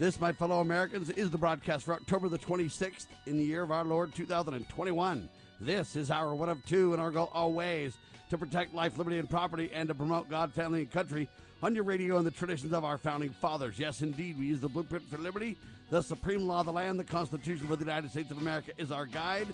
This, 0.00 0.18
my 0.18 0.32
fellow 0.32 0.60
Americans, 0.60 1.10
is 1.10 1.30
the 1.30 1.36
broadcast 1.36 1.84
for 1.84 1.92
October 1.92 2.30
the 2.30 2.38
26th 2.38 3.04
in 3.26 3.36
the 3.36 3.44
year 3.44 3.62
of 3.62 3.70
our 3.70 3.84
Lord 3.84 4.14
2021. 4.14 5.28
This 5.60 5.94
is 5.94 6.10
our 6.10 6.34
one 6.34 6.48
of 6.48 6.64
two, 6.64 6.94
and 6.94 7.02
our 7.02 7.10
goal 7.10 7.30
always 7.34 7.98
to 8.30 8.38
protect 8.38 8.74
life, 8.74 8.96
liberty, 8.96 9.18
and 9.18 9.28
property, 9.28 9.70
and 9.74 9.90
to 9.90 9.94
promote 9.94 10.30
God, 10.30 10.54
family, 10.54 10.80
and 10.80 10.90
country 10.90 11.28
on 11.62 11.74
your 11.74 11.84
radio 11.84 12.16
and 12.16 12.26
the 12.26 12.30
traditions 12.30 12.72
of 12.72 12.82
our 12.82 12.96
founding 12.96 13.28
fathers. 13.28 13.78
Yes, 13.78 14.00
indeed, 14.00 14.38
we 14.38 14.46
use 14.46 14.60
the 14.60 14.70
blueprint 14.70 15.06
for 15.10 15.18
liberty, 15.18 15.58
the 15.90 16.00
supreme 16.00 16.48
law 16.48 16.60
of 16.60 16.66
the 16.66 16.72
land, 16.72 16.98
the 16.98 17.04
Constitution 17.04 17.66
for 17.66 17.76
the 17.76 17.84
United 17.84 18.10
States 18.10 18.30
of 18.30 18.38
America 18.38 18.72
is 18.78 18.90
our 18.90 19.04
guide. 19.04 19.48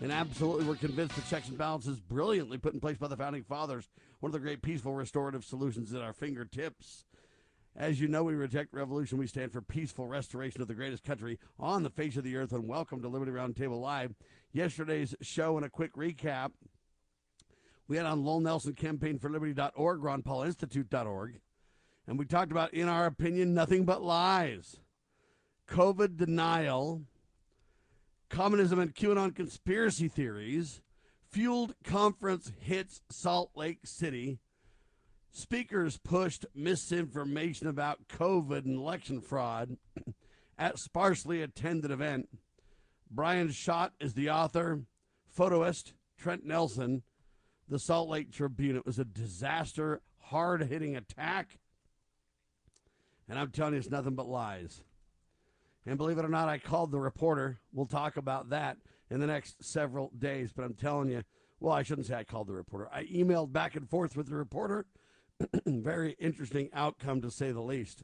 And 0.00 0.10
absolutely, 0.10 0.64
we're 0.64 0.76
convinced 0.76 1.14
the 1.14 1.20
checks 1.28 1.50
and 1.50 1.58
balances 1.58 2.00
brilliantly 2.00 2.56
put 2.56 2.72
in 2.72 2.80
place 2.80 2.96
by 2.96 3.08
the 3.08 3.18
founding 3.18 3.42
fathers, 3.42 3.86
one 4.20 4.30
of 4.30 4.32
the 4.32 4.38
great 4.38 4.62
peaceful 4.62 4.94
restorative 4.94 5.44
solutions 5.44 5.92
at 5.92 6.00
our 6.00 6.14
fingertips. 6.14 7.04
As 7.76 8.00
you 8.00 8.08
know, 8.08 8.24
we 8.24 8.34
reject 8.34 8.74
revolution. 8.74 9.16
We 9.16 9.26
stand 9.26 9.52
for 9.52 9.62
peaceful 9.62 10.06
restoration 10.06 10.60
of 10.60 10.68
the 10.68 10.74
greatest 10.74 11.04
country 11.04 11.38
on 11.58 11.82
the 11.82 11.90
face 11.90 12.16
of 12.16 12.24
the 12.24 12.36
earth. 12.36 12.52
And 12.52 12.68
welcome 12.68 13.00
to 13.00 13.08
Liberty 13.08 13.30
Roundtable 13.32 13.80
Live. 13.80 14.14
Yesterday's 14.52 15.14
show 15.20 15.56
and 15.56 15.64
a 15.64 15.70
quick 15.70 15.94
recap. 15.94 16.50
We 17.86 17.96
had 17.96 18.06
on 18.06 18.24
Lowell 18.24 18.40
Nelson 18.40 18.74
Campaign 18.74 19.18
for 19.18 19.30
Liberty.org, 19.30 20.02
Ron 20.02 20.22
Paul 20.22 20.42
Institute.org. 20.42 21.40
And 22.06 22.18
we 22.18 22.24
talked 22.24 22.50
about, 22.50 22.74
in 22.74 22.88
our 22.88 23.06
opinion, 23.06 23.54
nothing 23.54 23.84
but 23.84 24.02
lies. 24.02 24.80
COVID 25.68 26.16
denial, 26.16 27.02
communism 28.28 28.80
and 28.80 28.94
QAnon 28.94 29.34
conspiracy 29.34 30.08
theories, 30.08 30.80
fueled 31.30 31.74
conference 31.84 32.50
hits 32.58 33.02
Salt 33.10 33.52
Lake 33.54 33.80
City 33.84 34.40
Speakers 35.32 35.96
pushed 35.96 36.44
misinformation 36.54 37.68
about 37.68 38.08
COVID 38.08 38.64
and 38.64 38.76
election 38.76 39.20
fraud 39.20 39.76
at 40.58 40.78
sparsely 40.78 41.40
attended 41.42 41.90
event. 41.90 42.28
Bryan 43.10 43.50
Schott 43.50 43.92
is 44.00 44.14
the 44.14 44.30
author. 44.30 44.80
Photoist 45.36 45.92
Trent 46.18 46.44
Nelson, 46.44 47.02
the 47.68 47.78
Salt 47.78 48.08
Lake 48.08 48.32
Tribune. 48.32 48.76
It 48.76 48.84
was 48.84 48.98
a 48.98 49.04
disaster, 49.04 50.00
hard 50.18 50.62
hitting 50.64 50.96
attack. 50.96 51.58
And 53.28 53.38
I'm 53.38 53.50
telling 53.50 53.74
you, 53.74 53.78
it's 53.78 53.90
nothing 53.90 54.16
but 54.16 54.28
lies. 54.28 54.82
And 55.86 55.96
believe 55.96 56.18
it 56.18 56.24
or 56.24 56.28
not, 56.28 56.48
I 56.48 56.58
called 56.58 56.90
the 56.90 56.98
reporter. 56.98 57.60
We'll 57.72 57.86
talk 57.86 58.16
about 58.16 58.50
that 58.50 58.76
in 59.08 59.20
the 59.20 59.26
next 59.28 59.64
several 59.64 60.10
days. 60.18 60.52
But 60.52 60.64
I'm 60.64 60.74
telling 60.74 61.08
you, 61.08 61.22
well, 61.60 61.72
I 61.72 61.84
shouldn't 61.84 62.08
say 62.08 62.16
I 62.16 62.24
called 62.24 62.48
the 62.48 62.54
reporter. 62.54 62.88
I 62.92 63.04
emailed 63.04 63.52
back 63.52 63.76
and 63.76 63.88
forth 63.88 64.16
with 64.16 64.28
the 64.28 64.36
reporter 64.36 64.86
very 65.66 66.16
interesting 66.18 66.70
outcome 66.72 67.20
to 67.22 67.30
say 67.30 67.52
the 67.52 67.60
least. 67.60 68.02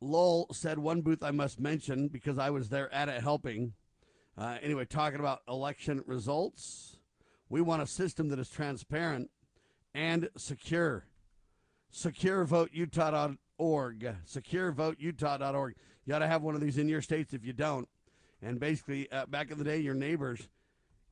Lowell 0.00 0.48
said 0.52 0.78
one 0.78 1.00
booth 1.02 1.22
I 1.22 1.30
must 1.30 1.60
mention 1.60 2.08
because 2.08 2.38
I 2.38 2.50
was 2.50 2.70
there 2.70 2.92
at 2.92 3.08
it 3.08 3.22
helping. 3.22 3.74
Uh, 4.38 4.56
anyway, 4.62 4.86
talking 4.86 5.20
about 5.20 5.42
election 5.46 6.02
results, 6.06 6.96
we 7.48 7.60
want 7.60 7.82
a 7.82 7.86
system 7.86 8.28
that 8.28 8.38
is 8.38 8.48
transparent 8.48 9.30
and 9.94 10.30
secure. 10.36 11.04
SecureVoteUtah.org. 11.92 14.16
SecureVoteUtah.org. 14.26 15.74
You 16.06 16.10
got 16.10 16.20
to 16.20 16.26
have 16.26 16.42
one 16.42 16.54
of 16.54 16.62
these 16.62 16.78
in 16.78 16.88
your 16.88 17.02
states 17.02 17.34
if 17.34 17.44
you 17.44 17.52
don't. 17.52 17.86
And 18.40 18.58
basically, 18.58 19.12
uh, 19.12 19.26
back 19.26 19.50
in 19.50 19.58
the 19.58 19.64
day, 19.64 19.76
your 19.78 19.92
neighbors 19.94 20.48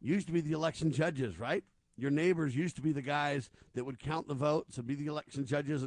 used 0.00 0.28
to 0.28 0.32
be 0.32 0.40
the 0.40 0.52
election 0.52 0.92
judges, 0.92 1.38
right? 1.38 1.62
Your 1.98 2.12
neighbors 2.12 2.54
used 2.54 2.76
to 2.76 2.82
be 2.82 2.92
the 2.92 3.02
guys 3.02 3.50
that 3.74 3.84
would 3.84 3.98
count 3.98 4.28
the 4.28 4.34
votes 4.34 4.78
and 4.78 4.86
be 4.86 4.94
the 4.94 5.06
election 5.06 5.44
judges. 5.44 5.84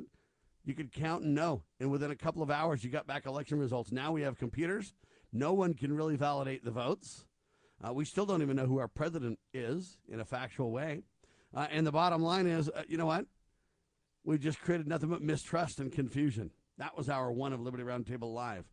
You 0.66 0.76
could 0.76 0.92
count 0.92 1.24
and 1.24 1.34
know. 1.34 1.64
And 1.80 1.90
within 1.90 2.12
a 2.12 2.16
couple 2.16 2.44
of 2.44 2.52
hours, 2.52 2.84
you 2.84 2.90
got 2.90 3.08
back 3.08 3.26
election 3.26 3.58
results. 3.58 3.92
Now 3.94 4.12
we 4.12 4.22
have 4.22 4.38
computers. 4.38 4.94
No 5.32 5.54
one 5.54 5.74
can 5.74 5.96
really 5.96 6.18
validate 6.18 6.66
the 6.66 6.72
votes. 6.72 7.26
Uh, 7.84 7.94
we 7.94 8.04
still 8.04 8.26
don't 8.26 8.42
even 8.42 8.58
know 8.58 8.66
who 8.66 8.78
our 8.78 8.90
president 8.90 9.40
is 9.54 9.98
in 10.08 10.20
a 10.20 10.26
factual 10.26 10.70
way. 10.70 11.02
Uh, 11.56 11.68
and 11.72 11.88
the 11.88 11.92
bottom 11.92 12.22
line 12.22 12.46
is, 12.46 12.70
uh, 12.70 12.84
you 12.88 12.98
know 12.98 13.06
what? 13.06 13.26
We 14.24 14.38
just 14.38 14.62
created 14.62 14.88
nothing 14.88 15.10
but 15.10 15.22
mistrust 15.22 15.80
and 15.80 15.92
confusion. 15.92 16.52
That 16.78 16.98
was 16.98 17.10
our 17.10 17.32
one 17.32 17.54
of 17.54 17.62
Liberty 17.62 17.84
Roundtable 17.84 18.34
Live. 18.34 18.66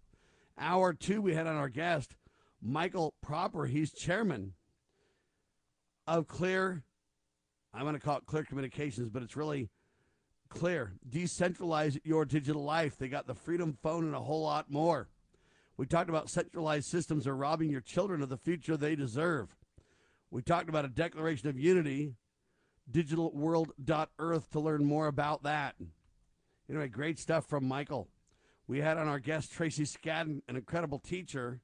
Hour 0.59 0.93
two, 0.93 1.23
we 1.23 1.35
had 1.35 1.47
on 1.47 1.57
our 1.57 1.69
guest, 1.69 2.17
Michael 2.61 3.15
Proper. 3.23 3.67
He's 3.67 3.93
chairman 3.93 4.55
of 6.07 6.27
Clear 6.27 6.83
I'm 7.79 7.93
to 7.93 8.01
call 8.01 8.17
it 8.17 8.27
Clear 8.27 8.45
Communications, 8.45 9.09
but 9.09 9.23
it's 9.23 9.37
really 9.37 9.71
clear. 10.49 10.95
Decentralize 11.09 11.99
your 12.05 12.25
digital 12.25 12.65
life. 12.65 12.99
They 12.99 13.09
got 13.09 13.27
the 13.27 13.35
Freedom 13.35 13.77
Phone 13.83 14.05
and 14.05 14.15
a 14.15 14.21
whole 14.21 14.43
lot 14.43 14.71
more. 14.71 15.09
We 15.77 15.87
talked 15.87 16.11
about 16.11 16.29
centralized 16.29 16.89
systems 16.89 17.27
are 17.27 17.37
robbing 17.37 17.71
your 17.71 17.81
children 17.81 18.21
of 18.21 18.31
the 18.31 18.37
future 18.37 18.77
they 18.77 18.97
deserve. 18.97 19.55
We 20.31 20.43
talked 20.43 20.69
about 20.69 20.85
a 20.85 20.89
declaration 20.89 21.49
of 21.49 21.59
unity, 21.59 22.15
digitalworld.earth 22.91 24.51
to 24.51 24.61
learn 24.61 24.85
more 24.85 25.07
about 25.07 25.45
that. 25.45 25.77
Anyway, 26.69 26.89
great 26.89 27.19
stuff 27.19 27.47
from 27.47 27.65
Michael. 27.65 28.09
We 28.67 28.81
had 28.81 28.99
on 28.99 29.07
our 29.07 29.21
guest 29.21 29.53
Tracy 29.53 29.85
Scadden, 29.85 30.43
an 30.49 30.57
incredible 30.57 30.99
teacher. 30.99 31.61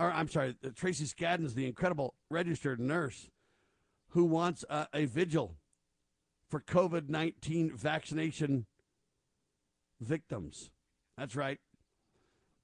Or 0.00 0.10
I'm 0.10 0.28
sorry, 0.28 0.56
Tracy 0.74 1.04
Skadden 1.04 1.44
is 1.44 1.54
the 1.54 1.66
incredible 1.66 2.14
registered 2.30 2.80
nurse 2.80 3.28
who 4.12 4.24
wants 4.24 4.64
a, 4.68 4.86
a 4.94 5.04
vigil 5.06 5.56
for 6.48 6.60
COVID 6.60 7.08
19 7.08 7.76
vaccination 7.76 8.66
victims. 10.00 10.70
That's 11.16 11.34
right. 11.34 11.58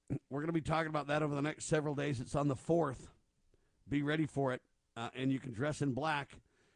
We're 0.29 0.41
going 0.41 0.47
to 0.47 0.53
be 0.53 0.61
talking 0.61 0.89
about 0.89 1.07
that 1.07 1.23
over 1.23 1.35
the 1.35 1.41
next 1.41 1.65
several 1.65 1.95
days. 1.95 2.19
It's 2.19 2.35
on 2.35 2.47
the 2.47 2.55
4th. 2.55 3.07
Be 3.87 4.03
ready 4.03 4.25
for 4.25 4.53
it. 4.53 4.61
Uh, 4.95 5.09
and 5.15 5.31
you 5.31 5.39
can 5.39 5.51
dress 5.51 5.81
in 5.81 5.93
black 5.93 6.33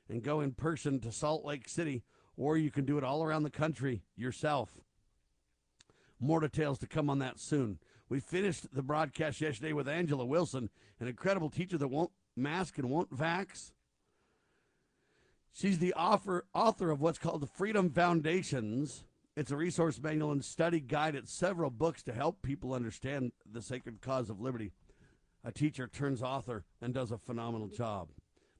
and 0.10 0.24
go 0.24 0.42
in 0.42 0.54
person 0.54 1.00
to 1.02 1.12
Salt 1.12 1.46
Lake 1.46 1.68
City, 1.68 2.04
or 2.38 2.58
you 2.58 2.72
can 2.72 2.86
do 2.86 2.98
it 2.98 3.04
all 3.04 3.24
around 3.24 3.44
the 3.44 3.50
country 3.50 4.04
yourself. 4.16 4.70
More 6.20 6.40
details 6.40 6.80
to 6.80 6.88
come 6.88 7.10
on 7.10 7.20
that 7.20 7.40
soon. 7.40 7.80
We 8.10 8.20
finished 8.20 8.74
the 8.74 8.82
broadcast 8.82 9.42
yesterday 9.42 9.74
with 9.74 9.88
Angela 9.88 10.26
Wilson, 10.26 10.70
an 11.00 11.08
incredible 11.08 11.50
teacher 11.50 11.78
that 11.78 11.88
won't 11.88 12.12
mask 12.36 12.78
and 12.78 12.90
won't 12.90 13.16
vax. 13.16 13.72
She's 15.54 15.78
the 15.78 15.94
author, 15.94 16.46
author 16.54 16.90
of 16.90 17.00
what's 17.00 17.20
called 17.20 17.42
the 17.42 17.48
Freedom 17.48 17.92
Foundations. 17.92 19.04
It's 19.36 19.52
a 19.52 19.56
resource 19.56 20.02
manual 20.02 20.32
and 20.32 20.44
study 20.44 20.80
guide. 20.80 21.14
It's 21.14 21.32
several 21.32 21.70
books 21.70 22.02
to 22.04 22.14
help 22.14 22.42
people 22.42 22.74
understand 22.74 23.34
the 23.50 23.62
sacred 23.62 24.02
cause 24.02 24.32
of 24.32 24.42
liberty. 24.42 24.72
A 25.44 25.52
teacher 25.52 25.88
turns 25.88 26.24
author 26.24 26.66
and 26.82 26.92
does 26.92 27.12
a 27.12 27.20
phenomenal 27.20 27.68
job. 27.68 28.10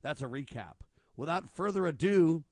That's 0.04 0.22
a 0.22 0.28
recap. 0.28 0.74
Without 1.18 1.50
further 1.50 1.88
ado, 1.88 2.44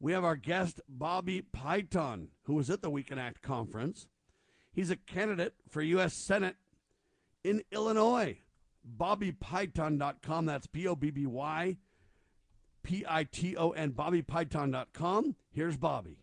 we 0.00 0.12
have 0.12 0.24
our 0.24 0.36
guest, 0.36 0.80
Bobby 0.88 1.42
Piton, 1.42 2.28
who 2.44 2.54
was 2.54 2.68
at 2.68 2.82
the 2.82 2.90
We 2.90 3.04
Can 3.04 3.18
Act 3.18 3.42
conference. 3.42 4.08
He's 4.72 4.90
a 4.90 4.96
candidate 4.96 5.54
for 5.68 5.82
U.S. 5.82 6.14
Senate 6.14 6.56
in 7.44 7.62
Illinois. 7.70 8.38
BobbyPiton.com. 8.98 10.46
That's 10.46 10.66
B 10.66 10.88
O 10.88 10.96
B 10.96 11.10
B 11.10 11.26
Y 11.26 11.76
P 12.82 13.04
I 13.08 13.24
T 13.24 13.56
O 13.56 13.70
N, 13.70 13.92
BobbyPiton.com. 13.92 15.36
Here's 15.50 15.76
Bobby. 15.76 16.18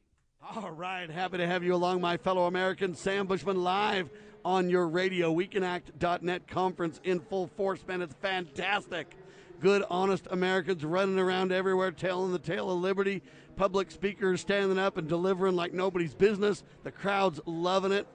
All 0.56 0.72
right, 0.72 1.10
happy 1.10 1.38
to 1.38 1.48
have 1.48 1.64
you 1.64 1.76
along, 1.76 2.02
my 2.02 2.18
fellow 2.18 2.46
Americans. 2.46 3.00
Sam 3.00 3.28
Bushman 3.28 3.62
live 3.62 4.10
on 4.44 4.70
your 4.70 4.88
radio. 4.88 5.34
WeCanAct.net 5.34 6.48
conference 6.48 7.00
in 7.04 7.20
full 7.20 7.48
force, 7.48 7.86
man. 7.88 8.02
It's 8.02 8.16
fantastic. 8.16 9.16
Good, 9.60 9.84
honest 9.90 10.28
Americans 10.32 10.86
running 10.86 11.20
around 11.20 11.52
everywhere 11.52 11.92
telling 11.92 12.32
the 12.32 12.40
tale 12.40 12.72
of 12.72 12.80
liberty. 12.80 13.22
Public 13.58 13.92
speakers 13.92 14.40
standing 14.40 14.80
up 14.80 14.98
and 14.98 15.10
delivering 15.10 15.56
like 15.56 15.74
nobody's 15.74 16.14
business. 16.14 16.64
The 16.84 16.92
crowd's 16.92 17.42
loving 17.46 17.92
it. 17.92 18.08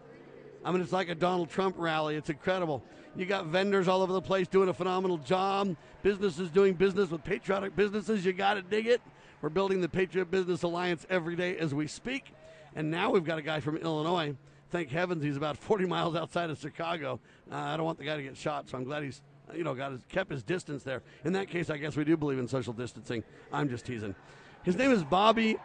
I 0.65 0.73
mean, 0.73 0.81
it's 0.81 0.93
like 0.93 1.11
a 1.11 1.15
Donald 1.15 1.51
Trump 1.51 1.77
rally. 1.79 2.17
It's 2.17 2.31
incredible. 2.31 2.83
You 3.17 3.27
got 3.27 3.47
vendors 3.47 3.87
all 3.89 4.03
over 4.03 4.13
the 4.13 4.21
place 4.23 4.49
doing 4.49 4.69
a 4.69 4.75
phenomenal 4.75 5.19
job. 5.19 5.77
Businesses 6.03 6.51
doing 6.51 6.75
business 6.75 7.11
with 7.11 7.23
patriotic 7.25 7.77
businesses. 7.77 8.25
You 8.25 8.33
got 8.33 8.55
to 8.55 8.63
dig 8.63 8.87
it. 8.87 9.01
We're 9.41 9.51
building 9.51 9.81
the 9.81 9.89
Patriot 9.89 10.31
Business 10.31 10.63
Alliance 10.63 11.07
every 11.11 11.37
day 11.37 11.57
as 11.59 11.75
we 11.75 11.87
speak. 11.87 12.33
And 12.75 12.91
now 12.91 13.11
we've 13.11 13.25
got 13.25 13.39
a 13.39 13.43
guy 13.43 13.61
from 13.61 13.77
Illinois, 13.77 14.35
thank 14.71 14.89
heavens 14.91 15.23
he's 15.23 15.37
about 15.37 15.57
40 15.59 15.87
miles 15.87 16.17
outside 16.17 16.51
of 16.51 16.59
Chicago. 16.59 17.21
Uh, 17.53 17.57
I 17.57 17.77
don't 17.77 17.87
want 17.87 17.99
the 17.99 18.05
guy 18.05 18.17
to 18.17 18.23
get 18.23 18.37
shot, 18.37 18.69
so 18.69 18.77
I'm 18.77 18.85
glad 18.85 19.03
he's 19.05 19.23
you 19.55 19.63
know 19.63 19.75
got 19.75 19.93
his, 19.93 20.01
kept 20.09 20.33
his 20.33 20.43
distance 20.43 20.83
there. 20.83 21.03
In 21.25 21.35
that 21.35 21.49
case, 21.49 21.71
I 21.71 21.77
guess 21.77 21.97
we 21.97 22.05
do 22.05 22.17
believe 22.17 22.39
in 22.39 22.49
social 22.49 22.73
distancing. 22.73 23.23
I'm 23.53 23.69
just 23.69 23.85
teasing. 23.87 24.15
His 24.65 24.77
name 24.77 24.91
is 24.91 25.05
Bobby 25.05 25.57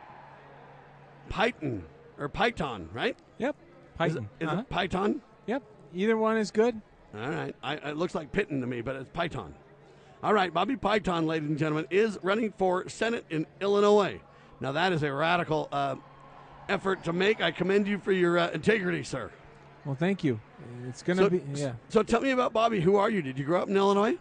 Python 1.29 1.83
or 2.17 2.29
Python, 2.29 2.89
right? 2.93 3.17
Yep. 3.37 3.55
Is, 3.55 3.97
Python. 3.97 4.29
it, 4.39 4.43
is 4.43 4.49
Uh-huh. 4.49 4.61
it 4.61 4.69
Python? 4.69 5.21
Yep. 5.47 5.63
Either 5.95 6.17
one 6.17 6.37
is 6.37 6.51
good. 6.51 6.79
All 7.15 7.29
right. 7.29 7.55
I, 7.63 7.75
it 7.75 7.97
looks 7.97 8.15
like 8.15 8.31
Python 8.31 8.61
to 8.61 8.67
me, 8.67 8.81
but 8.81 8.95
it's 8.95 9.09
Python. 9.11 9.53
All 10.23 10.33
right. 10.33 10.53
Bobby 10.53 10.75
Piton, 10.75 11.25
ladies 11.25 11.49
and 11.49 11.57
gentlemen, 11.57 11.87
is 11.89 12.19
running 12.21 12.53
for 12.57 12.87
Senate 12.89 13.25
in 13.29 13.45
Illinois. 13.61 14.19
Now, 14.59 14.73
that 14.73 14.91
is 14.93 15.03
a 15.03 15.11
radical 15.11 15.69
uh, 15.71 15.95
effort 16.67 17.03
to 17.05 17.13
make. 17.13 17.41
I 17.41 17.51
commend 17.51 17.87
you 17.87 17.97
for 17.97 18.11
your 18.11 18.37
uh, 18.37 18.49
integrity, 18.51 19.03
sir. 19.03 19.31
Well, 19.85 19.95
thank 19.95 20.23
you. 20.23 20.39
It's 20.87 21.01
gonna 21.01 21.23
So, 21.23 21.29
be 21.29 21.41
yeah. 21.55 21.71
so 21.87 22.03
tell 22.03 22.19
me 22.21 22.31
about 22.31 22.51
Bobby. 22.53 22.81
Who 22.81 22.97
are 22.97 23.09
you? 23.09 23.21
Did 23.21 23.39
you 23.39 23.45
grow 23.45 23.61
up 23.61 23.69
in 23.69 23.77
Illinois? 23.77 24.17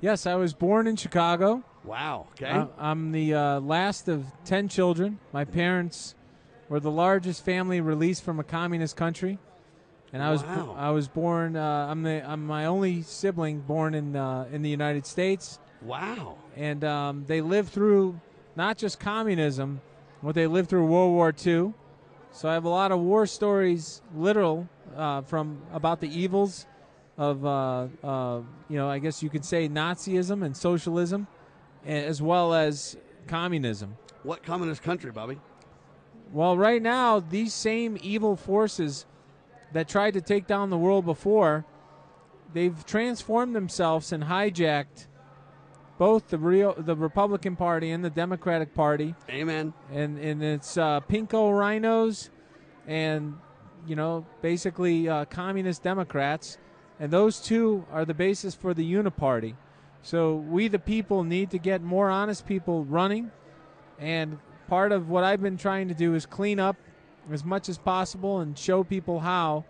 Yes, 0.00 0.26
I 0.26 0.34
was 0.34 0.54
born 0.54 0.86
in 0.86 0.96
Chicago. 0.96 1.62
Wow. 1.84 2.26
Okay. 2.32 2.66
I'm 2.78 3.12
the 3.12 3.34
uh, 3.34 3.60
last 3.60 4.08
of 4.08 4.24
ten 4.46 4.68
children. 4.68 5.18
My 5.32 5.44
parents 5.44 6.14
were 6.70 6.80
the 6.80 6.90
largest 6.90 7.44
family 7.44 7.80
released 7.82 8.22
from 8.22 8.40
a 8.40 8.44
communist 8.44 8.96
country, 8.96 9.38
and 10.14 10.22
I 10.22 10.30
was 10.30 10.44
Wow. 10.44 10.76
I 10.78 10.90
was 10.92 11.08
born. 11.08 11.56
Uh, 11.56 11.88
I'm 11.90 12.04
the 12.04 12.24
I'm 12.26 12.46
my 12.46 12.66
only 12.66 13.02
sibling 13.02 13.60
born 13.60 13.94
in 13.94 14.14
uh, 14.14 14.46
in 14.52 14.62
the 14.62 14.70
United 14.70 15.06
States, 15.06 15.58
wow. 15.82 16.38
and 16.56 16.84
um, 16.84 17.24
they 17.26 17.40
lived 17.40 17.70
through 17.70 18.20
not 18.54 18.78
just 18.78 19.00
communism, 19.00 19.80
but 20.22 20.36
they 20.36 20.46
lived 20.46 20.70
through 20.70 20.86
World 20.86 21.12
War 21.12 21.34
II. 21.44 21.74
So 22.30 22.48
I 22.48 22.54
have 22.54 22.64
a 22.64 22.68
lot 22.68 22.92
of 22.92 23.00
war 23.00 23.26
stories, 23.26 24.02
literal, 24.14 24.68
uh, 24.96 25.22
from 25.22 25.60
about 25.72 26.00
the 26.00 26.08
evils 26.08 26.66
of, 27.18 27.44
uh, 27.44 27.86
uh, 28.02 28.40
you 28.68 28.76
know, 28.76 28.88
I 28.88 28.98
guess 28.98 29.22
you 29.22 29.30
could 29.30 29.44
say 29.44 29.68
Nazism 29.68 30.44
and 30.44 30.56
socialism, 30.56 31.26
as 31.86 32.20
well 32.20 32.54
as 32.54 32.96
communism. 33.26 33.96
What 34.22 34.42
communist 34.42 34.82
country, 34.82 35.12
Bobby? 35.12 35.38
Well, 36.32 36.56
right 36.56 36.82
now, 36.82 37.20
these 37.20 37.54
same 37.54 37.98
evil 38.02 38.34
forces 38.34 39.06
that 39.74 39.88
tried 39.88 40.14
to 40.14 40.20
take 40.20 40.46
down 40.46 40.70
the 40.70 40.78
world 40.78 41.04
before, 41.04 41.66
they've 42.54 42.86
transformed 42.86 43.54
themselves 43.54 44.12
and 44.12 44.24
hijacked 44.24 45.08
both 45.98 46.28
the 46.28 46.38
real 46.38 46.74
the 46.78 46.96
Republican 46.96 47.56
Party 47.56 47.90
and 47.90 48.04
the 48.04 48.10
Democratic 48.10 48.74
Party, 48.74 49.14
Amen. 49.28 49.72
and 49.92 50.18
and 50.18 50.42
it's 50.42 50.76
uh, 50.76 51.00
pinko 51.00 51.56
rhinos, 51.56 52.30
and 52.86 53.34
you 53.86 53.94
know 53.94 54.26
basically 54.42 55.08
uh, 55.08 55.24
communist 55.26 55.82
Democrats, 55.82 56.58
and 56.98 57.12
those 57.12 57.40
two 57.40 57.84
are 57.92 58.04
the 58.04 58.14
basis 58.14 58.54
for 58.54 58.74
the 58.74 58.92
Uniparty. 58.92 59.54
So 60.02 60.36
we 60.36 60.68
the 60.68 60.78
people 60.78 61.24
need 61.24 61.50
to 61.50 61.58
get 61.58 61.82
more 61.82 62.10
honest 62.10 62.46
people 62.46 62.84
running, 62.84 63.30
and 63.98 64.38
part 64.68 64.92
of 64.92 65.08
what 65.08 65.24
I've 65.24 65.42
been 65.42 65.56
trying 65.56 65.88
to 65.88 65.94
do 65.94 66.14
is 66.14 66.26
clean 66.26 66.58
up 66.58 66.76
as 67.32 67.44
much 67.44 67.68
as 67.68 67.78
possible 67.78 68.40
and 68.40 68.58
show 68.58 68.84
people 68.84 69.20
how 69.20 69.64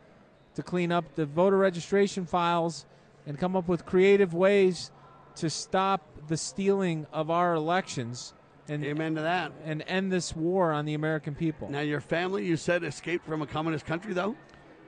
to 0.55 0.63
clean 0.63 0.93
up 0.93 1.15
the 1.15 1.27
voter 1.27 1.59
registration 1.59 2.27
files 2.27 2.87
and 3.27 3.39
come 3.39 3.57
up 3.57 3.69
with 3.69 3.85
creative 3.87 4.35
ways 4.35 4.91
to 5.37 5.51
stop 5.51 6.03
the 6.29 6.37
stealing 6.37 7.07
of 7.13 7.31
our 7.31 7.55
elections 7.55 8.35
and 8.69 8.85
Amen 8.85 9.15
to 9.17 9.23
that. 9.23 9.53
and 9.65 9.85
end 9.87 10.11
this 10.11 10.35
war 10.35 10.73
on 10.73 10.87
the 10.87 10.95
American 10.95 11.35
people. 11.35 11.69
Now, 11.69 11.81
your 11.81 12.01
family, 12.01 12.47
you 12.47 12.57
said, 12.57 12.83
escaped 12.83 13.27
from 13.27 13.43
a 13.43 13.47
communist 13.47 13.85
country, 13.85 14.15
though? 14.15 14.37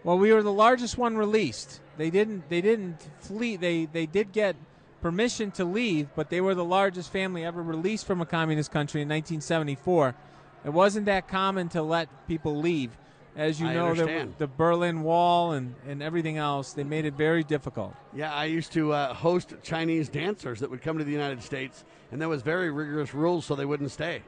Well, 0.03 0.19
we 0.19 0.33
were 0.33 0.43
the 0.43 0.53
largest 0.53 0.97
one 0.97 1.17
released. 1.17 1.81
They 1.99 2.11
didn't 2.11 2.49
they 2.49 2.61
didn't 2.61 3.09
flee. 3.19 3.57
They 3.57 3.87
they 3.87 4.07
did 4.07 4.33
get 4.33 4.57
permission 5.03 5.51
to 5.53 5.65
leave, 5.65 6.09
but 6.15 6.31
they 6.31 6.41
were 6.41 6.55
the 6.55 6.65
largest 6.65 7.13
family 7.13 7.45
ever 7.45 7.63
released 7.63 8.07
from 8.07 8.21
a 8.21 8.27
communist 8.27 8.71
country 8.71 9.03
in 9.03 9.09
1974. 9.09 10.15
It 10.65 10.71
wasn't 10.71 11.07
that 11.07 11.29
common 11.29 11.69
to 11.71 11.83
let 11.83 12.09
people 12.27 12.57
leave. 12.57 12.91
As 13.37 13.61
you 13.61 13.67
I 13.67 13.75
know, 13.75 13.95
the, 13.95 14.29
the 14.39 14.47
Berlin 14.47 15.03
Wall 15.03 15.53
and, 15.53 15.75
and 15.87 16.03
everything 16.03 16.39
else, 16.39 16.73
they 16.73 16.85
made 16.85 17.05
it 17.05 17.15
very 17.15 17.45
difficult. 17.45 17.95
Yeah, 18.15 18.33
I 18.33 18.47
used 18.47 18.73
to 18.73 18.95
uh, 18.95 19.13
host 19.13 19.53
Chinese 19.63 20.09
dancers 20.09 20.61
that 20.61 20.71
would 20.71 20.81
come 20.81 20.97
to 20.97 21.05
the 21.05 21.13
United 21.13 21.43
States, 21.43 21.85
and 22.11 22.21
there 22.21 22.31
was 22.31 22.41
very 22.41 22.71
rigorous 22.71 23.13
rules 23.13 23.45
so 23.45 23.55
they 23.55 23.67
wouldn't 23.67 23.91
stay. 23.91 24.23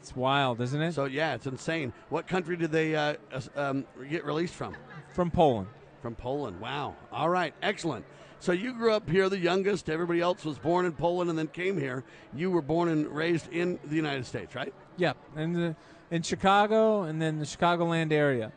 It's 0.00 0.16
wild, 0.16 0.62
isn't 0.62 0.80
it? 0.80 0.94
So, 0.94 1.04
yeah, 1.04 1.34
it's 1.34 1.46
insane. 1.46 1.92
What 2.08 2.26
country 2.26 2.56
did 2.56 2.72
they 2.72 2.96
uh, 2.96 3.16
um, 3.54 3.84
get 4.08 4.24
released 4.24 4.54
from? 4.54 4.74
From 5.12 5.30
Poland. 5.30 5.68
From 6.00 6.14
Poland. 6.14 6.58
Wow. 6.58 6.96
All 7.12 7.28
right. 7.28 7.52
Excellent. 7.62 8.04
So 8.40 8.52
you 8.52 8.74
grew 8.74 8.92
up 8.92 9.08
here, 9.08 9.28
the 9.28 9.38
youngest. 9.38 9.88
Everybody 9.88 10.20
else 10.20 10.44
was 10.44 10.58
born 10.58 10.86
in 10.86 10.92
Poland 10.92 11.30
and 11.30 11.38
then 11.38 11.48
came 11.48 11.78
here. 11.78 12.04
You 12.34 12.50
were 12.50 12.62
born 12.62 12.88
and 12.88 13.08
raised 13.08 13.50
in 13.52 13.78
the 13.84 13.96
United 13.96 14.26
States, 14.26 14.54
right? 14.54 14.72
Yep, 14.98 15.16
and 15.36 15.56
the, 15.56 15.76
in 16.10 16.22
Chicago, 16.22 17.02
and 17.02 17.20
then 17.20 17.38
the 17.38 17.44
Chicagoland 17.44 18.12
area. 18.12 18.52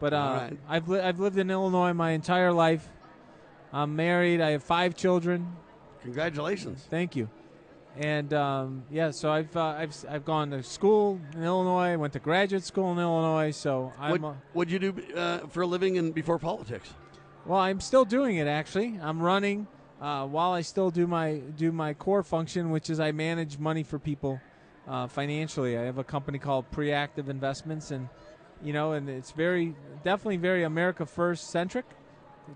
But 0.00 0.12
uh, 0.12 0.16
right. 0.16 0.58
I've 0.68 0.88
li- 0.88 1.00
I've 1.00 1.20
lived 1.20 1.38
in 1.38 1.50
Illinois 1.50 1.92
my 1.92 2.10
entire 2.10 2.52
life. 2.52 2.88
I'm 3.72 3.94
married. 3.94 4.40
I 4.40 4.50
have 4.50 4.64
five 4.64 4.94
children. 4.94 5.56
Congratulations. 6.02 6.84
Thank 6.90 7.14
you. 7.14 7.28
And 7.96 8.32
um, 8.32 8.84
yeah, 8.90 9.10
so 9.10 9.30
I've 9.30 9.54
uh, 9.56 9.64
I've 9.64 9.94
I've 10.08 10.24
gone 10.24 10.50
to 10.50 10.62
school 10.62 11.20
in 11.34 11.44
Illinois. 11.44 11.96
Went 11.96 12.14
to 12.14 12.18
graduate 12.18 12.64
school 12.64 12.90
in 12.92 12.98
Illinois. 12.98 13.50
So 13.50 13.92
I'm 13.98 14.22
What 14.22 14.36
would 14.54 14.70
you 14.70 14.78
do 14.78 14.94
uh, 15.14 15.46
for 15.48 15.62
a 15.62 15.66
living 15.66 15.98
and 15.98 16.14
before 16.14 16.38
politics? 16.38 16.94
Well. 17.46 17.58
I'm 17.58 17.80
still 17.80 18.04
doing 18.04 18.36
it 18.36 18.46
actually. 18.46 18.98
I'm 19.02 19.20
running 19.20 19.66
uh, 20.00 20.26
while 20.26 20.52
I 20.52 20.62
still 20.62 20.90
do 20.90 21.06
my 21.06 21.36
do 21.56 21.70
my 21.70 21.94
core 21.94 22.22
function, 22.22 22.70
which 22.70 22.90
is 22.90 22.98
I 22.98 23.12
manage 23.12 23.58
money 23.58 23.84
for 23.84 23.98
people 23.98 24.40
uh, 24.88 25.06
financially. 25.06 25.78
I 25.78 25.82
have 25.82 25.98
a 25.98 26.04
company 26.04 26.38
called 26.38 26.70
Preactive 26.70 27.28
Investments, 27.28 27.92
and 27.92 28.08
you 28.62 28.72
know, 28.72 28.92
and 28.92 29.08
it's 29.08 29.30
very 29.30 29.76
definitely 30.02 30.38
very 30.38 30.64
America 30.64 31.06
first 31.06 31.50
centric, 31.50 31.86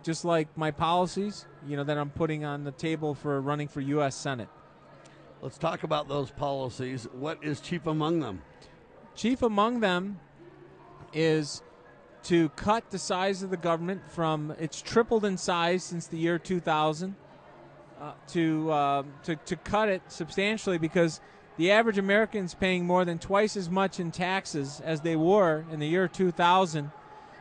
just 0.02 0.24
like 0.24 0.48
my 0.56 0.72
policies. 0.72 1.46
You 1.66 1.76
know 1.76 1.84
that 1.84 1.96
I'm 1.96 2.10
putting 2.10 2.44
on 2.44 2.64
the 2.64 2.72
table 2.72 3.14
for 3.14 3.40
running 3.40 3.68
for 3.68 3.80
U.S. 3.80 4.16
Senate. 4.16 4.48
Let's 5.40 5.58
talk 5.58 5.84
about 5.84 6.08
those 6.08 6.30
policies. 6.30 7.06
What 7.12 7.44
is 7.44 7.60
chief 7.60 7.86
among 7.86 8.20
them? 8.20 8.42
Chief 9.14 9.42
among 9.42 9.80
them 9.80 10.18
is 11.12 11.62
to 12.26 12.48
cut 12.50 12.90
the 12.90 12.98
size 12.98 13.42
of 13.42 13.50
the 13.50 13.56
government 13.56 14.02
from 14.10 14.54
it's 14.58 14.82
tripled 14.82 15.24
in 15.24 15.36
size 15.36 15.82
since 15.82 16.06
the 16.06 16.18
year 16.18 16.38
2000 16.38 17.14
uh, 18.00 18.12
to, 18.28 18.72
um 18.72 19.12
to 19.24 19.36
to 19.36 19.56
cut 19.56 19.88
it 19.88 20.02
substantially 20.08 20.78
because 20.78 21.20
the 21.56 21.70
average 21.70 21.96
American 21.96 22.44
is 22.44 22.54
paying 22.54 22.86
more 22.86 23.04
than 23.04 23.18
twice 23.18 23.56
as 23.56 23.70
much 23.70 23.98
in 23.98 24.10
taxes 24.10 24.80
as 24.84 25.00
they 25.00 25.16
were 25.16 25.64
in 25.70 25.80
the 25.80 25.86
year 25.86 26.06
2000, 26.06 26.90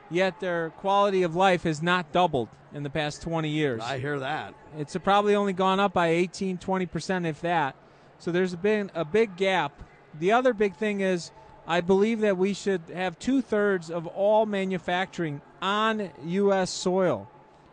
yet 0.09 0.39
their 0.39 0.69
quality 0.69 1.23
of 1.23 1.35
life 1.35 1.63
has 1.63 1.81
not 1.81 2.11
doubled 2.13 2.47
in 2.73 2.83
the 2.83 2.89
past 2.89 3.21
20 3.21 3.49
years. 3.49 3.81
I 3.83 3.99
hear 3.99 4.19
that. 4.19 4.53
It's 4.77 4.95
probably 4.97 5.35
only 5.35 5.53
gone 5.53 5.81
up 5.81 5.93
by 5.93 6.07
18, 6.07 6.57
20%, 6.57 7.25
if 7.25 7.41
that. 7.41 7.75
So 8.17 8.31
there's 8.31 8.55
been 8.55 8.89
a 8.95 9.03
big 9.03 9.35
gap. 9.35 9.83
The 10.17 10.31
other 10.31 10.53
big 10.53 10.75
thing 10.75 11.01
is 11.01 11.31
I 11.67 11.81
believe 11.81 12.19
that 12.21 12.37
we 12.37 12.53
should 12.53 12.81
have 12.93 13.17
two 13.17 13.41
thirds 13.41 13.89
of 13.89 14.05
all 14.07 14.45
manufacturing 14.45 15.41
on 15.61 16.11
U.S. 16.25 16.69
soil. 16.69 17.29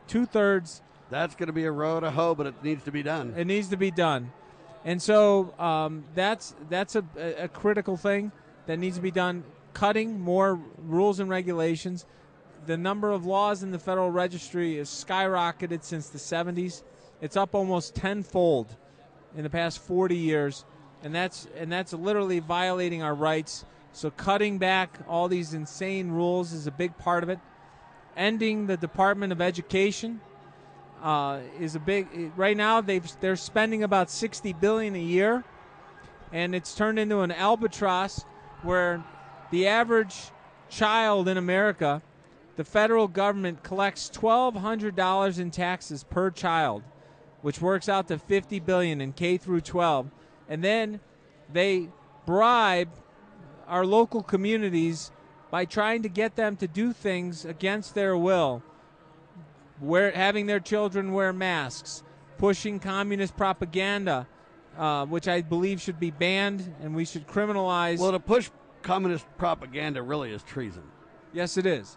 Two 0.06 0.24
thirds, 0.26 0.82
That's 1.10 1.34
going 1.34 1.48
to 1.48 1.52
be 1.52 1.64
a 1.64 1.72
row 1.72 2.00
to 2.00 2.10
hoe, 2.10 2.34
but 2.34 2.46
it 2.46 2.54
needs 2.64 2.84
to 2.84 2.92
be 2.92 3.02
done. 3.02 3.34
it 3.36 3.46
needs 3.46 3.68
to 3.68 3.76
be 3.76 3.90
done. 3.90 4.32
And 4.84 5.00
so 5.00 5.54
um, 5.58 6.04
that's 6.14 6.54
that's 6.68 6.96
a, 6.96 7.04
a 7.38 7.48
critical 7.48 7.96
thing 7.96 8.32
that 8.66 8.78
needs 8.78 8.96
to 8.96 9.02
be 9.02 9.10
done. 9.12 9.44
Cutting 9.74 10.20
more 10.20 10.58
rules 10.78 11.20
and 11.20 11.30
regulations. 11.30 12.04
The 12.66 12.76
number 12.76 13.10
of 13.10 13.24
laws 13.24 13.62
in 13.62 13.70
the 13.72 13.78
Federal 13.78 14.10
Registry 14.10 14.76
has 14.76 14.88
skyrocketed 14.88 15.82
since 15.82 16.08
the 16.08 16.18
70s. 16.18 16.82
It's 17.20 17.36
up 17.36 17.54
almost 17.54 17.94
tenfold 17.94 18.76
in 19.36 19.42
the 19.44 19.50
past 19.50 19.78
40 19.80 20.16
years, 20.16 20.64
and 21.02 21.14
that's 21.14 21.46
and 21.56 21.70
that's 21.70 21.92
literally 21.92 22.40
violating 22.40 23.02
our 23.02 23.14
rights. 23.14 23.64
So 23.92 24.10
cutting 24.10 24.58
back 24.58 24.98
all 25.06 25.28
these 25.28 25.52
insane 25.52 26.10
rules 26.10 26.52
is 26.52 26.66
a 26.66 26.70
big 26.70 26.96
part 26.96 27.22
of 27.22 27.28
it. 27.28 27.38
Ending 28.16 28.66
the 28.66 28.76
Department 28.76 29.32
of 29.32 29.40
Education 29.40 30.20
uh, 31.02 31.40
is 31.60 31.74
a 31.74 31.80
big. 31.80 32.32
Right 32.36 32.56
now, 32.56 32.80
they've 32.80 33.06
they're 33.20 33.36
spending 33.36 33.82
about 33.82 34.10
60 34.10 34.52
billion 34.54 34.94
a 34.94 35.00
year, 35.00 35.44
and 36.32 36.54
it's 36.54 36.74
turned 36.74 36.98
into 36.98 37.20
an 37.20 37.32
albatross 37.32 38.24
where 38.62 39.02
the 39.50 39.66
average 39.66 40.14
child 40.70 41.28
in 41.28 41.36
America, 41.36 42.02
the 42.56 42.64
federal 42.64 43.08
government 43.08 43.62
collects 43.62 44.10
$1,200 44.10 45.38
in 45.38 45.50
taxes 45.50 46.04
per 46.04 46.30
child, 46.30 46.82
which 47.42 47.60
works 47.60 47.88
out 47.88 48.08
to 48.08 48.18
50 48.18 48.60
billion 48.60 49.00
in 49.00 49.12
K 49.12 49.36
through 49.36 49.60
12, 49.60 50.10
and 50.48 50.62
then 50.62 51.00
they 51.52 51.88
bribe 52.24 52.88
our 53.72 53.86
local 53.86 54.22
communities 54.22 55.10
by 55.50 55.64
trying 55.64 56.02
to 56.02 56.08
get 56.10 56.36
them 56.36 56.56
to 56.56 56.68
do 56.68 56.92
things 56.92 57.46
against 57.46 57.94
their 57.94 58.16
will, 58.18 58.62
wear, 59.80 60.10
having 60.10 60.44
their 60.44 60.60
children 60.60 61.14
wear 61.14 61.32
masks, 61.32 62.02
pushing 62.36 62.78
communist 62.78 63.34
propaganda, 63.34 64.26
uh, 64.76 65.06
which 65.06 65.26
I 65.26 65.40
believe 65.40 65.80
should 65.80 65.98
be 65.98 66.10
banned 66.10 66.74
and 66.82 66.94
we 66.94 67.06
should 67.06 67.26
criminalize. 67.26 67.98
Well, 67.98 68.12
to 68.12 68.20
push 68.20 68.50
communist 68.82 69.24
propaganda 69.38 70.02
really 70.02 70.32
is 70.32 70.42
treason. 70.42 70.82
Yes, 71.32 71.56
it 71.56 71.64
is. 71.64 71.96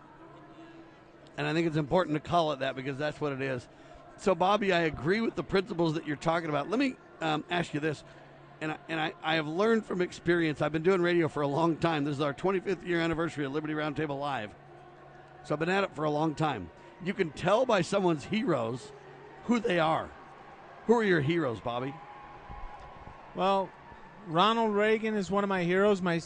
And 1.38 1.46
I 1.46 1.52
think 1.52 1.68
it's 1.68 1.76
important 1.76 2.16
to 2.16 2.22
call 2.22 2.54
it 2.54 2.60
that 2.60 2.78
because 2.78 2.98
that's 2.98 3.20
what 3.20 3.34
it 3.34 3.42
is. 3.42 3.68
So, 4.16 4.34
Bobby, 4.34 4.72
I 4.72 4.82
agree 4.82 5.20
with 5.20 5.36
the 5.36 5.44
principles 5.44 5.94
that 5.96 6.08
you're 6.08 6.16
talking 6.16 6.48
about. 6.48 6.70
Let 6.70 6.80
me 6.80 6.96
um, 7.20 7.44
ask 7.52 7.74
you 7.74 7.82
this. 7.82 8.06
And, 8.62 8.72
I, 8.72 8.78
and 8.88 9.00
I, 9.00 9.14
I 9.24 9.36
have 9.36 9.48
learned 9.48 9.86
from 9.86 10.02
experience. 10.02 10.62
I've 10.62 10.72
been 10.72 10.84
doing 10.84 11.02
radio 11.02 11.28
for 11.28 11.42
a 11.42 11.48
long 11.48 11.76
time. 11.76 12.06
This 12.06 12.16
is 12.16 12.22
our 12.22 12.34
25th 12.34 12.88
year 12.88 13.02
anniversary 13.02 13.46
of 13.46 13.52
Liberty 13.52 13.74
Roundtable 13.74 14.20
Live. 14.20 14.52
So 15.44 15.54
I've 15.54 15.60
been 15.60 15.70
at 15.70 15.84
it 15.84 15.94
for 15.94 16.06
a 16.06 16.10
long 16.10 16.36
time. 16.36 16.70
You 17.04 17.14
can 17.14 17.32
tell 17.32 17.66
by 17.66 17.82
someone's 17.82 18.24
heroes 18.24 18.92
who 19.46 19.60
they 19.60 19.80
are. 19.80 20.10
Who 20.88 20.98
are 20.98 21.04
your 21.04 21.22
heroes, 21.22 21.60
Bobby? 21.60 21.94
Well, 23.36 23.70
Ronald 24.28 24.74
Reagan 24.74 25.16
is 25.16 25.30
one 25.30 25.44
of 25.44 25.50
my 25.50 25.64
heroes. 25.64 26.02
My, 26.02 26.22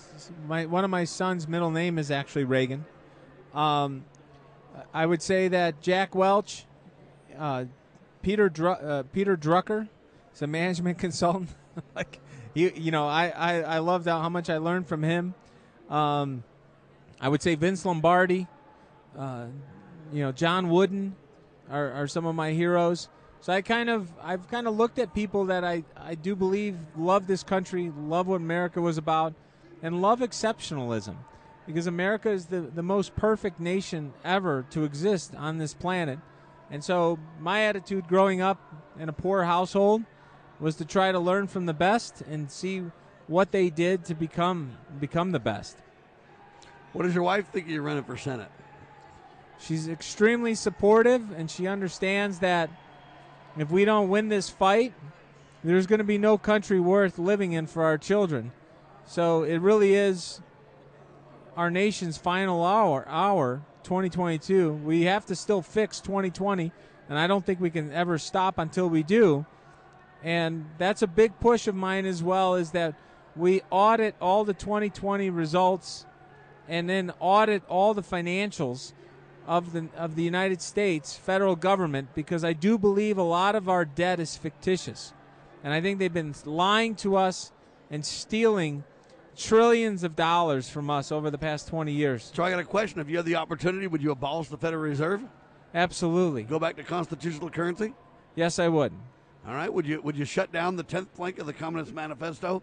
my 0.48 0.66
one 0.66 0.84
of 0.84 0.90
my 0.90 1.04
son's 1.04 1.48
middle 1.48 1.72
name 1.72 1.98
is 1.98 2.12
actually 2.12 2.46
Reagan. 2.46 2.86
Um, 3.54 4.06
I 4.94 5.06
would 5.06 5.22
say 5.22 5.48
that 5.50 5.82
Jack 5.82 6.16
Welch, 6.16 6.66
uh, 7.38 7.66
Peter 8.22 8.52
uh, 8.66 9.04
Peter 9.12 9.36
Drucker, 9.36 9.90
is 10.34 10.42
a 10.42 10.48
management 10.48 10.98
consultant. 11.00 11.50
like 11.96 12.20
you, 12.54 12.72
you 12.76 12.92
know, 12.92 13.08
I, 13.08 13.30
I, 13.30 13.62
I 13.62 13.80
loved 13.80 14.08
how 14.08 14.30
much 14.30 14.50
I 14.50 14.58
learned 14.58 14.88
from 14.88 15.04
him. 15.04 15.34
Um, 15.90 16.44
I 17.20 17.30
would 17.30 17.42
say 17.42 17.56
Vince 17.56 17.86
Lombardi, 17.86 18.48
uh, 19.18 19.46
you 20.14 20.24
know, 20.24 20.32
John 20.32 20.70
Wooden 20.70 21.16
are, 21.70 21.92
are 21.92 22.08
some 22.08 22.26
of 22.26 22.36
my 22.36 22.52
heroes. 22.52 23.10
So 23.42 23.54
I 23.54 23.62
kind 23.62 23.90
of 23.90 24.12
I've 24.22 24.50
kind 24.50 24.68
of 24.68 24.76
looked 24.76 25.00
at 25.00 25.14
people 25.14 25.46
that 25.46 25.64
I, 25.64 25.84
I 25.96 26.16
do 26.16 26.36
believe 26.36 26.78
love 26.98 27.28
this 27.28 27.44
country, 27.44 27.92
love 27.98 28.28
what 28.28 28.38
America 28.38 28.82
was 28.82 28.98
about, 28.98 29.34
and 29.82 30.02
love 30.02 30.20
exceptionalism. 30.20 31.16
Because 31.66 31.88
America 31.88 32.32
is 32.32 32.48
the, 32.48 32.62
the 32.62 32.82
most 32.82 33.16
perfect 33.16 33.60
nation 33.60 34.14
ever 34.26 34.66
to 34.72 34.84
exist 34.84 35.36
on 35.36 35.60
this 35.60 35.74
planet. 35.74 36.18
And 36.72 36.84
so 36.84 37.20
my 37.40 37.62
attitude 37.62 38.08
growing 38.08 38.42
up 38.42 38.60
in 39.00 39.08
a 39.08 39.14
poor 39.14 39.44
household 39.44 40.04
was 40.60 40.75
to 40.75 40.86
try 40.86 41.12
to 41.12 41.20
learn 41.20 41.48
from 41.48 41.66
the 41.66 41.74
best 41.74 42.22
and 42.22 42.51
see 42.51 42.84
what 43.28 43.51
they 43.51 43.70
did 43.70 44.06
to 44.06 44.16
become 44.16 44.78
become 45.00 45.32
the 45.32 45.39
best. 45.39 45.78
What 46.94 47.04
does 47.04 47.13
your 47.13 47.24
wife 47.24 47.48
think 47.50 47.66
of 47.66 47.72
you 47.72 47.82
running 47.82 48.04
for 48.04 48.18
Senate? 48.18 48.50
She's 49.60 49.88
extremely 49.88 50.56
supportive 50.56 51.32
and 51.32 51.50
she 51.50 51.68
understands 51.68 52.39
that 52.39 52.70
if 53.58 53.70
we 53.70 53.86
don't 53.86 54.10
win 54.10 54.30
this 54.30 54.50
fight, 54.50 54.94
there's 55.63 55.86
going 55.86 56.00
to 56.00 56.06
be 56.06 56.18
no 56.18 56.38
country 56.38 56.80
worth 56.80 57.20
living 57.20 57.51
in 57.51 57.68
for 57.68 57.84
our 57.84 57.98
children. 57.98 58.51
So 59.06 59.44
it 59.44 59.58
really 59.58 59.94
is 59.94 60.42
our 61.58 61.70
nation's 61.70 62.18
final 62.18 62.63
hour, 62.66 63.06
hour 63.08 63.62
2022. 63.84 64.74
We 64.74 65.04
have 65.04 65.25
to 65.25 65.36
still 65.36 65.62
fix 65.62 66.00
2020, 66.00 66.72
and 67.10 67.20
I 67.20 67.28
don't 67.28 67.46
think 67.46 67.60
we 67.60 67.70
can 67.70 67.92
ever 67.92 68.18
stop 68.18 68.58
until 68.58 68.88
we 68.88 69.04
do. 69.04 69.46
And 70.24 70.66
that's 70.78 71.02
a 71.02 71.08
big 71.08 71.40
push 71.40 71.68
of 71.68 71.76
mine 71.76 72.06
as 72.06 72.22
well 72.22 72.56
is 72.56 72.72
that 72.72 72.96
we 73.36 73.62
audit 73.70 74.16
all 74.22 74.44
the 74.44 74.54
2020 74.54 75.30
results 75.30 76.06
and 76.68 76.90
then 76.90 77.12
audit 77.20 77.64
all 77.68 77.94
the 77.94 78.04
financials 78.04 78.94
of 79.48 79.74
the 79.74 79.88
of 79.98 80.16
the 80.16 80.22
United 80.22 80.62
States 80.62 81.16
federal 81.18 81.56
government 81.56 82.10
because 82.14 82.44
I 82.44 82.54
do 82.54 82.78
believe 82.78 83.18
a 83.18 83.24
lot 83.24 83.56
of 83.56 83.68
our 83.68 83.84
debt 83.86 84.20
is 84.20 84.38
fictitious. 84.38 85.14
And 85.64 85.74
I 85.74 85.82
think 85.82 86.00
they've 86.00 86.14
been 86.14 86.36
lying 86.46 86.96
to 86.96 87.16
us 87.16 87.52
and 87.90 88.06
stealing 88.06 88.84
trillions 89.36 90.04
of 90.04 90.16
dollars 90.16 90.70
from 90.70 90.90
us 90.90 91.12
over 91.12 91.32
the 91.32 91.38
past 91.38 91.68
20 91.68 91.92
years. 91.92 92.32
So 92.34 92.44
I 92.44 92.52
got 92.52 92.60
a 92.60 92.64
question. 92.64 93.00
If 93.00 93.10
you 93.10 93.18
had 93.18 93.26
the 93.26 93.36
opportunity, 93.36 93.88
would 93.88 94.02
you 94.02 94.12
abolish 94.12 94.50
the 94.50 94.58
Federal 94.58 94.84
Reserve? 94.84 95.22
Absolutely. 95.74 96.44
Go 96.44 96.60
back 96.60 96.76
to 96.78 96.84
constitutional 96.84 97.50
currency? 97.50 97.94
Yes, 98.36 98.60
I 98.60 98.68
would. 98.68 98.94
All 99.48 99.53
right. 99.53 99.72
Would 99.74 99.86
you 99.86 100.01
would 100.01 100.17
you 100.17 100.25
shut 100.25 100.51
down 100.51 100.75
the 100.75 100.84
10th 100.84 101.08
plank 101.15 101.39
of 101.39 101.46
the 101.46 101.53
Communist 101.53 101.93
Manifesto 101.93 102.62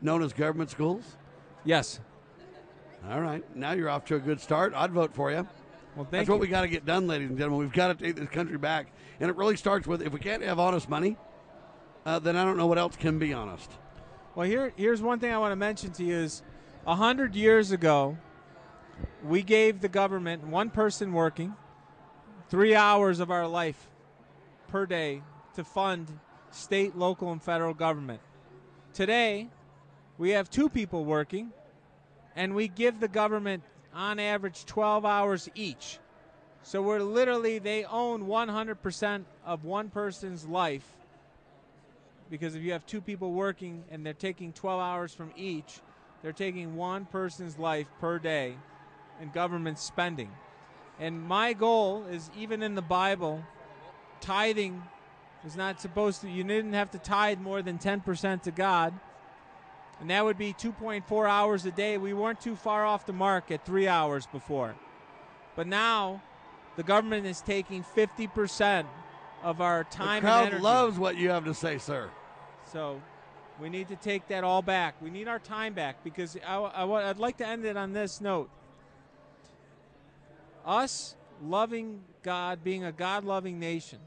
known 0.00 0.22
as 0.22 0.32
government 0.32 0.70
schools? 0.70 1.16
Yes. 1.64 2.00
All 3.08 3.20
right. 3.20 3.44
Now 3.56 3.72
you're 3.72 3.88
off 3.88 4.04
to 4.06 4.16
a 4.16 4.20
good 4.20 4.40
start. 4.40 4.72
I'd 4.74 4.92
vote 4.92 5.14
for 5.14 5.30
you. 5.30 5.46
Well, 5.94 6.04
thank 6.04 6.10
That's 6.10 6.28
you. 6.28 6.34
what 6.34 6.40
we 6.40 6.48
got 6.48 6.62
to 6.62 6.68
get 6.68 6.86
done, 6.86 7.06
ladies 7.06 7.28
and 7.28 7.36
gentlemen. 7.36 7.60
We've 7.60 7.72
got 7.72 7.96
to 7.96 8.04
take 8.04 8.16
this 8.16 8.28
country 8.28 8.56
back. 8.56 8.92
And 9.20 9.28
it 9.28 9.36
really 9.36 9.56
starts 9.56 9.86
with 9.86 10.02
if 10.02 10.12
we 10.12 10.20
can't 10.20 10.42
have 10.42 10.58
honest 10.58 10.88
money, 10.88 11.16
uh, 12.06 12.18
then 12.18 12.36
I 12.36 12.44
don't 12.44 12.56
know 12.56 12.66
what 12.66 12.78
else 12.78 12.96
can 12.96 13.18
be 13.18 13.32
honest. 13.32 13.70
Well, 14.34 14.46
here, 14.46 14.72
here's 14.76 15.02
one 15.02 15.18
thing 15.18 15.32
I 15.32 15.38
want 15.38 15.52
to 15.52 15.56
mention 15.56 15.92
to 15.92 16.04
you 16.04 16.16
is 16.16 16.42
a 16.86 16.96
hundred 16.96 17.34
years 17.34 17.70
ago, 17.70 18.16
we 19.22 19.42
gave 19.42 19.80
the 19.80 19.88
government 19.88 20.46
one 20.46 20.70
person 20.70 21.12
working 21.12 21.54
three 22.48 22.74
hours 22.74 23.20
of 23.20 23.30
our 23.30 23.46
life 23.46 23.88
per 24.68 24.86
day 24.86 25.22
to 25.54 25.64
fund 25.64 26.06
state, 26.50 26.96
local, 26.96 27.32
and 27.32 27.42
federal 27.42 27.74
government. 27.74 28.20
Today, 28.92 29.48
we 30.18 30.30
have 30.30 30.50
two 30.50 30.68
people 30.68 31.04
working, 31.04 31.52
and 32.36 32.54
we 32.54 32.68
give 32.68 33.00
the 33.00 33.08
government 33.08 33.62
on 33.94 34.18
average 34.18 34.64
12 34.66 35.04
hours 35.04 35.48
each. 35.54 35.98
So 36.62 36.80
we're 36.80 37.00
literally, 37.00 37.58
they 37.58 37.84
own 37.84 38.26
100% 38.26 39.24
of 39.44 39.64
one 39.64 39.90
person's 39.90 40.46
life 40.46 40.86
because 42.32 42.54
if 42.54 42.62
you 42.62 42.72
have 42.72 42.86
two 42.86 43.02
people 43.02 43.32
working 43.32 43.84
and 43.90 44.06
they're 44.06 44.14
taking 44.14 44.54
12 44.54 44.80
hours 44.80 45.12
from 45.12 45.30
each, 45.36 45.80
they're 46.22 46.32
taking 46.32 46.76
one 46.76 47.04
person's 47.04 47.58
life 47.58 47.86
per 48.00 48.18
day 48.18 48.56
in 49.20 49.28
government 49.32 49.78
spending. 49.78 50.30
And 50.98 51.22
my 51.22 51.52
goal 51.52 52.06
is 52.10 52.30
even 52.34 52.62
in 52.62 52.74
the 52.74 52.80
Bible, 52.80 53.44
tithing 54.22 54.82
is 55.44 55.56
not 55.56 55.80
supposed 55.80 56.20
to, 56.22 56.30
you 56.30 56.44
didn't 56.44 56.72
have 56.74 56.90
to 56.92 56.98
tithe 56.98 57.40
more 57.40 57.62
than 57.62 57.78
10% 57.78 58.42
to 58.42 58.50
God. 58.50 58.94
And 60.00 60.10
that 60.10 60.24
would 60.24 60.38
be 60.38 60.52
2.4 60.52 61.28
hours 61.28 61.64
a 61.64 61.70
day. 61.70 61.98
We 61.98 62.12
weren't 62.12 62.40
too 62.40 62.56
far 62.56 62.84
off 62.84 63.06
the 63.06 63.12
mark 63.12 63.50
at 63.50 63.64
three 63.64 63.86
hours 63.86 64.26
before. 64.26 64.74
But 65.54 65.66
now 65.66 66.22
the 66.76 66.82
government 66.82 67.26
is 67.26 67.40
taking 67.40 67.84
50% 67.84 68.86
of 69.42 69.60
our 69.60 69.84
time 69.84 70.22
the 70.22 70.28
crowd 70.28 70.38
and 70.38 70.48
energy. 70.48 70.62
loves 70.62 70.98
what 70.98 71.16
you 71.16 71.30
have 71.30 71.44
to 71.44 71.54
say, 71.54 71.78
sir. 71.78 72.10
So 72.72 73.00
we 73.60 73.68
need 73.68 73.88
to 73.88 73.96
take 73.96 74.28
that 74.28 74.44
all 74.44 74.62
back. 74.62 74.94
We 75.02 75.10
need 75.10 75.28
our 75.28 75.38
time 75.38 75.74
back 75.74 76.02
because 76.02 76.36
I, 76.46 76.56
I, 76.56 77.10
I'd 77.10 77.18
like 77.18 77.36
to 77.38 77.46
end 77.46 77.64
it 77.64 77.76
on 77.76 77.92
this 77.92 78.20
note. 78.20 78.50
Us 80.64 81.16
loving 81.44 82.02
God, 82.22 82.64
being 82.64 82.84
a 82.84 82.92
God 82.92 83.24
loving 83.24 83.58
nation, 83.58 83.98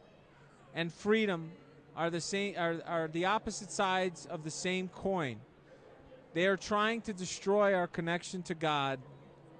and 0.75 0.93
freedom 0.93 1.51
are 1.95 2.09
the 2.09 2.21
same 2.21 2.55
are, 2.57 2.81
are 2.85 3.07
the 3.07 3.25
opposite 3.25 3.71
sides 3.71 4.27
of 4.27 4.43
the 4.43 4.51
same 4.51 4.89
coin. 4.89 5.37
They 6.33 6.45
are 6.47 6.57
trying 6.57 7.01
to 7.03 7.13
destroy 7.13 7.73
our 7.73 7.87
connection 7.87 8.43
to 8.43 8.53
God 8.55 8.99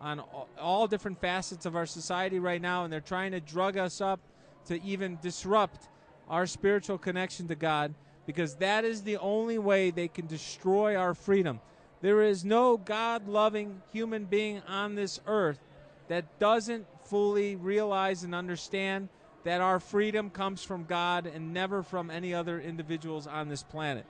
on 0.02 0.22
all, 0.60 0.88
different 0.88 1.20
facets 1.22 1.66
of 1.66 1.76
our 1.76 1.86
society 1.86 2.38
right 2.38 2.62
now, 2.62 2.84
and 2.84 2.92
they're 2.92 3.00
trying 3.00 3.32
to 3.32 3.40
drug 3.40 3.78
us 3.78 4.02
up 4.02 4.20
to 4.66 4.84
even 4.84 5.18
disrupt 5.22 5.88
our 6.30 6.46
spiritual 6.46 6.98
connection 6.98 7.48
to 7.48 7.56
God 7.56 7.94
because 8.26 8.56
that 8.56 8.84
is 8.84 9.04
the 9.04 9.18
only 9.18 9.58
way 9.58 9.90
they 9.90 10.10
can 10.10 10.28
destroy 10.28 10.98
our 10.98 11.14
freedom. 11.14 11.62
There 12.02 12.24
is 12.24 12.44
no 12.44 12.76
God 12.76 13.28
loving 13.28 13.82
human 13.94 14.26
being 14.26 14.62
on 14.68 14.96
this 14.96 15.22
earth 15.28 15.60
that 16.10 16.40
doesn't 16.40 16.86
fully 17.06 17.56
realize 17.56 18.24
and 18.24 18.36
understand 18.36 19.08
that 19.46 19.62
our 19.62 19.80
freedom 19.80 20.30
comes 20.30 20.64
from 20.64 20.84
God 20.86 21.28
and 21.28 21.54
never 21.54 21.84
from 21.84 22.10
any 22.10 22.34
other 22.34 22.60
individuals 22.60 23.28
on 23.28 23.48
this 23.48 23.64
planet. 23.64 24.06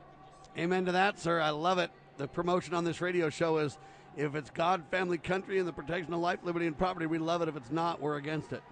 Amen 0.58 0.86
to 0.86 0.94
that, 0.94 1.20
sir. 1.20 1.42
I 1.42 1.50
love 1.50 1.78
it. 1.78 1.92
The 2.18 2.28
promotion 2.28 2.74
on 2.74 2.86
this 2.86 3.02
radio 3.02 3.30
show 3.30 3.58
is 3.58 3.78
if 4.16 4.34
it's 4.34 4.50
God, 4.50 4.84
family, 4.90 5.18
country, 5.18 5.60
and 5.60 5.68
the 5.68 5.74
protection 5.74 6.14
of 6.14 6.22
life, 6.22 6.40
liberty, 6.44 6.68
and 6.68 6.78
property, 6.78 7.06
we 7.06 7.18
love 7.18 7.42
it. 7.42 7.50
If 7.50 7.58
it's 7.58 7.72
not, 7.72 8.02
we're 8.02 8.16
against 8.16 8.54
it. 8.54 8.64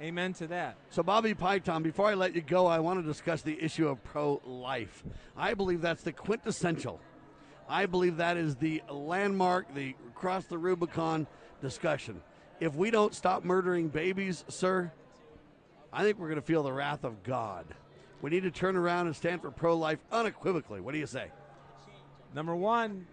Amen 0.00 0.32
to 0.34 0.46
that. 0.46 0.76
So, 0.90 1.02
Bobby 1.02 1.34
Piton, 1.34 1.82
before 1.82 2.06
I 2.06 2.14
let 2.14 2.36
you 2.36 2.42
go, 2.42 2.68
I 2.68 2.78
want 2.78 3.00
to 3.00 3.06
discuss 3.06 3.42
the 3.42 3.60
issue 3.60 3.88
of 3.88 4.02
pro 4.04 4.40
life. 4.44 5.02
I 5.36 5.54
believe 5.54 5.80
that's 5.80 6.04
the 6.04 6.12
quintessential. 6.12 7.00
I 7.68 7.86
believe 7.86 8.18
that 8.18 8.36
is 8.36 8.54
the 8.54 8.82
landmark, 8.88 9.74
the 9.74 9.96
cross 10.14 10.44
the 10.44 10.58
Rubicon 10.58 11.26
discussion. 11.60 12.22
If 12.60 12.76
we 12.76 12.92
don't 12.92 13.14
stop 13.14 13.44
murdering 13.44 13.88
babies, 13.88 14.44
sir, 14.48 14.92
I 15.92 16.02
think 16.02 16.18
we're 16.18 16.28
going 16.28 16.40
to 16.40 16.46
feel 16.46 16.62
the 16.62 16.72
wrath 16.72 17.04
of 17.04 17.22
God. 17.22 17.66
We 18.22 18.30
need 18.30 18.44
to 18.44 18.50
turn 18.50 18.76
around 18.76 19.06
and 19.06 19.16
stand 19.16 19.42
for 19.42 19.50
pro 19.50 19.76
life 19.76 19.98
unequivocally. 20.10 20.80
What 20.80 20.92
do 20.92 20.98
you 20.98 21.06
say? 21.06 21.26
Number 22.34 22.56
one, 22.56 23.06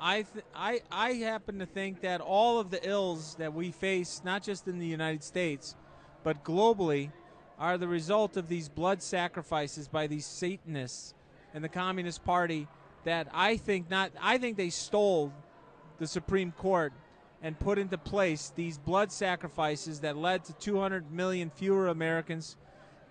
I, 0.00 0.22
th- 0.22 0.44
I, 0.54 0.80
I 0.90 1.12
happen 1.12 1.60
to 1.60 1.66
think 1.66 2.00
that 2.00 2.20
all 2.20 2.58
of 2.58 2.70
the 2.70 2.88
ills 2.88 3.36
that 3.36 3.54
we 3.54 3.70
face, 3.70 4.22
not 4.24 4.42
just 4.42 4.66
in 4.66 4.78
the 4.78 4.86
United 4.86 5.22
States, 5.22 5.76
but 6.24 6.42
globally, 6.42 7.12
are 7.58 7.78
the 7.78 7.86
result 7.86 8.36
of 8.36 8.48
these 8.48 8.68
blood 8.68 9.00
sacrifices 9.00 9.86
by 9.86 10.08
these 10.08 10.26
Satanists 10.26 11.14
and 11.52 11.62
the 11.62 11.68
Communist 11.68 12.24
Party. 12.24 12.66
That 13.04 13.28
I 13.32 13.58
think 13.58 13.90
not. 13.90 14.12
I 14.20 14.38
think 14.38 14.56
they 14.56 14.70
stole 14.70 15.30
the 15.98 16.06
Supreme 16.06 16.52
Court 16.52 16.92
and 17.44 17.58
put 17.58 17.78
into 17.78 17.98
place 17.98 18.52
these 18.56 18.78
blood 18.78 19.12
sacrifices 19.12 20.00
that 20.00 20.16
led 20.16 20.42
to 20.46 20.54
200 20.54 21.12
million 21.12 21.50
fewer 21.50 21.88
Americans. 21.88 22.56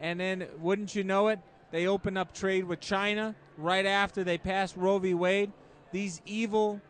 And 0.02 0.20
then, 0.20 0.48
wouldn't 0.58 0.96
you 0.96 1.04
know 1.04 1.28
it, 1.28 1.40
they 1.70 1.86
opened 1.86 2.18
up 2.18 2.34
trade 2.34 2.66
with 2.66 2.80
China 2.80 3.36
right 3.58 3.86
after 3.86 4.24
they 4.24 4.40
passed 4.40 4.75
Roe 4.75 4.98
v. 4.98 5.13
Wade. 5.13 5.52
These 5.92 6.20
evil, 6.25 6.82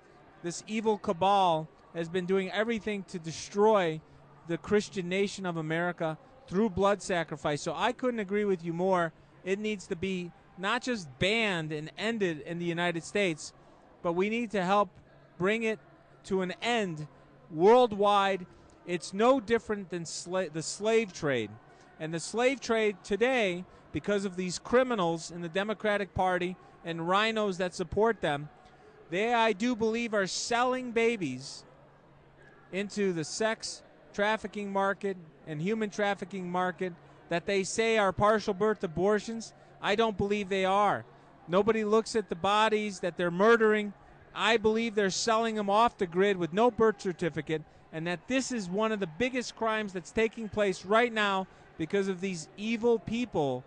this 0.41 0.63
evil 0.67 0.97
cabal 0.97 1.67
has 1.93 2.07
been 2.07 2.25
doing 2.25 2.49
everything 2.49 3.03
to 3.09 3.19
destroy 3.19 3.99
the 4.47 4.57
Christian 4.57 5.09
nation 5.09 5.45
of 5.45 5.57
America 5.57 6.17
through 6.47 6.69
blood 6.69 7.01
sacrifice. 7.01 7.61
So 7.61 7.73
I 7.75 7.91
couldn't 7.91 8.21
agree 8.21 8.45
with 8.45 8.63
you 8.63 8.71
more. 8.71 9.11
It 9.43 9.59
needs 9.59 9.85
to 9.87 9.97
be 9.97 10.31
not 10.57 10.81
just 10.81 11.09
banned 11.19 11.73
and 11.73 11.91
ended 11.97 12.39
in 12.45 12.57
the 12.57 12.65
United 12.65 13.03
States, 13.03 13.51
but 14.01 14.13
we 14.13 14.29
need 14.29 14.51
to 14.51 14.63
help 14.63 14.89
bring 15.37 15.63
it 15.63 15.79
to 16.25 16.41
an 16.41 16.53
end 16.61 17.05
worldwide. 17.53 18.45
It's 18.85 19.13
no 19.13 19.39
different 19.39 19.89
than 19.89 20.03
sla- 20.03 20.51
the 20.51 20.63
slave 20.63 21.13
trade. 21.13 21.51
And 21.99 22.13
the 22.13 22.19
slave 22.19 22.59
trade 22.59 22.97
today, 23.03 23.63
because 23.91 24.25
of 24.25 24.35
these 24.35 24.59
criminals 24.59 25.31
in 25.31 25.41
the 25.41 25.49
Democratic 25.49 26.13
Party 26.13 26.57
and 26.83 27.07
rhinos 27.07 27.57
that 27.59 27.73
support 27.73 28.19
them, 28.21 28.49
they, 29.09 29.33
I 29.33 29.53
do 29.53 29.75
believe, 29.75 30.13
are 30.13 30.27
selling 30.27 30.91
babies 30.91 31.63
into 32.71 33.13
the 33.13 33.23
sex 33.23 33.83
trafficking 34.13 34.71
market 34.73 35.17
and 35.47 35.61
human 35.61 35.89
trafficking 35.89 36.49
market 36.49 36.93
that 37.29 37.45
they 37.45 37.63
say 37.63 37.97
are 37.97 38.11
partial 38.11 38.53
birth 38.53 38.83
abortions. 38.83 39.53
I 39.81 39.95
don't 39.95 40.17
believe 40.17 40.49
they 40.49 40.65
are. 40.65 41.05
Nobody 41.47 41.83
looks 41.83 42.15
at 42.15 42.29
the 42.29 42.35
bodies 42.35 42.99
that 42.99 43.17
they're 43.17 43.31
murdering. 43.31 43.93
I 44.35 44.57
believe 44.57 44.95
they're 44.95 45.09
selling 45.09 45.55
them 45.55 45.69
off 45.69 45.97
the 45.97 46.07
grid 46.07 46.37
with 46.37 46.53
no 46.53 46.71
birth 46.71 47.01
certificate, 47.01 47.61
and 47.91 48.07
that 48.07 48.27
this 48.27 48.51
is 48.51 48.69
one 48.69 48.91
of 48.91 48.99
the 48.99 49.07
biggest 49.07 49.55
crimes 49.55 49.93
that's 49.93 50.11
taking 50.11 50.49
place 50.49 50.85
right 50.85 51.13
now 51.13 51.47
because 51.77 52.07
of 52.07 52.21
these 52.21 52.47
evil 52.57 52.99
people 52.99 53.63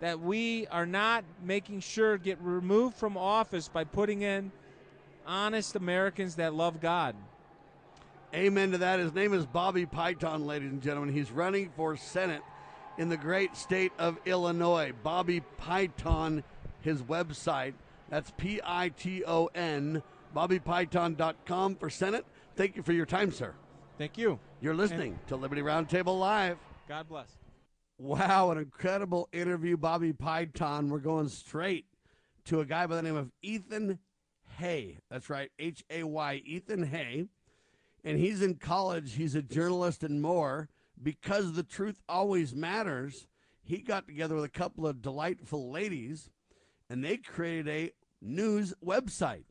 that 0.00 0.20
we 0.20 0.66
are 0.68 0.86
not 0.86 1.24
making 1.44 1.80
sure 1.80 2.16
get 2.16 2.38
removed 2.40 2.96
from 2.96 3.16
office 3.16 3.68
by 3.68 3.84
putting 3.84 4.22
in 4.22 4.50
honest 5.26 5.76
Americans 5.76 6.36
that 6.36 6.54
love 6.54 6.80
God. 6.80 7.14
Amen 8.34 8.72
to 8.72 8.78
that. 8.78 9.00
His 9.00 9.12
name 9.12 9.34
is 9.34 9.44
Bobby 9.44 9.86
Piton, 9.86 10.46
ladies 10.46 10.70
and 10.70 10.82
gentlemen. 10.82 11.12
He's 11.12 11.30
running 11.30 11.70
for 11.76 11.96
Senate 11.96 12.42
in 12.96 13.08
the 13.08 13.16
great 13.16 13.56
state 13.56 13.92
of 13.98 14.18
Illinois. 14.24 14.92
Bobby 15.02 15.42
Piton, 15.60 16.42
his 16.80 17.02
website. 17.02 17.74
That's 18.10 18.32
P 18.36 18.60
I 18.64 18.88
T 18.88 19.22
O 19.24 19.46
N, 19.54 20.02
BobbyPiton.com 20.34 21.76
for 21.76 21.88
Senate. 21.88 22.26
Thank 22.56 22.74
you 22.74 22.82
for 22.82 22.92
your 22.92 23.06
time, 23.06 23.30
sir. 23.30 23.54
Thank 23.98 24.18
you. 24.18 24.40
You're 24.60 24.74
listening 24.74 25.18
to 25.28 25.36
Liberty 25.36 25.62
Roundtable 25.62 26.18
Live. 26.18 26.58
God 26.88 27.08
bless. 27.08 27.28
Wow, 27.98 28.50
an 28.50 28.58
incredible 28.58 29.28
interview, 29.32 29.76
Bobby 29.76 30.12
Piton. 30.12 30.88
We're 30.88 30.98
going 30.98 31.28
straight 31.28 31.86
to 32.46 32.60
a 32.60 32.64
guy 32.64 32.86
by 32.86 32.96
the 32.96 33.02
name 33.02 33.16
of 33.16 33.30
Ethan 33.42 34.00
Hay. 34.58 34.98
That's 35.08 35.30
right, 35.30 35.52
H 35.60 35.84
A 35.88 36.02
Y, 36.02 36.42
Ethan 36.44 36.82
Hay. 36.84 37.26
And 38.02 38.18
he's 38.18 38.42
in 38.42 38.56
college, 38.56 39.14
he's 39.14 39.36
a 39.36 39.42
journalist 39.42 40.02
and 40.02 40.20
more. 40.20 40.68
Because 41.00 41.52
the 41.52 41.62
truth 41.62 42.02
always 42.08 42.54
matters, 42.54 43.28
he 43.62 43.78
got 43.78 44.06
together 44.06 44.34
with 44.34 44.44
a 44.44 44.48
couple 44.48 44.86
of 44.86 45.00
delightful 45.00 45.70
ladies 45.70 46.28
and 46.90 47.04
they 47.04 47.16
created 47.16 47.68
a 47.68 47.92
news 48.20 48.74
website. 48.84 49.44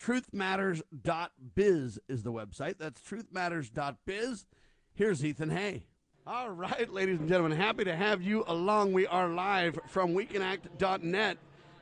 Truthmatters.biz 0.00 1.98
is 2.08 2.22
the 2.22 2.32
website. 2.32 2.78
That's 2.78 3.00
truthmatters.biz. 3.00 4.46
Here's 4.94 5.24
Ethan 5.24 5.50
Hay. 5.50 5.86
All 6.26 6.50
right, 6.50 6.90
ladies 6.90 7.20
and 7.20 7.28
gentlemen, 7.28 7.58
happy 7.58 7.84
to 7.84 7.94
have 7.94 8.22
you 8.22 8.44
along. 8.46 8.94
We 8.94 9.06
are 9.06 9.28
live 9.28 9.78
from 9.88 10.14
WeCanAct.net, 10.14 11.36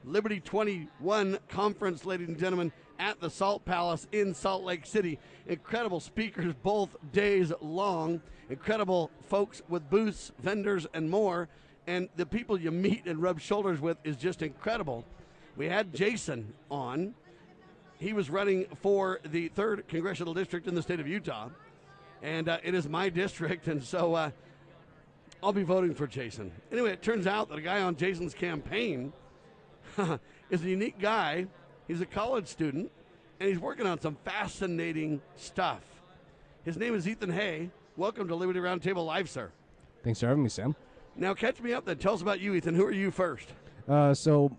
Liberty 0.05 0.41
21 0.41 1.39
conference, 1.49 2.05
ladies 2.05 2.27
and 2.29 2.39
gentlemen, 2.39 2.73
at 2.99 3.21
the 3.21 3.31
Salt 3.31 3.65
Palace 3.65 4.09
in 4.11 4.35
Salt 4.35 4.65
Lake 4.65 4.85
City. 4.85 5.21
Incredible 5.47 6.01
speakers 6.01 6.55
both 6.63 6.97
days 7.13 7.53
long, 7.61 8.21
incredible 8.51 9.13
folks 9.29 9.63
with 9.69 9.89
booths, 9.89 10.33
vendors, 10.41 10.89
and 10.93 11.09
more. 11.09 11.49
And 11.87 12.09
the 12.17 12.27
people 12.27 12.61
you 12.61 12.71
meet 12.71 13.07
and 13.07 13.23
rub 13.23 13.41
shoulders 13.41 13.81
with 13.81 13.99
is 14.03 14.17
just 14.17 14.43
incredible. 14.43 15.05
We 15.57 15.67
had 15.67 15.95
Jason 15.95 16.55
on. 16.71 17.15
He 17.99 18.13
was 18.13 18.31
running 18.31 18.67
for 18.81 19.21
the 19.25 19.49
third 19.49 19.87
congressional 19.89 20.35
district 20.35 20.67
in 20.67 20.75
the 20.75 20.83
state 20.83 20.99
of 20.99 21.07
Utah 21.07 21.49
and 22.23 22.49
uh, 22.49 22.59
it 22.63 22.75
is 22.75 22.89
my 22.89 23.09
district, 23.09 23.69
and 23.69 23.83
so 23.83 24.15
uh, 24.15 24.31
I'll 25.43 25.53
be 25.53 25.65
voting 25.65 25.95
for 25.95 26.07
Jason. 26.07 26.53
Anyway, 26.71 26.93
it 26.93 27.03
turns 27.03 27.27
out 27.27 27.49
that 27.49 27.59
a 27.59 27.63
guy 27.63 27.83
on 27.83 27.97
Jason's 27.97 28.33
campaign 28.33 29.13
is 30.51 30.65
a 30.65 30.69
unique 30.69 30.99
guy. 31.01 31.47
He's 31.89 32.01
a 32.01 32.07
college 32.07 32.47
student, 32.47 32.91
and 33.41 33.49
he's 33.49 33.59
working 33.59 33.87
on 33.87 34.01
some 34.01 34.17
fascinating 34.25 35.21
stuff. 35.35 35.83
His 36.65 36.77
name 36.77 36.95
is 36.95 37.09
Ethan 37.09 37.31
Hay. 37.31 37.71
Welcome 37.97 38.29
to 38.29 38.37
Liberty 38.37 38.61
Roundtable 38.61 39.05
Live, 39.05 39.29
sir. 39.29 39.51
Thanks 40.05 40.21
for 40.21 40.29
having 40.29 40.45
me, 40.45 40.49
Sam. 40.49 40.77
Now, 41.17 41.35
catch 41.35 41.61
me 41.61 41.73
up 41.73 41.85
then. 41.85 41.99
Tell 41.99 42.15
us 42.15 42.23
about 42.23 42.41
you, 42.41 42.55
Ethan. 42.55 42.75
Who 42.75 42.87
are 42.87 42.93
you 42.93 43.11
first? 43.11 43.49
Uh, 43.89 44.15
so, 44.15 44.57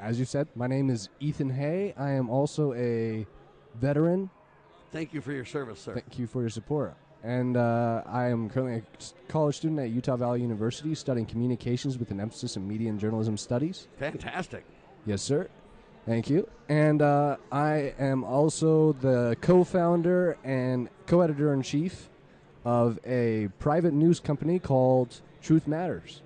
as 0.00 0.18
you 0.18 0.24
said, 0.24 0.48
my 0.54 0.66
name 0.66 0.90
is 0.90 1.08
Ethan 1.20 1.50
Hay. 1.50 1.94
I 1.96 2.10
am 2.10 2.30
also 2.30 2.72
a 2.74 3.26
veteran 3.74 4.30
Thank 4.92 5.12
you 5.12 5.20
for 5.20 5.32
your 5.32 5.44
service, 5.44 5.80
sir. 5.80 5.92
Thank 5.92 6.18
you 6.18 6.26
for 6.26 6.40
your 6.40 6.48
support. 6.48 6.94
And 7.22 7.56
uh, 7.56 8.02
I 8.06 8.28
am 8.28 8.48
currently 8.48 8.78
a 8.78 9.30
college 9.30 9.56
student 9.56 9.80
at 9.80 9.90
Utah 9.90 10.16
Valley 10.16 10.40
University 10.40 10.94
studying 10.94 11.26
communications 11.26 11.98
with 11.98 12.10
an 12.12 12.18
emphasis 12.18 12.56
in 12.56 12.66
media 12.66 12.88
and 12.88 12.98
journalism 12.98 13.36
studies. 13.36 13.88
Fantastic. 13.98 14.64
Yes, 15.04 15.20
sir. 15.20 15.48
Thank 16.06 16.30
you. 16.30 16.48
And 16.70 17.02
uh, 17.02 17.36
I 17.50 17.94
am 17.98 18.22
also 18.22 18.92
the 18.94 19.36
co 19.42 19.64
founder 19.64 20.38
and 20.44 20.88
co 21.06 21.20
editor 21.20 21.52
in 21.52 21.60
chief 21.60 22.08
of 22.64 22.98
a 23.04 23.48
private 23.58 23.92
news 23.92 24.18
company 24.18 24.58
called 24.58 25.20
Truth 25.42 25.66
Matters. 25.66 26.22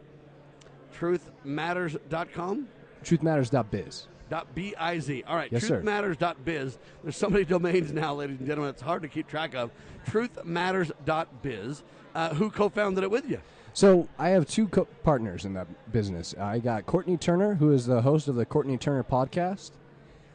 Truthmatters.com? 0.97 2.69
Truthmatters.biz. 3.05 4.07
Dot 4.29 4.55
B-I-Z. 4.55 5.25
All 5.27 5.35
right, 5.37 5.51
Yes, 5.51 5.69
truthmatters.biz. 5.69 6.79
There's 7.03 7.17
so 7.17 7.29
many 7.29 7.45
domains 7.45 7.93
now, 7.93 8.15
ladies 8.15 8.39
and 8.39 8.47
gentlemen, 8.47 8.71
it's 8.71 8.83
hard 8.83 9.03
to 9.03 9.09
keep 9.09 9.27
track 9.27 9.55
of. 9.55 9.71
Truthmatters.biz. 10.07 11.83
Uh, 12.15 12.35
who 12.35 12.51
co-founded 12.51 13.05
it 13.05 13.11
with 13.11 13.29
you? 13.29 13.41
So 13.73 14.09
I 14.19 14.31
have 14.31 14.47
two 14.47 14.67
co- 14.69 14.87
partners 15.05 15.45
in 15.45 15.55
that 15.55 15.67
business. 15.93 16.35
I 16.39 16.59
got 16.59 16.87
Courtney 16.87 17.17
Turner, 17.17 17.55
who 17.55 17.73
is 17.73 17.87
the 17.87 18.03
host 18.03 18.27
of 18.29 18.35
the 18.35 18.45
Courtney 18.45 18.77
Turner 18.77 19.05
podcast, 19.05 19.71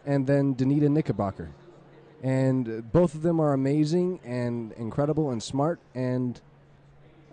and 0.06 0.26
then 0.26 0.56
Danita 0.56 0.90
Knickerbocker. 0.90 1.50
And 2.24 2.90
both 2.92 3.14
of 3.14 3.22
them 3.22 3.40
are 3.40 3.54
amazing 3.54 4.20
and 4.24 4.72
incredible 4.74 5.32
and 5.32 5.44
smart. 5.44 5.80
And 5.94 6.40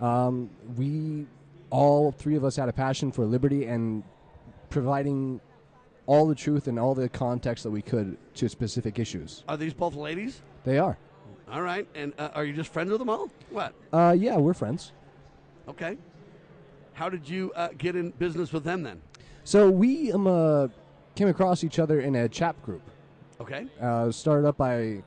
um, 0.00 0.50
we, 0.76 1.26
all 1.70 2.10
three 2.12 2.34
of 2.36 2.44
us, 2.44 2.56
had 2.56 2.68
a 2.68 2.72
passion 2.72 3.12
for 3.12 3.24
liberty 3.24 3.66
and 3.66 4.02
providing 4.72 5.40
all 6.06 6.26
the 6.26 6.34
truth 6.34 6.66
and 6.66 6.78
all 6.78 6.94
the 6.94 7.08
context 7.08 7.62
that 7.62 7.70
we 7.70 7.82
could 7.82 8.16
to 8.34 8.48
specific 8.48 8.98
issues. 8.98 9.44
Are 9.48 9.56
these 9.56 9.74
both 9.74 9.94
ladies? 9.94 10.40
They 10.64 10.78
are. 10.78 10.98
All 11.50 11.62
right, 11.62 11.86
and 11.94 12.12
uh, 12.18 12.30
are 12.34 12.44
you 12.44 12.54
just 12.54 12.72
friends 12.72 12.90
with 12.90 12.98
them 12.98 13.10
all? 13.10 13.30
What? 13.50 13.74
Uh, 13.92 14.16
yeah, 14.18 14.36
we're 14.36 14.54
friends. 14.54 14.92
Okay. 15.68 15.96
How 16.94 17.08
did 17.08 17.28
you 17.28 17.52
uh, 17.54 17.68
get 17.76 17.94
in 17.94 18.10
business 18.12 18.52
with 18.52 18.64
them 18.64 18.82
then? 18.82 19.00
So 19.44 19.70
we 19.70 20.12
um, 20.12 20.26
uh, 20.26 20.68
came 21.14 21.28
across 21.28 21.62
each 21.62 21.78
other 21.78 22.00
in 22.00 22.16
a 22.16 22.28
chat 22.28 22.60
group. 22.62 22.82
Okay. 23.40 23.66
uh, 23.80 24.10
started 24.10 24.48
up 24.48 24.56
by. 24.56 25.02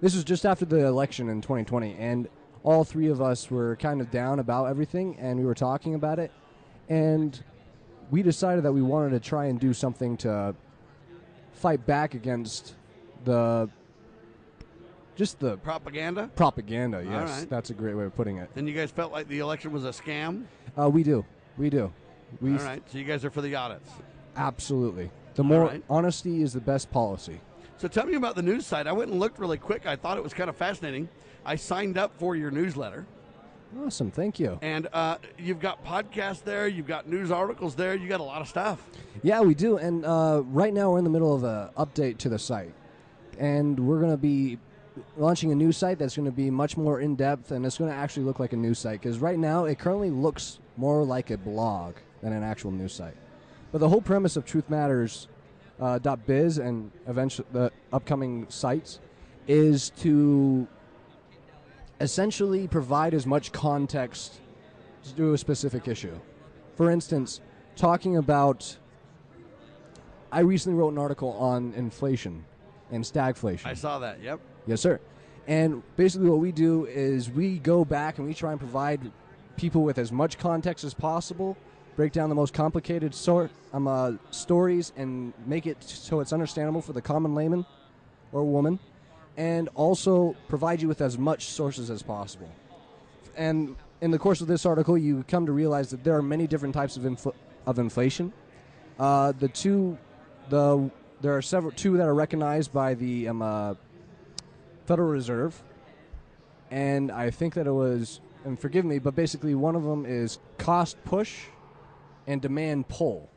This 0.00 0.14
was 0.14 0.24
just 0.24 0.46
after 0.46 0.64
the 0.64 0.86
election 0.86 1.28
in 1.28 1.42
2020, 1.42 1.96
and 1.98 2.28
all 2.62 2.84
three 2.84 3.08
of 3.08 3.20
us 3.20 3.50
were 3.50 3.76
kind 3.76 4.00
of 4.00 4.10
down 4.10 4.38
about 4.38 4.66
everything, 4.66 5.16
and 5.18 5.38
we 5.38 5.44
were 5.44 5.56
talking 5.56 5.94
about 5.94 6.18
it, 6.18 6.30
and 6.88 7.42
we 8.10 8.22
decided 8.22 8.64
that 8.64 8.72
we 8.72 8.82
wanted 8.82 9.10
to 9.10 9.20
try 9.20 9.46
and 9.46 9.58
do 9.60 9.72
something 9.72 10.16
to 10.18 10.54
fight 11.52 11.84
back 11.86 12.14
against 12.14 12.74
the 13.24 13.68
just 15.16 15.40
the 15.40 15.56
Propaganda? 15.58 16.30
propaganda. 16.36 17.02
Yes, 17.04 17.40
right. 17.40 17.50
that's 17.50 17.70
a 17.70 17.74
great 17.74 17.94
way 17.94 18.04
of 18.04 18.14
putting 18.14 18.36
it. 18.38 18.48
And 18.54 18.68
you 18.68 18.74
guys 18.74 18.90
felt 18.92 19.10
like 19.10 19.26
the 19.26 19.40
election 19.40 19.72
was 19.72 19.84
a 19.84 19.88
scam? 19.88 20.44
Uh, 20.80 20.88
we 20.88 21.02
do, 21.02 21.24
we 21.56 21.70
do, 21.70 21.92
we 22.40 22.52
All 22.52 22.58
right, 22.58 22.82
so 22.90 22.98
you 22.98 23.04
guys 23.04 23.24
are 23.24 23.30
for 23.30 23.42
the 23.42 23.54
audits. 23.54 23.90
absolutely. 24.36 25.10
The 25.34 25.44
more 25.44 25.66
right. 25.66 25.82
honesty 25.88 26.42
is 26.42 26.52
the 26.52 26.60
best 26.60 26.90
policy. 26.90 27.40
So 27.76 27.86
tell 27.86 28.06
me 28.06 28.14
about 28.14 28.34
the 28.34 28.42
news 28.42 28.66
site. 28.66 28.88
I 28.88 28.92
went 28.92 29.10
and 29.10 29.20
looked 29.20 29.38
really 29.38 29.56
quick. 29.58 29.86
I 29.86 29.94
thought 29.94 30.18
it 30.18 30.22
was 30.24 30.34
kind 30.34 30.50
of 30.50 30.56
fascinating. 30.56 31.08
I 31.44 31.54
signed 31.54 31.96
up 31.96 32.12
for 32.18 32.34
your 32.34 32.50
newsletter, 32.50 33.06
Awesome, 33.84 34.10
thank 34.10 34.40
you. 34.40 34.58
and 34.60 34.88
uh, 34.92 35.18
you've 35.38 35.60
got 35.60 35.84
podcasts 35.84 36.42
there. 36.42 36.66
You've 36.66 36.86
got 36.86 37.08
news 37.08 37.30
articles 37.30 37.74
there. 37.74 37.94
You 37.94 38.08
got 38.08 38.20
a 38.20 38.24
lot 38.24 38.42
of 38.42 38.48
stuff. 38.48 38.84
Yeah, 39.22 39.40
we 39.40 39.54
do. 39.54 39.78
And 39.78 40.04
uh, 40.04 40.42
right 40.46 40.72
now 40.74 40.90
we're 40.90 40.98
in 40.98 41.04
the 41.04 41.10
middle 41.10 41.34
of 41.34 41.44
a 41.44 41.70
update 41.76 42.18
to 42.18 42.28
the 42.28 42.38
site, 42.38 42.74
and 43.38 43.78
we're 43.78 44.00
going 44.00 44.10
to 44.10 44.16
be 44.16 44.58
launching 45.16 45.52
a 45.52 45.54
new 45.54 45.70
site 45.70 45.98
that's 45.98 46.16
going 46.16 46.26
to 46.26 46.32
be 46.32 46.50
much 46.50 46.76
more 46.76 47.00
in 47.00 47.14
depth, 47.14 47.52
and 47.52 47.64
it's 47.64 47.78
going 47.78 47.90
to 47.90 47.96
actually 47.96 48.24
look 48.24 48.40
like 48.40 48.52
a 48.52 48.56
news 48.56 48.78
site. 48.78 49.00
Because 49.00 49.20
right 49.20 49.38
now 49.38 49.64
it 49.64 49.78
currently 49.78 50.10
looks 50.10 50.58
more 50.76 51.04
like 51.04 51.30
a 51.30 51.38
blog 51.38 51.94
than 52.22 52.32
an 52.32 52.42
actual 52.42 52.70
news 52.72 52.92
site. 52.92 53.16
But 53.70 53.78
the 53.78 53.88
whole 53.88 54.02
premise 54.02 54.36
of 54.36 54.44
Truth 54.44 54.68
Matters 54.70 55.28
uh, 55.80 55.98
.biz 55.98 56.58
and 56.58 56.90
eventually 57.06 57.46
the 57.52 57.70
upcoming 57.92 58.46
sites 58.48 58.98
is 59.46 59.90
to 60.00 60.66
essentially 62.00 62.68
provide 62.68 63.14
as 63.14 63.26
much 63.26 63.52
context 63.52 64.40
to 65.16 65.32
a 65.34 65.38
specific 65.38 65.88
issue. 65.88 66.18
For 66.76 66.90
instance, 66.90 67.40
talking 67.76 68.16
about 68.16 68.76
I 70.30 70.40
recently 70.40 70.78
wrote 70.78 70.92
an 70.92 70.98
article 70.98 71.32
on 71.32 71.72
inflation 71.74 72.44
and 72.90 73.02
stagflation. 73.02 73.66
I 73.66 73.74
saw 73.74 73.98
that. 74.00 74.22
Yep. 74.22 74.40
Yes, 74.66 74.80
sir. 74.80 75.00
And 75.46 75.82
basically, 75.96 76.28
what 76.28 76.40
we 76.40 76.52
do 76.52 76.84
is 76.86 77.30
we 77.30 77.58
go 77.58 77.84
back 77.84 78.18
and 78.18 78.26
we 78.26 78.34
try 78.34 78.50
and 78.50 78.60
provide 78.60 79.10
people 79.56 79.82
with 79.82 79.96
as 79.96 80.12
much 80.12 80.36
context 80.38 80.84
as 80.84 80.92
possible, 80.92 81.56
break 81.96 82.12
down 82.12 82.28
the 82.28 82.34
most 82.34 82.52
complicated 82.52 83.14
sort 83.14 83.50
um, 83.72 83.88
uh, 83.88 84.12
stories, 84.30 84.92
and 84.96 85.32
make 85.46 85.66
it 85.66 85.82
so 85.82 86.20
it's 86.20 86.34
understandable 86.34 86.82
for 86.82 86.92
the 86.92 87.00
common 87.00 87.34
layman 87.34 87.64
or 88.32 88.44
woman, 88.44 88.78
and 89.38 89.68
also 89.76 90.34
provide 90.48 90.82
you 90.82 90.88
with 90.88 91.00
as 91.00 91.16
much 91.16 91.46
sources 91.46 91.90
as 91.90 92.02
possible. 92.02 92.50
And 93.36 93.76
in 94.00 94.10
the 94.10 94.18
course 94.18 94.40
of 94.40 94.48
this 94.48 94.66
article, 94.66 94.98
you 94.98 95.24
come 95.28 95.46
to 95.46 95.52
realize 95.52 95.90
that 95.90 96.02
there 96.02 96.16
are 96.16 96.22
many 96.22 96.48
different 96.48 96.74
types 96.74 96.96
of 96.96 97.04
infl- 97.04 97.34
of 97.64 97.78
inflation. 97.78 98.32
Uh, 98.98 99.32
the 99.32 99.48
two, 99.48 99.96
the 100.50 100.90
there 101.20 101.36
are 101.36 101.42
several 101.42 101.72
two 101.72 101.96
that 101.96 102.06
are 102.06 102.14
recognized 102.14 102.72
by 102.72 102.94
the 102.94 103.28
um, 103.28 103.40
uh, 103.40 103.74
Federal 104.86 105.08
Reserve, 105.08 105.62
and 106.72 107.12
I 107.12 107.30
think 107.30 107.54
that 107.54 107.68
it 107.68 107.72
was, 107.72 108.20
and 108.44 108.58
forgive 108.58 108.84
me, 108.84 108.98
but 108.98 109.14
basically 109.14 109.54
one 109.54 109.76
of 109.76 109.84
them 109.84 110.04
is 110.04 110.40
cost 110.58 110.96
push 111.04 111.44
and 112.26 112.42
demand 112.42 112.88
pull. 112.88 113.30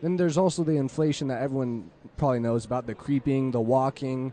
Then 0.00 0.16
there's 0.16 0.38
also 0.38 0.64
the 0.64 0.76
inflation 0.76 1.28
that 1.28 1.42
everyone 1.42 1.90
probably 2.16 2.40
knows 2.40 2.64
about 2.64 2.86
the 2.86 2.94
creeping, 2.94 3.50
the 3.50 3.60
walking, 3.60 4.32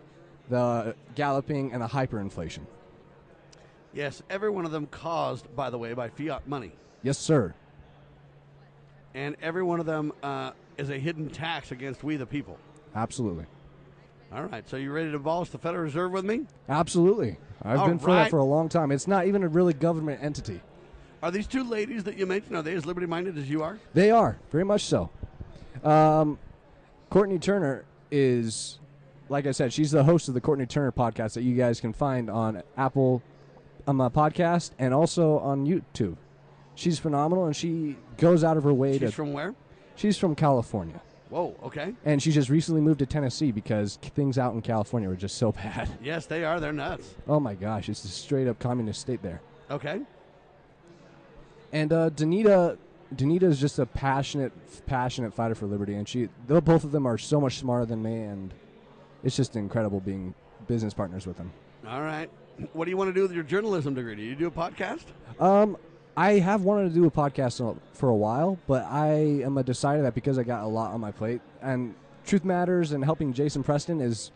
the 0.49 0.95
galloping, 1.15 1.73
and 1.73 1.81
the 1.81 1.88
hyperinflation. 1.88 2.62
Yes. 3.93 4.21
Every 4.29 4.49
one 4.49 4.65
of 4.65 4.71
them 4.71 4.88
caused, 4.88 5.53
by 5.55 5.69
the 5.69 5.77
way, 5.77 5.93
by 5.93 6.10
fiat 6.10 6.47
money, 6.47 6.71
Yes, 7.01 7.17
sir. 7.17 7.53
and 9.13 9.36
every 9.41 9.63
one 9.63 9.79
of 9.79 9.86
them 9.86 10.12
uh, 10.21 10.51
is 10.77 10.89
a 10.89 10.97
hidden 10.97 11.29
tax 11.29 11.71
against 11.71 12.03
we 12.03 12.17
the 12.17 12.25
people. 12.25 12.58
Absolutely. 12.95 13.45
All 14.34 14.43
right. 14.43 14.67
So 14.67 14.75
you 14.77 14.91
ready 14.91 15.12
to 15.12 15.17
abolish 15.17 15.49
the 15.49 15.58
Federal 15.58 15.84
Reserve 15.84 16.12
with 16.12 16.25
me? 16.25 16.45
Absolutely. 16.67 17.38
I've 17.63 17.79
All 17.79 17.88
been 17.88 17.99
for 17.99 18.08
right. 18.08 18.23
that 18.23 18.29
for 18.29 18.39
a 18.39 18.43
long 18.43 18.67
time. 18.69 18.91
It's 18.91 19.08
not 19.08 19.27
even 19.27 19.43
a 19.43 19.47
really 19.47 19.73
government 19.73 20.21
entity. 20.21 20.62
Are 21.23 21.31
these 21.31 21.47
two 21.47 21.63
ladies 21.63 22.03
that 22.03 22.17
you 22.17 22.25
mentioned? 22.25 22.55
Are 22.58 22.62
they 22.62 22.73
as 22.73 22.86
liberty 22.86 23.08
minded 23.08 23.38
as 23.38 23.49
you 23.49 23.63
are? 23.63 23.79
They 23.93 24.12
are 24.12 24.38
very 24.51 24.65
much 24.65 24.84
so. 24.84 25.10
Um, 25.84 26.38
Courtney 27.10 27.39
Turner 27.39 27.86
is, 28.12 28.79
like 29.30 29.46
I 29.48 29.52
said, 29.52 29.74
she's 29.74 29.92
the 29.92 30.04
host 30.04 30.28
of 30.28 30.34
the 30.34 30.42
Courtney 30.42 30.66
Turner 30.66 30.92
podcast 30.92 31.34
that 31.34 31.44
you 31.44 31.56
guys 31.56 31.80
can 31.80 31.94
find 31.94 32.30
on 32.30 32.62
Apple 32.78 33.22
on 33.88 33.96
my 33.96 34.10
podcast 34.10 34.72
and 34.80 34.94
also 34.94 35.40
on 35.40 35.66
YouTube. 35.66 36.18
She's 36.76 37.00
phenomenal, 37.00 37.46
and 37.46 37.56
she 37.56 37.96
goes 38.18 38.44
out 38.44 38.58
of 38.58 38.64
her 38.64 38.74
way 38.74 38.98
to. 39.00 39.06
She's 39.08 39.14
from 39.14 39.34
where? 39.34 39.56
she's 39.96 40.18
from 40.18 40.36
California, 40.36 41.02
Whoa. 41.30 41.56
Okay. 41.64 41.94
and 42.04 42.22
she 42.22 42.32
just 42.32 42.50
recently 42.50 42.82
moved 42.82 43.00
to 43.00 43.06
Tennessee 43.06 43.52
because 43.52 43.96
things 43.98 44.38
out 44.38 44.54
in 44.54 44.62
California 44.62 45.08
were 45.08 45.16
just 45.16 45.38
so 45.38 45.52
bad. 45.64 45.90
Yes, 46.04 46.26
they 46.26 46.44
are. 46.44 46.60
They're 46.60 46.74
nuts. 46.74 47.16
Oh 47.28 47.40
my 47.40 47.54
gosh, 47.56 47.88
it's 47.90 48.04
a 48.04 48.10
straight 48.10 48.48
up 48.48 48.60
communist 48.60 49.00
state 49.02 49.22
there. 49.22 49.42
Okay. 49.72 50.02
And 51.72 51.92
uh, 51.92 52.10
Danita, 52.10 52.78
Danita 53.14 53.44
is 53.44 53.60
just 53.60 53.80
a 53.80 53.86
passionate, 53.86 54.52
passionate 54.86 55.34
fighter 55.34 55.56
for 55.56 55.66
liberty, 55.66 55.96
and 55.96 56.08
she, 56.08 56.30
though 56.48 56.62
both 56.62 56.84
of 56.84 56.92
them 56.92 57.06
are 57.06 57.18
so 57.18 57.40
much 57.42 57.58
smarter 57.58 57.86
than 57.86 58.02
me, 58.04 58.16
and 58.22 58.54
it's 59.26 59.36
just 59.36 59.56
incredible 59.58 60.00
being 60.00 60.34
business 60.68 60.94
partners 60.94 61.28
with 61.28 61.36
them. 61.36 61.52
All 61.88 62.02
right. 62.02 62.30
What 62.72 62.86
do 62.86 62.92
you 62.92 62.98
want 62.98 63.10
to 63.10 63.14
do 63.14 63.24
with 63.24 63.34
your 63.34 63.44
journalism 63.44 63.94
degree? 63.94 64.16
Do 64.16 64.22
you 64.22 64.36
do 64.36 64.48
a 64.48 64.52
podcast? 64.52 65.04
Um, 65.40 65.76
I 66.16 66.34
have 66.34 66.62
wanted 66.62 66.90
to 66.90 66.96
do 66.96 67.06
a 67.06 67.12
podcast 67.12 67.78
for 67.92 68.08
a 68.08 68.16
while, 68.16 68.58
but 68.68 68.86
I 68.86 69.10
am 69.44 69.58
a 69.58 69.64
decided 69.64 70.06
that 70.06 70.16
because 70.16 70.40
I 70.40 70.44
got 70.44 70.64
a 70.64 70.68
lot 70.68 70.94
on 70.94 71.02
my 71.02 71.12
plate, 71.12 71.42
and 71.62 71.94
Truth 72.26 72.46
Matters 72.46 72.94
and 72.94 73.04
helping 73.04 73.34
Jason 73.34 73.64
Preston 73.64 74.00
is 74.00 74.32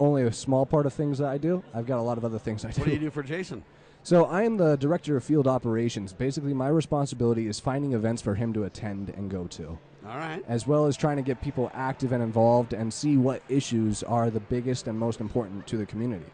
only 0.00 0.24
a 0.24 0.32
small 0.32 0.66
part 0.66 0.86
of 0.86 0.92
things 0.92 1.18
that 1.18 1.28
I 1.28 1.38
do. 1.38 1.62
I've 1.72 1.86
got 1.86 1.98
a 1.98 2.02
lot 2.02 2.18
of 2.18 2.24
other 2.24 2.40
things 2.40 2.64
I 2.64 2.70
do. 2.70 2.80
What 2.80 2.86
do 2.88 2.94
you 2.94 2.98
do 2.98 3.10
for 3.10 3.22
Jason? 3.22 3.62
So 4.02 4.24
I 4.24 4.42
am 4.42 4.56
the 4.56 4.76
director 4.76 5.16
of 5.16 5.24
field 5.24 5.46
operations. 5.46 6.12
Basically, 6.12 6.54
my 6.54 6.68
responsibility 6.68 7.46
is 7.46 7.60
finding 7.60 7.92
events 7.92 8.22
for 8.22 8.34
him 8.34 8.52
to 8.54 8.64
attend 8.64 9.10
and 9.10 9.30
go 9.30 9.46
to. 9.48 9.78
All 10.08 10.16
right. 10.16 10.44
as 10.46 10.66
well 10.66 10.86
as 10.86 10.96
trying 10.96 11.16
to 11.16 11.22
get 11.22 11.40
people 11.40 11.70
active 11.74 12.12
and 12.12 12.22
involved 12.22 12.72
and 12.72 12.92
see 12.92 13.16
what 13.16 13.42
issues 13.48 14.02
are 14.02 14.30
the 14.30 14.40
biggest 14.40 14.86
and 14.86 14.98
most 14.98 15.20
important 15.20 15.66
to 15.68 15.76
the 15.76 15.86
community. 15.86 16.26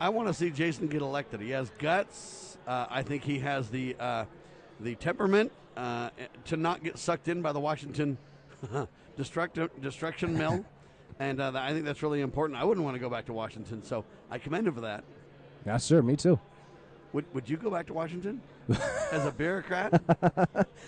I 0.00 0.10
want 0.10 0.28
to 0.28 0.34
see 0.34 0.50
Jason 0.50 0.88
get 0.88 1.00
elected. 1.00 1.40
He 1.40 1.50
has 1.50 1.70
guts. 1.78 2.58
Uh, 2.66 2.86
I 2.90 3.02
think 3.02 3.22
he 3.24 3.38
has 3.38 3.70
the 3.70 3.96
uh, 3.98 4.24
the 4.80 4.94
temperament 4.96 5.52
uh, 5.76 6.10
to 6.46 6.56
not 6.56 6.82
get 6.82 6.98
sucked 6.98 7.28
in 7.28 7.42
by 7.42 7.52
the 7.52 7.60
Washington 7.60 8.18
destruct- 9.18 9.80
destruction 9.80 10.36
mill, 10.38 10.64
and 11.18 11.40
uh, 11.40 11.52
I 11.54 11.72
think 11.72 11.84
that's 11.84 12.02
really 12.02 12.20
important. 12.20 12.58
I 12.60 12.64
wouldn't 12.64 12.84
want 12.84 12.96
to 12.96 13.00
go 13.00 13.08
back 13.08 13.26
to 13.26 13.32
Washington, 13.32 13.82
so 13.82 14.04
I 14.30 14.38
commend 14.38 14.66
him 14.66 14.74
for 14.74 14.80
that. 14.82 15.04
Yes, 15.64 15.84
sir. 15.84 16.02
Me 16.02 16.16
too. 16.16 16.38
Would 17.12 17.32
Would 17.34 17.48
you 17.48 17.56
go 17.56 17.70
back 17.70 17.86
to 17.86 17.94
Washington 17.94 18.42
as 19.12 19.26
a 19.26 19.30
bureaucrat? 19.32 20.02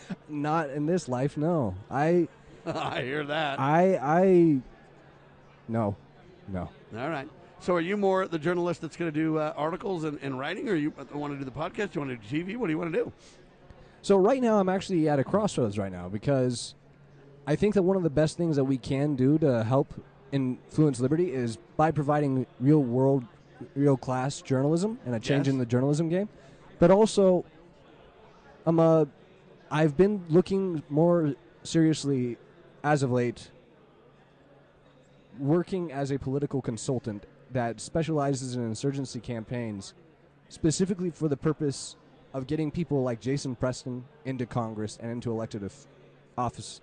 Not 0.28 0.70
in 0.70 0.86
this 0.86 1.08
life, 1.08 1.36
no. 1.36 1.74
I, 1.90 2.28
I 2.66 3.02
hear 3.02 3.24
that. 3.24 3.58
I, 3.60 3.96
I, 3.96 4.58
no, 5.68 5.96
no. 6.48 6.68
All 6.96 7.08
right. 7.10 7.28
So, 7.58 7.74
are 7.74 7.80
you 7.80 7.96
more 7.96 8.28
the 8.28 8.38
journalist 8.38 8.82
that's 8.82 8.96
going 8.96 9.10
to 9.12 9.18
do 9.18 9.38
uh, 9.38 9.52
articles 9.56 10.04
and, 10.04 10.18
and 10.22 10.38
writing, 10.38 10.68
or 10.68 10.74
you 10.74 10.92
want 11.12 11.32
to 11.32 11.38
do 11.38 11.44
the 11.44 11.50
podcast? 11.50 11.94
You 11.94 12.02
want 12.02 12.10
to 12.10 12.16
do 12.28 12.44
TV? 12.44 12.56
What 12.56 12.66
do 12.66 12.72
you 12.72 12.78
want 12.78 12.92
to 12.92 12.98
do? 13.04 13.12
So 14.02 14.16
right 14.16 14.40
now, 14.40 14.60
I'm 14.60 14.68
actually 14.68 15.08
at 15.08 15.18
a 15.18 15.24
crossroads 15.24 15.78
right 15.78 15.90
now 15.90 16.08
because 16.08 16.76
I 17.46 17.56
think 17.56 17.74
that 17.74 17.82
one 17.82 17.96
of 17.96 18.04
the 18.04 18.10
best 18.10 18.36
things 18.36 18.54
that 18.54 18.62
we 18.64 18.78
can 18.78 19.16
do 19.16 19.36
to 19.38 19.64
help 19.64 20.00
influence 20.30 21.00
liberty 21.00 21.32
is 21.32 21.56
by 21.76 21.90
providing 21.90 22.46
real 22.60 22.84
world, 22.84 23.24
real 23.74 23.96
class 23.96 24.40
journalism 24.42 25.00
and 25.06 25.14
a 25.16 25.18
change 25.18 25.46
Yes. 25.48 25.54
in 25.54 25.58
the 25.58 25.66
journalism 25.66 26.08
game. 26.08 26.28
But 26.78 26.92
also, 26.92 27.44
I'm 28.66 28.81
a, 28.81 29.07
I've 29.70 29.96
been 29.96 30.24
looking 30.29 30.83
more 30.88 31.35
seriously 31.62 32.37
as 32.83 33.02
of 33.02 33.12
late, 33.12 33.50
working 35.38 35.92
as 35.92 36.11
a 36.11 36.18
political 36.18 36.61
consultant 36.61 37.26
that 37.52 37.81
specializes 37.81 38.57
in 38.57 38.64
insurgency 38.64 39.20
campaigns, 39.20 39.94
specifically 40.48 41.11
for 41.11 41.29
the 41.29 41.37
purpose 41.37 41.96
of 42.35 42.46
getting 42.48 42.70
people 42.70 43.02
like 43.02 43.20
Jason 43.20 43.55
Preston 43.55 44.05
into 44.24 44.46
Congress 44.46 44.98
and 45.00 45.11
into 45.12 45.31
elected 45.31 45.62
of- 45.62 45.87
office 46.37 46.81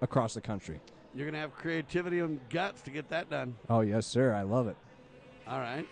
across 0.00 0.34
the 0.34 0.40
country. 0.40 0.80
You're 1.14 1.26
going 1.26 1.34
to 1.34 1.40
have 1.40 1.54
creativity 1.54 2.20
and 2.20 2.40
guts 2.50 2.82
to 2.82 2.90
get 2.90 3.08
that 3.10 3.30
done. 3.30 3.56
Oh 3.68 3.80
yes, 3.80 4.06
sir. 4.06 4.32
I 4.32 4.42
love 4.42 4.68
it. 4.68 4.76
All 5.46 5.58
right. 5.60 5.86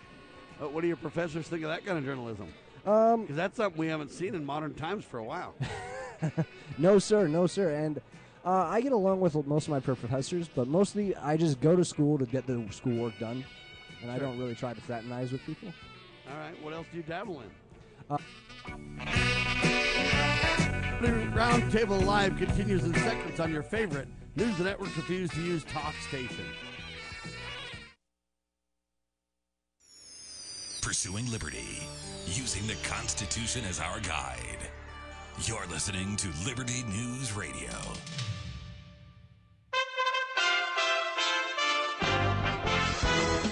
Uh, 0.61 0.69
what 0.69 0.81
do 0.81 0.87
your 0.87 0.97
professors 0.97 1.47
think 1.47 1.63
of 1.63 1.69
that 1.69 1.85
kind 1.85 1.97
of 1.97 2.03
journalism? 2.05 2.47
Um, 2.85 3.21
Because 3.21 3.35
that's 3.35 3.57
something 3.57 3.79
we 3.79 3.87
haven't 3.87 4.11
seen 4.11 4.35
in 4.35 4.45
modern 4.45 4.73
times 4.73 5.05
for 5.05 5.17
a 5.17 5.23
while. 5.23 5.55
no, 6.77 6.99
sir. 6.99 7.27
No, 7.27 7.47
sir. 7.47 7.69
And 7.69 8.01
uh, 8.45 8.65
I 8.67 8.81
get 8.81 8.91
along 8.91 9.21
with 9.21 9.35
most 9.47 9.67
of 9.67 9.69
my 9.69 9.79
professors, 9.79 10.49
but 10.53 10.67
mostly 10.67 11.15
I 11.15 11.37
just 11.37 11.61
go 11.61 11.75
to 11.75 11.85
school 11.85 12.17
to 12.17 12.25
get 12.25 12.45
the 12.45 12.65
schoolwork 12.71 13.17
done, 13.19 13.45
and 14.01 14.11
I 14.11 14.19
don't 14.19 14.37
really 14.37 14.55
try 14.55 14.73
to 14.73 14.81
fraternize 14.81 15.31
with 15.31 15.43
people. 15.45 15.73
All 16.29 16.37
right. 16.37 16.61
What 16.61 16.73
else 16.73 16.87
do 16.91 16.97
you 16.97 17.03
dabble 17.03 17.41
in? 17.41 17.49
Uh, 18.09 18.17
Roundtable 21.33 22.03
Live 22.05 22.37
continues 22.37 22.83
in 22.83 22.93
seconds 22.95 23.39
on 23.39 23.51
your 23.51 23.63
favorite 23.63 24.07
News 24.35 24.57
the 24.57 24.63
Networks 24.63 24.95
refuse 24.97 25.29
to 25.31 25.41
use 25.41 25.63
talk 25.65 25.93
station. 26.07 26.45
Pursuing 30.83 31.31
liberty, 31.31 31.79
using 32.25 32.67
the 32.67 32.75
Constitution 32.85 33.63
as 33.63 33.79
our 33.79 34.01
guide. 34.01 34.67
You're 35.45 35.65
listening 35.67 36.17
to 36.17 36.27
Liberty 36.45 36.83
News 36.83 37.31
Radio. 37.31 37.69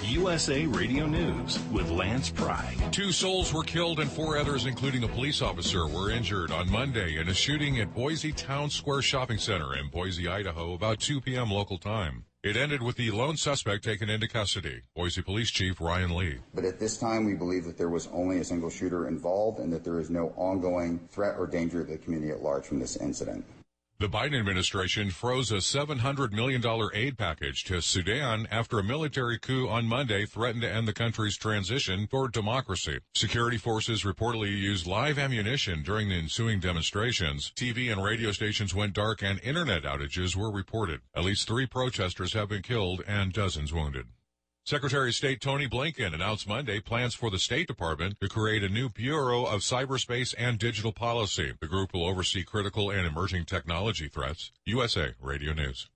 USA 0.04 0.66
Radio 0.66 1.06
News 1.06 1.58
with 1.72 1.90
Lance 1.90 2.30
Pride. 2.30 2.76
Two 2.92 3.14
souls 3.14 3.54
were 3.54 3.64
killed 3.64 4.02
and 4.02 4.12
four 4.12 4.38
others, 4.38 4.66
including 4.66 5.06
a 5.06 5.08
police 5.08 5.42
officer, 5.42 5.88
were 5.88 6.12
injured 6.12 6.52
on 6.52 6.70
Monday 6.70 7.16
in 7.16 7.30
a 7.30 7.34
shooting 7.34 7.80
at 7.80 7.94
Boise 7.94 8.34
Town 8.34 8.70
Square 8.70 9.04
Shopping 9.04 9.38
Center 9.38 9.78
in 9.78 9.88
Boise, 9.88 10.28
Idaho, 10.28 10.74
about 10.74 11.00
2 11.00 11.22
p.m. 11.22 11.50
local 11.50 11.78
time. 11.78 12.26
It 12.44 12.58
ended 12.58 12.82
with 12.82 12.96
the 12.96 13.12
lone 13.12 13.38
suspect 13.38 13.84
taken 13.84 14.10
into 14.10 14.28
custody, 14.28 14.82
Boise 14.96 15.22
Police 15.22 15.52
Chief 15.52 15.80
Ryan 15.80 16.16
Lee. 16.16 16.40
But 16.56 16.66
at 16.66 16.80
this 16.80 16.98
time, 16.98 17.24
we 17.24 17.36
believe 17.36 17.66
that 17.66 17.78
there 17.78 17.90
was 17.90 18.08
only 18.12 18.40
a 18.40 18.44
single 18.44 18.72
shooter 18.72 19.08
involved 19.08 19.60
and 19.60 19.72
that 19.72 19.84
there 19.84 20.00
is 20.00 20.10
no 20.10 20.34
ongoing 20.36 21.08
threat 21.12 21.36
or 21.38 21.46
danger 21.46 21.86
to 21.86 21.92
the 21.92 22.00
community 22.00 22.32
at 22.32 22.42
large 22.42 22.66
from 22.66 22.80
this 22.80 22.96
incident. 22.96 23.46
The 24.02 24.10
Biden 24.10 24.40
administration 24.40 25.12
froze 25.12 25.52
a 25.52 25.58
$700 25.58 26.32
million 26.32 26.64
aid 26.96 27.20
package 27.20 27.64
to 27.66 27.84
Sudan 27.84 28.48
after 28.50 28.80
a 28.80 28.84
military 28.84 29.38
coup 29.38 29.70
on 29.70 29.86
Monday 29.86 30.26
threatened 30.26 30.64
to 30.64 30.74
end 30.74 30.88
the 30.88 30.94
country's 30.94 31.38
transition 31.38 32.08
toward 32.08 32.32
democracy. 32.32 32.98
Security 33.14 33.60
forces 33.60 34.02
reportedly 34.02 34.58
used 34.58 34.88
live 34.88 35.20
ammunition 35.20 35.84
during 35.84 36.10
the 36.10 36.16
ensuing 36.16 36.60
demonstrations. 36.60 37.52
TV 37.56 37.92
and 37.92 38.04
radio 38.04 38.32
stations 38.32 38.74
went 38.74 38.94
dark 38.94 39.22
and 39.22 39.40
internet 39.44 39.84
outages 39.84 40.36
were 40.36 40.52
reported. 40.52 41.02
At 41.16 41.24
least 41.24 41.48
three 41.48 41.68
protesters 41.68 42.34
have 42.34 42.50
been 42.50 42.64
killed 42.64 43.04
and 43.06 43.32
dozens 43.32 43.72
wounded. 43.72 44.08
Secretary 44.64 45.10
of 45.10 45.16
State 45.16 45.42
Tony 45.42 45.68
Blinken 45.68 46.14
announced 46.14 46.48
Monday 46.48 46.80
plans 46.80 47.16
for 47.16 47.32
the 47.32 47.40
State 47.40 47.68
Department 47.68 48.20
to 48.22 48.30
create 48.30 48.64
a 48.64 48.70
new 48.70 48.90
Bureau 48.90 49.44
of 49.44 49.62
Cyberspace 49.62 50.36
and 50.38 50.60
Digital 50.60 50.94
Policy. 50.94 51.54
The 51.60 51.68
group 51.68 51.94
will 51.94 52.06
oversee 52.06 52.44
critical 52.44 52.92
and 52.92 53.08
emerging 53.08 53.46
technology 53.46 54.08
threats. 54.08 54.52
USA 54.66 55.16
Radio 55.20 55.54
News. 55.54 55.90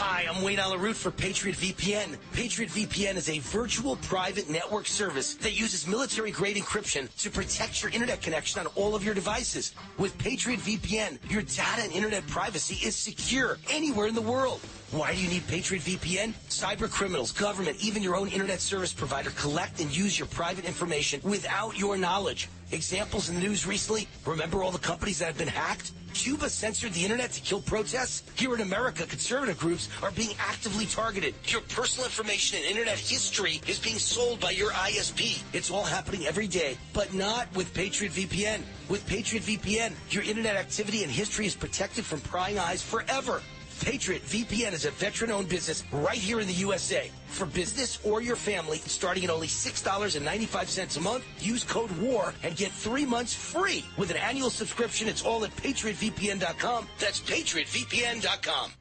Hi, 0.00 0.26
I'm 0.28 0.42
Wayne 0.42 0.60
Allyn 0.60 0.80
Root 0.80 0.96
for 0.96 1.10
Patriot 1.10 1.56
VPN. 1.56 2.16
Patriot 2.32 2.70
VPN 2.70 3.16
is 3.16 3.28
a 3.28 3.40
virtual 3.40 3.96
private 3.96 4.48
network 4.48 4.86
service 4.86 5.34
that 5.34 5.58
uses 5.58 5.88
military 5.88 6.30
grade 6.30 6.56
encryption 6.56 7.12
to 7.16 7.28
protect 7.30 7.82
your 7.82 7.90
internet 7.90 8.22
connection 8.22 8.60
on 8.60 8.68
all 8.76 8.94
of 8.94 9.04
your 9.04 9.12
devices. 9.12 9.74
With 9.98 10.16
Patriot 10.18 10.60
VPN, 10.60 11.18
your 11.28 11.42
data 11.42 11.82
and 11.82 11.90
internet 11.90 12.24
privacy 12.28 12.86
is 12.86 12.94
secure 12.94 13.58
anywhere 13.70 14.06
in 14.06 14.14
the 14.14 14.22
world. 14.22 14.60
Why 14.92 15.16
do 15.16 15.20
you 15.20 15.28
need 15.28 15.46
Patriot 15.48 15.82
VPN? 15.82 16.32
Cyber 16.48 16.88
criminals, 16.88 17.32
government, 17.32 17.84
even 17.84 18.00
your 18.00 18.14
own 18.14 18.28
internet 18.28 18.60
service 18.60 18.92
provider 18.92 19.30
collect 19.30 19.80
and 19.80 19.94
use 19.94 20.16
your 20.16 20.28
private 20.28 20.64
information 20.64 21.20
without 21.24 21.76
your 21.76 21.96
knowledge. 21.96 22.48
Examples 22.70 23.30
in 23.30 23.34
the 23.34 23.40
news 23.40 23.66
recently. 23.66 24.06
Remember 24.24 24.62
all 24.62 24.70
the 24.70 24.78
companies 24.78 25.18
that 25.18 25.26
have 25.26 25.38
been 25.38 25.48
hacked? 25.48 25.90
Cuba 26.14 26.48
censored 26.48 26.92
the 26.92 27.04
internet 27.04 27.32
to 27.32 27.40
kill 27.40 27.60
protests? 27.60 28.22
Here 28.36 28.54
in 28.54 28.60
America, 28.60 29.06
conservative 29.06 29.58
groups 29.58 29.88
are 30.02 30.10
being 30.10 30.34
actively 30.38 30.86
targeted. 30.86 31.34
Your 31.46 31.60
personal 31.62 32.06
information 32.06 32.58
and 32.58 32.66
internet 32.66 32.98
history 32.98 33.60
is 33.66 33.78
being 33.78 33.98
sold 33.98 34.40
by 34.40 34.50
your 34.50 34.70
ISP. 34.70 35.42
It's 35.52 35.70
all 35.70 35.84
happening 35.84 36.26
every 36.26 36.46
day, 36.46 36.76
but 36.92 37.12
not 37.14 37.54
with 37.54 37.72
Patriot 37.74 38.12
VPN. 38.12 38.62
With 38.88 39.06
Patriot 39.06 39.44
VPN, 39.44 39.92
your 40.10 40.22
internet 40.22 40.56
activity 40.56 41.02
and 41.02 41.12
history 41.12 41.46
is 41.46 41.54
protected 41.54 42.04
from 42.04 42.20
prying 42.20 42.58
eyes 42.58 42.82
forever. 42.82 43.42
Patriot 43.80 44.24
VPN 44.24 44.72
is 44.72 44.84
a 44.84 44.90
veteran 44.92 45.30
owned 45.30 45.48
business 45.48 45.84
right 45.92 46.18
here 46.18 46.40
in 46.40 46.46
the 46.46 46.52
USA. 46.54 47.10
For 47.28 47.46
business 47.46 47.98
or 48.04 48.20
your 48.20 48.36
family, 48.36 48.78
starting 48.78 49.24
at 49.24 49.30
only 49.30 49.46
$6.95 49.46 50.96
a 50.96 51.00
month, 51.00 51.24
use 51.40 51.64
code 51.64 51.90
WAR 51.98 52.34
and 52.42 52.56
get 52.56 52.72
three 52.72 53.06
months 53.06 53.34
free. 53.34 53.84
With 53.96 54.10
an 54.10 54.16
annual 54.16 54.50
subscription, 54.50 55.08
it's 55.08 55.24
all 55.24 55.44
at 55.44 55.54
patriotvpn.com. 55.56 56.88
That's 56.98 57.20
patriotvpn.com. 57.20 58.72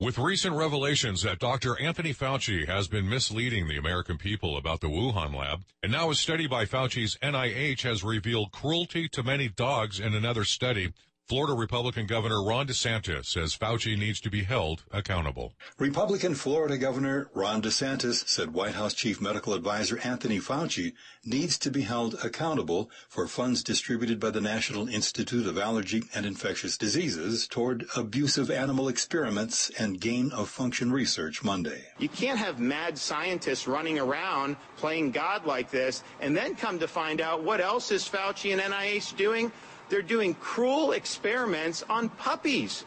With 0.00 0.16
recent 0.16 0.56
revelations 0.56 1.20
that 1.24 1.40
Dr. 1.40 1.78
Anthony 1.78 2.14
Fauci 2.14 2.66
has 2.66 2.88
been 2.88 3.06
misleading 3.06 3.68
the 3.68 3.76
American 3.76 4.16
people 4.16 4.56
about 4.56 4.80
the 4.80 4.88
Wuhan 4.88 5.34
lab, 5.34 5.60
and 5.82 5.92
now 5.92 6.10
a 6.10 6.14
study 6.14 6.46
by 6.46 6.64
Fauci's 6.64 7.18
NIH 7.22 7.82
has 7.82 8.02
revealed 8.02 8.50
cruelty 8.50 9.10
to 9.10 9.22
many 9.22 9.48
dogs 9.48 10.00
in 10.00 10.14
another 10.14 10.44
study, 10.44 10.94
Florida 11.30 11.54
Republican 11.54 12.06
Governor 12.06 12.42
Ron 12.42 12.66
DeSantis 12.66 13.26
says 13.26 13.56
Fauci 13.56 13.96
needs 13.96 14.20
to 14.22 14.30
be 14.30 14.42
held 14.42 14.82
accountable. 14.90 15.54
Republican 15.78 16.34
Florida 16.34 16.76
Governor 16.76 17.30
Ron 17.34 17.62
DeSantis 17.62 18.26
said 18.26 18.52
White 18.52 18.74
House 18.74 18.94
Chief 18.94 19.20
Medical 19.20 19.54
Advisor 19.54 20.00
Anthony 20.00 20.40
Fauci 20.40 20.92
needs 21.24 21.56
to 21.58 21.70
be 21.70 21.82
held 21.82 22.14
accountable 22.24 22.90
for 23.08 23.28
funds 23.28 23.62
distributed 23.62 24.18
by 24.18 24.30
the 24.30 24.40
National 24.40 24.88
Institute 24.88 25.46
of 25.46 25.56
Allergy 25.56 26.02
and 26.16 26.26
Infectious 26.26 26.76
Diseases 26.76 27.46
toward 27.46 27.86
abusive 27.94 28.50
animal 28.50 28.88
experiments 28.88 29.70
and 29.78 30.00
gain 30.00 30.32
of 30.32 30.48
function 30.48 30.90
research 30.90 31.44
Monday. 31.44 31.84
You 32.00 32.08
can't 32.08 32.40
have 32.40 32.58
mad 32.58 32.98
scientists 32.98 33.68
running 33.68 34.00
around 34.00 34.56
playing 34.78 35.12
God 35.12 35.46
like 35.46 35.70
this 35.70 36.02
and 36.20 36.36
then 36.36 36.56
come 36.56 36.80
to 36.80 36.88
find 36.88 37.20
out 37.20 37.44
what 37.44 37.60
else 37.60 37.92
is 37.92 38.02
Fauci 38.08 38.50
and 38.50 38.60
NIH 38.60 39.16
doing? 39.16 39.52
They're 39.90 40.02
doing 40.02 40.34
cruel 40.34 40.92
experiments 40.92 41.82
on 41.90 42.08
puppies. 42.10 42.84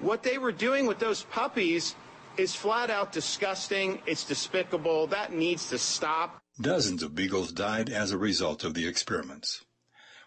What 0.00 0.24
they 0.24 0.38
were 0.38 0.52
doing 0.52 0.86
with 0.86 0.98
those 0.98 1.22
puppies 1.22 1.94
is 2.36 2.54
flat 2.54 2.90
out 2.90 3.12
disgusting. 3.12 4.02
It's 4.06 4.24
despicable. 4.24 5.06
That 5.06 5.32
needs 5.32 5.68
to 5.68 5.78
stop. 5.78 6.42
Dozens 6.60 7.02
of 7.02 7.14
beagles 7.14 7.52
died 7.52 7.88
as 7.88 8.10
a 8.10 8.18
result 8.18 8.64
of 8.64 8.74
the 8.74 8.86
experiments. 8.86 9.64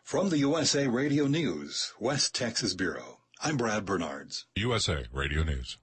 From 0.03 0.29
the 0.29 0.37
USA 0.37 0.87
Radio 0.87 1.27
News, 1.27 1.93
West 1.99 2.33
Texas 2.33 2.73
Bureau, 2.73 3.19
I'm 3.41 3.57
Brad 3.57 3.85
Bernards. 3.85 4.45
USA 4.55 5.05
Radio 5.11 5.43
News. 5.43 5.77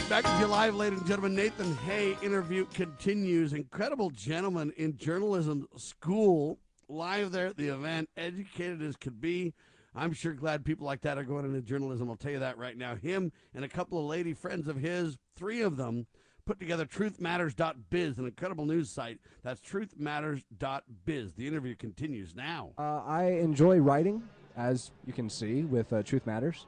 Right, 0.00 0.08
back 0.10 0.24
with 0.24 0.40
you 0.40 0.46
live, 0.46 0.74
ladies 0.74 0.98
and 0.98 1.08
gentlemen. 1.08 1.34
Nathan 1.34 1.74
Hay 1.78 2.18
interview 2.22 2.66
continues. 2.74 3.54
Incredible 3.54 4.10
gentleman 4.10 4.70
in 4.76 4.94
journalism 4.98 5.66
school, 5.78 6.58
live 6.90 7.32
there 7.32 7.46
at 7.46 7.56
the 7.56 7.68
event, 7.68 8.10
educated 8.14 8.82
as 8.82 8.94
could 8.96 9.22
be. 9.22 9.54
I'm 9.94 10.12
sure 10.12 10.34
glad 10.34 10.66
people 10.66 10.84
like 10.84 11.00
that 11.02 11.16
are 11.16 11.24
going 11.24 11.46
into 11.46 11.62
journalism. 11.62 12.10
I'll 12.10 12.16
tell 12.16 12.32
you 12.32 12.40
that 12.40 12.58
right 12.58 12.76
now. 12.76 12.94
Him 12.94 13.32
and 13.54 13.64
a 13.64 13.68
couple 13.68 13.98
of 13.98 14.04
lady 14.04 14.34
friends 14.34 14.68
of 14.68 14.76
his, 14.76 15.16
three 15.34 15.62
of 15.62 15.78
them, 15.78 16.06
put 16.44 16.60
together 16.60 16.84
truthmatters.biz, 16.84 18.18
an 18.18 18.26
incredible 18.26 18.66
news 18.66 18.90
site. 18.90 19.18
That's 19.42 19.62
truthmatters.biz. 19.62 21.32
The 21.32 21.46
interview 21.46 21.74
continues 21.74 22.34
now. 22.34 22.72
Uh, 22.76 23.00
I 23.06 23.38
enjoy 23.40 23.78
writing, 23.78 24.22
as 24.58 24.90
you 25.06 25.14
can 25.14 25.30
see 25.30 25.62
with 25.62 25.90
uh, 25.94 26.02
Truth 26.02 26.26
Matters. 26.26 26.66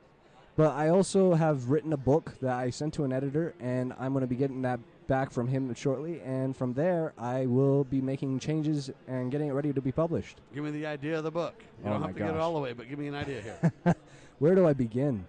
But 0.59 0.75
I 0.75 0.89
also 0.89 1.35
have 1.35 1.71
written 1.71 1.93
a 1.93 1.97
book 1.97 2.35
that 2.41 2.53
I 2.53 2.71
sent 2.71 2.93
to 2.95 3.05
an 3.05 3.13
editor, 3.13 3.55
and 3.61 3.95
I'm 3.97 4.13
going 4.13 4.23
to 4.23 4.27
be 4.27 4.35
getting 4.35 4.63
that 4.63 4.81
back 5.07 5.31
from 5.31 5.47
him 5.47 5.73
shortly. 5.73 6.21
And 6.23 6.57
from 6.57 6.75
there, 6.75 7.13
I 7.17 7.47
will 7.47 7.85
be 7.85 8.01
making 8.01 8.41
changes 8.41 8.91
and 9.07 9.31
getting 9.31 9.51
it 9.51 9.53
ready 9.53 9.73
to 9.73 9.81
be 9.81 9.93
published. 9.93 10.41
Give 10.53 10.65
me 10.65 10.73
the 10.73 10.85
idea 10.85 11.17
of 11.17 11.23
the 11.23 11.31
book. 11.31 11.55
You 11.61 11.85
Oh 11.87 11.93
don't 11.93 12.03
have 12.03 12.13
to 12.13 12.19
get 12.19 12.31
it 12.31 12.41
all 12.41 12.55
the 12.55 12.59
way, 12.59 12.73
but 12.73 12.89
give 12.89 12.99
me 12.99 13.07
an 13.07 13.15
idea 13.15 13.41
here. 13.41 13.95
Where 14.41 14.57
do 14.57 14.67
I 14.67 14.73
begin? 14.73 15.27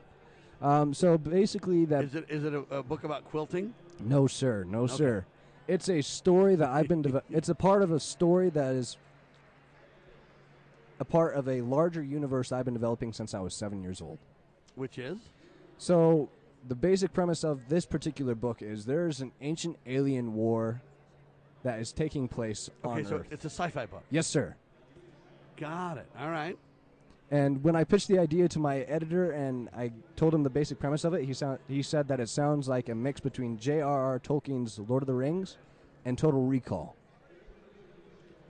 Um, 0.64 0.96
so 0.96 1.16
basically, 1.16 1.86
that 1.86 2.06
is 2.06 2.16
it 2.16 2.26
is 2.28 2.44
it 2.44 2.56
a, 2.56 2.78
a 2.78 2.82
book 2.82 3.04
about 3.04 3.24
quilting? 3.26 3.76
No, 4.00 4.26
sir. 4.26 4.64
No, 4.64 4.88
sir. 4.88 5.28
It's 5.68 5.90
a 5.90 6.02
story 6.02 6.56
that 6.56 6.70
I've 6.70 6.88
been. 6.88 7.02
Deve- 7.04 7.22
it's 7.30 7.50
a 7.50 7.56
part 7.56 7.84
of 7.84 7.92
a 7.92 8.00
story 8.00 8.50
that 8.50 8.74
is 8.74 8.98
a 11.00 11.06
part 11.06 11.36
of 11.36 11.48
a 11.48 11.62
larger 11.62 12.02
universe 12.02 12.52
I've 12.52 12.66
been 12.66 12.74
developing 12.74 13.14
since 13.14 13.36
I 13.36 13.40
was 13.42 13.54
seven 13.54 13.84
years 13.84 14.02
old. 14.02 14.18
Which 14.80 14.98
is? 14.98 15.18
So, 15.78 16.30
the 16.70 16.76
basic 16.76 17.12
premise 17.12 17.44
of 17.44 17.68
this 17.68 17.86
particular 17.86 18.34
book 18.34 18.62
is 18.62 18.86
there's 18.86 19.20
an 19.20 19.34
ancient 19.42 19.78
alien 19.86 20.34
war 20.34 20.82
that 21.64 21.80
is 21.82 21.92
taking 21.92 22.30
place 22.30 22.70
Okay, 22.86 23.00
on 23.02 23.06
so 23.06 23.16
Earth. 23.18 23.28
it's 23.30 23.44
a 23.44 23.50
sci-fi 23.50 23.86
book. 23.88 24.04
Yes, 24.10 24.26
sir. 24.26 24.56
Got 25.58 25.98
it. 25.98 26.08
All 26.18 26.30
right. 26.30 26.58
And 27.30 27.62
when 27.62 27.76
I 27.76 27.84
pitched 27.84 28.08
the 28.08 28.20
idea 28.20 28.48
to 28.48 28.60
my 28.60 28.80
editor 28.84 29.32
and 29.32 29.68
I 29.76 29.92
told 30.16 30.34
him 30.34 30.44
the 30.44 30.50
basic 30.50 30.80
premise 30.80 31.04
of 31.04 31.14
it, 31.14 31.26
he 31.26 31.34
sound, 31.34 31.60
he 31.68 31.82
said 31.82 32.08
that 32.08 32.22
it 32.22 32.30
sounds 32.30 32.70
like 32.70 32.88
a 32.88 32.96
mix 32.96 33.20
between 33.20 33.58
J.R.R. 33.58 34.18
Tolkien's 34.20 34.80
Lord 34.80 35.04
of 35.04 35.08
the 35.08 35.14
Rings 35.14 35.58
and 36.06 36.18
Total 36.18 36.42
Recall. 36.42 36.96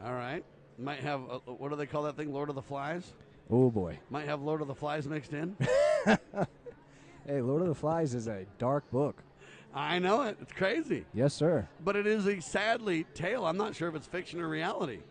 All 0.05 0.13
right. 0.13 0.45
Might 0.77 0.99
have 0.99 1.21
uh, 1.29 1.39
what 1.51 1.71
do 1.71 1.75
they 1.75 1.87
call 1.87 2.03
that 2.03 2.15
thing? 2.15 2.31
Lord 2.31 2.49
of 2.49 2.55
the 2.55 2.61
Flies. 2.61 3.13
Oh 3.49 3.71
boy. 3.71 3.97
Might 4.11 4.25
have 4.27 4.41
Lord 4.43 4.61
of 4.61 4.67
the 4.67 4.75
Flies 4.75 5.07
mixed 5.07 5.33
in. 5.33 5.57
Hey, 7.25 7.41
Lord 7.41 7.61
of 7.61 7.67
the 7.67 7.75
Flies 7.75 8.15
is 8.15 8.27
a 8.27 8.47
dark 8.57 8.89
book. 8.89 9.21
I 9.71 9.99
know 9.99 10.23
it. 10.23 10.37
It's 10.41 10.51
crazy. 10.51 11.05
Yes, 11.13 11.31
sir. 11.31 11.67
But 11.85 11.95
it 11.95 12.07
is 12.07 12.25
a 12.25 12.39
sadly 12.39 13.05
tale. 13.13 13.45
I'm 13.45 13.55
not 13.55 13.75
sure 13.75 13.87
if 13.87 13.93
it's 13.93 14.07
fiction 14.07 14.41
or 14.41 14.49
reality. 14.49 15.01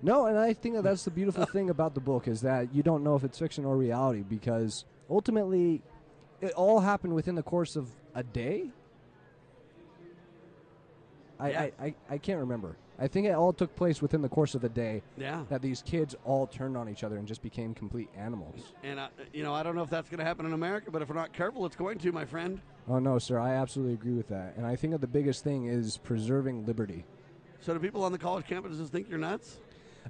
No, 0.00 0.26
and 0.26 0.38
I 0.38 0.52
think 0.52 0.76
that 0.76 0.82
that's 0.84 1.04
the 1.04 1.10
beautiful 1.10 1.44
thing 1.52 1.70
about 1.70 1.94
the 1.94 2.00
book 2.00 2.28
is 2.28 2.42
that 2.42 2.72
you 2.72 2.84
don't 2.84 3.02
know 3.02 3.16
if 3.16 3.24
it's 3.24 3.36
fiction 3.36 3.64
or 3.64 3.76
reality 3.76 4.22
because 4.22 4.84
ultimately 5.10 5.82
it 6.40 6.52
all 6.52 6.78
happened 6.78 7.14
within 7.16 7.34
the 7.34 7.42
course 7.42 7.74
of 7.74 7.88
a 8.14 8.22
day. 8.22 8.70
I, 11.40 11.50
Yeah. 11.50 11.60
I, 11.62 11.72
I, 11.84 11.94
I 12.10 12.18
can't 12.18 12.38
remember. 12.38 12.76
I 12.98 13.08
think 13.08 13.26
it 13.26 13.32
all 13.32 13.52
took 13.52 13.74
place 13.76 14.00
within 14.00 14.22
the 14.22 14.28
course 14.28 14.54
of 14.54 14.62
the 14.62 14.68
day. 14.68 15.02
Yeah. 15.18 15.44
That 15.50 15.62
these 15.62 15.82
kids 15.82 16.14
all 16.24 16.46
turned 16.46 16.76
on 16.76 16.88
each 16.88 17.04
other 17.04 17.16
and 17.16 17.26
just 17.26 17.42
became 17.42 17.74
complete 17.74 18.08
animals. 18.16 18.72
And, 18.82 18.98
uh, 18.98 19.08
you 19.32 19.42
know, 19.42 19.52
I 19.52 19.62
don't 19.62 19.76
know 19.76 19.82
if 19.82 19.90
that's 19.90 20.08
going 20.08 20.18
to 20.18 20.24
happen 20.24 20.46
in 20.46 20.52
America, 20.52 20.90
but 20.90 21.02
if 21.02 21.08
we're 21.08 21.14
not 21.14 21.32
careful, 21.32 21.66
it's 21.66 21.76
going 21.76 21.98
to, 21.98 22.12
my 22.12 22.24
friend. 22.24 22.60
Oh 22.88 22.98
no, 22.98 23.18
sir, 23.18 23.38
I 23.38 23.54
absolutely 23.54 23.94
agree 23.94 24.14
with 24.14 24.28
that. 24.28 24.54
And 24.56 24.64
I 24.64 24.76
think 24.76 24.92
that 24.92 25.00
the 25.00 25.06
biggest 25.06 25.44
thing 25.44 25.66
is 25.66 25.98
preserving 25.98 26.66
liberty. 26.66 27.04
So 27.60 27.74
do 27.74 27.80
people 27.80 28.04
on 28.04 28.12
the 28.12 28.18
college 28.18 28.46
campuses 28.46 28.88
think 28.88 29.08
you're 29.08 29.18
nuts? 29.18 29.58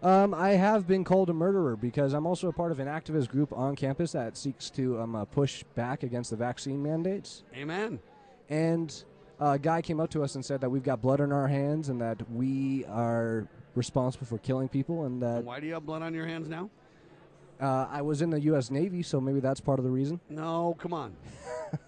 Um, 0.02 0.34
I 0.34 0.50
have 0.50 0.86
been 0.86 1.04
called 1.04 1.30
a 1.30 1.32
murderer 1.32 1.74
because 1.74 2.12
I'm 2.12 2.26
also 2.26 2.48
a 2.48 2.52
part 2.52 2.70
of 2.70 2.80
an 2.80 2.86
activist 2.86 3.28
group 3.28 3.52
on 3.52 3.74
campus 3.74 4.12
that 4.12 4.36
seeks 4.36 4.68
to 4.70 5.00
um, 5.00 5.16
uh, 5.16 5.24
push 5.24 5.64
back 5.74 6.02
against 6.02 6.30
the 6.30 6.36
vaccine 6.36 6.82
mandates. 6.82 7.44
Amen. 7.54 7.98
And 8.50 9.02
a 9.40 9.58
guy 9.58 9.82
came 9.82 10.00
up 10.00 10.10
to 10.10 10.22
us 10.22 10.34
and 10.34 10.44
said 10.44 10.60
that 10.62 10.70
we've 10.70 10.82
got 10.82 11.00
blood 11.02 11.20
on 11.20 11.32
our 11.32 11.48
hands 11.48 11.88
and 11.88 12.00
that 12.00 12.30
we 12.30 12.84
are 12.86 13.46
responsible 13.74 14.26
for 14.26 14.38
killing 14.38 14.68
people 14.68 15.04
and 15.04 15.20
that 15.22 15.44
Why 15.44 15.60
do 15.60 15.66
you 15.66 15.74
have 15.74 15.84
blood 15.84 16.02
on 16.02 16.14
your 16.14 16.26
hands 16.26 16.48
now? 16.48 16.70
uh, 17.60 17.86
I 17.90 18.02
was 18.02 18.20
in 18.22 18.30
the 18.30 18.40
U.S. 18.40 18.70
Navy, 18.70 19.02
so 19.02 19.20
maybe 19.20 19.40
that's 19.40 19.60
part 19.60 19.78
of 19.78 19.84
the 19.84 19.90
reason. 19.90 20.20
No, 20.28 20.76
come 20.78 20.92
on. 20.92 21.16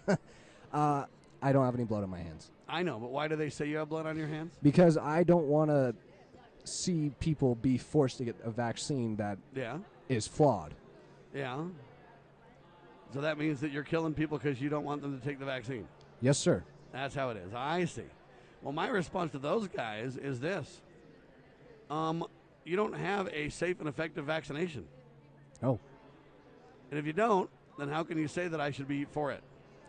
Uh, 0.70 1.06
I 1.40 1.50
don't 1.52 1.64
have 1.64 1.74
any 1.74 1.84
blood 1.84 2.02
on 2.02 2.10
my 2.10 2.18
hands 2.18 2.50
I 2.68 2.82
know, 2.82 2.98
but 2.98 3.10
why 3.10 3.26
do 3.26 3.36
they 3.36 3.48
say 3.48 3.66
you 3.66 3.78
have 3.78 3.88
blood 3.88 4.04
on 4.04 4.18
your 4.18 4.26
hands? 4.26 4.52
because 4.62 4.98
I 4.98 5.22
don't 5.22 5.46
want 5.46 5.70
to 5.70 5.94
see 6.64 7.10
people 7.20 7.54
be 7.54 7.78
forced 7.78 8.18
to 8.18 8.24
get 8.26 8.36
a 8.44 8.50
vaccine 8.50 9.16
that 9.16 9.38
Yeah. 9.54 9.78
is 10.10 10.26
flawed. 10.26 10.74
Yeah. 11.34 11.62
So 13.14 13.22
that 13.22 13.38
means 13.38 13.60
that 13.62 13.70
you're 13.72 13.82
killing 13.82 14.12
people 14.12 14.36
because 14.36 14.60
you 14.60 14.68
don't 14.68 14.84
want 14.84 15.00
them 15.00 15.18
to 15.18 15.24
take 15.26 15.38
the 15.38 15.46
vaccine. 15.46 15.88
Yes, 16.20 16.36
sir. 16.36 16.62
That's 16.92 17.14
how 17.14 17.30
it 17.30 17.36
is. 17.36 17.52
I 17.54 17.84
see. 17.84 18.02
Well, 18.62 18.72
my 18.72 18.88
response 18.88 19.32
to 19.32 19.38
those 19.38 19.68
guys 19.68 20.16
is 20.16 20.40
this: 20.40 20.80
um, 21.90 22.24
you 22.64 22.76
don't 22.76 22.94
have 22.94 23.28
a 23.28 23.48
safe 23.50 23.78
and 23.80 23.88
effective 23.88 24.24
vaccination, 24.24 24.84
Oh, 25.62 25.78
and 26.90 26.98
if 26.98 27.06
you 27.06 27.12
don't, 27.12 27.48
then 27.78 27.88
how 27.88 28.02
can 28.02 28.18
you 28.18 28.28
say 28.28 28.48
that 28.48 28.60
I 28.60 28.70
should 28.70 28.88
be 28.88 29.04
for 29.04 29.30
it? 29.32 29.42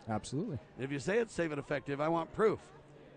absolutely. 0.08 0.58
And 0.76 0.84
if 0.84 0.90
you 0.90 0.98
say 0.98 1.18
it's 1.18 1.32
safe 1.34 1.50
and 1.50 1.58
effective, 1.60 2.00
I 2.00 2.08
want 2.08 2.32
proof. 2.34 2.58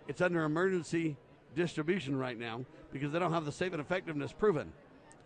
It's 0.08 0.22
under 0.22 0.44
emergency 0.44 1.16
distribution 1.56 2.16
right 2.18 2.38
now 2.38 2.66
because 2.92 3.12
they 3.12 3.20
don't 3.20 3.34
have 3.34 3.46
the 3.46 3.52
safe 3.52 3.72
and 3.74 3.82
effectiveness 3.82 4.32
proven. 4.32 4.72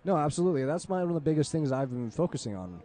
No, 0.06 0.16
absolutely. 0.16 0.64
That's 0.66 0.88
my, 0.88 1.00
one 1.00 1.10
of 1.10 1.14
the 1.16 1.20
biggest 1.20 1.52
things 1.52 1.72
I've 1.72 1.90
been 1.90 2.12
focusing 2.12 2.56
on 2.56 2.82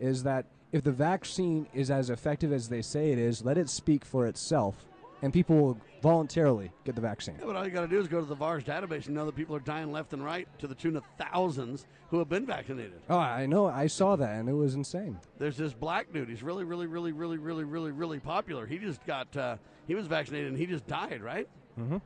is 0.00 0.22
that 0.24 0.46
if 0.72 0.82
the 0.82 0.90
vaccine 0.90 1.68
is 1.74 1.90
as 1.90 2.10
effective 2.10 2.52
as 2.52 2.68
they 2.68 2.82
say 2.82 3.12
it 3.12 3.18
is, 3.18 3.44
let 3.44 3.56
it 3.58 3.68
speak 3.68 4.04
for 4.04 4.26
itself, 4.26 4.84
and 5.24 5.32
people 5.32 5.56
will 5.56 5.78
voluntarily 6.02 6.70
get 6.84 6.94
the 6.94 7.00
vaccine. 7.00 7.34
Yeah, 7.38 7.46
but 7.46 7.56
all 7.56 7.64
you 7.64 7.70
got 7.70 7.80
to 7.80 7.88
do 7.88 7.98
is 7.98 8.08
go 8.08 8.20
to 8.20 8.26
the 8.26 8.36
VAERS 8.36 8.62
database 8.62 9.06
and 9.06 9.14
know 9.14 9.24
that 9.24 9.34
people 9.34 9.56
are 9.56 9.60
dying 9.60 9.90
left 9.90 10.12
and 10.12 10.22
right 10.22 10.46
to 10.58 10.66
the 10.66 10.74
tune 10.74 10.96
of 10.96 11.04
thousands 11.16 11.86
who 12.10 12.18
have 12.18 12.28
been 12.28 12.44
vaccinated. 12.44 13.00
Oh, 13.08 13.16
I 13.16 13.46
know. 13.46 13.64
I 13.64 13.86
saw 13.86 14.14
that, 14.16 14.36
and 14.38 14.46
it 14.46 14.52
was 14.52 14.74
insane. 14.74 15.18
There's 15.38 15.56
this 15.56 15.72
black 15.72 16.12
dude. 16.12 16.28
He's 16.28 16.42
really, 16.42 16.64
really, 16.64 16.86
really, 16.86 17.12
really, 17.12 17.38
really, 17.38 17.64
really, 17.64 17.90
really 17.90 18.18
popular. 18.18 18.66
He 18.66 18.76
just 18.76 19.02
got, 19.06 19.34
uh, 19.34 19.56
he 19.86 19.94
was 19.94 20.06
vaccinated 20.06 20.48
and 20.48 20.58
he 20.58 20.66
just 20.66 20.86
died, 20.86 21.22
right? 21.22 21.48
Mm-hmm. 21.80 21.96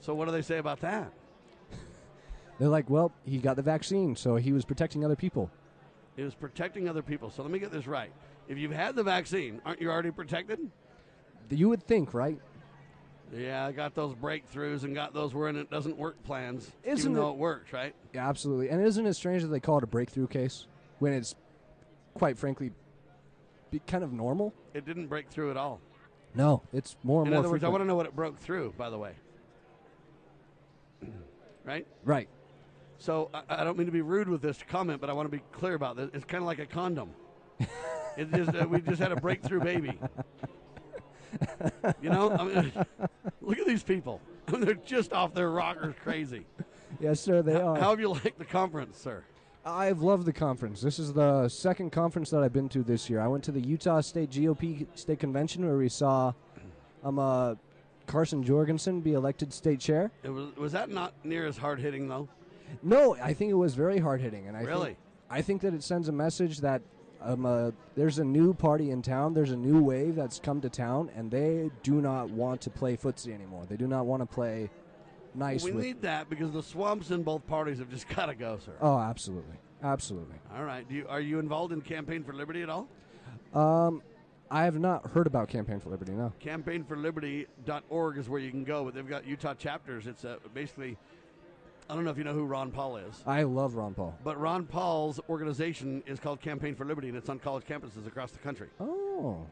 So 0.00 0.14
what 0.14 0.24
do 0.24 0.32
they 0.32 0.40
say 0.40 0.56
about 0.56 0.80
that? 0.80 1.12
They're 2.58 2.68
like, 2.68 2.88
well, 2.88 3.12
he 3.26 3.36
got 3.36 3.56
the 3.56 3.62
vaccine, 3.62 4.16
so 4.16 4.36
he 4.36 4.54
was 4.54 4.64
protecting 4.64 5.04
other 5.04 5.16
people. 5.16 5.50
He 6.16 6.22
was 6.22 6.34
protecting 6.34 6.88
other 6.88 7.02
people. 7.02 7.28
So 7.28 7.42
let 7.42 7.52
me 7.52 7.58
get 7.58 7.70
this 7.70 7.86
right. 7.86 8.10
If 8.48 8.56
you've 8.56 8.72
had 8.72 8.96
the 8.96 9.02
vaccine, 9.02 9.60
aren't 9.66 9.82
you 9.82 9.90
already 9.90 10.10
protected? 10.10 10.60
You 11.50 11.68
would 11.68 11.82
think, 11.82 12.14
right? 12.14 12.38
Yeah, 13.36 13.66
I 13.66 13.72
got 13.72 13.94
those 13.94 14.14
breakthroughs 14.14 14.82
and 14.82 14.94
got 14.94 15.14
those 15.14 15.34
where 15.34 15.48
it 15.48 15.70
doesn't 15.70 15.96
work 15.96 16.20
plans, 16.24 16.70
Isn't 16.82 16.98
even 17.10 17.12
though 17.14 17.28
it- 17.30 17.34
it 17.34 17.38
works, 17.38 17.72
right? 17.72 17.94
Yeah, 18.12 18.28
absolutely. 18.28 18.70
And 18.70 18.82
isn't 18.82 19.06
it 19.06 19.14
strange 19.14 19.42
that 19.42 19.48
they 19.48 19.60
call 19.60 19.78
it 19.78 19.84
a 19.84 19.86
breakthrough 19.86 20.26
case 20.26 20.66
when 20.98 21.12
it's, 21.12 21.34
quite 22.14 22.36
frankly, 22.38 22.72
be 23.70 23.78
kind 23.80 24.02
of 24.02 24.12
normal? 24.12 24.52
It 24.74 24.84
didn't 24.84 25.06
break 25.06 25.28
through 25.28 25.50
at 25.52 25.56
all. 25.56 25.80
No, 26.34 26.62
it's 26.72 26.96
more 27.04 27.22
and 27.22 27.28
In 27.28 27.34
more. 27.34 27.40
other 27.40 27.50
words, 27.50 27.62
I 27.62 27.68
want 27.68 27.82
to 27.82 27.86
know 27.86 27.94
what 27.96 28.06
it 28.06 28.16
broke 28.16 28.38
through, 28.38 28.74
by 28.76 28.90
the 28.90 28.98
way. 28.98 29.12
right? 31.64 31.86
Right. 32.04 32.28
So 32.98 33.30
I, 33.32 33.42
I 33.60 33.64
don't 33.64 33.76
mean 33.78 33.86
to 33.86 33.92
be 33.92 34.02
rude 34.02 34.28
with 34.28 34.42
this 34.42 34.58
comment, 34.68 35.00
but 35.00 35.08
I 35.08 35.12
want 35.12 35.30
to 35.30 35.36
be 35.36 35.42
clear 35.52 35.74
about 35.74 35.96
this. 35.96 36.10
It's 36.14 36.24
kind 36.24 36.42
of 36.42 36.46
like 36.46 36.58
a 36.58 36.66
condom. 36.66 37.10
it 38.16 38.30
just 38.32 38.54
uh, 38.54 38.66
we 38.68 38.80
just 38.80 39.00
had 39.00 39.12
a 39.12 39.16
breakthrough 39.16 39.60
baby. 39.60 39.98
You 42.02 42.10
know, 42.10 42.30
I 42.32 42.44
mean, 42.44 42.72
look 43.40 43.58
at 43.58 43.66
these 43.66 43.82
people. 43.82 44.20
I 44.48 44.52
mean, 44.52 44.60
they're 44.62 44.74
just 44.74 45.12
off 45.12 45.34
their 45.34 45.50
rockers, 45.50 45.94
crazy. 46.02 46.46
Yes, 47.00 47.20
sir. 47.20 47.42
They 47.42 47.54
are. 47.54 47.76
How 47.78 47.90
have 47.90 48.00
you 48.00 48.08
liked 48.10 48.38
the 48.38 48.44
conference, 48.44 48.98
sir? 48.98 49.22
I've 49.64 50.00
loved 50.00 50.24
the 50.24 50.32
conference. 50.32 50.80
This 50.80 50.98
is 50.98 51.12
the 51.12 51.48
second 51.48 51.90
conference 51.92 52.30
that 52.30 52.42
I've 52.42 52.52
been 52.52 52.68
to 52.70 52.82
this 52.82 53.10
year. 53.10 53.20
I 53.20 53.28
went 53.28 53.44
to 53.44 53.52
the 53.52 53.60
Utah 53.60 54.00
State 54.00 54.30
GOP 54.30 54.86
State 54.94 55.18
Convention 55.20 55.66
where 55.66 55.76
we 55.76 55.88
saw 55.88 56.32
um, 57.04 57.18
uh, 57.18 57.54
Carson 58.06 58.42
Jorgensen 58.42 59.00
be 59.02 59.12
elected 59.12 59.52
state 59.52 59.78
chair. 59.78 60.10
It 60.22 60.30
was 60.30 60.56
was 60.56 60.72
that 60.72 60.90
not 60.90 61.12
near 61.24 61.46
as 61.46 61.56
hard 61.58 61.78
hitting 61.78 62.08
though? 62.08 62.28
No, 62.82 63.16
I 63.22 63.34
think 63.34 63.50
it 63.50 63.54
was 63.54 63.74
very 63.74 63.98
hard 63.98 64.20
hitting, 64.20 64.46
and 64.48 64.56
I 64.56 64.62
Really? 64.62 64.86
think, 64.86 64.98
I 65.28 65.42
think 65.42 65.60
that 65.62 65.74
it 65.74 65.82
sends 65.82 66.08
a 66.08 66.12
message 66.12 66.58
that 66.60 66.82
um, 67.22 67.44
uh, 67.46 67.70
there's 67.96 68.18
a 68.18 68.24
new 68.24 68.54
party 68.54 68.90
in 68.90 69.02
town. 69.02 69.34
There's 69.34 69.50
a 69.50 69.56
new 69.56 69.82
wave 69.82 70.14
that's 70.14 70.38
come 70.38 70.60
to 70.62 70.70
town, 70.70 71.10
and 71.16 71.30
they 71.30 71.70
do 71.82 72.00
not 72.00 72.30
want 72.30 72.60
to 72.62 72.70
play 72.70 72.96
footsie 72.96 73.34
anymore. 73.34 73.64
They 73.68 73.76
do 73.76 73.86
not 73.86 74.06
want 74.06 74.22
to 74.22 74.26
play 74.26 74.70
nice 75.34 75.62
we 75.62 75.72
with. 75.72 75.84
need 75.84 76.02
that 76.02 76.30
because 76.30 76.52
the 76.52 76.62
swamps 76.62 77.10
in 77.10 77.22
both 77.22 77.46
parties 77.46 77.78
have 77.78 77.90
just 77.90 78.08
got 78.16 78.26
to 78.26 78.34
go, 78.34 78.58
sir. 78.64 78.72
oh, 78.80 78.98
absolutely, 78.98 79.56
absolutely. 79.82 80.36
All 80.56 80.64
right. 80.64 80.88
Do 80.88 80.94
you, 80.94 81.06
are 81.08 81.20
you 81.20 81.38
involved 81.38 81.72
in 81.72 81.80
Campaign 81.82 82.24
for 82.24 82.32
Liberty 82.32 82.62
at 82.62 82.68
all? 82.70 82.88
Um, 83.54 84.02
I 84.50 84.64
have 84.64 84.78
not 84.80 85.06
heard 85.10 85.26
about 85.26 85.48
Campaign 85.48 85.78
for 85.78 85.90
Liberty. 85.90 86.12
No. 86.12 86.32
campaignforliberty.org 86.42 88.18
is 88.18 88.28
where 88.28 88.40
you 88.40 88.50
can 88.50 88.64
go, 88.64 88.84
but 88.84 88.94
they've 88.94 89.08
got 89.08 89.26
Utah 89.26 89.54
chapters. 89.54 90.06
It's 90.06 90.24
uh, 90.24 90.36
basically, 90.54 90.96
I 91.90 91.94
don't 91.94 92.04
know 92.04 92.10
if 92.10 92.18
you 92.18 92.22
know 92.24 92.32
who 92.32 92.44
Ron 92.44 92.70
Paul 92.70 92.98
is, 92.98 93.20
I 93.26 93.42
love 93.42 93.74
Ron 93.74 93.94
Paul. 93.94 94.16
but 94.22 94.38
Ron 94.40 94.64
Paul's 94.64 95.18
organization 95.28 96.04
is 96.06 96.20
called 96.20 96.40
Campaign 96.40 96.76
for 96.76 96.84
Liberty, 96.84 97.08
and 97.08 97.16
it's 97.16 97.28
on 97.28 97.40
college 97.40 97.64
campuses 97.64 98.06
across 98.06 98.30
the 98.30 98.38
country. 98.38 98.68
Oh. 98.78 99.44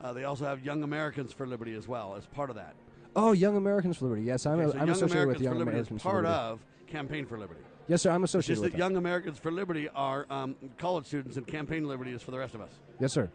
Uh, 0.00 0.12
they 0.14 0.24
also 0.24 0.46
have 0.46 0.64
Young 0.64 0.82
Americans 0.84 1.34
for 1.34 1.46
Liberty 1.46 1.74
as 1.74 1.86
well 1.86 2.14
as 2.16 2.24
part 2.26 2.48
of 2.48 2.56
that. 2.56 2.74
Oh, 3.14 3.32
Young 3.32 3.58
Americans 3.58 3.98
for 3.98 4.06
Liberty. 4.06 4.22
Yes, 4.22 4.46
I'm, 4.46 4.58
Okay, 4.58 4.72
so 4.72 4.78
I'm 4.78 4.86
Young 4.86 4.96
associated 4.96 5.12
Americans 5.12 5.34
with 5.38 5.42
Young 5.44 5.52
for 5.52 5.58
Liberty 5.58 5.76
Americans 5.76 6.02
for 6.02 6.08
part 6.10 6.24
Liberty. 6.24 6.40
of 6.40 6.60
Campaign 6.86 7.26
for 7.26 7.38
Liberty. 7.38 7.60
Yes, 7.88 8.00
sir. 8.02 8.10
I'm 8.10 8.24
associated 8.24 8.62
with 8.62 8.72
that 8.72 8.78
that. 8.78 8.82
Young 8.82 8.96
Americans 8.96 9.38
for 9.38 9.52
Liberty 9.52 9.88
are 9.94 10.26
um, 10.30 10.56
college 10.78 11.04
students, 11.04 11.36
and 11.36 11.46
Campaign 11.46 11.86
Liberty 11.86 12.12
is 12.12 12.22
for 12.22 12.30
the 12.30 12.38
rest 12.38 12.54
of 12.54 12.62
us. 12.62 12.70
Yes, 12.98 13.12
sir. 13.12 13.30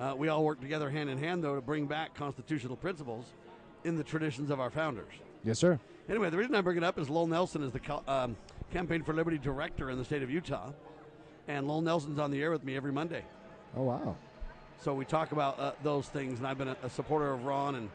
Uh, 0.00 0.14
we 0.16 0.28
all 0.28 0.42
work 0.42 0.60
together 0.62 0.88
hand 0.88 1.10
in 1.10 1.18
hand, 1.18 1.44
though, 1.44 1.54
to 1.54 1.60
bring 1.60 1.86
back 1.86 2.14
constitutional 2.14 2.76
principles 2.76 3.26
in 3.84 3.96
the 3.96 4.02
traditions 4.02 4.48
of 4.50 4.58
our 4.58 4.70
founders. 4.70 5.12
Yes, 5.44 5.58
sir. 5.58 5.78
Anyway, 6.08 6.30
the 6.30 6.36
reason 6.36 6.54
I 6.54 6.60
bring 6.60 6.76
it 6.76 6.84
up 6.84 6.98
is 6.98 7.08
Lowell 7.08 7.28
Nelson 7.28 7.62
is 7.62 7.72
the 7.72 8.02
um, 8.08 8.36
Campaign 8.72 9.02
for 9.02 9.14
Liberty 9.14 9.38
director 9.38 9.90
in 9.90 9.98
the 9.98 10.04
state 10.04 10.22
of 10.22 10.30
Utah, 10.30 10.70
and 11.46 11.68
Lowell 11.68 11.80
Nelson's 11.80 12.18
on 12.18 12.30
the 12.30 12.42
air 12.42 12.50
with 12.50 12.64
me 12.64 12.76
every 12.76 12.92
Monday. 12.92 13.24
Oh, 13.76 13.84
wow. 13.84 14.16
So 14.80 14.94
we 14.94 15.04
talk 15.04 15.32
about 15.32 15.58
uh, 15.60 15.72
those 15.82 16.08
things, 16.08 16.38
and 16.38 16.46
I've 16.46 16.58
been 16.58 16.68
a, 16.68 16.76
a 16.82 16.90
supporter 16.90 17.32
of 17.32 17.44
Ron 17.44 17.76
and, 17.76 17.90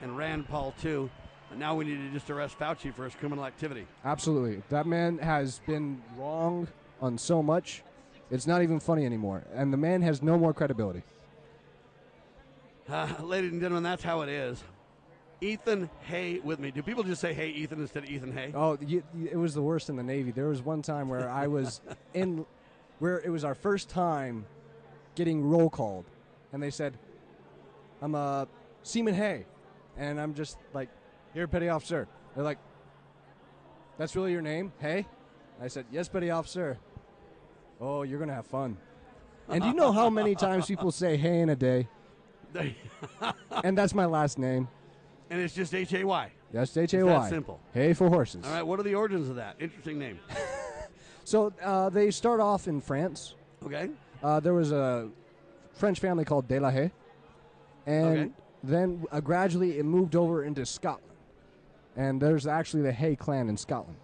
and 0.00 0.16
Rand 0.16 0.48
Paul 0.48 0.74
too. 0.80 1.10
And 1.50 1.58
now 1.58 1.74
we 1.74 1.84
need 1.84 1.96
to 1.96 2.10
just 2.10 2.30
arrest 2.30 2.58
Fauci 2.58 2.94
for 2.94 3.04
his 3.04 3.14
criminal 3.14 3.44
activity. 3.44 3.86
Absolutely. 4.04 4.62
That 4.70 4.86
man 4.86 5.18
has 5.18 5.60
been 5.66 6.00
wrong 6.16 6.68
on 7.02 7.18
so 7.18 7.42
much. 7.42 7.82
It's 8.30 8.46
not 8.46 8.62
even 8.62 8.80
funny 8.80 9.04
anymore. 9.04 9.44
And 9.52 9.72
the 9.72 9.76
man 9.76 10.00
has 10.02 10.22
no 10.22 10.38
more 10.38 10.54
credibility. 10.54 11.02
Uh, 12.88 13.08
ladies 13.20 13.52
and 13.52 13.60
gentlemen, 13.60 13.82
that's 13.82 14.02
how 14.02 14.22
it 14.22 14.28
is. 14.28 14.62
Ethan 15.40 15.88
Hay 16.02 16.38
with 16.40 16.58
me. 16.58 16.70
Do 16.70 16.82
people 16.82 17.02
just 17.02 17.20
say 17.20 17.32
Hey 17.32 17.48
Ethan 17.50 17.80
instead 17.80 18.04
of 18.04 18.10
Ethan 18.10 18.32
Hay? 18.32 18.52
Oh, 18.54 18.76
you, 18.80 19.02
you- 19.14 19.28
it 19.32 19.36
was 19.36 19.54
the 19.54 19.62
worst 19.62 19.88
in 19.88 19.96
the 19.96 20.02
Navy. 20.02 20.30
There 20.30 20.48
was 20.48 20.62
one 20.62 20.82
time 20.82 21.08
where 21.08 21.28
I 21.30 21.46
was 21.46 21.80
in, 22.14 22.44
where 22.98 23.18
it 23.20 23.30
was 23.30 23.44
our 23.44 23.54
first 23.54 23.88
time 23.88 24.44
getting 25.14 25.42
roll 25.42 25.70
called, 25.70 26.04
and 26.52 26.62
they 26.62 26.70
said, 26.70 26.98
"I'm 28.02 28.14
a 28.14 28.46
Seaman 28.82 29.14
Hay," 29.14 29.46
and 29.96 30.20
I'm 30.20 30.34
just 30.34 30.58
like, 30.74 30.88
"Here, 31.34 31.46
petty 31.48 31.68
officer." 31.68 32.06
They're 32.34 32.44
like, 32.44 32.58
"That's 33.98 34.14
really 34.16 34.32
your 34.32 34.42
name, 34.42 34.72
Hay?" 34.80 35.06
I 35.60 35.68
said, 35.68 35.86
"Yes, 35.90 36.08
petty 36.08 36.30
officer." 36.30 36.78
Oh, 37.80 38.02
you're 38.02 38.18
gonna 38.18 38.34
have 38.34 38.46
fun. 38.46 38.76
And 39.48 39.62
do 39.62 39.68
you 39.68 39.74
know 39.74 39.90
how 39.90 40.10
many 40.10 40.34
times 40.34 40.66
people 40.66 40.90
say 41.02 41.16
"Hey" 41.16 41.40
in 41.40 41.48
a 41.48 41.56
day? 41.56 41.88
and 43.64 43.76
that's 43.78 43.94
my 43.94 44.04
last 44.06 44.38
name. 44.38 44.68
And 45.30 45.40
it's 45.40 45.54
just 45.54 45.74
H 45.74 45.92
A 45.94 46.04
Y. 46.04 46.30
That's 46.52 46.76
H 46.76 46.94
A 46.94 47.04
Y. 47.06 47.28
simple. 47.28 47.60
Hay 47.72 47.92
for 47.94 48.08
horses. 48.08 48.44
All 48.44 48.52
right, 48.52 48.62
what 48.62 48.78
are 48.80 48.82
the 48.82 48.94
origins 48.94 49.28
of 49.28 49.36
that? 49.36 49.56
Interesting 49.60 49.98
name. 49.98 50.18
So 51.22 51.52
uh, 51.62 51.90
they 51.90 52.10
start 52.10 52.40
off 52.40 52.66
in 52.66 52.80
France. 52.80 53.36
Okay. 53.64 53.90
Uh, 54.20 54.40
there 54.40 54.54
was 54.54 54.72
a 54.72 55.08
French 55.74 56.00
family 56.00 56.24
called 56.24 56.48
De 56.48 56.58
La 56.58 56.70
Haye, 56.70 56.90
and 57.86 58.06
Okay. 58.18 58.30
then 58.64 59.04
uh, 59.12 59.20
gradually 59.20 59.78
it 59.78 59.84
moved 59.84 60.16
over 60.16 60.42
into 60.42 60.66
Scotland. 60.66 61.06
And 61.96 62.20
there's 62.20 62.48
actually 62.48 62.82
the 62.82 62.90
Hay 62.92 63.14
clan 63.14 63.48
in 63.48 63.56
Scotland. 63.56 63.98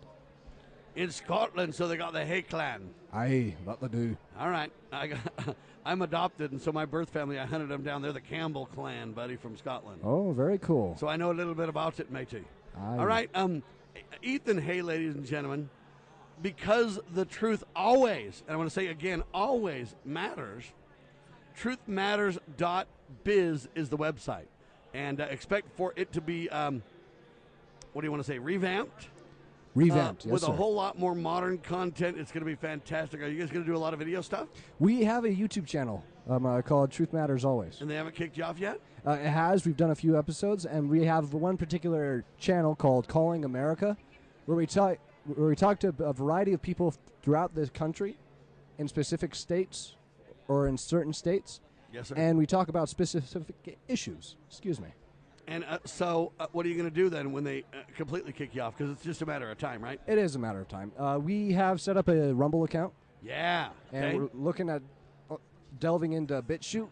In 0.97 1.11
Scotland, 1.11 1.75
so 1.75 1.89
they 1.89 1.99
got 1.99 2.15
the 2.15 2.25
Hay 2.25 2.41
clan. 2.41 2.89
Aye, 3.13 3.55
that 3.67 3.83
they 3.83 3.89
do. 3.89 4.17
All 4.39 4.49
right, 4.49 4.73
I 4.91 5.09
got, 5.09 5.19
I'm 5.85 6.01
adopted, 6.01 6.53
and 6.53 6.61
so 6.61 6.73
my 6.73 6.87
birth 6.87 7.11
family, 7.11 7.39
I 7.39 7.45
hunted 7.45 7.69
them 7.69 7.83
down. 7.83 8.01
They're 8.01 8.13
the 8.13 8.21
Campbell 8.21 8.65
clan, 8.67 9.13
buddy, 9.13 9.37
from 9.37 9.59
Scotland. 9.59 10.01
Oh, 10.03 10.33
very 10.33 10.57
cool. 10.59 10.97
So 10.99 11.07
I 11.07 11.17
know 11.17 11.31
a 11.31 11.35
little 11.35 11.55
bit 11.55 11.69
about 11.69 12.01
it, 12.01 12.11
matey. 12.11 12.45
Aye. 12.79 12.97
All 12.97 13.05
right, 13.05 13.29
um, 13.35 13.63
Ethan 14.23 14.57
Hay, 14.59 14.81
ladies 14.81 15.15
and 15.15 15.27
gentlemen, 15.27 15.69
because 16.41 16.99
the 17.13 17.27
truth 17.27 17.63
always, 17.75 18.43
and 18.47 18.55
I 18.55 18.57
want 18.57 18.71
to 18.71 18.75
say 18.75 18.87
again, 18.87 19.23
always 19.35 19.95
matters. 20.05 20.65
Truthmatters.biz 21.59 23.69
is 23.75 23.89
the 23.91 23.99
website, 23.99 24.47
and 24.95 25.21
uh, 25.21 25.25
expect 25.25 25.77
for 25.77 25.93
it 25.97 26.13
to 26.13 26.23
be, 26.23 26.49
um, 26.49 26.83
what 27.93 28.01
do 28.01 28.07
you 28.07 28.11
want 28.11 28.23
to 28.23 28.27
say, 28.27 28.39
revamped? 28.39 29.09
Revamped, 29.77 30.23
Uh, 30.25 30.29
yes, 30.29 30.33
with 30.33 30.43
sir. 30.43 30.53
a 30.53 30.55
whole 30.55 30.75
lot 30.75 30.99
more 30.99 31.15
modern 31.15 31.59
content. 31.59 32.17
It's 32.19 32.33
going 32.33 32.41
to 32.45 32.47
be 32.51 32.55
fantastic. 32.55 33.21
Are 33.21 33.29
you 33.29 33.39
guys 33.39 33.51
going 33.51 33.65
to 33.65 33.71
do 33.71 33.77
a 33.77 33.79
lot 33.79 33.93
of 33.93 33.99
video 33.99 34.21
stuff? 34.23 34.49
We 34.81 35.05
have 35.05 35.25
a 35.25 35.29
YouTube 35.29 35.67
channel 35.67 36.03
um, 36.29 36.47
uh, 36.47 36.63
called 36.63 36.91
Truth 36.91 37.13
Matters 37.13 37.45
Always. 37.45 37.81
And 37.81 37.91
they 37.91 37.95
haven't 37.95 38.15
kicked 38.15 38.37
you 38.39 38.45
off 38.45 38.59
yet? 38.59 38.81
Uh, 39.07 39.13
it 39.13 39.27
has. 39.29 39.65
We've 39.67 39.77
done 39.77 39.91
a 39.91 39.95
few 39.95 40.19
episodes, 40.19 40.65
and 40.67 40.89
we 40.89 41.05
have 41.05 41.35
one 41.35 41.57
particular 41.57 42.25
channel 42.39 42.75
called 42.75 43.07
Calling 43.07 43.45
America, 43.45 43.97
where 44.47 44.57
we 44.57 44.67
talk 44.67 44.99
where 45.35 45.49
we 45.49 45.57
talk 45.57 45.81
to 45.81 45.93
a 45.99 46.13
variety 46.13 46.53
of 46.53 46.63
people 46.63 46.95
throughout 47.23 47.55
the 47.55 47.69
country, 47.69 48.17
in 48.79 48.87
specific 48.89 49.35
states, 49.35 49.97
or 50.49 50.69
in 50.69 50.79
certain 50.79 51.13
states. 51.13 51.61
Yes, 51.93 52.09
sir. 52.09 52.15
And 52.17 52.39
we 52.39 52.47
talk 52.47 52.69
about 52.69 52.89
specific 52.89 53.79
issues. 53.89 54.37
Excuse 54.49 54.81
me. 54.81 54.89
And 55.49 55.65
uh, 55.65 55.79
so, 55.85 56.33
uh, 56.41 56.47
what 56.53 56.67
are 56.67 56.69
you 56.69 56.75
going 56.75 56.89
to 56.89 56.95
do 56.95 57.09
then 57.09 57.31
when 57.33 57.45
they 57.45 57.61
uh, 57.73 57.83
completely 57.97 58.33
kick 58.33 58.55
you 58.55 58.63
off? 58.63 58.77
Because 58.77 58.93
it's 58.93 59.05
just 59.05 59.23
a 59.23 59.27
matter 59.27 59.51
of 59.51 59.59
time, 59.59 59.83
right? 59.83 60.01
It 60.07 60.19
is 60.19 60.35
a 60.35 60.39
matter 60.39 60.61
of 60.61 60.69
time. 60.69 60.91
Uh, 60.99 61.19
we 61.23 61.53
have 61.53 61.81
set 61.81 61.97
up 61.97 62.09
a 62.09 62.33
Rumble 62.35 62.65
account, 62.65 62.93
Yeah. 63.23 63.69
and 63.93 64.05
okay. 64.05 64.19
we're 64.19 64.29
looking 64.35 64.69
at 64.69 64.83
uh, 65.31 65.37
delving 65.79 66.13
into 66.13 66.43
BitChute. 66.43 66.89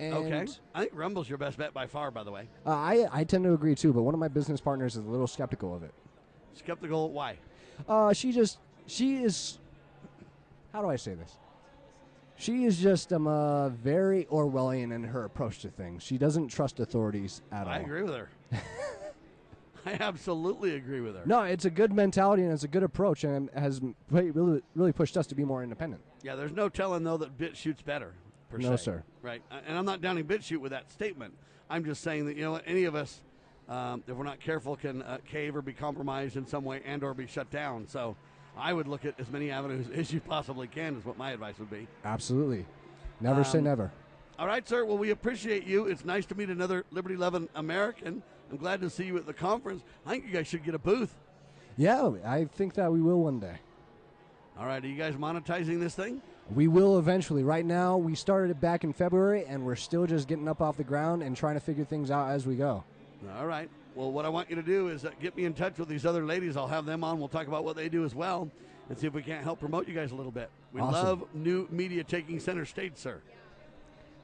And 0.00 0.14
okay. 0.14 0.46
I 0.74 0.80
think 0.80 0.92
Rumble's 0.94 1.28
your 1.28 1.38
best 1.38 1.58
bet 1.58 1.74
by 1.74 1.86
far, 1.86 2.10
by 2.10 2.22
the 2.22 2.30
way. 2.30 2.48
Uh, 2.64 2.70
I 2.70 3.06
I 3.10 3.24
tend 3.24 3.42
to 3.44 3.52
agree 3.52 3.74
too, 3.74 3.92
but 3.92 4.02
one 4.02 4.14
of 4.14 4.20
my 4.20 4.28
business 4.28 4.60
partners 4.60 4.96
is 4.96 5.04
a 5.04 5.08
little 5.08 5.26
skeptical 5.26 5.74
of 5.74 5.82
it. 5.82 5.92
Skeptical? 6.54 7.10
Why? 7.10 7.36
Uh, 7.88 8.12
she 8.12 8.30
just 8.30 8.58
she 8.86 9.24
is. 9.24 9.58
How 10.72 10.82
do 10.82 10.88
I 10.88 10.94
say 10.96 11.14
this? 11.14 11.36
She 12.38 12.64
is 12.64 12.78
just 12.78 13.12
um 13.12 13.26
uh, 13.26 13.68
very 13.70 14.24
Orwellian 14.26 14.94
in 14.94 15.02
her 15.02 15.24
approach 15.24 15.58
to 15.60 15.68
things. 15.68 16.04
She 16.04 16.18
doesn't 16.18 16.48
trust 16.48 16.78
authorities 16.78 17.42
at 17.50 17.66
all. 17.66 17.72
I 17.72 17.78
agree 17.78 18.02
with 18.02 18.14
her. 18.14 18.30
I 19.86 19.96
absolutely 20.00 20.76
agree 20.76 21.00
with 21.00 21.16
her. 21.16 21.22
No, 21.26 21.42
it's 21.42 21.64
a 21.64 21.70
good 21.70 21.92
mentality 21.92 22.42
and 22.44 22.52
it's 22.52 22.64
a 22.64 22.68
good 22.68 22.82
approach, 22.84 23.24
and 23.24 23.50
has 23.54 23.80
really 24.10 24.62
really 24.74 24.92
pushed 24.92 25.16
us 25.16 25.26
to 25.28 25.34
be 25.34 25.44
more 25.44 25.62
independent. 25.62 26.00
Yeah, 26.22 26.36
there's 26.36 26.52
no 26.52 26.68
telling 26.68 27.02
though 27.02 27.16
that 27.16 27.36
BitChute's 27.36 27.82
better. 27.82 28.14
No, 28.56 28.76
se. 28.76 28.84
sir. 28.84 29.02
Right, 29.20 29.42
Uh, 29.50 29.60
and 29.66 29.76
I'm 29.76 29.84
not 29.84 30.00
downing 30.00 30.24
BitChute 30.24 30.58
with 30.58 30.70
that 30.70 30.90
statement. 30.90 31.34
I'm 31.68 31.84
just 31.84 32.02
saying 32.02 32.26
that 32.26 32.36
you 32.36 32.42
know 32.44 32.52
what, 32.52 32.64
any 32.66 32.84
of 32.84 32.94
us, 32.94 33.20
um, 33.68 34.02
if 34.06 34.16
we're 34.16 34.24
not 34.24 34.40
careful, 34.40 34.74
can 34.74 35.02
uh, 35.02 35.18
cave 35.26 35.54
or 35.54 35.60
be 35.60 35.74
compromised 35.74 36.36
in 36.36 36.46
some 36.46 36.64
way 36.64 36.80
and 36.86 37.02
or 37.02 37.12
be 37.12 37.26
shut 37.26 37.50
down. 37.50 37.86
So, 37.86 38.16
I 38.58 38.72
would 38.72 38.88
look 38.88 39.04
at 39.04 39.18
as 39.20 39.30
many 39.30 39.50
avenues 39.50 39.86
as 39.94 40.12
you 40.12 40.20
possibly 40.20 40.66
can. 40.66 40.96
Is 40.96 41.04
what 41.04 41.16
my 41.16 41.30
advice 41.32 41.58
would 41.58 41.70
be. 41.70 41.86
Absolutely, 42.04 42.66
never 43.20 43.44
say 43.44 43.58
Um, 43.58 43.64
never. 43.64 43.92
All 44.38 44.46
right, 44.46 44.66
sir. 44.68 44.84
Well, 44.84 44.98
we 44.98 45.10
appreciate 45.10 45.64
you. 45.66 45.86
It's 45.86 46.04
nice 46.04 46.24
to 46.26 46.34
meet 46.34 46.48
another 46.48 46.84
Liberty 46.92 47.16
loving 47.16 47.48
American. 47.54 48.22
I'm 48.50 48.56
glad 48.56 48.80
to 48.82 48.90
see 48.90 49.04
you 49.04 49.16
at 49.16 49.26
the 49.26 49.34
conference. 49.34 49.82
I 50.06 50.10
think 50.10 50.26
you 50.26 50.32
guys 50.32 50.46
should 50.46 50.64
get 50.64 50.74
a 50.74 50.78
booth. 50.78 51.14
Yeah, 51.76 52.12
I 52.24 52.44
think 52.44 52.74
that 52.74 52.90
we 52.92 53.00
will 53.00 53.20
one 53.22 53.40
day. 53.40 53.56
All 54.58 54.66
right, 54.66 54.82
are 54.82 54.86
you 54.86 54.96
guys 54.96 55.14
monetizing 55.14 55.78
this 55.80 55.94
thing? 55.94 56.20
We 56.54 56.66
will 56.66 56.98
eventually. 56.98 57.44
Right 57.44 57.64
now, 57.64 57.96
we 57.96 58.14
started 58.14 58.50
it 58.50 58.60
back 58.60 58.82
in 58.82 58.92
February, 58.92 59.44
and 59.46 59.64
we're 59.64 59.76
still 59.76 60.06
just 60.06 60.26
getting 60.28 60.48
up 60.48 60.60
off 60.62 60.76
the 60.76 60.84
ground 60.84 61.22
and 61.22 61.36
trying 61.36 61.54
to 61.54 61.60
figure 61.60 61.84
things 61.84 62.10
out 62.10 62.30
as 62.30 62.46
we 62.46 62.56
go. 62.56 62.82
All 63.36 63.46
right. 63.46 63.68
Well, 63.98 64.12
what 64.12 64.24
I 64.24 64.28
want 64.28 64.48
you 64.48 64.54
to 64.54 64.62
do 64.62 64.86
is 64.86 65.04
uh, 65.04 65.10
get 65.20 65.36
me 65.36 65.44
in 65.44 65.54
touch 65.54 65.76
with 65.76 65.88
these 65.88 66.06
other 66.06 66.24
ladies. 66.24 66.56
I'll 66.56 66.68
have 66.68 66.86
them 66.86 67.02
on. 67.02 67.18
We'll 67.18 67.26
talk 67.26 67.48
about 67.48 67.64
what 67.64 67.74
they 67.74 67.88
do 67.88 68.04
as 68.04 68.14
well 68.14 68.48
and 68.88 68.96
see 68.96 69.08
if 69.08 69.12
we 69.12 69.24
can't 69.24 69.42
help 69.42 69.58
promote 69.58 69.88
you 69.88 69.94
guys 69.94 70.12
a 70.12 70.14
little 70.14 70.30
bit. 70.30 70.50
We 70.72 70.80
Awesome. 70.80 71.04
love 71.04 71.24
new 71.34 71.66
media 71.68 72.04
taking 72.04 72.38
center 72.38 72.64
stage, 72.64 72.92
sir. 72.94 73.20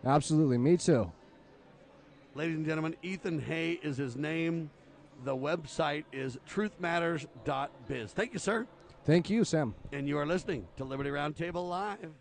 Absolutely, 0.04 0.58
me 0.58 0.76
too. 0.76 1.10
Ladies 2.36 2.54
and 2.54 2.64
gentlemen, 2.64 2.94
Ethan 3.02 3.40
Hay 3.40 3.72
is 3.82 3.96
his 3.96 4.14
name. 4.14 4.70
The 5.24 5.34
website 5.34 6.04
is 6.12 6.38
truthmatters.biz. 6.48 8.12
Thank 8.12 8.32
you, 8.32 8.38
sir. 8.38 8.68
Thank 9.04 9.28
you, 9.28 9.42
Sam. 9.42 9.74
And 9.90 10.06
you 10.06 10.18
are 10.18 10.26
listening 10.26 10.68
to 10.76 10.84
Liberty 10.84 11.10
Roundtable 11.10 11.68
Live. 11.68 12.12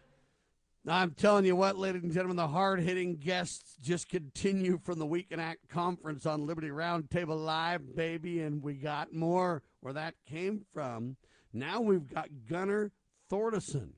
I'm 0.85 1.11
telling 1.11 1.45
you 1.45 1.55
what, 1.55 1.77
ladies 1.77 2.03
and 2.03 2.11
gentlemen, 2.11 2.35
the 2.35 2.47
hard 2.47 2.81
hitting 2.81 3.15
guests 3.15 3.77
just 3.81 4.09
continue 4.09 4.77
from 4.77 4.99
the 4.99 5.05
WeCanAct 5.05 5.69
conference 5.69 6.25
on 6.25 6.45
Liberty 6.45 6.67
Roundtable 6.67 7.41
Live, 7.45 7.95
baby. 7.95 8.41
And 8.41 8.61
we 8.61 8.73
got 8.73 9.13
more 9.13 9.63
where 9.79 9.93
that 9.93 10.15
came 10.29 10.65
from. 10.73 11.15
Now 11.53 11.79
we've 11.79 12.05
got 12.05 12.27
Gunnar 12.49 12.91
Thordarson. 13.31 13.91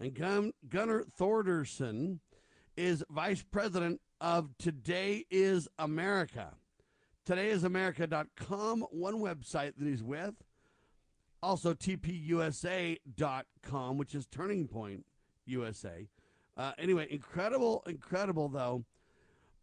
And 0.00 0.12
Gun- 0.12 0.54
Gunnar 0.68 1.04
Thordarson 1.04 2.18
is 2.76 3.04
vice 3.10 3.44
president 3.48 4.00
of 4.20 4.50
Today 4.58 5.24
is 5.30 5.68
America. 5.78 6.54
TodayIsAmerica.com, 7.26 8.86
one 8.90 9.20
website 9.20 9.76
that 9.76 9.86
he's 9.86 10.02
with. 10.02 10.34
Also, 11.40 11.74
TPUSA.com, 11.74 12.98
which 13.98 14.16
is 14.16 14.26
Turning 14.26 14.66
Point 14.66 15.04
USA. 15.48 16.06
Uh, 16.56 16.72
anyway, 16.78 17.06
incredible, 17.10 17.82
incredible, 17.86 18.48
though. 18.48 18.84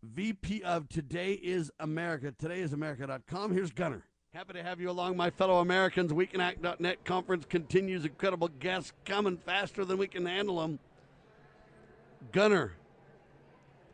VP 0.04 0.64
of 0.64 0.88
Today 0.88 1.34
is 1.34 1.72
America, 1.80 2.32
todayisamerica.com. 2.32 3.52
Here's 3.52 3.72
Gunnar. 3.72 4.04
Happy 4.34 4.54
to 4.54 4.64
have 4.64 4.80
you 4.82 4.90
along, 4.90 5.16
my 5.18 5.30
fellow 5.30 5.60
Americans. 5.60 6.12
WeCanAct.net 6.12 7.06
conference 7.06 7.46
continues. 7.46 8.04
Incredible 8.06 8.50
guests 8.50 8.92
coming 9.06 9.38
faster 9.38 9.86
than 9.86 9.98
we 9.98 10.08
can 10.08 10.26
handle 10.26 10.60
them. 10.60 10.80
Gunnar. 12.32 12.74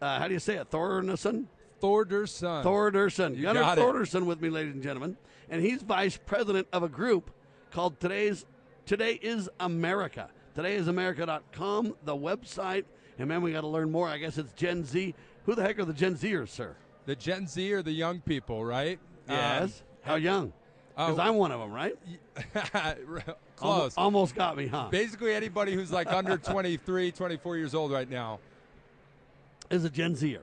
Uh, 0.02 0.20
how 0.20 0.28
do 0.28 0.34
you 0.34 0.40
say 0.40 0.56
it? 0.56 0.70
Thornerson? 0.70 1.46
Thorderson. 1.80 2.64
Thorderson. 2.64 3.36
You 3.36 3.44
Gunnar. 3.44 3.76
Thorderson 3.76 4.26
with 4.26 4.42
me, 4.42 4.50
ladies 4.50 4.74
and 4.74 4.84
gentlemen. 4.84 5.16
And 5.50 5.62
he's 5.62 5.82
vice 5.84 6.18
president 6.18 6.68
of 6.74 6.84
a 6.84 6.90
group 6.90 7.32
called 7.72 8.00
Today's 8.00 8.46
Today 8.86 9.20
is 9.22 9.50
America. 9.60 10.30
TodayIsAmerica.com, 10.56 11.96
the 12.06 12.16
website. 12.16 12.86
And 13.20 13.28
man, 13.28 13.42
we 13.42 13.52
got 13.52 13.62
to 13.62 13.68
learn 13.68 13.92
more. 13.92 14.08
I 14.08 14.18
guess 14.18 14.38
it's 14.38 14.52
Gen 14.54 14.84
Z. 14.86 15.14
Who 15.46 15.56
the 15.56 15.62
heck 15.64 15.80
are 15.80 15.86
the 15.86 15.94
Gen 15.94 16.16
Zers, 16.16 16.50
sir? 16.50 16.76
The 17.06 17.16
Gen 17.16 17.48
Z 17.48 17.74
are 17.74 17.82
the 17.82 17.92
young 17.92 18.20
people, 18.22 18.64
right? 18.64 19.00
Yes. 19.28 19.64
Um, 19.64 19.72
How 20.10 20.16
young? 20.16 20.54
Because 20.96 21.18
Oh. 21.18 21.22
I'm 21.22 21.36
one 21.36 21.52
of 21.52 21.60
them, 21.60 21.72
right? 21.72 21.96
Close. 23.56 23.94
Almo- 23.98 24.18
Almost 24.18 24.36
got 24.36 24.58
me, 24.58 24.68
huh? 24.68 24.88
Basically, 24.92 25.34
anybody 25.34 25.74
who's 25.74 25.92
like 25.92 26.12
under 26.12 26.38
23, 26.52 27.12
24 27.12 27.58
years 27.58 27.74
old 27.76 27.92
right 27.92 28.10
now. 28.10 28.40
Is 29.70 29.86
a 29.86 29.90
Gen 29.90 30.16
Zer. 30.16 30.42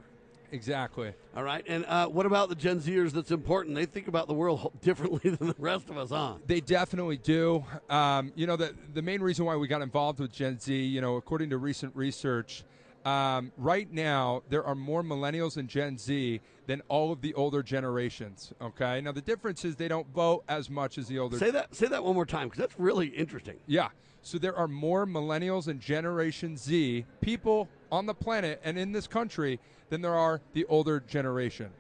Exactly. 0.53 1.13
All 1.37 1.43
right. 1.43 1.65
And 1.67 1.85
uh, 1.87 2.07
what 2.09 2.27
about 2.27 2.49
the 2.49 2.55
Gen 2.55 2.81
Zers 2.81 3.13
that's 3.13 3.31
important? 3.31 3.75
They 3.75 3.87
think 3.87 4.09
about 4.09 4.29
the 4.29 4.35
world 4.35 4.73
differently 4.81 5.31
than 5.31 5.49
the 5.49 5.55
rest 5.59 5.91
of 5.91 5.99
us, 5.99 6.11
huh? 6.11 6.35
They 6.47 6.61
definitely 6.61 7.19
do. 7.19 7.65
Um, 7.91 8.33
you 8.35 8.47
know, 8.47 8.57
the, 8.57 8.75
the 8.95 9.03
main 9.03 9.21
reason 9.21 9.45
why 9.45 9.57
we 9.57 9.69
got 9.69 9.83
involved 9.83 10.21
with 10.21 10.33
Gen 10.33 10.59
Z, 10.59 10.75
you 10.75 11.01
know, 11.01 11.17
according 11.17 11.51
to 11.51 11.59
recent 11.59 11.95
research, 11.95 12.65
um, 13.05 13.53
right 13.57 13.91
now 13.93 14.43
there 14.49 14.65
are 14.65 14.75
more 14.75 15.03
millennials 15.03 15.57
and 15.57 15.69
Gen 15.69 15.99
Z 15.99 16.41
than 16.67 16.83
all 16.89 17.13
of 17.13 17.21
the 17.23 17.33
older 17.35 17.63
generations. 17.63 18.53
Okay. 18.61 19.01
Now, 19.01 19.13
the 19.13 19.23
difference 19.23 19.65
is 19.65 19.77
they 19.77 19.89
don't 19.89 20.09
vote 20.15 20.45
as 20.49 20.69
much 20.69 20.99
as 20.99 21.09
the 21.09 21.19
older. 21.19 21.39
Say 21.39 21.51
that. 21.51 21.75
Say 21.75 21.87
that 21.89 22.05
one 22.05 22.15
more 22.15 22.27
time, 22.27 22.49
because 22.49 22.59
that's 22.59 22.79
really 22.79 23.09
interesting. 23.09 23.57
Yeah. 23.67 23.89
So 24.23 24.37
there 24.37 24.57
are 24.57 24.69
more 24.69 25.07
millennials 25.07 25.69
and 25.69 25.81
Generation 25.81 26.57
Z 26.57 27.07
people 27.21 27.69
on 27.91 28.05
the 28.07 28.15
planet 28.15 28.61
and 28.63 28.79
in 28.79 28.93
this 28.93 29.07
country 29.07 29.59
than 29.89 30.01
there 30.01 30.15
are 30.15 30.41
the 30.53 30.65
older 30.67 31.01
generation. 31.01 31.71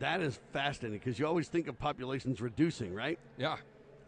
That 0.00 0.20
is 0.20 0.40
fascinating 0.52 0.98
because 0.98 1.18
you 1.18 1.26
always 1.26 1.48
think 1.48 1.68
of 1.68 1.78
populations 1.78 2.40
reducing, 2.40 2.94
right? 2.94 3.18
Yeah. 3.38 3.56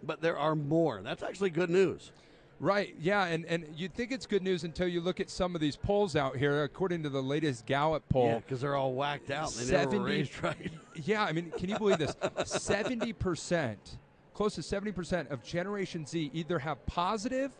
But 0.02 0.20
there 0.20 0.36
are 0.36 0.54
more. 0.54 1.00
That's 1.02 1.22
actually 1.22 1.50
good 1.50 1.70
news. 1.70 2.12
Right, 2.58 2.94
yeah, 2.98 3.26
and, 3.26 3.44
and 3.44 3.66
you'd 3.76 3.92
think 3.92 4.12
it's 4.12 4.24
good 4.24 4.42
news 4.42 4.64
until 4.64 4.88
you 4.88 5.02
look 5.02 5.20
at 5.20 5.28
some 5.28 5.54
of 5.54 5.60
these 5.60 5.76
polls 5.76 6.16
out 6.16 6.36
here. 6.38 6.64
According 6.64 7.02
to 7.02 7.10
the 7.10 7.22
latest 7.22 7.66
Gallup 7.66 8.08
poll, 8.08 8.28
Yeah, 8.28 8.38
because 8.38 8.62
they're 8.62 8.74
all 8.76 8.94
whacked 8.94 9.30
out. 9.30 9.54
And 9.58 9.68
they 9.68 9.76
never 9.76 9.98
were 9.98 10.04
raised 10.06 10.42
right. 10.42 10.72
Yeah, 11.04 11.22
I 11.22 11.32
mean, 11.32 11.50
can 11.58 11.68
you 11.68 11.76
believe 11.76 11.98
this? 11.98 12.16
Seventy 12.46 13.12
percent, 13.12 13.98
close 14.32 14.54
to 14.54 14.62
seventy 14.62 14.92
percent 14.92 15.28
of 15.28 15.44
Generation 15.44 16.06
Z 16.06 16.30
either 16.32 16.58
have 16.58 16.84
positive 16.86 17.50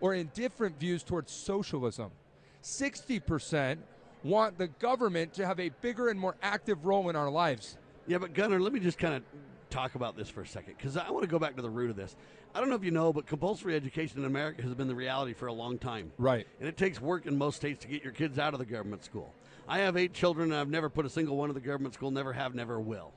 or 0.00 0.14
indifferent 0.14 0.80
views 0.80 1.02
towards 1.02 1.30
socialism. 1.32 2.10
Sixty 2.62 3.20
percent 3.20 3.80
want 4.26 4.58
the 4.58 4.68
government 4.68 5.34
to 5.34 5.46
have 5.46 5.60
a 5.60 5.70
bigger 5.80 6.08
and 6.08 6.18
more 6.18 6.36
active 6.42 6.84
role 6.84 7.08
in 7.08 7.16
our 7.16 7.30
lives. 7.30 7.78
Yeah, 8.06 8.18
but 8.18 8.34
Gunnar, 8.34 8.60
let 8.60 8.72
me 8.72 8.80
just 8.80 8.98
kind 8.98 9.14
of 9.14 9.22
talk 9.70 9.94
about 9.94 10.16
this 10.16 10.28
for 10.28 10.42
a 10.42 10.46
second 10.46 10.74
because 10.76 10.96
I 10.96 11.10
want 11.10 11.22
to 11.22 11.28
go 11.28 11.38
back 11.38 11.56
to 11.56 11.62
the 11.62 11.70
root 11.70 11.90
of 11.90 11.96
this. 11.96 12.16
I 12.54 12.60
don't 12.60 12.68
know 12.68 12.74
if 12.74 12.84
you 12.84 12.90
know, 12.90 13.12
but 13.12 13.26
compulsory 13.26 13.74
education 13.74 14.18
in 14.18 14.24
America 14.24 14.62
has 14.62 14.74
been 14.74 14.88
the 14.88 14.94
reality 14.94 15.34
for 15.34 15.46
a 15.46 15.52
long 15.52 15.78
time. 15.78 16.12
Right. 16.16 16.46
And 16.58 16.68
it 16.68 16.76
takes 16.76 17.00
work 17.00 17.26
in 17.26 17.36
most 17.36 17.56
states 17.56 17.82
to 17.82 17.88
get 17.88 18.02
your 18.02 18.12
kids 18.12 18.38
out 18.38 18.54
of 18.54 18.58
the 18.58 18.64
government 18.64 19.04
school. 19.04 19.34
I 19.68 19.80
have 19.80 19.96
eight 19.96 20.12
children, 20.12 20.52
and 20.52 20.60
I've 20.60 20.70
never 20.70 20.88
put 20.88 21.04
a 21.04 21.10
single 21.10 21.36
one 21.36 21.50
in 21.50 21.54
the 21.54 21.60
government 21.60 21.94
school, 21.94 22.10
never 22.10 22.32
have, 22.32 22.54
never 22.54 22.80
will. 22.80 23.12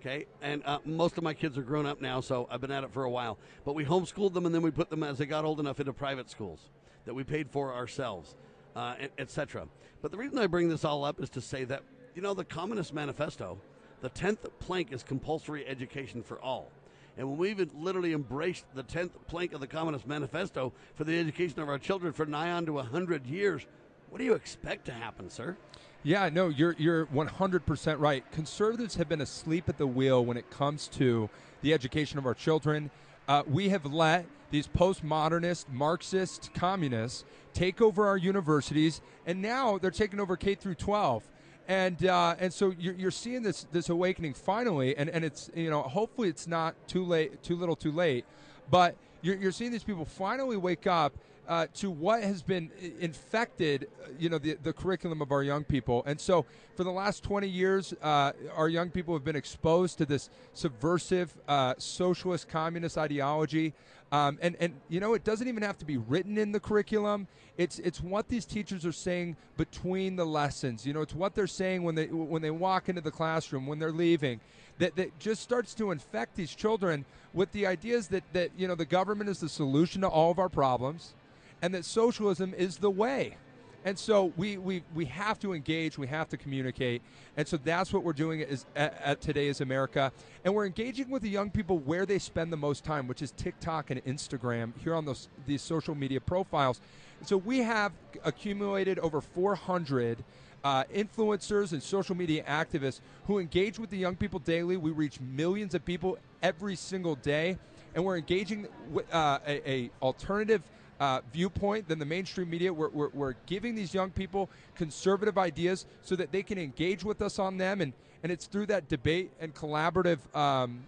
Okay, 0.00 0.26
and 0.40 0.62
uh, 0.64 0.78
most 0.84 1.18
of 1.18 1.24
my 1.24 1.34
kids 1.34 1.58
are 1.58 1.62
grown 1.62 1.84
up 1.84 2.00
now, 2.00 2.20
so 2.20 2.48
I've 2.50 2.60
been 2.60 2.70
at 2.70 2.84
it 2.84 2.92
for 2.92 3.04
a 3.04 3.10
while. 3.10 3.38
But 3.64 3.74
we 3.74 3.84
homeschooled 3.84 4.32
them, 4.32 4.46
and 4.46 4.54
then 4.54 4.62
we 4.62 4.70
put 4.70 4.88
them 4.88 5.02
as 5.02 5.18
they 5.18 5.26
got 5.26 5.44
old 5.44 5.60
enough 5.60 5.80
into 5.80 5.92
private 5.92 6.30
schools 6.30 6.60
that 7.04 7.14
we 7.14 7.24
paid 7.24 7.50
for 7.50 7.74
ourselves, 7.74 8.34
uh, 8.76 8.94
etc. 9.18 9.66
But 10.02 10.10
the 10.10 10.18
reason 10.18 10.38
I 10.38 10.46
bring 10.46 10.68
this 10.68 10.84
all 10.84 11.04
up 11.04 11.20
is 11.20 11.30
to 11.30 11.40
say 11.40 11.64
that 11.64 11.82
you 12.14 12.22
know 12.22 12.34
the 12.34 12.44
Communist 12.44 12.92
Manifesto, 12.92 13.58
the 14.00 14.08
tenth 14.08 14.46
plank 14.58 14.92
is 14.92 15.02
compulsory 15.02 15.66
education 15.66 16.22
for 16.22 16.40
all. 16.40 16.70
And 17.16 17.28
when 17.28 17.38
we've 17.38 17.74
literally 17.74 18.12
embraced 18.12 18.64
the 18.74 18.82
10th 18.82 19.10
plank 19.26 19.52
of 19.52 19.60
the 19.60 19.66
Communist 19.66 20.06
Manifesto 20.06 20.72
for 20.94 21.04
the 21.04 21.18
education 21.18 21.60
of 21.60 21.68
our 21.68 21.78
children 21.78 22.12
for 22.12 22.24
nigh 22.24 22.50
on 22.52 22.64
to 22.66 22.72
100 22.74 23.26
years, 23.26 23.66
what 24.08 24.18
do 24.18 24.24
you 24.24 24.34
expect 24.34 24.86
to 24.86 24.92
happen, 24.92 25.28
sir? 25.28 25.56
Yeah, 26.02 26.30
no, 26.32 26.48
you're 26.48 26.74
you're 26.78 27.06
100% 27.06 28.00
right. 28.00 28.24
Conservatives 28.32 28.94
have 28.94 29.08
been 29.08 29.20
asleep 29.20 29.68
at 29.68 29.76
the 29.76 29.86
wheel 29.86 30.24
when 30.24 30.38
it 30.38 30.50
comes 30.50 30.88
to 30.88 31.28
the 31.60 31.74
education 31.74 32.18
of 32.18 32.24
our 32.24 32.32
children. 32.32 32.90
Uh, 33.28 33.42
we 33.46 33.68
have 33.68 33.84
let 33.84 34.24
these 34.50 34.68
postmodernist, 34.68 35.68
Marxist 35.70 36.50
communists 36.54 37.24
take 37.54 37.80
over 37.80 38.06
our 38.06 38.16
universities, 38.16 39.00
and 39.26 39.40
now 39.40 39.78
they're 39.78 39.90
taking 39.90 40.20
over 40.20 40.36
K 40.36 40.54
through 40.54 40.74
12 40.76 41.28
and 41.70 42.04
uh, 42.06 42.34
and 42.40 42.52
so 42.52 42.74
you're, 42.80 42.94
you're 42.94 43.10
seeing 43.12 43.42
this 43.42 43.64
this 43.70 43.90
awakening 43.90 44.34
finally, 44.34 44.96
and, 44.96 45.08
and 45.08 45.24
it's 45.24 45.50
you 45.54 45.70
know 45.70 45.82
hopefully 45.82 46.28
it's 46.28 46.48
not 46.48 46.74
too 46.88 47.04
late, 47.04 47.44
too 47.44 47.54
little, 47.54 47.76
too 47.76 47.92
late, 47.92 48.24
but 48.72 48.96
you're, 49.22 49.36
you're 49.36 49.52
seeing 49.52 49.70
these 49.70 49.84
people 49.84 50.04
finally 50.04 50.56
wake 50.56 50.88
up 50.88 51.12
uh, 51.50 51.66
to 51.74 51.90
what 51.90 52.22
has 52.22 52.42
been 52.42 52.70
infected, 53.00 53.88
you 54.20 54.28
know, 54.28 54.38
the, 54.38 54.56
the 54.62 54.72
curriculum 54.72 55.20
of 55.20 55.32
our 55.32 55.42
young 55.42 55.64
people. 55.64 56.04
And 56.06 56.18
so, 56.20 56.46
for 56.76 56.84
the 56.84 56.92
last 56.92 57.24
20 57.24 57.48
years, 57.48 57.92
uh, 58.00 58.30
our 58.54 58.68
young 58.68 58.88
people 58.88 59.14
have 59.14 59.24
been 59.24 59.34
exposed 59.34 59.98
to 59.98 60.06
this 60.06 60.30
subversive, 60.54 61.34
uh, 61.48 61.74
socialist, 61.76 62.48
communist 62.48 62.96
ideology. 62.96 63.74
Um, 64.12 64.38
and, 64.40 64.56
and, 64.60 64.74
you 64.88 65.00
know, 65.00 65.14
it 65.14 65.24
doesn't 65.24 65.48
even 65.48 65.64
have 65.64 65.76
to 65.78 65.84
be 65.84 65.96
written 65.96 66.38
in 66.38 66.52
the 66.52 66.60
curriculum. 66.60 67.26
It's, 67.58 67.80
it's 67.80 68.00
what 68.00 68.28
these 68.28 68.44
teachers 68.44 68.86
are 68.86 68.92
saying 68.92 69.36
between 69.56 70.14
the 70.14 70.24
lessons. 70.24 70.86
You 70.86 70.92
know, 70.92 71.00
it's 71.00 71.14
what 71.14 71.34
they're 71.34 71.48
saying 71.48 71.82
when 71.82 71.96
they, 71.96 72.06
when 72.06 72.42
they 72.42 72.52
walk 72.52 72.88
into 72.88 73.00
the 73.00 73.10
classroom, 73.10 73.66
when 73.66 73.80
they're 73.80 73.90
leaving, 73.90 74.38
that, 74.78 74.94
that 74.94 75.18
just 75.18 75.42
starts 75.42 75.74
to 75.74 75.90
infect 75.90 76.36
these 76.36 76.54
children 76.54 77.04
with 77.34 77.50
the 77.50 77.66
ideas 77.66 78.06
that, 78.08 78.22
that, 78.34 78.52
you 78.56 78.68
know, 78.68 78.76
the 78.76 78.84
government 78.84 79.28
is 79.28 79.40
the 79.40 79.48
solution 79.48 80.02
to 80.02 80.08
all 80.08 80.30
of 80.30 80.38
our 80.38 80.48
problems 80.48 81.14
and 81.62 81.74
that 81.74 81.84
socialism 81.84 82.54
is 82.54 82.78
the 82.78 82.90
way. 82.90 83.36
And 83.84 83.98
so 83.98 84.32
we, 84.36 84.58
we, 84.58 84.82
we 84.94 85.06
have 85.06 85.38
to 85.40 85.54
engage, 85.54 85.96
we 85.96 86.06
have 86.08 86.28
to 86.30 86.36
communicate. 86.36 87.00
And 87.36 87.48
so 87.48 87.56
that's 87.56 87.92
what 87.92 88.02
we're 88.02 88.12
doing 88.12 88.40
is 88.40 88.66
at, 88.76 89.00
at 89.02 89.20
today's 89.22 89.62
America. 89.62 90.12
And 90.44 90.54
we're 90.54 90.66
engaging 90.66 91.08
with 91.08 91.22
the 91.22 91.30
young 91.30 91.50
people 91.50 91.78
where 91.78 92.04
they 92.04 92.18
spend 92.18 92.52
the 92.52 92.58
most 92.58 92.84
time, 92.84 93.06
which 93.08 93.22
is 93.22 93.30
TikTok 93.32 93.90
and 93.90 94.04
Instagram 94.04 94.72
here 94.82 94.94
on 94.94 95.06
those 95.06 95.28
these 95.46 95.62
social 95.62 95.94
media 95.94 96.20
profiles. 96.20 96.80
So 97.24 97.38
we 97.38 97.58
have 97.58 97.92
accumulated 98.22 98.98
over 98.98 99.22
400 99.22 100.24
uh, 100.62 100.84
influencers 100.94 101.72
and 101.72 101.82
social 101.82 102.14
media 102.14 102.44
activists 102.44 103.00
who 103.26 103.38
engage 103.38 103.78
with 103.78 103.88
the 103.88 103.96
young 103.96 104.14
people 104.14 104.40
daily. 104.40 104.76
We 104.76 104.90
reach 104.90 105.20
millions 105.20 105.74
of 105.74 105.86
people 105.86 106.18
every 106.42 106.76
single 106.76 107.14
day, 107.14 107.56
and 107.94 108.04
we're 108.04 108.18
engaging 108.18 108.68
with 108.90 109.12
uh, 109.14 109.38
a, 109.46 109.70
a 109.70 109.90
alternative– 110.02 110.62
uh, 111.00 111.22
viewpoint 111.32 111.88
than 111.88 111.98
the 111.98 112.04
mainstream 112.04 112.48
media. 112.50 112.72
We're, 112.72 112.90
we're, 112.90 113.08
we're, 113.08 113.34
giving 113.46 113.74
these 113.74 113.94
young 113.94 114.10
people 114.10 114.50
conservative 114.76 115.38
ideas 115.38 115.86
so 116.02 116.14
that 116.16 116.30
they 116.30 116.42
can 116.42 116.58
engage 116.58 117.02
with 117.02 117.22
us 117.22 117.38
on 117.38 117.56
them, 117.56 117.80
and, 117.80 117.92
and 118.22 118.30
it's 118.30 118.46
through 118.46 118.66
that 118.66 118.88
debate 118.88 119.30
and 119.40 119.54
collaborative. 119.54 120.18
Um, 120.36 120.82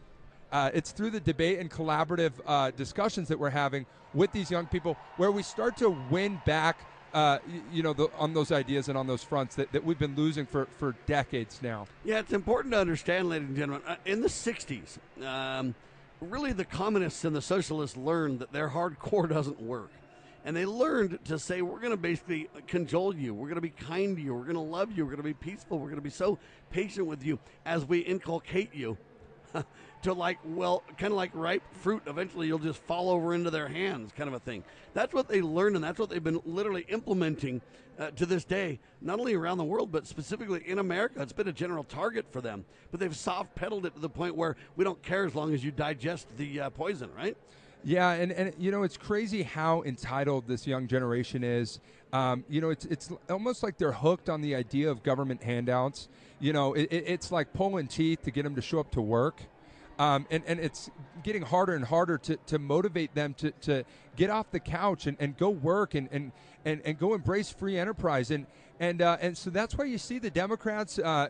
uh, 0.52 0.70
it's 0.74 0.92
through 0.92 1.10
the 1.10 1.20
debate 1.20 1.58
and 1.58 1.70
collaborative 1.70 2.32
uh, 2.46 2.70
discussions 2.72 3.28
that 3.28 3.38
we're 3.38 3.50
having 3.50 3.86
with 4.12 4.30
these 4.32 4.50
young 4.50 4.66
people 4.66 4.98
where 5.16 5.32
we 5.32 5.42
start 5.42 5.78
to 5.78 5.88
win 6.10 6.40
back 6.44 6.76
uh, 7.14 7.38
you 7.70 7.82
know, 7.82 7.92
the, 7.92 8.08
on 8.18 8.32
those 8.32 8.52
ideas 8.52 8.88
and 8.88 8.96
on 8.96 9.06
those 9.06 9.22
fronts 9.22 9.54
that, 9.56 9.70
that 9.72 9.84
we've 9.84 9.98
been 9.98 10.16
losing 10.16 10.46
for, 10.46 10.66
for 10.78 10.94
decades 11.06 11.60
now. 11.62 11.86
Yeah, 12.04 12.20
it's 12.20 12.32
important 12.32 12.72
to 12.72 12.80
understand, 12.80 13.28
ladies 13.28 13.48
and 13.48 13.56
gentlemen. 13.56 13.82
Uh, 13.86 13.96
in 14.06 14.22
the 14.22 14.28
60s, 14.28 14.98
um, 15.22 15.74
really 16.22 16.52
the 16.52 16.64
communists 16.64 17.24
and 17.24 17.36
the 17.36 17.42
socialists 17.42 17.98
learned 17.98 18.38
that 18.38 18.52
their 18.52 18.70
hardcore 18.70 19.28
doesn't 19.30 19.60
work 19.60 19.90
and 20.44 20.56
they 20.56 20.66
learned 20.66 21.18
to 21.26 21.38
say 21.38 21.62
we're 21.62 21.78
going 21.78 21.92
to 21.92 21.96
basically 21.96 22.48
cajole 22.66 23.14
you. 23.14 23.34
We're 23.34 23.48
going 23.48 23.56
to 23.56 23.60
be 23.60 23.70
kind 23.70 24.16
to 24.16 24.22
you. 24.22 24.34
We're 24.34 24.42
going 24.42 24.54
to 24.54 24.60
love 24.60 24.90
you. 24.96 25.04
We're 25.04 25.12
going 25.12 25.18
to 25.18 25.22
be 25.22 25.34
peaceful. 25.34 25.78
We're 25.78 25.86
going 25.86 25.96
to 25.96 26.02
be 26.02 26.10
so 26.10 26.38
patient 26.70 27.06
with 27.06 27.24
you 27.24 27.38
as 27.64 27.84
we 27.84 28.00
inculcate 28.00 28.74
you 28.74 28.96
to 30.02 30.12
like 30.12 30.38
well 30.44 30.82
kind 30.98 31.12
of 31.12 31.16
like 31.16 31.30
ripe 31.34 31.62
fruit 31.72 32.02
eventually 32.06 32.46
you'll 32.46 32.58
just 32.58 32.82
fall 32.82 33.10
over 33.10 33.34
into 33.34 33.50
their 33.50 33.68
hands 33.68 34.10
kind 34.16 34.28
of 34.28 34.34
a 34.34 34.40
thing. 34.40 34.64
That's 34.94 35.14
what 35.14 35.28
they 35.28 35.42
learned 35.42 35.76
and 35.76 35.84
that's 35.84 35.98
what 35.98 36.10
they've 36.10 36.22
been 36.22 36.40
literally 36.44 36.86
implementing 36.88 37.60
uh, 37.98 38.10
to 38.12 38.24
this 38.24 38.44
day 38.44 38.80
not 39.00 39.20
only 39.20 39.34
around 39.34 39.58
the 39.58 39.64
world 39.64 39.92
but 39.92 40.06
specifically 40.06 40.62
in 40.66 40.78
america. 40.78 41.20
It's 41.20 41.32
been 41.32 41.48
a 41.48 41.52
general 41.52 41.84
target 41.84 42.26
for 42.30 42.40
them 42.40 42.64
but 42.90 42.98
they've 42.98 43.16
soft 43.16 43.54
pedaled 43.54 43.86
it 43.86 43.94
to 43.94 44.00
the 44.00 44.08
point 44.08 44.34
where 44.34 44.56
we 44.76 44.84
don't 44.84 45.02
care 45.02 45.26
as 45.26 45.34
long 45.34 45.54
as 45.54 45.62
you 45.62 45.70
digest 45.70 46.26
the 46.36 46.60
uh, 46.60 46.70
poison 46.70 47.10
right 47.14 47.36
yeah, 47.84 48.12
and, 48.12 48.32
and 48.32 48.52
you 48.58 48.70
know 48.70 48.82
it's 48.82 48.96
crazy 48.96 49.42
how 49.42 49.82
entitled 49.82 50.46
this 50.46 50.66
young 50.66 50.86
generation 50.86 51.42
is. 51.44 51.80
Um, 52.12 52.44
you 52.48 52.60
know, 52.60 52.70
it's 52.70 52.84
it's 52.86 53.10
almost 53.30 53.62
like 53.62 53.78
they're 53.78 53.92
hooked 53.92 54.28
on 54.28 54.40
the 54.40 54.54
idea 54.54 54.90
of 54.90 55.02
government 55.02 55.42
handouts. 55.42 56.08
You 56.40 56.52
know, 56.52 56.74
it, 56.74 56.88
it's 56.90 57.32
like 57.32 57.52
pulling 57.52 57.86
teeth 57.86 58.22
to 58.22 58.30
get 58.30 58.44
them 58.44 58.54
to 58.54 58.62
show 58.62 58.80
up 58.80 58.90
to 58.92 59.00
work. 59.00 59.42
Um, 59.98 60.26
and, 60.30 60.42
and 60.46 60.58
it's 60.58 60.90
getting 61.22 61.42
harder 61.42 61.74
and 61.74 61.84
harder 61.84 62.18
to, 62.18 62.36
to 62.46 62.58
motivate 62.58 63.14
them 63.14 63.34
to, 63.34 63.50
to 63.62 63.84
get 64.16 64.30
off 64.30 64.50
the 64.50 64.58
couch 64.58 65.06
and, 65.06 65.16
and 65.20 65.36
go 65.36 65.50
work 65.50 65.94
and, 65.94 66.08
and, 66.10 66.32
and, 66.64 66.80
and 66.84 66.98
go 66.98 67.14
embrace 67.14 67.50
free 67.50 67.78
enterprise. 67.78 68.30
And, 68.30 68.46
and, 68.80 69.00
uh, 69.00 69.16
and 69.20 69.36
so 69.36 69.50
that's 69.50 69.76
why 69.76 69.84
you 69.84 69.98
see 69.98 70.18
the 70.18 70.30
Democrats 70.30 70.98
uh, 70.98 71.28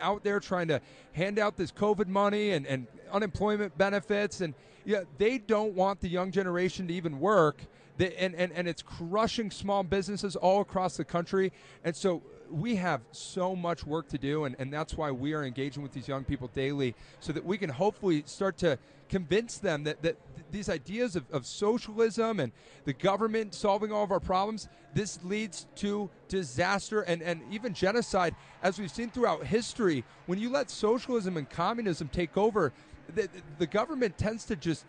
out 0.00 0.24
there 0.24 0.40
trying 0.40 0.68
to 0.68 0.80
hand 1.12 1.38
out 1.38 1.56
this 1.56 1.70
COVID 1.70 2.06
money 2.06 2.50
and, 2.50 2.66
and 2.66 2.86
unemployment 3.12 3.76
benefits. 3.76 4.40
And 4.40 4.54
yeah, 4.84 5.02
they 5.18 5.38
don't 5.38 5.74
want 5.74 6.00
the 6.00 6.08
young 6.08 6.30
generation 6.30 6.88
to 6.88 6.94
even 6.94 7.20
work. 7.20 7.62
And, 7.98 8.34
and, 8.34 8.52
and 8.52 8.66
it's 8.66 8.82
crushing 8.82 9.50
small 9.50 9.82
businesses 9.82 10.34
all 10.34 10.60
across 10.60 10.96
the 10.96 11.04
country. 11.04 11.52
And 11.84 11.94
so 11.94 12.22
we 12.50 12.76
have 12.76 13.00
so 13.12 13.54
much 13.56 13.84
work 13.84 14.08
to 14.08 14.18
do, 14.18 14.44
and, 14.44 14.56
and 14.58 14.72
that's 14.72 14.94
why 14.94 15.10
we 15.10 15.34
are 15.34 15.44
engaging 15.44 15.82
with 15.82 15.92
these 15.92 16.08
young 16.08 16.24
people 16.24 16.48
daily 16.48 16.94
so 17.20 17.32
that 17.32 17.44
we 17.44 17.58
can 17.58 17.70
hopefully 17.70 18.22
start 18.26 18.56
to 18.58 18.78
convince 19.08 19.58
them 19.58 19.84
that, 19.84 20.02
that 20.02 20.16
these 20.50 20.68
ideas 20.68 21.16
of, 21.16 21.24
of 21.30 21.46
socialism 21.46 22.40
and 22.40 22.52
the 22.84 22.92
government 22.92 23.54
solving 23.54 23.92
all 23.92 24.04
of 24.04 24.10
our 24.10 24.20
problems, 24.20 24.68
this 24.94 25.18
leads 25.24 25.66
to 25.76 26.08
disaster 26.28 27.02
and, 27.02 27.22
and 27.22 27.42
even 27.50 27.74
genocide. 27.74 28.34
As 28.62 28.78
we've 28.78 28.90
seen 28.90 29.10
throughout 29.10 29.44
history, 29.44 30.04
when 30.26 30.38
you 30.38 30.50
let 30.50 30.70
socialism 30.70 31.36
and 31.36 31.48
communism 31.48 32.08
take 32.08 32.36
over, 32.36 32.72
the, 33.14 33.28
the 33.58 33.66
government 33.66 34.16
tends 34.16 34.44
to 34.46 34.56
just 34.56 34.84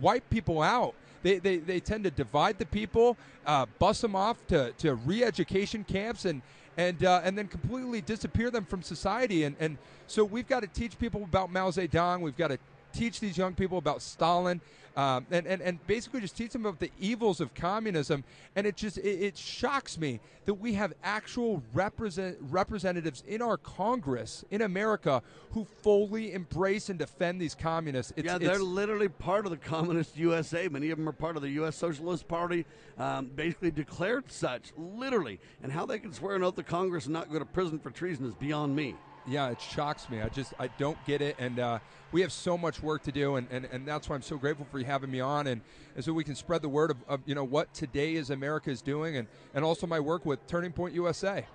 wipe 0.00 0.28
people 0.30 0.62
out. 0.62 0.94
They, 1.22 1.38
they, 1.38 1.56
they 1.56 1.80
tend 1.80 2.04
to 2.04 2.10
divide 2.10 2.58
the 2.58 2.66
people, 2.66 3.16
uh, 3.46 3.66
bus 3.78 4.02
them 4.02 4.14
off 4.14 4.46
to, 4.48 4.72
to 4.78 4.94
re 4.94 5.24
education 5.24 5.82
camps, 5.84 6.26
and, 6.26 6.42
and 6.76 7.04
uh, 7.04 7.20
and 7.24 7.36
then 7.36 7.48
completely 7.48 8.00
disappear 8.00 8.50
them 8.50 8.64
from 8.64 8.82
society. 8.82 9.44
And 9.44 9.56
and 9.60 9.78
so 10.06 10.24
we've 10.24 10.48
got 10.48 10.60
to 10.60 10.66
teach 10.66 10.98
people 10.98 11.22
about 11.22 11.52
Mao 11.52 11.70
Zedong. 11.70 12.20
We've 12.20 12.36
got 12.36 12.48
to 12.48 12.58
teach 12.94 13.20
these 13.20 13.36
young 13.36 13.54
people 13.54 13.78
about 13.78 14.02
Stalin, 14.02 14.60
um, 14.96 15.26
and, 15.30 15.46
and, 15.46 15.60
and 15.60 15.84
basically 15.86 16.20
just 16.20 16.36
teach 16.36 16.52
them 16.52 16.66
about 16.66 16.78
the 16.78 16.90
evils 17.00 17.40
of 17.40 17.52
communism. 17.54 18.22
And 18.54 18.66
it 18.66 18.76
just 18.76 18.98
it, 18.98 19.22
it 19.22 19.36
shocks 19.36 19.98
me 19.98 20.20
that 20.44 20.54
we 20.54 20.74
have 20.74 20.92
actual 21.02 21.62
represent, 21.72 22.36
representatives 22.40 23.24
in 23.26 23.42
our 23.42 23.56
Congress 23.56 24.44
in 24.50 24.62
America 24.62 25.22
who 25.50 25.64
fully 25.82 26.32
embrace 26.32 26.90
and 26.90 26.98
defend 26.98 27.40
these 27.40 27.54
communists. 27.54 28.12
It's, 28.16 28.26
yeah, 28.26 28.38
they're 28.38 28.58
literally 28.58 29.08
part 29.08 29.46
of 29.46 29.50
the 29.50 29.56
communist 29.56 30.16
USA. 30.16 30.68
Many 30.68 30.90
of 30.90 30.98
them 30.98 31.08
are 31.08 31.12
part 31.12 31.36
of 31.36 31.42
the 31.42 31.50
U.S. 31.50 31.76
Socialist 31.76 32.28
Party, 32.28 32.64
um, 32.98 33.26
basically 33.34 33.70
declared 33.70 34.30
such, 34.30 34.72
literally. 34.76 35.40
And 35.62 35.72
how 35.72 35.86
they 35.86 35.98
can 35.98 36.12
swear 36.12 36.36
an 36.36 36.44
oath 36.44 36.56
to 36.56 36.62
Congress 36.62 37.06
and 37.06 37.14
not 37.14 37.32
go 37.32 37.38
to 37.38 37.44
prison 37.44 37.78
for 37.78 37.90
treason 37.90 38.26
is 38.26 38.34
beyond 38.34 38.76
me 38.76 38.94
yeah, 39.26 39.50
it 39.50 39.60
shocks 39.60 40.08
me. 40.08 40.20
I 40.20 40.28
just 40.28 40.54
I 40.58 40.68
don't 40.78 40.98
get 41.06 41.22
it, 41.22 41.36
and 41.38 41.58
uh, 41.58 41.78
we 42.12 42.20
have 42.20 42.32
so 42.32 42.56
much 42.56 42.82
work 42.82 43.02
to 43.04 43.12
do, 43.12 43.36
and, 43.36 43.46
and, 43.50 43.66
and 43.72 43.86
that's 43.86 44.08
why 44.08 44.16
I'm 44.16 44.22
so 44.22 44.36
grateful 44.36 44.66
for 44.70 44.78
you 44.78 44.84
having 44.84 45.10
me 45.10 45.20
on, 45.20 45.46
and, 45.46 45.60
and 45.96 46.04
so 46.04 46.12
we 46.12 46.24
can 46.24 46.34
spread 46.34 46.62
the 46.62 46.68
word 46.68 46.90
of, 46.90 46.98
of 47.08 47.20
you 47.26 47.34
know 47.34 47.44
what 47.44 47.72
today 47.74 48.14
is 48.14 48.30
America 48.30 48.70
is 48.70 48.82
doing, 48.82 49.16
and 49.16 49.28
and 49.54 49.64
also 49.64 49.86
my 49.86 50.00
work 50.00 50.24
with 50.26 50.46
Turning 50.46 50.72
Point 50.72 50.94
USA. 50.94 51.46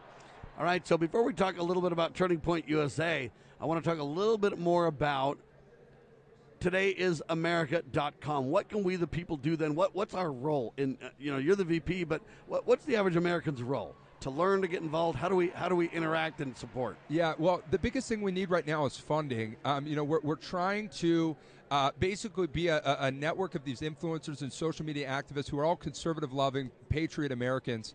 All 0.57 0.65
right, 0.65 0.85
so 0.85 0.97
before 0.97 1.23
we 1.23 1.33
talk 1.33 1.57
a 1.57 1.63
little 1.63 1.81
bit 1.81 1.91
about 1.91 2.13
Turning 2.15 2.39
Point 2.39 2.67
USA, 2.67 3.31
I 3.61 3.65
want 3.65 3.83
to 3.83 3.89
talk 3.89 3.99
a 3.99 4.03
little 4.03 4.37
bit 4.37 4.59
more 4.59 4.87
about 4.87 5.37
todayisamerica.com. 6.59 8.49
What 8.49 8.67
can 8.67 8.83
we, 8.83 8.95
the 8.95 9.07
people, 9.07 9.37
do 9.37 9.55
then? 9.55 9.75
What 9.75 9.95
What's 9.95 10.13
our 10.13 10.31
role? 10.31 10.73
In 10.77 10.97
uh, 11.01 11.09
you 11.19 11.31
know, 11.31 11.37
you're 11.37 11.55
the 11.55 11.63
VP, 11.63 12.03
but 12.05 12.21
what, 12.47 12.67
what's 12.67 12.85
the 12.85 12.95
average 12.95 13.15
American's 13.15 13.61
role? 13.61 13.95
To 14.21 14.29
learn 14.29 14.61
to 14.61 14.67
get 14.67 14.81
involved, 14.81 15.17
how 15.17 15.29
do 15.29 15.35
we 15.35 15.47
how 15.49 15.69
do 15.69 15.75
we 15.75 15.89
interact 15.89 16.41
and 16.41 16.55
support? 16.57 16.97
Yeah, 17.07 17.33
well, 17.37 17.61
the 17.71 17.79
biggest 17.79 18.09
thing 18.09 18.21
we 18.21 18.33
need 18.33 18.49
right 18.49 18.67
now 18.67 18.85
is 18.85 18.97
funding. 18.97 19.55
Um, 19.63 19.87
you 19.87 19.95
know, 19.95 20.03
we're, 20.03 20.19
we're 20.21 20.35
trying 20.35 20.89
to 20.89 21.37
uh, 21.71 21.91
basically 21.99 22.47
be 22.47 22.67
a, 22.67 22.81
a 22.99 23.11
network 23.11 23.55
of 23.55 23.63
these 23.63 23.79
influencers 23.79 24.41
and 24.41 24.51
social 24.51 24.85
media 24.85 25.07
activists 25.07 25.49
who 25.49 25.59
are 25.59 25.65
all 25.65 25.75
conservative 25.75 26.33
loving, 26.33 26.71
patriot 26.89 27.31
Americans. 27.31 27.93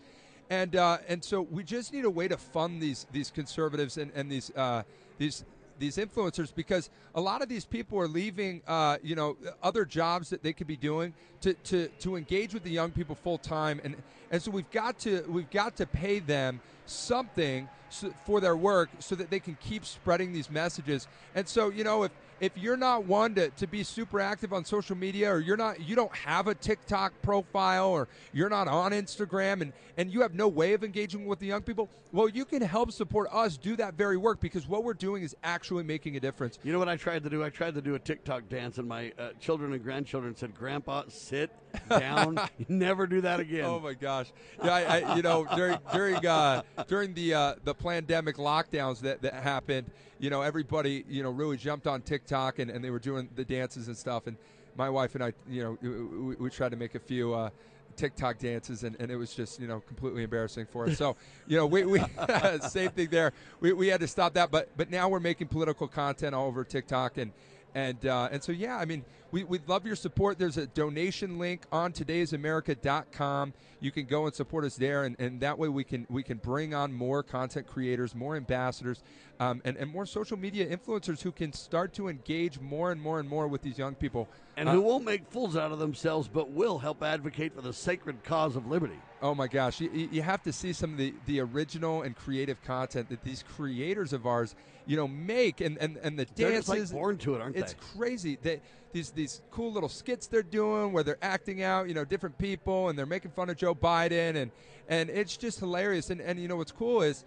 And, 0.50 0.76
uh, 0.76 0.98
and 1.08 1.24
so 1.24 1.42
we 1.42 1.64
just 1.64 1.92
need 1.92 2.04
a 2.04 2.10
way 2.10 2.28
to 2.28 2.36
fund 2.36 2.80
these, 2.80 3.06
these 3.12 3.30
conservatives 3.30 3.96
and, 3.96 4.12
and 4.14 4.30
these, 4.30 4.50
uh, 4.56 4.82
these 5.18 5.44
these 5.78 5.96
influencers 5.96 6.54
because 6.54 6.90
a 7.14 7.20
lot 7.20 7.42
of 7.42 7.48
these 7.48 7.64
people 7.64 7.98
are 7.98 8.08
leaving, 8.08 8.62
uh, 8.66 8.98
you 9.02 9.14
know, 9.14 9.36
other 9.62 9.84
jobs 9.84 10.30
that 10.30 10.42
they 10.42 10.52
could 10.52 10.66
be 10.66 10.76
doing 10.76 11.14
to, 11.40 11.54
to, 11.54 11.88
to 12.00 12.16
engage 12.16 12.54
with 12.54 12.62
the 12.62 12.70
young 12.70 12.90
people 12.90 13.14
full 13.14 13.38
time, 13.38 13.80
and 13.84 13.96
and 14.30 14.42
so 14.42 14.50
we've 14.50 14.70
got 14.70 14.98
to 15.00 15.24
we've 15.28 15.50
got 15.50 15.76
to 15.76 15.86
pay 15.86 16.18
them 16.18 16.60
something 16.86 17.68
so, 17.90 18.12
for 18.26 18.40
their 18.40 18.56
work 18.56 18.88
so 18.98 19.14
that 19.14 19.30
they 19.30 19.38
can 19.38 19.56
keep 19.60 19.84
spreading 19.84 20.32
these 20.32 20.50
messages. 20.50 21.06
And 21.34 21.46
so 21.46 21.68
you 21.68 21.84
know 21.84 22.04
if 22.04 22.12
if 22.40 22.56
you're 22.56 22.76
not 22.76 23.04
one 23.04 23.34
to, 23.34 23.50
to 23.50 23.66
be 23.66 23.82
super 23.82 24.20
active 24.20 24.52
on 24.52 24.64
social 24.64 24.96
media 24.96 25.32
or 25.32 25.40
you're 25.40 25.56
not 25.56 25.80
you 25.80 25.94
don't 25.94 26.14
have 26.14 26.46
a 26.46 26.54
TikTok 26.54 27.12
profile 27.22 27.88
or 27.88 28.08
you're 28.32 28.48
not 28.48 28.68
on 28.68 28.92
Instagram 28.92 29.62
and, 29.62 29.72
and 29.96 30.12
you 30.12 30.20
have 30.22 30.34
no 30.34 30.48
way 30.48 30.72
of 30.72 30.82
engaging 30.82 31.26
with 31.26 31.38
the 31.38 31.46
young 31.46 31.62
people, 31.62 31.88
well 32.12 32.28
you 32.28 32.44
can 32.44 32.62
help 32.62 32.92
support 32.92 33.28
us 33.32 33.56
do 33.56 33.76
that 33.76 33.94
very 33.94 34.16
work 34.16 34.40
because 34.40 34.66
what 34.66 34.84
we're 34.84 34.94
doing 34.94 35.22
is 35.22 35.36
actually 35.44 35.84
making 35.84 36.16
a 36.16 36.20
difference. 36.20 36.58
You 36.64 36.72
know 36.72 36.78
what 36.78 36.88
I 36.88 36.96
tried 36.96 37.22
to 37.24 37.30
do? 37.30 37.44
I 37.44 37.50
tried 37.50 37.74
to 37.74 37.82
do 37.82 37.94
a 37.94 37.98
TikTok 37.98 38.48
dance 38.48 38.78
and 38.78 38.88
my 38.88 39.12
uh, 39.18 39.30
children 39.40 39.72
and 39.72 39.82
grandchildren 39.82 40.36
said, 40.36 40.54
"Grandpa, 40.54 41.04
sit 41.08 41.50
down. 41.88 42.38
Never 42.68 43.06
do 43.06 43.20
that 43.20 43.40
again." 43.40 43.64
Oh 43.64 43.80
my 43.80 43.94
gosh. 43.94 44.32
Yeah, 44.62 44.74
I, 44.74 45.00
I, 45.00 45.16
you 45.16 45.22
know, 45.22 45.46
during 45.54 45.78
during 45.92 46.26
uh, 46.26 46.62
during 46.88 47.14
the 47.14 47.34
uh, 47.34 47.54
the 47.64 47.74
pandemic 47.74 48.36
lockdowns 48.36 49.00
that, 49.00 49.22
that 49.22 49.34
happened, 49.34 49.90
you 50.18 50.30
know, 50.30 50.42
everybody, 50.42 51.04
you 51.08 51.22
know, 51.22 51.30
really 51.30 51.56
jumped 51.56 51.86
on 51.86 52.02
TikTok 52.02 52.23
and, 52.32 52.70
and 52.70 52.84
they 52.84 52.90
were 52.90 52.98
doing 52.98 53.28
the 53.34 53.44
dances 53.44 53.88
and 53.88 53.96
stuff. 53.96 54.26
And 54.26 54.36
my 54.76 54.90
wife 54.90 55.14
and 55.14 55.24
I, 55.24 55.32
you 55.48 55.62
know, 55.62 55.78
we, 55.80 56.36
we 56.36 56.50
tried 56.50 56.70
to 56.70 56.76
make 56.76 56.94
a 56.94 56.98
few 56.98 57.34
uh, 57.34 57.50
TikTok 57.96 58.38
dances, 58.38 58.84
and, 58.84 58.96
and 58.98 59.10
it 59.10 59.16
was 59.16 59.34
just, 59.34 59.60
you 59.60 59.68
know, 59.68 59.80
completely 59.80 60.24
embarrassing 60.24 60.66
for 60.66 60.86
us. 60.86 60.96
So, 60.96 61.16
you 61.46 61.56
know, 61.56 61.66
we, 61.66 61.84
we 61.84 62.00
same 62.68 62.90
thing 62.90 63.08
there. 63.10 63.32
We, 63.60 63.72
we 63.72 63.88
had 63.88 64.00
to 64.00 64.08
stop 64.08 64.34
that, 64.34 64.50
but 64.50 64.68
but 64.76 64.90
now 64.90 65.08
we're 65.08 65.20
making 65.20 65.48
political 65.48 65.86
content 65.86 66.34
all 66.34 66.46
over 66.46 66.64
TikTok, 66.64 67.18
and 67.18 67.32
and 67.74 68.06
uh, 68.06 68.28
and 68.30 68.42
so 68.42 68.52
yeah, 68.52 68.76
I 68.76 68.84
mean, 68.84 69.04
we, 69.30 69.42
we'd 69.42 69.68
love 69.68 69.84
your 69.84 69.96
support. 69.96 70.38
There's 70.38 70.58
a 70.58 70.66
donation 70.68 71.38
link 71.38 71.62
on 71.72 71.92
todaysamerica.com. 71.92 73.52
You 73.80 73.90
can 73.90 74.06
go 74.06 74.26
and 74.26 74.34
support 74.34 74.64
us 74.64 74.76
there, 74.76 75.04
and, 75.04 75.16
and 75.18 75.40
that 75.40 75.58
way 75.58 75.68
we 75.68 75.82
can 75.82 76.06
we 76.08 76.22
can 76.22 76.38
bring 76.38 76.72
on 76.72 76.92
more 76.92 77.22
content 77.22 77.66
creators, 77.66 78.14
more 78.14 78.36
ambassadors, 78.36 79.02
um, 79.40 79.60
and, 79.64 79.76
and 79.76 79.90
more 79.90 80.06
social 80.06 80.38
media 80.38 80.64
influencers 80.64 81.20
who 81.20 81.32
can 81.32 81.52
start 81.52 81.92
to 81.94 82.08
engage 82.08 82.60
more 82.60 82.92
and 82.92 83.00
more 83.00 83.18
and 83.18 83.28
more 83.28 83.48
with 83.48 83.62
these 83.62 83.76
young 83.76 83.94
people. 83.96 84.28
And 84.56 84.68
uh, 84.68 84.72
who 84.72 84.80
won't 84.82 85.04
make 85.04 85.26
fools 85.26 85.56
out 85.56 85.72
of 85.72 85.80
themselves, 85.80 86.28
but 86.28 86.50
will 86.50 86.78
help 86.78 87.02
advocate 87.02 87.54
for 87.54 87.60
the 87.60 87.72
sacred 87.72 88.22
cause 88.22 88.54
of 88.54 88.66
liberty. 88.66 88.98
Oh 89.20 89.34
my 89.34 89.48
gosh, 89.48 89.80
you, 89.80 89.90
you 90.12 90.22
have 90.22 90.42
to 90.42 90.52
see 90.52 90.72
some 90.72 90.92
of 90.92 90.98
the, 90.98 91.14
the 91.26 91.40
original 91.40 92.02
and 92.02 92.14
creative 92.14 92.62
content 92.62 93.08
that 93.08 93.24
these 93.24 93.42
creators 93.42 94.12
of 94.12 94.26
ours, 94.26 94.54
you 94.86 94.96
know, 94.96 95.08
make, 95.08 95.60
and, 95.60 95.78
and, 95.78 95.96
and 95.98 96.18
the 96.18 96.26
They're 96.34 96.50
dances. 96.52 96.68
like 96.68 96.90
born 96.90 97.18
to 97.18 97.34
it, 97.34 97.40
aren't 97.40 97.56
it's 97.56 97.72
they? 97.72 97.78
crazy. 97.96 98.38
They, 98.40 98.60
these 98.92 99.10
these 99.10 99.42
cool 99.50 99.72
little 99.72 99.88
skits 99.88 100.28
they're 100.28 100.42
doing 100.42 100.92
where 100.92 101.02
they're 101.02 101.18
acting 101.20 101.62
out, 101.62 101.88
you 101.88 101.94
know, 101.94 102.04
different 102.04 102.38
people, 102.38 102.88
and 102.88 102.98
they're 102.98 103.06
making 103.06 103.32
fun 103.32 103.50
of 103.50 103.56
Joe 103.56 103.74
Biden, 103.74 104.36
and 104.36 104.50
and 104.88 105.10
it's 105.10 105.36
just 105.36 105.58
hilarious. 105.58 106.10
And 106.10 106.20
and 106.20 106.38
you 106.38 106.46
know 106.48 106.56
what's 106.56 106.72
cool 106.72 107.02
is 107.02 107.24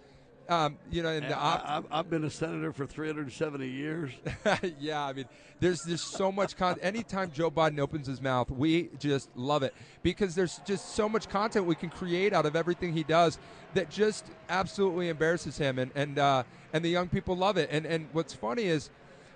um, 0.48 0.78
you 0.90 1.02
know, 1.02 1.20
op- 1.34 1.86
I, 1.90 1.96
have 1.98 2.08
been 2.08 2.24
a 2.24 2.30
senator 2.30 2.72
for 2.72 2.86
370 2.86 3.68
years. 3.68 4.12
yeah, 4.80 5.04
I 5.04 5.12
mean, 5.12 5.26
there's 5.60 5.82
there's 5.82 6.02
so 6.02 6.32
much 6.32 6.56
content. 6.56 6.84
Anytime 6.84 7.30
Joe 7.32 7.50
Biden 7.50 7.78
opens 7.78 8.06
his 8.06 8.22
mouth, 8.22 8.50
we 8.50 8.88
just 8.98 9.28
love 9.36 9.62
it 9.62 9.74
because 10.02 10.34
there's 10.34 10.60
just 10.64 10.94
so 10.94 11.06
much 11.08 11.28
content 11.28 11.66
we 11.66 11.74
can 11.74 11.90
create 11.90 12.32
out 12.32 12.46
of 12.46 12.56
everything 12.56 12.94
he 12.94 13.02
does 13.02 13.38
that 13.74 13.90
just 13.90 14.24
absolutely 14.48 15.10
embarrasses 15.10 15.58
him, 15.58 15.78
and 15.78 15.90
and 15.94 16.18
uh, 16.18 16.42
and 16.72 16.82
the 16.82 16.88
young 16.88 17.08
people 17.08 17.36
love 17.36 17.58
it. 17.58 17.68
And 17.70 17.84
and 17.84 18.08
what's 18.12 18.32
funny 18.32 18.64
is 18.64 18.88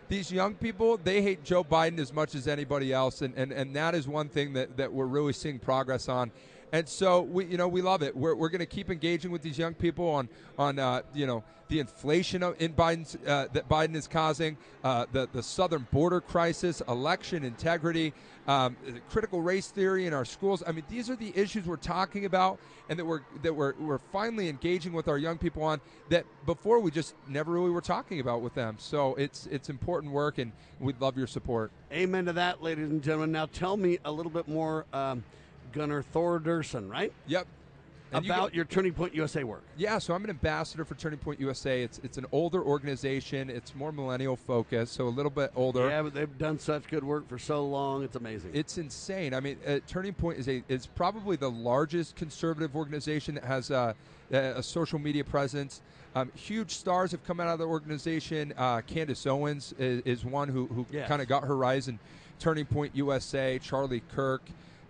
these 0.08 0.32
young 0.32 0.54
people 0.54 0.96
they 0.96 1.20
hate 1.20 1.44
Joe 1.44 1.62
Biden 1.62 1.98
as 1.98 2.12
much 2.12 2.34
as 2.34 2.48
anybody 2.48 2.90
else, 2.90 3.20
and 3.20 3.34
and, 3.36 3.52
and 3.52 3.76
that 3.76 3.94
is 3.94 4.08
one 4.08 4.28
thing 4.28 4.54
that, 4.54 4.78
that 4.78 4.92
we're 4.92 5.06
really 5.06 5.34
seeing 5.34 5.58
progress 5.58 6.08
on. 6.08 6.30
And 6.72 6.88
so 6.88 7.20
we, 7.20 7.44
you 7.44 7.58
know, 7.58 7.68
we 7.68 7.82
love 7.82 8.02
it. 8.02 8.16
We're, 8.16 8.34
we're 8.34 8.48
going 8.48 8.60
to 8.60 8.66
keep 8.66 8.90
engaging 8.90 9.30
with 9.30 9.42
these 9.42 9.58
young 9.58 9.74
people 9.74 10.08
on, 10.08 10.28
on, 10.58 10.78
uh, 10.78 11.02
you 11.14 11.26
know, 11.26 11.44
the 11.68 11.80
inflation 11.80 12.42
in 12.58 12.74
Biden's 12.74 13.16
uh, 13.26 13.46
that 13.54 13.68
Biden 13.68 13.94
is 13.94 14.06
causing, 14.06 14.58
uh, 14.84 15.06
the 15.12 15.26
the 15.32 15.42
southern 15.42 15.86
border 15.90 16.20
crisis, 16.20 16.82
election 16.86 17.44
integrity, 17.44 18.12
um, 18.46 18.76
critical 19.08 19.40
race 19.40 19.68
theory 19.68 20.06
in 20.06 20.12
our 20.12 20.26
schools. 20.26 20.62
I 20.66 20.72
mean, 20.72 20.84
these 20.90 21.08
are 21.08 21.16
the 21.16 21.32
issues 21.34 21.64
we're 21.64 21.76
talking 21.76 22.26
about, 22.26 22.58
and 22.90 22.98
that 22.98 23.06
we're 23.06 23.22
that 23.42 23.54
we're 23.54 23.72
we're 23.80 24.00
finally 24.12 24.50
engaging 24.50 24.92
with 24.92 25.08
our 25.08 25.16
young 25.16 25.38
people 25.38 25.62
on 25.62 25.80
that 26.10 26.26
before 26.44 26.78
we 26.78 26.90
just 26.90 27.14
never 27.26 27.52
really 27.52 27.70
were 27.70 27.80
talking 27.80 28.20
about 28.20 28.42
with 28.42 28.54
them. 28.54 28.76
So 28.78 29.14
it's 29.14 29.46
it's 29.46 29.70
important 29.70 30.12
work, 30.12 30.36
and 30.36 30.52
we'd 30.78 31.00
love 31.00 31.16
your 31.16 31.26
support. 31.26 31.72
Amen 31.90 32.26
to 32.26 32.34
that, 32.34 32.62
ladies 32.62 32.90
and 32.90 33.02
gentlemen. 33.02 33.32
Now 33.32 33.46
tell 33.46 33.78
me 33.78 33.98
a 34.04 34.12
little 34.12 34.32
bit 34.32 34.46
more. 34.46 34.84
Um, 34.92 35.24
Gunnar 35.72 36.02
Thorderson, 36.02 36.88
right? 36.88 37.12
Yep. 37.26 37.46
And 38.12 38.26
about 38.26 38.52
you 38.52 38.56
your 38.56 38.64
Turning 38.66 38.92
Point 38.92 39.14
USA 39.14 39.42
work. 39.42 39.62
Yeah, 39.76 39.98
so 39.98 40.14
I'm 40.14 40.22
an 40.24 40.30
ambassador 40.30 40.84
for 40.84 40.94
Turning 40.94 41.18
Point 41.18 41.40
USA. 41.40 41.82
It's 41.82 41.98
it's 42.02 42.18
an 42.18 42.26
older 42.30 42.62
organization. 42.62 43.48
It's 43.48 43.74
more 43.74 43.90
millennial 43.90 44.36
focused, 44.36 44.92
so 44.92 45.08
a 45.08 45.08
little 45.08 45.30
bit 45.30 45.50
older. 45.56 45.88
Yeah, 45.88 46.02
but 46.02 46.12
they've 46.12 46.38
done 46.38 46.58
such 46.58 46.88
good 46.88 47.04
work 47.04 47.26
for 47.28 47.38
so 47.38 47.64
long. 47.64 48.04
It's 48.04 48.16
amazing. 48.16 48.50
It's 48.52 48.76
insane. 48.76 49.32
I 49.32 49.40
mean, 49.40 49.56
uh, 49.66 49.78
Turning 49.86 50.12
Point 50.12 50.38
is 50.38 50.48
a 50.48 50.62
is 50.68 50.86
probably 50.86 51.36
the 51.36 51.50
largest 51.50 52.16
conservative 52.16 52.76
organization 52.76 53.36
that 53.36 53.44
has 53.44 53.70
uh, 53.70 53.94
a 54.30 54.62
social 54.62 54.98
media 54.98 55.24
presence. 55.24 55.80
Um, 56.14 56.30
huge 56.34 56.72
stars 56.72 57.10
have 57.12 57.24
come 57.24 57.40
out 57.40 57.48
of 57.48 57.58
the 57.58 57.66
organization. 57.66 58.52
Uh, 58.58 58.82
Candace 58.82 59.26
Owens 59.26 59.74
is, 59.78 60.02
is 60.04 60.24
one 60.24 60.48
who, 60.48 60.66
who 60.66 60.84
yes. 60.90 61.08
kind 61.08 61.22
of 61.22 61.28
got 61.28 61.44
her 61.44 61.56
rise 61.56 61.88
in 61.88 61.98
Turning 62.38 62.66
Point 62.66 62.94
USA. 62.94 63.58
Charlie 63.58 64.02
Kirk 64.14 64.42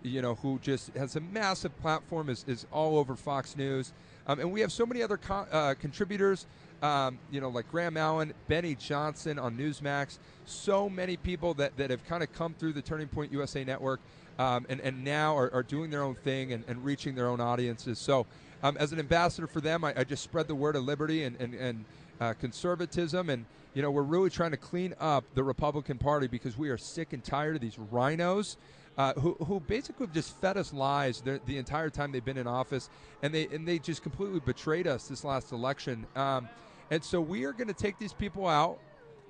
you 0.03 0.21
know, 0.21 0.35
who 0.35 0.59
just 0.59 0.93
has 0.95 1.15
a 1.15 1.21
massive 1.21 1.75
platform, 1.81 2.29
is, 2.29 2.45
is 2.47 2.65
all 2.71 2.97
over 2.97 3.15
Fox 3.15 3.57
News. 3.57 3.93
Um, 4.27 4.39
and 4.39 4.51
we 4.51 4.61
have 4.61 4.71
so 4.71 4.85
many 4.85 5.01
other 5.01 5.17
co- 5.17 5.47
uh, 5.51 5.73
contributors, 5.75 6.45
um, 6.81 7.17
you 7.31 7.41
know, 7.41 7.49
like 7.49 7.69
Graham 7.71 7.97
Allen, 7.97 8.33
Benny 8.47 8.75
Johnson 8.75 9.39
on 9.39 9.57
Newsmax. 9.57 10.19
So 10.45 10.89
many 10.89 11.17
people 11.17 11.53
that, 11.55 11.75
that 11.77 11.89
have 11.89 12.05
kind 12.05 12.23
of 12.23 12.31
come 12.33 12.53
through 12.53 12.73
the 12.73 12.81
Turning 12.81 13.07
Point 13.07 13.31
USA 13.31 13.63
network 13.63 13.99
um, 14.39 14.65
and, 14.69 14.79
and 14.81 15.03
now 15.03 15.37
are, 15.37 15.53
are, 15.53 15.63
doing 15.63 15.89
their 15.89 16.01
own 16.01 16.15
thing 16.15 16.53
and, 16.53 16.63
and 16.67 16.83
reaching 16.83 17.15
their 17.15 17.27
own 17.27 17.39
audiences. 17.39 17.99
So, 17.99 18.25
um, 18.63 18.77
as 18.77 18.93
an 18.93 18.99
ambassador 18.99 19.45
for 19.45 19.61
them, 19.61 19.83
I, 19.83 19.93
I, 19.95 20.03
just 20.05 20.23
spread 20.23 20.47
the 20.47 20.55
word 20.55 20.75
of 20.75 20.85
liberty 20.85 21.23
and, 21.23 21.35
and, 21.39 21.53
and 21.53 21.85
uh, 22.19 22.33
conservatism. 22.33 23.29
And, 23.29 23.45
you 23.73 23.81
know, 23.81 23.91
we're 23.91 24.01
really 24.01 24.29
trying 24.29 24.51
to 24.51 24.57
clean 24.57 24.95
up 24.99 25.25
the 25.35 25.43
Republican 25.43 25.97
Party 25.97 26.27
because 26.27 26.57
we 26.57 26.69
are 26.69 26.77
sick 26.77 27.13
and 27.13 27.23
tired 27.23 27.55
of 27.55 27.61
these 27.61 27.75
RINOs 27.91 28.55
uh, 28.97 29.13
who, 29.13 29.33
who 29.45 29.59
basically 29.59 30.07
just 30.07 30.39
fed 30.39 30.57
us 30.57 30.73
lies 30.73 31.21
the, 31.21 31.39
the, 31.45 31.57
entire 31.57 31.89
time 31.89 32.11
they've 32.11 32.23
been 32.23 32.37
in 32.37 32.47
office, 32.47 32.89
and 33.21 33.33
they 33.33 33.47
and 33.47 33.67
they 33.67 33.79
just 33.79 34.03
completely 34.03 34.39
betrayed 34.39 34.87
us 34.87 35.07
this 35.07 35.23
last 35.23 35.51
election. 35.51 36.05
Um, 36.15 36.47
and 36.91 37.03
so 37.03 37.19
we 37.19 37.45
are 37.45 37.53
going 37.53 37.67
to 37.67 37.73
take 37.73 37.97
these 37.97 38.13
people 38.13 38.47
out 38.47 38.79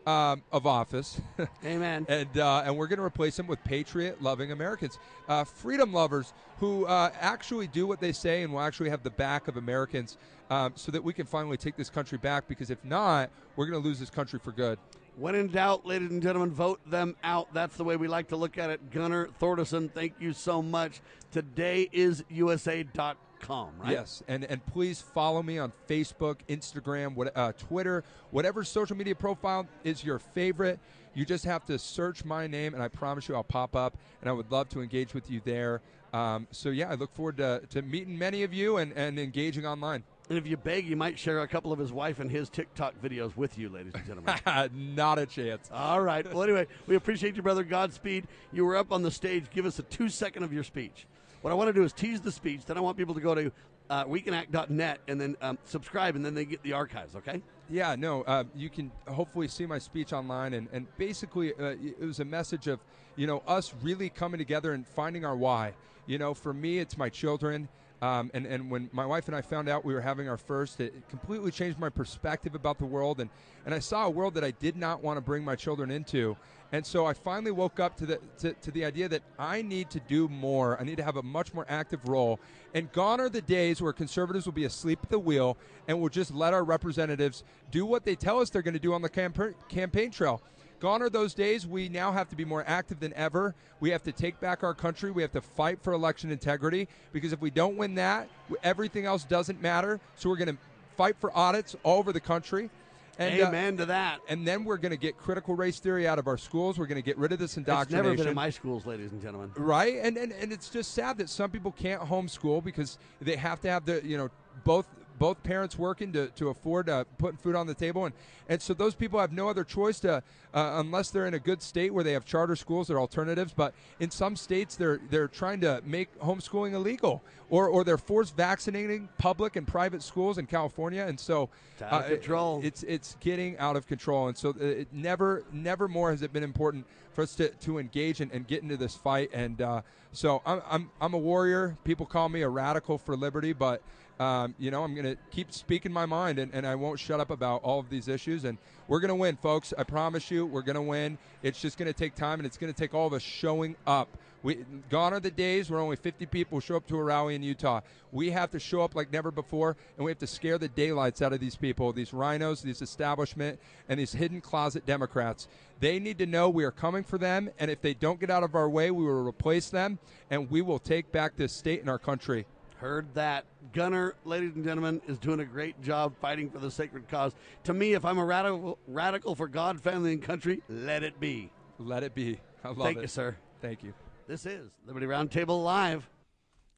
um, 0.05 0.43
of 0.51 0.67
office. 0.67 1.21
Amen. 1.65 2.05
and 2.09 2.37
uh, 2.37 2.63
and 2.65 2.77
we're 2.77 2.87
going 2.87 2.99
to 2.99 3.05
replace 3.05 3.37
them 3.37 3.47
with 3.47 3.63
patriot-loving 3.63 4.51
Americans, 4.51 4.99
uh, 5.29 5.43
freedom 5.43 5.93
lovers 5.93 6.33
who 6.59 6.85
uh, 6.85 7.11
actually 7.19 7.67
do 7.67 7.87
what 7.87 7.99
they 7.99 8.11
say 8.11 8.43
and 8.43 8.51
will 8.51 8.61
actually 8.61 8.89
have 8.89 9.03
the 9.03 9.11
back 9.11 9.47
of 9.47 9.57
Americans, 9.57 10.17
um, 10.49 10.73
so 10.75 10.91
that 10.91 11.03
we 11.03 11.13
can 11.13 11.25
finally 11.25 11.57
take 11.57 11.77
this 11.77 11.89
country 11.89 12.17
back. 12.17 12.47
Because 12.47 12.69
if 12.69 12.83
not, 12.83 13.29
we're 13.55 13.65
going 13.65 13.81
to 13.81 13.87
lose 13.87 13.99
this 13.99 14.09
country 14.09 14.39
for 14.39 14.51
good. 14.51 14.77
When 15.15 15.35
in 15.35 15.49
doubt, 15.49 15.85
ladies 15.85 16.09
and 16.09 16.21
gentlemen, 16.21 16.51
vote 16.51 16.79
them 16.89 17.15
out. 17.23 17.53
That's 17.53 17.75
the 17.77 17.83
way 17.83 17.97
we 17.97 18.07
like 18.07 18.29
to 18.29 18.35
look 18.35 18.57
at 18.57 18.69
it. 18.69 18.91
Gunnar 18.91 19.29
Thorderson, 19.39 19.89
thank 19.89 20.13
you 20.19 20.33
so 20.33 20.61
much. 20.61 21.01
Today 21.31 21.87
is 21.91 22.23
USA.com, 22.29 23.69
right? 23.77 23.91
Yes, 23.91 24.23
and 24.27 24.43
and 24.45 24.65
please 24.65 25.01
follow 25.01 25.43
me 25.43 25.59
on 25.59 25.71
Facebook, 25.87 26.37
Instagram, 26.49 27.13
what, 27.13 27.35
uh, 27.37 27.51
Twitter, 27.53 28.03
whatever 28.31 28.63
social 28.63 28.97
media 28.97 29.13
profile 29.13 29.67
is 29.83 30.03
your 30.03 30.17
favorite. 30.17 30.79
You 31.13 31.25
just 31.25 31.45
have 31.45 31.63
to 31.65 31.77
search 31.77 32.25
my 32.25 32.47
name, 32.47 32.73
and 32.73 32.81
I 32.81 32.87
promise 32.87 33.29
you 33.29 33.35
I'll 33.35 33.43
pop 33.43 33.75
up, 33.75 33.95
and 34.21 34.29
I 34.29 34.33
would 34.33 34.51
love 34.51 34.69
to 34.69 34.81
engage 34.81 35.13
with 35.13 35.29
you 35.29 35.41
there. 35.45 35.81
Um, 36.11 36.47
so, 36.51 36.69
yeah, 36.69 36.89
I 36.89 36.95
look 36.95 37.13
forward 37.13 37.37
to, 37.37 37.61
to 37.69 37.81
meeting 37.81 38.17
many 38.17 38.43
of 38.43 38.53
you 38.53 38.77
and, 38.77 38.93
and 38.93 39.19
engaging 39.19 39.65
online. 39.65 40.03
And 40.29 40.37
if 40.37 40.47
you 40.47 40.55
beg, 40.55 40.85
he 40.85 40.95
might 40.95 41.19
share 41.19 41.41
a 41.41 41.47
couple 41.47 41.73
of 41.73 41.79
his 41.79 41.91
wife 41.91 42.19
and 42.19 42.31
his 42.31 42.49
TikTok 42.49 42.93
videos 43.01 43.35
with 43.35 43.57
you, 43.57 43.67
ladies 43.69 43.93
and 43.93 44.05
gentlemen. 44.05 44.95
Not 44.95 45.19
a 45.19 45.25
chance. 45.25 45.69
All 45.71 46.01
right. 46.01 46.25
Well, 46.31 46.43
anyway, 46.43 46.67
we 46.87 46.95
appreciate 46.95 47.35
you, 47.35 47.41
brother. 47.41 47.63
Godspeed. 47.63 48.27
You 48.53 48.65
were 48.65 48.77
up 48.77 48.91
on 48.91 49.01
the 49.01 49.11
stage. 49.11 49.49
Give 49.49 49.65
us 49.65 49.79
a 49.79 49.83
two 49.83 50.07
second 50.07 50.43
of 50.43 50.53
your 50.53 50.63
speech. 50.63 51.07
What 51.41 51.51
I 51.51 51.55
want 51.55 51.67
to 51.67 51.73
do 51.73 51.83
is 51.83 51.91
tease 51.91 52.21
the 52.21 52.31
speech. 52.31 52.63
Then 52.65 52.77
I 52.77 52.81
want 52.81 52.97
people 52.97 53.13
to 53.13 53.19
go 53.19 53.35
to 53.35 53.51
uh, 53.89 54.05
and 54.07 55.21
then 55.21 55.35
um, 55.41 55.57
subscribe, 55.65 56.15
and 56.15 56.25
then 56.25 56.33
they 56.33 56.45
get 56.45 56.63
the 56.63 56.73
archives, 56.73 57.15
okay? 57.15 57.41
Yeah, 57.69 57.95
no, 57.95 58.23
uh, 58.23 58.45
you 58.55 58.69
can 58.69 58.91
hopefully 59.07 59.47
see 59.47 59.65
my 59.65 59.77
speech 59.77 60.13
online. 60.13 60.53
And, 60.53 60.67
and 60.71 60.87
basically, 60.97 61.53
uh, 61.53 61.75
it 61.81 61.99
was 61.99 62.19
a 62.19 62.25
message 62.25 62.67
of, 62.67 62.79
you 63.15 63.27
know, 63.27 63.43
us 63.47 63.73
really 63.81 64.09
coming 64.09 64.37
together 64.37 64.73
and 64.73 64.87
finding 64.87 65.25
our 65.25 65.35
why. 65.35 65.73
You 66.05 66.17
know, 66.17 66.33
for 66.33 66.53
me, 66.53 66.79
it's 66.79 66.97
my 66.97 67.09
children. 67.09 67.67
Um, 68.01 68.31
and, 68.33 68.45
and 68.45 68.69
when 68.69 68.89
my 68.91 69.05
wife 69.05 69.27
and 69.27 69.35
I 69.35 69.41
found 69.41 69.69
out 69.69 69.85
we 69.85 69.93
were 69.93 70.01
having 70.01 70.27
our 70.27 70.37
first, 70.37 70.81
it 70.81 70.93
completely 71.09 71.51
changed 71.51 71.79
my 71.79 71.89
perspective 71.89 72.53
about 72.53 72.77
the 72.77 72.85
world. 72.85 73.21
And, 73.21 73.29
and 73.65 73.73
I 73.73 73.79
saw 73.79 74.05
a 74.05 74.09
world 74.09 74.33
that 74.33 74.43
I 74.43 74.51
did 74.51 74.75
not 74.75 75.01
want 75.01 75.15
to 75.17 75.21
bring 75.21 75.43
my 75.43 75.55
children 75.55 75.89
into. 75.89 76.35
And 76.73 76.85
so 76.85 77.05
I 77.05 77.13
finally 77.13 77.51
woke 77.51 77.79
up 77.79 77.95
to 77.97 78.05
the, 78.05 78.19
to, 78.39 78.53
to 78.53 78.71
the 78.71 78.83
idea 78.83 79.07
that 79.07 79.21
I 79.39 79.61
need 79.61 79.89
to 79.91 80.01
do 80.01 80.27
more. 80.27 80.77
I 80.81 80.83
need 80.83 80.97
to 80.97 81.03
have 81.03 81.17
a 81.17 81.23
much 81.23 81.53
more 81.53 81.65
active 81.69 82.05
role. 82.09 82.39
And 82.73 82.91
gone 82.91 83.21
are 83.21 83.29
the 83.29 83.41
days 83.41 83.81
where 83.81 83.93
conservatives 83.93 84.45
will 84.45 84.53
be 84.53 84.65
asleep 84.65 84.99
at 85.03 85.09
the 85.09 85.19
wheel 85.19 85.55
and 85.87 86.01
will 86.01 86.09
just 86.09 86.33
let 86.33 86.53
our 86.53 86.63
representatives 86.63 87.43
do 87.71 87.85
what 87.85 88.03
they 88.03 88.15
tell 88.15 88.39
us 88.39 88.49
they're 88.49 88.63
going 88.63 88.73
to 88.73 88.79
do 88.79 88.93
on 88.93 89.01
the 89.01 89.09
camp- 89.09 89.55
campaign 89.69 90.11
trail. 90.11 90.41
Gone 90.83 91.01
are 91.01 91.09
those 91.09 91.33
days. 91.33 91.65
We 91.65 91.87
now 91.87 92.11
have 92.11 92.27
to 92.27 92.35
be 92.35 92.43
more 92.43 92.65
active 92.67 92.99
than 92.99 93.13
ever. 93.13 93.55
We 93.79 93.91
have 93.91 94.03
to 94.03 94.11
take 94.11 94.41
back 94.41 94.65
our 94.65 94.73
country. 94.73 95.11
We 95.11 95.21
have 95.21 95.31
to 95.31 95.39
fight 95.39 95.81
for 95.81 95.93
election 95.93 96.29
integrity 96.29 96.89
because 97.13 97.31
if 97.31 97.39
we 97.39 97.51
don't 97.51 97.77
win 97.77 97.95
that, 97.95 98.27
everything 98.63 99.05
else 99.05 99.23
doesn't 99.23 99.61
matter. 99.61 100.01
So 100.17 100.29
we're 100.29 100.35
going 100.35 100.57
to 100.57 100.57
fight 100.97 101.15
for 101.21 101.31
audits 101.33 101.77
all 101.83 101.99
over 101.99 102.11
the 102.11 102.19
country. 102.19 102.69
And, 103.17 103.33
Amen 103.33 103.75
uh, 103.75 103.77
to 103.77 103.85
that. 103.85 104.19
And 104.27 104.45
then 104.45 104.65
we're 104.65 104.75
going 104.75 104.91
to 104.91 104.97
get 104.97 105.17
critical 105.17 105.55
race 105.55 105.79
theory 105.79 106.05
out 106.05 106.19
of 106.19 106.27
our 106.27 106.37
schools. 106.37 106.77
We're 106.77 106.87
going 106.87 107.01
to 107.01 107.05
get 107.05 107.17
rid 107.17 107.31
of 107.31 107.39
this 107.39 107.55
indoctrination. 107.55 107.99
It's 107.99 108.17
never 108.17 108.17
been 108.17 108.27
in 108.27 108.35
my 108.35 108.49
schools, 108.49 108.85
ladies 108.85 109.13
and 109.13 109.21
gentlemen. 109.21 109.51
Right? 109.55 109.99
And, 110.01 110.17
and 110.17 110.33
and 110.33 110.51
it's 110.51 110.67
just 110.67 110.93
sad 110.93 111.17
that 111.19 111.29
some 111.29 111.49
people 111.49 111.71
can't 111.71 112.01
homeschool 112.01 112.61
because 112.61 112.97
they 113.21 113.37
have 113.37 113.61
to 113.61 113.69
have 113.69 113.85
the 113.85 114.01
you 114.03 114.17
know 114.17 114.29
both 114.65 114.87
both 115.23 115.41
parents 115.41 115.79
working 115.79 116.11
to, 116.11 116.27
to 116.35 116.49
afford 116.49 116.89
uh, 116.89 117.05
putting 117.17 117.37
food 117.37 117.55
on 117.55 117.65
the 117.65 117.73
table. 117.73 118.03
And, 118.03 118.13
and 118.49 118.61
so 118.61 118.73
those 118.73 118.93
people 118.93 119.21
have 119.21 119.31
no 119.31 119.47
other 119.47 119.63
choice 119.63 120.01
to, 120.01 120.15
uh, 120.15 120.21
unless 120.53 121.11
they're 121.11 121.27
in 121.27 121.33
a 121.33 121.39
good 121.39 121.61
state 121.61 121.93
where 121.93 122.03
they 122.03 122.11
have 122.11 122.25
charter 122.25 122.57
schools 122.57 122.89
or 122.89 122.99
alternatives. 122.99 123.53
But 123.55 123.73
in 124.01 124.11
some 124.11 124.35
states, 124.35 124.75
they're, 124.75 124.99
they're 125.09 125.29
trying 125.29 125.61
to 125.61 125.81
make 125.85 126.13
homeschooling 126.19 126.73
illegal 126.73 127.23
or, 127.49 127.69
or 127.69 127.85
they're 127.85 127.97
forced 127.97 128.35
vaccinating 128.35 129.07
public 129.17 129.55
and 129.55 129.65
private 129.65 130.03
schools 130.03 130.37
in 130.37 130.45
California. 130.45 131.05
And 131.07 131.17
so 131.17 131.49
it's 131.71 131.83
out 131.83 131.93
of 131.93 132.05
uh, 132.05 132.15
control. 132.15 132.59
It, 132.59 132.65
it's, 132.65 132.83
it's 132.83 133.15
getting 133.21 133.57
out 133.59 133.77
of 133.77 133.87
control. 133.87 134.27
And 134.27 134.35
so 134.35 134.49
uh, 134.49 134.65
it 134.65 134.89
never, 134.91 135.45
never 135.53 135.87
more 135.87 136.11
has 136.11 136.21
it 136.21 136.33
been 136.33 136.43
important 136.43 136.85
for 137.13 137.21
us 137.21 137.33
to, 137.35 137.47
to 137.47 137.79
engage 137.79 138.19
and, 138.19 138.29
and 138.33 138.45
get 138.45 138.61
into 138.61 138.75
this 138.75 138.93
fight. 138.93 139.29
And 139.31 139.61
uh, 139.61 139.83
so 140.11 140.41
I'm, 140.45 140.61
I'm, 140.69 140.91
I'm 140.99 141.13
a 141.13 141.17
warrior. 141.17 141.77
People 141.85 142.05
call 142.05 142.27
me 142.27 142.41
a 142.41 142.49
radical 142.49 142.97
for 142.97 143.15
liberty, 143.15 143.53
but 143.53 143.81
um, 144.19 144.53
you 144.59 144.71
know, 144.71 144.83
I'm 144.83 144.93
going 144.93 145.05
to 145.05 145.17
keep 145.31 145.51
speaking 145.51 145.91
my 145.91 146.05
mind 146.05 146.39
and, 146.39 146.53
and 146.53 146.65
I 146.67 146.75
won't 146.75 146.99
shut 146.99 147.19
up 147.19 147.29
about 147.29 147.63
all 147.63 147.79
of 147.79 147.89
these 147.89 148.07
issues. 148.07 148.43
And 148.45 148.57
we're 148.87 148.99
going 148.99 149.09
to 149.09 149.15
win, 149.15 149.37
folks. 149.37 149.73
I 149.77 149.83
promise 149.83 150.29
you, 150.29 150.45
we're 150.45 150.61
going 150.61 150.75
to 150.75 150.81
win. 150.81 151.17
It's 151.41 151.59
just 151.59 151.77
going 151.77 151.91
to 151.91 151.97
take 151.97 152.15
time 152.15 152.39
and 152.39 152.45
it's 152.45 152.57
going 152.57 152.71
to 152.71 152.77
take 152.77 152.93
all 152.93 153.07
of 153.07 153.13
us 153.13 153.21
showing 153.21 153.75
up. 153.87 154.17
We, 154.43 154.65
gone 154.89 155.13
are 155.13 155.21
the 155.21 155.31
days 155.31 155.71
where 155.71 155.79
only 155.79 155.95
50 155.95 156.25
people 156.25 156.59
show 156.59 156.75
up 156.75 156.85
to 156.87 156.97
a 156.97 157.03
rally 157.03 157.33
in 157.33 157.41
Utah. 157.41 157.79
We 158.11 158.29
have 158.31 158.51
to 158.51 158.59
show 158.59 158.81
up 158.81 158.93
like 158.93 159.11
never 159.11 159.31
before, 159.31 159.77
and 159.95 160.03
we 160.03 160.11
have 160.11 160.19
to 160.19 160.27
scare 160.27 160.57
the 160.57 160.67
daylights 160.67 161.21
out 161.21 161.31
of 161.31 161.39
these 161.39 161.55
people, 161.55 161.93
these 161.93 162.11
RINOs, 162.11 162.61
these 162.61 162.81
establishment, 162.81 163.57
and 163.87 163.97
these 163.97 164.11
hidden 164.11 164.41
closet 164.41 164.85
Democrats. 164.85 165.47
They 165.79 165.97
need 165.97 166.17
to 166.17 166.25
know 166.25 166.49
we 166.49 166.65
are 166.65 166.71
coming 166.71 167.05
for 167.05 167.17
them, 167.17 167.51
and 167.57 167.71
if 167.71 167.81
they 167.81 167.93
don't 167.93 168.19
get 168.19 168.29
out 168.29 168.43
of 168.43 168.53
our 168.53 168.69
way, 168.69 168.91
we 168.91 169.05
will 169.05 169.25
replace 169.25 169.69
them, 169.69 169.97
and 170.29 170.51
we 170.51 170.61
will 170.61 170.79
take 170.79 171.13
back 171.13 171.37
this 171.37 171.53
state 171.53 171.79
and 171.79 171.89
our 171.89 171.97
country. 171.97 172.45
Heard 172.83 173.13
that. 173.13 173.45
Gunnar, 173.71 174.13
ladies 174.25 174.55
and 174.55 174.65
gentlemen, 174.65 175.01
is 175.07 175.17
doing 175.17 175.39
a 175.39 175.45
great 175.45 175.81
job 175.81 176.17
fighting 176.19 176.49
for 176.49 176.59
the 176.59 176.69
sacred 176.69 177.07
cause. 177.07 177.33
To 177.63 177.73
me, 177.73 177.93
if 177.93 178.03
I'm 178.03 178.17
a 178.17 178.25
radical, 178.25 178.77
radical 178.89 179.35
for 179.35 179.47
God, 179.47 179.79
family, 179.79 180.11
and 180.11 180.21
country, 180.21 180.61
let 180.67 181.01
it 181.01 181.17
be. 181.17 181.49
Let 181.79 182.03
it 182.03 182.13
be. 182.13 182.41
I 182.61 182.67
love 182.67 182.79
Thank 182.79 182.97
it. 182.97 183.03
you, 183.03 183.07
sir. 183.07 183.37
Thank 183.61 183.83
you. 183.83 183.93
This 184.27 184.45
is 184.45 184.69
Liberty 184.85 185.05
Roundtable 185.05 185.63
Live. 185.63 186.09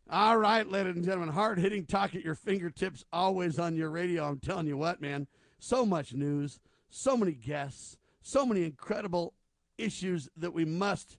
All 0.07 0.37
right, 0.37 0.69
ladies 0.69 0.95
and 0.95 1.03
gentlemen, 1.03 1.33
hard 1.33 1.57
hitting 1.57 1.87
talk 1.87 2.13
at 2.13 2.23
your 2.23 2.35
fingertips, 2.35 3.03
always 3.11 3.57
on 3.57 3.75
your 3.75 3.89
radio. 3.89 4.29
I'm 4.29 4.37
telling 4.37 4.67
you 4.67 4.77
what, 4.77 5.01
man, 5.01 5.25
so 5.57 5.87
much 5.87 6.13
news, 6.13 6.59
so 6.91 7.17
many 7.17 7.31
guests, 7.31 7.97
so 8.21 8.45
many 8.45 8.63
incredible 8.63 9.33
issues 9.79 10.29
that 10.37 10.53
we 10.53 10.65
must 10.65 11.17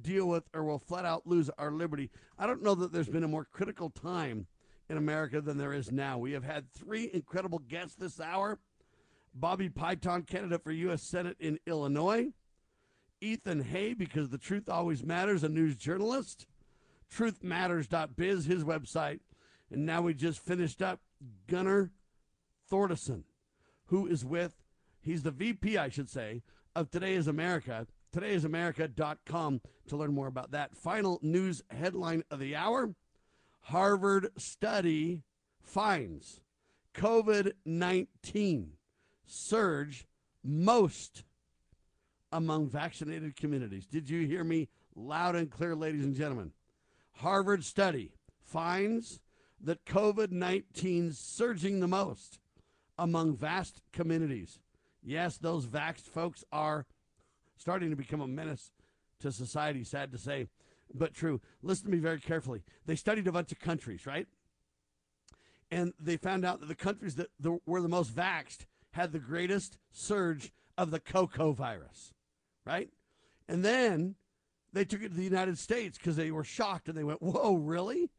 deal 0.00 0.26
with 0.26 0.44
or 0.54 0.64
we'll 0.64 0.78
flat 0.78 1.04
out 1.04 1.26
lose 1.26 1.50
our 1.58 1.70
liberty. 1.70 2.10
I 2.38 2.46
don't 2.46 2.62
know 2.62 2.74
that 2.74 2.92
there's 2.92 3.08
been 3.08 3.24
a 3.24 3.28
more 3.28 3.44
critical 3.44 3.90
time 3.90 4.46
in 4.88 4.96
America 4.96 5.40
than 5.40 5.58
there 5.58 5.72
is 5.72 5.92
now. 5.92 6.18
We 6.18 6.32
have 6.32 6.44
had 6.44 6.72
three 6.72 7.10
incredible 7.12 7.58
guests 7.58 7.96
this 7.96 8.20
hour 8.20 8.58
Bobby 9.34 9.68
Piton, 9.68 10.26
candidate 10.26 10.64
for 10.64 10.72
U.S. 10.72 11.02
Senate 11.02 11.36
in 11.38 11.58
Illinois, 11.66 12.28
Ethan 13.20 13.62
Hay, 13.62 13.94
because 13.94 14.30
the 14.30 14.38
truth 14.38 14.68
always 14.68 15.04
matters, 15.04 15.44
a 15.44 15.48
news 15.48 15.76
journalist, 15.76 16.46
truthmatters.biz, 17.14 18.46
his 18.46 18.64
website. 18.64 19.20
And 19.70 19.84
now 19.86 20.02
we 20.02 20.14
just 20.14 20.40
finished 20.40 20.82
up 20.82 21.00
Gunnar 21.46 21.92
Thordarson, 22.70 23.24
who 23.86 24.06
is 24.06 24.24
with, 24.24 24.56
he's 25.00 25.22
the 25.22 25.30
VP, 25.30 25.76
I 25.78 25.88
should 25.88 26.08
say, 26.08 26.42
of 26.74 26.90
Today 26.90 27.14
is 27.14 27.28
America 27.28 27.86
todayisamerica.com 28.12 29.60
to 29.88 29.96
learn 29.96 30.14
more 30.14 30.26
about 30.26 30.50
that. 30.52 30.76
Final 30.76 31.18
news 31.22 31.62
headline 31.70 32.22
of 32.30 32.38
the 32.38 32.56
hour 32.56 32.94
Harvard 33.60 34.30
study 34.38 35.22
finds 35.62 36.40
COVID 36.94 37.52
19 37.66 38.72
surge 39.26 40.06
most 40.42 41.24
among 42.32 42.68
vaccinated 42.68 43.36
communities. 43.36 43.86
Did 43.86 44.08
you 44.08 44.26
hear 44.26 44.42
me 44.42 44.68
loud 44.94 45.36
and 45.36 45.50
clear, 45.50 45.74
ladies 45.76 46.04
and 46.04 46.14
gentlemen? 46.14 46.52
Harvard 47.16 47.64
study 47.64 48.12
finds 48.42 49.20
that 49.60 49.84
COVID 49.84 50.30
19 50.30 51.12
surging 51.12 51.80
the 51.80 51.88
most 51.88 52.38
among 52.98 53.36
vast 53.36 53.82
communities. 53.92 54.58
Yes, 55.02 55.36
those 55.36 55.66
vaxxed 55.66 56.08
folks 56.08 56.44
are 56.52 56.86
starting 57.58 57.90
to 57.90 57.96
become 57.96 58.20
a 58.20 58.26
menace 58.26 58.70
to 59.20 59.32
society, 59.32 59.84
sad 59.84 60.12
to 60.12 60.18
say, 60.18 60.48
but 60.94 61.14
true. 61.14 61.40
Listen 61.62 61.86
to 61.86 61.92
me 61.92 61.98
very 61.98 62.20
carefully. 62.20 62.62
They 62.86 62.96
studied 62.96 63.26
a 63.26 63.32
bunch 63.32 63.52
of 63.52 63.58
countries, 63.58 64.06
right? 64.06 64.26
And 65.70 65.92
they 66.00 66.16
found 66.16 66.44
out 66.44 66.60
that 66.60 66.66
the 66.66 66.74
countries 66.74 67.16
that 67.16 67.28
were 67.66 67.82
the 67.82 67.88
most 67.88 68.14
vaxed 68.14 68.66
had 68.92 69.12
the 69.12 69.18
greatest 69.18 69.76
surge 69.92 70.52
of 70.78 70.90
the 70.90 71.00
cocoa 71.00 71.52
virus, 71.52 72.14
right? 72.64 72.88
And 73.48 73.64
then 73.64 74.14
they 74.72 74.84
took 74.84 75.02
it 75.02 75.10
to 75.10 75.14
the 75.14 75.24
United 75.24 75.58
States 75.58 75.98
because 75.98 76.16
they 76.16 76.30
were 76.30 76.44
shocked 76.44 76.88
and 76.88 76.96
they 76.96 77.04
went, 77.04 77.22
Whoa, 77.22 77.56
really? 77.56 78.10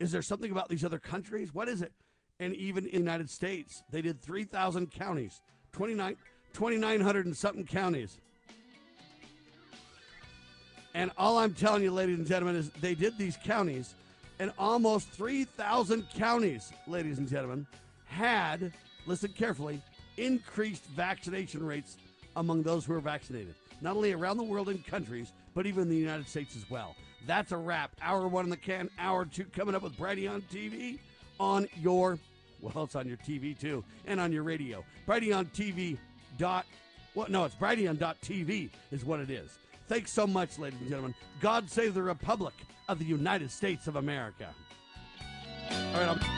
Is 0.00 0.12
there 0.12 0.22
something 0.22 0.50
about 0.50 0.68
these 0.68 0.84
other 0.84 0.98
countries? 0.98 1.54
What 1.54 1.68
is 1.68 1.82
it? 1.82 1.92
And 2.40 2.54
even 2.54 2.86
in 2.86 2.92
the 2.92 2.98
United 2.98 3.30
States, 3.30 3.82
they 3.90 4.00
did 4.00 4.20
3,000 4.22 4.92
counties, 4.92 5.40
29, 5.72 6.16
2,900 6.52 7.26
and 7.26 7.36
something 7.36 7.66
counties. 7.66 8.18
And 10.94 11.10
all 11.16 11.38
I'm 11.38 11.54
telling 11.54 11.82
you, 11.82 11.90
ladies 11.90 12.18
and 12.18 12.26
gentlemen, 12.26 12.56
is 12.56 12.70
they 12.80 12.94
did 12.94 13.16
these 13.18 13.36
counties, 13.44 13.94
and 14.38 14.52
almost 14.58 15.08
3,000 15.10 16.06
counties, 16.14 16.72
ladies 16.86 17.18
and 17.18 17.28
gentlemen, 17.28 17.66
had, 18.06 18.72
listen 19.06 19.32
carefully, 19.36 19.80
increased 20.16 20.84
vaccination 20.86 21.64
rates 21.64 21.96
among 22.36 22.62
those 22.62 22.84
who 22.84 22.94
are 22.94 23.00
vaccinated. 23.00 23.54
Not 23.80 23.96
only 23.96 24.12
around 24.12 24.38
the 24.38 24.44
world 24.44 24.68
in 24.68 24.78
countries, 24.78 25.32
but 25.54 25.66
even 25.66 25.82
in 25.82 25.88
the 25.88 25.96
United 25.96 26.28
States 26.28 26.56
as 26.56 26.68
well. 26.70 26.96
That's 27.26 27.52
a 27.52 27.56
wrap. 27.56 27.92
Hour 28.00 28.28
one 28.28 28.44
in 28.44 28.50
the 28.50 28.56
can, 28.56 28.90
hour 28.98 29.24
two 29.24 29.44
coming 29.44 29.74
up 29.74 29.82
with 29.82 29.96
Brighteon 29.96 30.42
TV 30.52 30.98
on 31.38 31.68
your, 31.80 32.18
well, 32.60 32.84
it's 32.84 32.96
on 32.96 33.06
your 33.06 33.16
TV 33.18 33.58
too, 33.58 33.84
and 34.06 34.20
on 34.20 34.32
your 34.32 34.42
radio. 34.42 34.84
Brighteon 35.06 35.46
TV 35.52 35.98
dot, 36.38 36.66
well, 37.14 37.26
no, 37.28 37.44
it's 37.44 37.54
Brighteon.tv 37.54 38.70
is 38.92 39.04
what 39.04 39.20
it 39.20 39.30
is. 39.30 39.58
Thanks 39.88 40.12
so 40.12 40.26
much, 40.26 40.58
ladies 40.58 40.80
and 40.80 40.88
gentlemen. 40.88 41.14
God 41.40 41.70
save 41.70 41.94
the 41.94 42.02
Republic 42.02 42.54
of 42.88 42.98
the 42.98 43.04
United 43.06 43.50
States 43.50 43.86
of 43.86 43.96
America. 43.96 44.48
All 45.70 45.76
right, 45.94 46.08
I'm- 46.08 46.37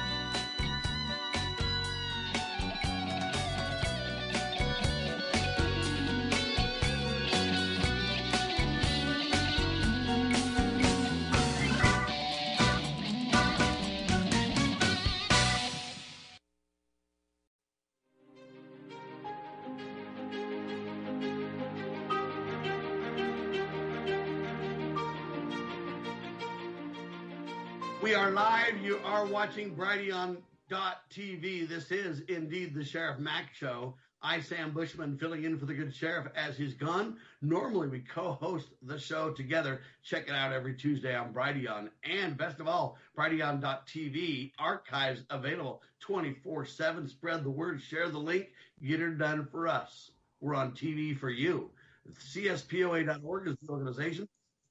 You 29.40 29.44
are 29.44 29.48
watching 29.48 29.74
Brighteon.tv. 29.74 31.66
This 31.66 31.90
is 31.90 32.20
indeed 32.28 32.74
the 32.74 32.84
Sheriff 32.84 33.18
Mack 33.18 33.54
Show. 33.54 33.94
I, 34.20 34.38
Sam 34.38 34.70
Bushman, 34.72 35.16
filling 35.16 35.44
in 35.44 35.58
for 35.58 35.64
the 35.64 35.72
good 35.72 35.94
sheriff 35.94 36.26
as 36.36 36.58
he's 36.58 36.74
gone. 36.74 37.16
Normally, 37.40 37.88
we 37.88 38.00
co 38.00 38.32
host 38.32 38.68
the 38.82 38.98
show 38.98 39.32
together. 39.32 39.80
Check 40.02 40.28
it 40.28 40.34
out 40.34 40.52
every 40.52 40.74
Tuesday 40.74 41.16
on 41.16 41.32
Brighteon. 41.32 41.88
And 42.04 42.36
best 42.36 42.60
of 42.60 42.68
all, 42.68 42.98
Brighteon.tv 43.16 44.52
archives 44.58 45.22
available 45.30 45.80
24 46.00 46.66
7. 46.66 47.08
Spread 47.08 47.42
the 47.42 47.50
word, 47.50 47.80
share 47.80 48.10
the 48.10 48.18
link, 48.18 48.48
get 48.82 49.00
it 49.00 49.16
done 49.16 49.48
for 49.50 49.68
us. 49.68 50.10
We're 50.42 50.54
on 50.54 50.72
TV 50.72 51.18
for 51.18 51.30
you. 51.30 51.70
CSPOA.org 52.12 53.48
is 53.48 53.56
the 53.62 53.72
organization. 53.72 54.28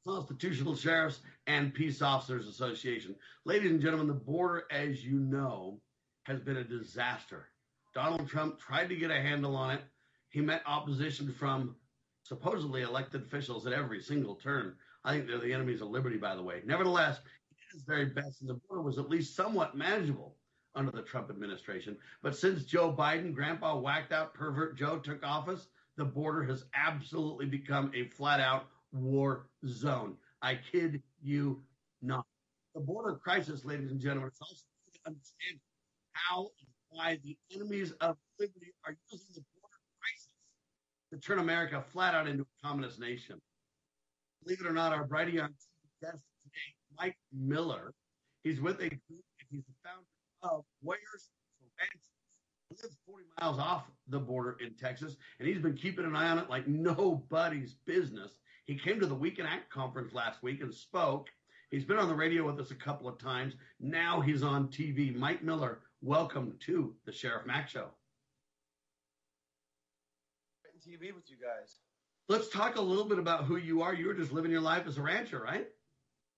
Constitutional 0.10 0.76
Sheriffs 0.76 1.20
and 1.46 1.72
Peace 1.72 2.02
Officers 2.02 2.48
Association. 2.48 3.16
Ladies 3.46 3.70
and 3.70 3.80
gentlemen, 3.80 4.08
the 4.08 4.14
border, 4.14 4.64
as 4.72 5.06
you 5.06 5.20
know, 5.20 5.80
has 6.24 6.40
been 6.40 6.58
a 6.58 6.64
disaster. 6.64 7.50
Donald 7.94 8.28
Trump 8.28 8.60
tried 8.60 8.90
to 8.90 8.96
get 8.96 9.12
a 9.12 9.22
handle 9.22 9.56
on 9.56 9.76
it. 9.76 9.82
He 10.30 10.42
met 10.42 10.64
opposition 10.66 11.32
from 11.32 11.76
supposedly 12.24 12.82
elected 12.82 13.22
officials 13.22 13.68
at 13.68 13.74
every 13.74 14.02
single 14.02 14.34
turn. 14.34 14.74
I 15.04 15.14
think 15.14 15.28
they're 15.28 15.38
the 15.38 15.54
enemies 15.54 15.82
of 15.82 15.90
liberty, 15.90 16.18
by 16.18 16.36
the 16.36 16.44
way. 16.44 16.62
Nevertheless, 16.66 17.20
he 17.50 17.56
his 17.72 17.84
very 17.84 18.06
best, 18.06 18.42
and 18.42 18.50
the 18.50 18.60
border 18.68 18.82
was 18.82 18.98
at 18.98 19.12
least 19.12 19.36
somewhat 19.36 19.78
manageable 19.78 20.36
under 20.74 20.92
the 20.92 21.04
Trump 21.04 21.30
administration. 21.30 21.96
But 22.24 22.36
since 22.36 22.66
Joe 22.66 22.92
Biden, 22.92 23.32
Grandpa 23.32 23.78
whacked 23.78 24.12
out 24.12 24.34
pervert 24.34 24.76
Joe, 24.76 24.98
took 24.98 25.24
office, 25.24 25.68
the 25.98 26.06
border 26.06 26.44
has 26.46 26.66
absolutely 26.74 27.46
become 27.46 27.92
a 27.94 28.06
flat 28.06 28.40
out 28.40 28.70
war 28.92 29.48
zone. 29.68 30.16
I 30.42 30.60
kid 30.72 31.02
you 31.22 31.62
not. 32.02 32.26
The 32.76 32.82
border 32.82 33.16
crisis, 33.16 33.66
ladies 33.66 33.92
and 33.92 34.00
gentlemen, 34.00 34.30
is 34.32 34.38
also 34.42 34.64
to 34.94 35.00
understand 35.08 35.60
how 36.14 36.50
and 36.60 36.70
why 36.90 37.20
the 37.24 37.38
enemies 37.54 37.94
of 38.02 38.16
liberty 38.40 38.74
are 38.86 38.96
using 39.12 39.28
the 39.36 39.44
border 39.60 39.76
crisis 40.00 40.30
to 41.12 41.18
turn 41.18 41.40
America 41.40 41.84
flat 41.92 42.14
out 42.14 42.28
into 42.28 42.44
a 42.44 42.68
communist 42.68 43.00
nation. 43.00 43.40
Believe 44.44 44.62
it 44.62 44.68
or 44.68 44.74
not, 44.74 44.94
our 44.94 45.04
bright 45.06 45.32
young 45.34 45.50
guest 46.02 46.24
today, 46.44 46.76
Mike 46.98 47.18
Miller, 47.34 47.94
he's 48.44 48.62
with 48.62 48.78
a 48.78 48.90
group, 48.90 49.24
and 49.40 49.48
he's 49.50 49.64
the 49.66 49.74
founder 49.84 50.06
of 50.44 50.64
Warriors 50.82 51.30
for 51.60 51.68
Ranches. 51.78 52.08
He 52.70 52.76
lives 52.82 52.98
40 53.06 53.26
miles 53.42 53.60
off 53.60 53.84
the 54.08 54.20
border 54.20 54.58
in 54.64 54.76
Texas, 54.76 55.18
and 55.40 55.48
he's 55.48 55.60
been 55.60 55.76
keeping 55.76 56.06
an 56.06 56.16
eye 56.16 56.30
on 56.30 56.38
it 56.38 56.50
like 56.50 56.68
nobody's 56.68 57.76
business. 57.86 58.38
He 58.70 58.76
came 58.76 59.00
to 59.00 59.08
the 59.08 59.16
WeCanAct 59.16 59.70
conference 59.72 60.14
last 60.14 60.44
week 60.44 60.62
and 60.62 60.72
spoke. 60.72 61.30
He's 61.72 61.86
been 61.86 61.98
on 61.98 62.08
the 62.08 62.14
radio 62.14 62.46
with 62.46 62.60
us 62.60 62.70
a 62.70 62.76
couple 62.76 63.08
of 63.08 63.18
times. 63.18 63.56
Now 63.80 64.22
he's 64.22 64.44
on 64.44 64.68
TV. 64.68 65.16
Mike 65.16 65.42
Miller, 65.42 65.80
welcome 66.04 66.54
to 66.68 66.94
the 67.04 67.12
Sheriff 67.12 67.48
Mack 67.48 67.68
Show. 67.68 67.88
TV 70.88 71.16
with 71.16 71.32
you 71.32 71.38
guys. 71.42 71.80
Let's 72.28 72.50
talk 72.50 72.76
a 72.76 72.82
little 72.82 73.06
bit 73.06 73.18
about 73.18 73.46
who 73.46 73.58
you 73.58 73.82
are. 73.82 73.96
You 73.96 74.06
were 74.06 74.14
just 74.14 74.32
living 74.32 74.52
your 74.52 74.62
life 74.62 74.86
as 74.86 75.00
a 75.00 75.02
rancher, 75.02 75.42
right? 75.42 75.66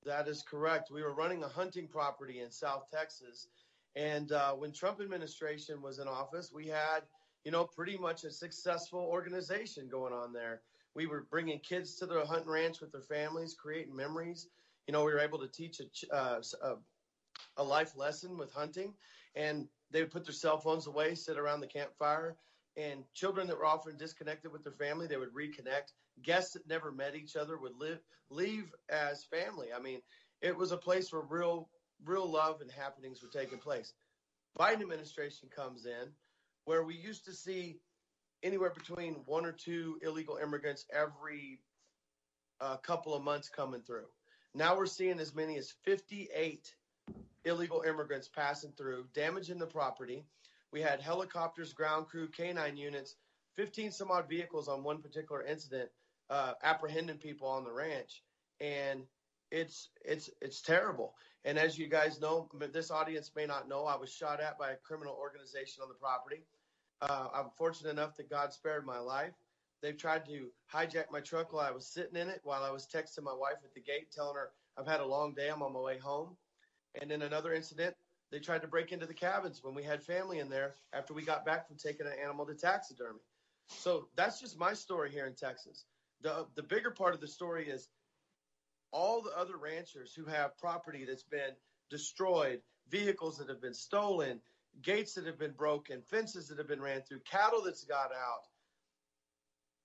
That 0.06 0.30
is 0.30 0.42
correct. 0.42 0.90
We 0.90 1.04
were 1.04 1.14
running 1.14 1.44
a 1.44 1.50
hunting 1.50 1.90
property 1.90 2.40
in 2.40 2.50
South 2.50 2.86
Texas, 2.94 3.50
and 3.98 4.32
uh, 4.32 4.54
when 4.54 4.72
Trump 4.72 5.02
administration 5.02 5.82
was 5.82 6.00
in 6.00 6.08
office, 6.08 6.50
we 6.56 6.68
had, 6.68 7.02
you 7.44 7.52
know, 7.52 7.66
pretty 7.66 7.98
much 7.98 8.24
a 8.24 8.32
successful 8.32 9.02
organization 9.02 9.90
going 9.90 10.14
on 10.14 10.32
there. 10.32 10.62
We 10.96 11.08
were 11.08 11.26
bringing 11.30 11.60
kids 11.60 11.96
to 11.96 12.06
the 12.06 12.26
hunting 12.26 12.50
ranch 12.50 12.82
with 12.82 12.92
their 12.92 13.02
families, 13.02 13.56
creating 13.56 13.96
memories. 13.96 14.48
You 14.88 14.94
know, 14.94 15.06
we 15.06 15.14
were 15.14 15.20
able 15.20 15.40
to 15.40 15.48
teach 15.48 15.80
a, 15.80 16.16
uh, 16.16 16.42
a, 16.64 16.76
a 17.58 17.64
life 17.64 17.96
lesson 17.96 18.38
with 18.38 18.52
hunting, 18.52 18.94
and 19.36 19.68
they 19.92 20.02
would 20.02 20.12
put 20.12 20.26
their 20.26 20.34
cell 20.34 20.58
phones 20.58 20.88
away, 20.88 21.16
sit 21.16 21.38
around 21.38 21.62
the 21.62 21.68
campfire, 21.68 22.36
and 22.78 23.04
children 23.14 23.48
that 23.48 23.58
were 23.58 23.66
often 23.66 23.98
disconnected 23.98 24.52
with 24.52 24.64
their 24.64 24.74
family, 24.74 25.08
they 25.08 25.18
would 25.18 25.34
reconnect. 25.34 25.94
Guests 26.24 26.54
that 26.54 26.68
never 26.68 26.92
met 26.92 27.16
each 27.16 27.36
other 27.36 27.58
would 27.58 27.76
live 27.78 28.00
leave 28.30 28.74
as 28.90 29.26
family. 29.26 29.68
I 29.76 29.80
mean, 29.80 30.02
it 30.42 30.56
was 30.56 30.72
a 30.72 30.78
place 30.78 31.12
where 31.12 31.22
real 31.22 31.70
real 32.06 32.30
love 32.30 32.62
and 32.62 32.72
happenings 32.72 33.22
were 33.22 33.30
taking 33.30 33.60
place. 33.60 33.94
Biden 34.60 34.82
administration 34.82 35.50
comes 35.56 35.86
in, 35.86 36.12
where 36.66 36.84
we 36.84 36.96
used 36.96 37.26
to 37.26 37.34
see 37.34 37.80
anywhere 38.44 38.72
between 38.72 39.16
one 39.26 39.46
or 39.46 39.52
two 39.52 40.00
illegal 40.02 40.38
immigrants 40.38 40.86
every 40.94 41.60
uh, 42.60 42.78
couple 42.78 43.14
of 43.14 43.24
months 43.24 43.50
coming 43.50 43.82
through. 43.82 44.06
Now 44.54 44.78
we're 44.78 44.86
seeing 44.86 45.20
as 45.20 45.34
many 45.34 45.58
as 45.58 45.74
58 45.84 46.76
illegal 47.46 47.84
immigrants 47.88 48.28
passing 48.28 48.74
through, 48.78 49.06
damaging 49.14 49.58
the 49.60 49.66
property. 49.66 50.26
We 50.72 50.82
had 50.82 51.02
helicopters, 51.02 51.74
ground 51.74 52.08
crew, 52.08 52.28
canine 52.28 52.78
units, 52.78 53.16
15 53.56 53.92
some 53.92 54.12
odd 54.12 54.30
vehicles 54.30 54.68
on 54.68 54.84
one 54.84 55.02
particular 55.02 55.44
incident, 55.44 55.90
uh, 56.30 56.54
apprehending 56.64 57.18
people 57.18 57.48
on 57.48 57.64
the 57.64 57.72
ranch, 57.72 58.24
and 58.60 59.04
it's 59.52 59.90
it's 60.06 60.30
it's 60.42 60.62
terrible. 60.62 61.14
And 61.44 61.58
as 61.58 61.78
you 61.78 61.88
guys 61.88 62.22
know, 62.22 62.48
this 62.72 62.92
audience 62.92 63.32
may 63.36 63.46
not 63.46 63.68
know, 63.68 63.86
I 63.86 63.98
was 63.98 64.14
shot 64.14 64.40
at 64.40 64.58
by 64.58 64.72
a 64.72 64.76
criminal 64.78 65.18
organization 65.20 65.82
on 65.82 65.90
the 65.90 65.96
property. 65.96 66.44
Uh, 67.02 67.28
I'm 67.34 67.50
fortunate 67.58 67.90
enough 67.90 68.16
that 68.18 68.30
God 68.30 68.54
spared 68.54 68.86
my 68.86 69.00
life. 69.00 69.34
They've 69.82 69.98
tried 69.98 70.26
to 70.26 70.48
hijack 70.72 71.06
my 71.12 71.20
truck 71.22 71.54
while 71.54 71.66
I 71.66 71.72
was 71.72 71.88
sitting 71.88 72.16
in 72.16 72.30
it, 72.30 72.42
while 72.44 72.64
I 72.64 72.70
was 72.70 72.86
texting 72.86 73.24
my 73.24 73.34
wife 73.34 73.58
at 73.64 73.74
the 73.74 73.82
gate, 73.82 74.12
telling 74.12 74.36
her 74.36 74.52
I've 74.78 74.88
had 74.88 75.00
a 75.00 75.06
long 75.06 75.34
day, 75.34 75.50
I'm 75.50 75.64
on 75.64 75.74
my 75.74 75.80
way 75.80 75.98
home. 75.98 76.38
And 77.02 77.12
in 77.12 77.24
another 77.24 77.54
incident, 77.54 77.96
they 78.32 78.40
tried 78.40 78.62
to 78.62 78.68
break 78.68 78.92
into 78.92 79.06
the 79.06 79.14
cabins 79.14 79.64
when 79.64 79.74
we 79.74 79.84
had 79.84 80.04
family 80.04 80.40
in 80.40 80.50
there 80.50 80.76
after 80.94 81.14
we 81.14 81.24
got 81.24 81.46
back 81.46 81.68
from 81.68 81.78
taking 81.78 82.06
an 82.06 82.14
animal 82.24 82.46
to 82.46 82.54
taxidermy. 82.54 83.20
So 83.68 84.08
that's 84.16 84.40
just 84.40 84.58
my 84.60 84.74
story 84.74 85.12
here 85.12 85.26
in 85.26 85.34
Texas. 85.34 85.86
The 86.22 86.46
the 86.56 86.64
bigger 86.64 86.92
part 86.92 87.16
of 87.16 87.22
the 87.22 87.28
story 87.28 87.68
is 87.68 87.90
all 88.92 89.22
the 89.22 89.36
other 89.38 89.58
ranchers 89.58 90.14
who 90.14 90.26
have 90.26 90.58
property 90.58 91.06
that's 91.06 91.24
been 91.24 91.52
destroyed, 91.90 92.62
vehicles 92.90 93.38
that 93.38 93.50
have 93.50 93.62
been 93.62 93.74
stolen, 93.74 94.40
gates 94.82 95.14
that 95.14 95.26
have 95.26 95.40
been 95.40 95.52
broken, 95.52 96.02
fences 96.02 96.48
that 96.48 96.58
have 96.58 96.68
been 96.68 96.82
ran 96.82 97.02
through, 97.02 97.20
cattle 97.20 97.62
that's 97.64 97.84
got 97.84 98.12
out. 98.12 98.48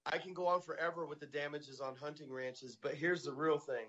I 0.06 0.18
can 0.18 0.34
go 0.34 0.46
on 0.46 0.62
forever 0.62 1.04
with 1.04 1.20
the 1.20 1.26
damages 1.26 1.80
on 1.80 1.96
hunting 1.96 2.30
ranches, 2.30 2.76
but 2.80 2.94
here's 2.94 3.24
the 3.24 3.32
real 3.32 3.58
thing. 3.58 3.86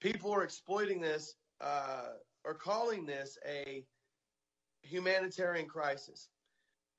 People 0.00 0.32
are 0.32 0.42
exploiting 0.42 1.00
this 1.00 1.34
uh, 1.60 2.14
or 2.44 2.54
calling 2.54 3.06
this 3.06 3.38
a 3.46 3.84
humanitarian 4.82 5.68
crisis. 5.68 6.28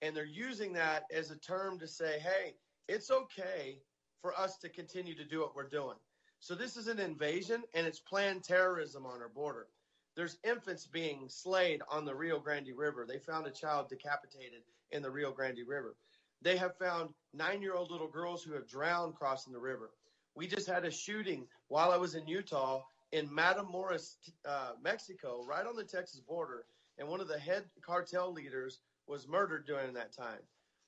And 0.02 0.16
they're 0.16 0.26
using 0.26 0.74
that 0.74 1.06
as 1.14 1.32
a 1.32 1.38
term 1.38 1.80
to 1.80 1.88
say, 1.88 2.20
hey, 2.20 2.56
it's 2.88 3.10
okay 3.10 3.80
for 4.22 4.38
us 4.40 4.58
to 4.58 4.70
continue 4.70 5.16
to 5.16 5.26
do 5.26 5.40
what 5.40 5.56
we're 5.56 5.70
doing. 5.70 5.98
So 6.40 6.56
this 6.56 6.76
is 6.76 6.88
an 6.88 7.00
invasion 7.00 7.64
and 7.74 7.88
it's 7.88 8.00
planned 8.00 8.44
terrorism 8.44 9.06
on 9.06 9.22
our 9.22 9.30
border. 9.30 9.68
There's 10.16 10.38
infants 10.44 10.86
being 10.86 11.28
slayed 11.28 11.82
on 11.90 12.06
the 12.06 12.14
Rio 12.16 12.40
Grande 12.40 12.72
River. 12.76 13.06
They 13.08 13.18
found 13.18 13.48
a 13.48 13.52
child 13.52 13.90
decapitated 13.90 14.62
in 14.92 15.02
the 15.02 15.10
Rio 15.10 15.32
Grande 15.32 15.62
River. 15.68 15.96
They 16.42 16.58
have 16.58 16.78
found 16.78 17.10
nine 17.34 17.62
year 17.62 17.74
old 17.74 17.90
little 17.90 18.08
girls 18.08 18.44
who 18.44 18.54
have 18.54 18.68
drowned 18.68 19.16
crossing 19.16 19.54
the 19.54 19.60
river. 19.60 19.92
We 20.36 20.48
just 20.48 20.68
had 20.68 20.86
a 20.86 20.92
shooting 20.92 21.48
while 21.68 21.92
I 21.92 21.98
was 21.98 22.16
in 22.16 22.28
Utah 22.28 22.84
in 23.12 23.30
Matamoros, 23.30 24.16
uh, 24.46 24.72
Mexico, 24.82 25.46
right 25.48 25.66
on 25.66 25.76
the 25.76 25.84
Texas 25.84 26.20
border. 26.20 26.66
And 26.98 27.08
one 27.08 27.22
of 27.22 27.28
the 27.28 27.40
head 27.40 27.64
cartel 27.82 28.32
leaders 28.34 28.82
was 29.08 29.28
murdered 29.28 29.66
during 29.66 29.94
that 29.94 30.16
time. 30.16 30.40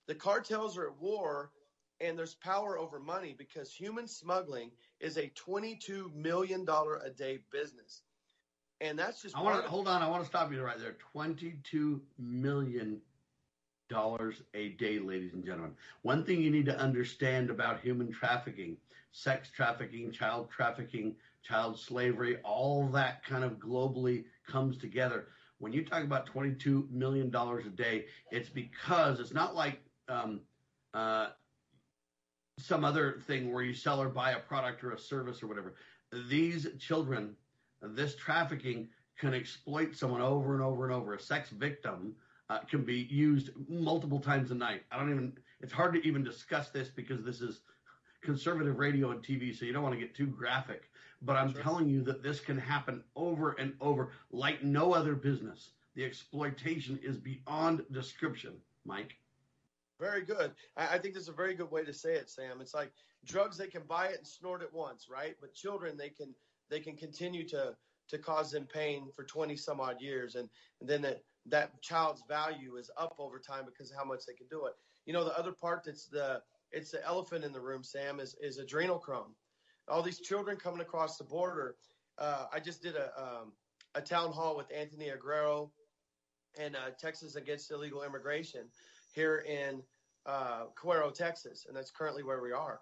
The 0.07 0.15
cartels 0.15 0.77
are 0.77 0.87
at 0.87 0.99
war 0.99 1.51
and 2.01 2.17
there's 2.17 2.35
power 2.35 2.77
over 2.77 2.99
money 2.99 3.33
because 3.37 3.71
human 3.71 4.07
smuggling 4.07 4.71
is 4.99 5.17
a 5.17 5.31
$22 5.47 6.13
million 6.13 6.65
a 6.67 7.09
day 7.09 7.39
business. 7.51 8.01
And 8.81 8.99
that's 8.99 9.21
just 9.21 9.37
I 9.37 9.41
want 9.41 9.63
to 9.63 9.69
hold 9.69 9.87
on. 9.87 10.01
I 10.01 10.09
want 10.09 10.23
to 10.23 10.27
stop 10.27 10.51
you 10.51 10.61
right 10.61 10.77
there. 10.77 10.97
Twenty-two 11.11 12.01
million 12.19 12.99
dollars 13.89 14.41
a 14.53 14.69
day, 14.69 14.99
ladies 14.99 15.33
and 15.33 15.45
gentlemen. 15.45 15.71
One 16.01 16.23
thing 16.25 16.41
you 16.41 16.51
need 16.51 16.65
to 16.65 16.77
understand 16.77 17.49
about 17.49 17.79
human 17.79 18.11
trafficking, 18.11 18.77
sex 19.11 19.49
trafficking, 19.49 20.11
child 20.11 20.49
trafficking, 20.49 21.15
child 21.43 21.79
slavery, 21.79 22.37
all 22.43 22.87
that 22.89 23.23
kind 23.23 23.43
of 23.43 23.53
globally 23.59 24.25
comes 24.47 24.77
together. 24.77 25.27
When 25.59 25.71
you 25.71 25.85
talk 25.85 26.03
about 26.03 26.25
twenty-two 26.25 26.89
million 26.91 27.29
dollars 27.29 27.65
a 27.65 27.69
day, 27.69 28.05
it's 28.29 28.49
because 28.49 29.21
it's 29.21 29.33
not 29.33 29.55
like 29.55 29.79
um, 30.09 30.41
uh, 30.93 31.29
some 32.59 32.83
other 32.83 33.21
thing 33.25 33.53
where 33.53 33.63
you 33.63 33.73
sell 33.73 34.01
or 34.01 34.09
buy 34.09 34.31
a 34.31 34.39
product 34.39 34.83
or 34.83 34.91
a 34.91 34.99
service 34.99 35.41
or 35.41 35.47
whatever. 35.47 35.75
These 36.29 36.67
children 36.77 37.35
this 37.87 38.15
trafficking 38.15 38.89
can 39.17 39.33
exploit 39.33 39.95
someone 39.95 40.21
over 40.21 40.53
and 40.53 40.63
over 40.63 40.85
and 40.85 40.93
over. 40.93 41.13
A 41.13 41.19
sex 41.19 41.49
victim 41.49 42.15
uh, 42.49 42.59
can 42.59 42.83
be 42.83 43.07
used 43.09 43.51
multiple 43.67 44.19
times 44.19 44.51
a 44.51 44.55
night. 44.55 44.83
I 44.91 44.97
don't 44.97 45.11
even, 45.11 45.33
it's 45.61 45.71
hard 45.73 45.93
to 45.93 46.05
even 46.05 46.23
discuss 46.23 46.69
this 46.69 46.89
because 46.89 47.23
this 47.23 47.41
is 47.41 47.61
conservative 48.21 48.77
radio 48.77 49.11
and 49.11 49.23
TV, 49.23 49.55
so 49.55 49.65
you 49.65 49.73
don't 49.73 49.83
want 49.83 49.93
to 49.95 49.99
get 49.99 50.15
too 50.15 50.27
graphic. 50.27 50.89
But 51.21 51.37
I'm 51.37 51.53
Sure. 51.53 51.61
telling 51.61 51.89
you 51.89 52.03
that 52.03 52.21
this 52.21 52.39
can 52.39 52.57
happen 52.57 53.03
over 53.15 53.51
and 53.53 53.73
over 53.79 54.11
like 54.31 54.63
no 54.63 54.93
other 54.93 55.15
business. 55.15 55.71
The 55.95 56.03
exploitation 56.03 56.99
is 57.01 57.17
beyond 57.17 57.85
description, 57.91 58.61
Mike. 58.83 59.15
Very 59.99 60.23
good. 60.23 60.53
I, 60.75 60.97
think 60.97 61.13
there's 61.13 61.29
a 61.29 61.33
very 61.33 61.55
good 61.55 61.71
way 61.71 61.85
to 61.85 61.93
say 61.93 62.15
it, 62.15 62.29
Sam. 62.29 62.59
It's 62.59 62.73
like 62.73 62.91
drugs; 63.23 63.57
they 63.57 63.67
can 63.67 63.83
buy 63.83 64.07
it 64.07 64.17
and 64.17 64.27
snort 64.27 64.61
it 64.61 64.73
once, 64.73 65.07
right? 65.09 65.37
But 65.39 65.53
children, 65.53 65.95
they 65.95 66.09
can 66.09 66.35
they 66.69 66.79
can 66.79 66.95
continue 66.95 67.47
to 67.49 67.75
to 68.07 68.17
cause 68.19 68.51
them 68.51 68.67
pain 68.71 69.07
for 69.15 69.23
20 69.23 69.55
some 69.55 69.81
odd 69.81 69.99
years, 69.99 70.35
and, 70.35 70.47
and 70.79 70.89
then 70.89 71.01
that 71.01 71.23
that 71.47 71.81
child's 71.81 72.23
value 72.27 72.75
is 72.77 72.89
up 72.97 73.15
over 73.19 73.39
time 73.39 73.65
because 73.65 73.91
of 73.91 73.97
how 73.97 74.05
much 74.05 74.25
they 74.25 74.33
can 74.33 74.47
do 74.47 74.65
it. 74.65 74.73
You 75.05 75.13
know, 75.13 75.23
the 75.23 75.37
other 75.37 75.51
part 75.51 75.83
that's 75.85 76.05
the 76.07 76.41
it's 76.71 76.91
the 76.91 77.05
elephant 77.05 77.45
in 77.45 77.53
the 77.53 77.61
room, 77.61 77.83
Sam, 77.83 78.19
is 78.19 78.35
is 78.41 78.59
adrenochrome. 78.59 79.33
All 79.87 80.01
these 80.01 80.19
children 80.19 80.57
coming 80.57 80.81
across 80.81 81.17
the 81.17 81.23
border. 81.23 81.75
Uh, 82.17 82.45
I 82.53 82.59
just 82.59 82.81
did 82.81 82.95
a 82.95 83.11
um, 83.21 83.51
a 83.95 84.01
town 84.01 84.31
hall 84.31 84.57
with 84.57 84.67
Anthony 84.75 85.09
Aguero 85.09 85.69
and 86.59 86.75
uh, 86.75 86.91
Texas 86.99 87.35
Against 87.35 87.71
Illegal 87.71 88.03
Immigration 88.03 88.65
here 89.13 89.45
in 89.47 89.81
uh, 90.25 90.65
Cuero, 90.75 91.13
Texas, 91.13 91.65
and 91.67 91.75
that's 91.75 91.91
currently 91.91 92.23
where 92.23 92.41
we 92.41 92.51
are. 92.51 92.79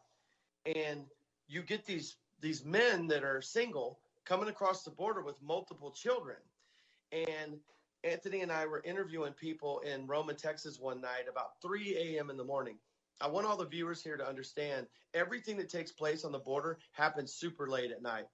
And 0.65 1.05
you 1.47 1.61
get 1.61 1.85
these 1.85 2.17
these 2.43 2.65
men 2.65 3.07
that 3.07 3.23
are 3.23 3.41
single 3.41 4.01
coming 4.25 4.49
across 4.49 4.83
the 4.83 4.91
border 4.91 5.23
with 5.23 5.41
multiple 5.41 5.91
children. 5.91 6.37
And 7.13 7.57
Anthony 8.03 8.41
and 8.41 8.51
I 8.51 8.65
were 8.65 8.83
interviewing 8.83 9.31
people 9.33 9.79
in 9.79 10.05
Roma, 10.07 10.33
Texas 10.33 10.77
one 10.77 10.99
night 10.99 11.27
about 11.31 11.61
3 11.61 11.95
a.m. 11.95 12.29
in 12.29 12.35
the 12.35 12.43
morning. 12.43 12.75
I 13.21 13.27
want 13.27 13.47
all 13.47 13.55
the 13.55 13.65
viewers 13.65 14.03
here 14.03 14.17
to 14.17 14.27
understand 14.27 14.87
everything 15.13 15.55
that 15.57 15.69
takes 15.69 15.93
place 15.93 16.25
on 16.25 16.33
the 16.33 16.39
border 16.39 16.79
happens 16.91 17.33
super 17.33 17.69
late 17.69 17.91
at 17.91 18.01
night. 18.01 18.25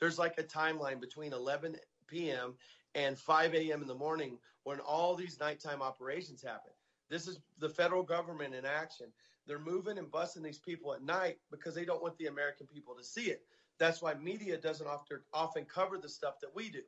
There's 0.00 0.18
like 0.18 0.36
a 0.38 0.42
timeline 0.42 1.00
between 1.00 1.32
11 1.32 1.76
p.m. 2.08 2.54
and 2.96 3.16
5 3.16 3.54
a.m. 3.54 3.82
in 3.82 3.88
the 3.88 3.94
morning 3.94 4.38
when 4.64 4.80
all 4.80 5.14
these 5.14 5.38
nighttime 5.38 5.82
operations 5.82 6.42
happen. 6.42 6.72
This 7.08 7.28
is 7.28 7.38
the 7.58 7.68
federal 7.68 8.02
government 8.02 8.54
in 8.54 8.64
action. 8.64 9.06
They're 9.46 9.58
moving 9.58 9.98
and 9.98 10.10
busting 10.10 10.42
these 10.42 10.58
people 10.58 10.94
at 10.94 11.02
night 11.02 11.38
because 11.50 11.74
they 11.74 11.84
don't 11.84 12.02
want 12.02 12.16
the 12.18 12.26
American 12.26 12.66
people 12.66 12.94
to 12.94 13.04
see 13.04 13.30
it. 13.30 13.42
That's 13.78 14.00
why 14.00 14.14
media 14.14 14.56
doesn't 14.56 14.86
often, 14.86 15.20
often 15.32 15.64
cover 15.64 15.98
the 15.98 16.08
stuff 16.08 16.40
that 16.40 16.54
we 16.54 16.70
do. 16.70 16.82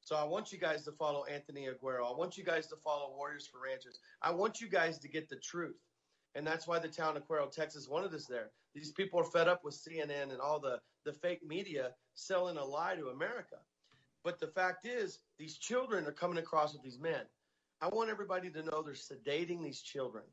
So 0.00 0.16
I 0.16 0.24
want 0.24 0.52
you 0.52 0.58
guys 0.58 0.84
to 0.84 0.92
follow 0.92 1.24
Anthony 1.24 1.68
Aguero. 1.68 2.08
I 2.12 2.16
want 2.16 2.36
you 2.36 2.44
guys 2.44 2.66
to 2.68 2.76
follow 2.76 3.14
Warriors 3.16 3.46
for 3.46 3.60
Ranchers. 3.60 4.00
I 4.20 4.32
want 4.32 4.60
you 4.60 4.68
guys 4.68 4.98
to 4.98 5.08
get 5.08 5.28
the 5.28 5.36
truth. 5.36 5.76
And 6.34 6.46
that's 6.46 6.66
why 6.66 6.78
the 6.78 6.88
town 6.88 7.16
of 7.16 7.28
Cuero, 7.28 7.50
Texas 7.50 7.88
wanted 7.88 8.14
us 8.14 8.26
there. 8.26 8.50
These 8.74 8.92
people 8.92 9.20
are 9.20 9.24
fed 9.24 9.48
up 9.48 9.64
with 9.64 9.74
CNN 9.74 10.32
and 10.32 10.40
all 10.40 10.58
the, 10.58 10.80
the 11.04 11.12
fake 11.12 11.46
media 11.46 11.90
selling 12.14 12.56
a 12.56 12.64
lie 12.64 12.96
to 12.96 13.08
America. 13.08 13.56
But 14.24 14.40
the 14.40 14.46
fact 14.46 14.86
is, 14.86 15.20
these 15.38 15.58
children 15.58 16.06
are 16.06 16.12
coming 16.12 16.38
across 16.38 16.72
with 16.72 16.82
these 16.82 16.98
men. 16.98 17.22
I 17.80 17.88
want 17.88 18.10
everybody 18.10 18.50
to 18.50 18.62
know 18.62 18.82
they're 18.82 18.94
sedating 18.94 19.62
these 19.62 19.82
children. 19.82 20.24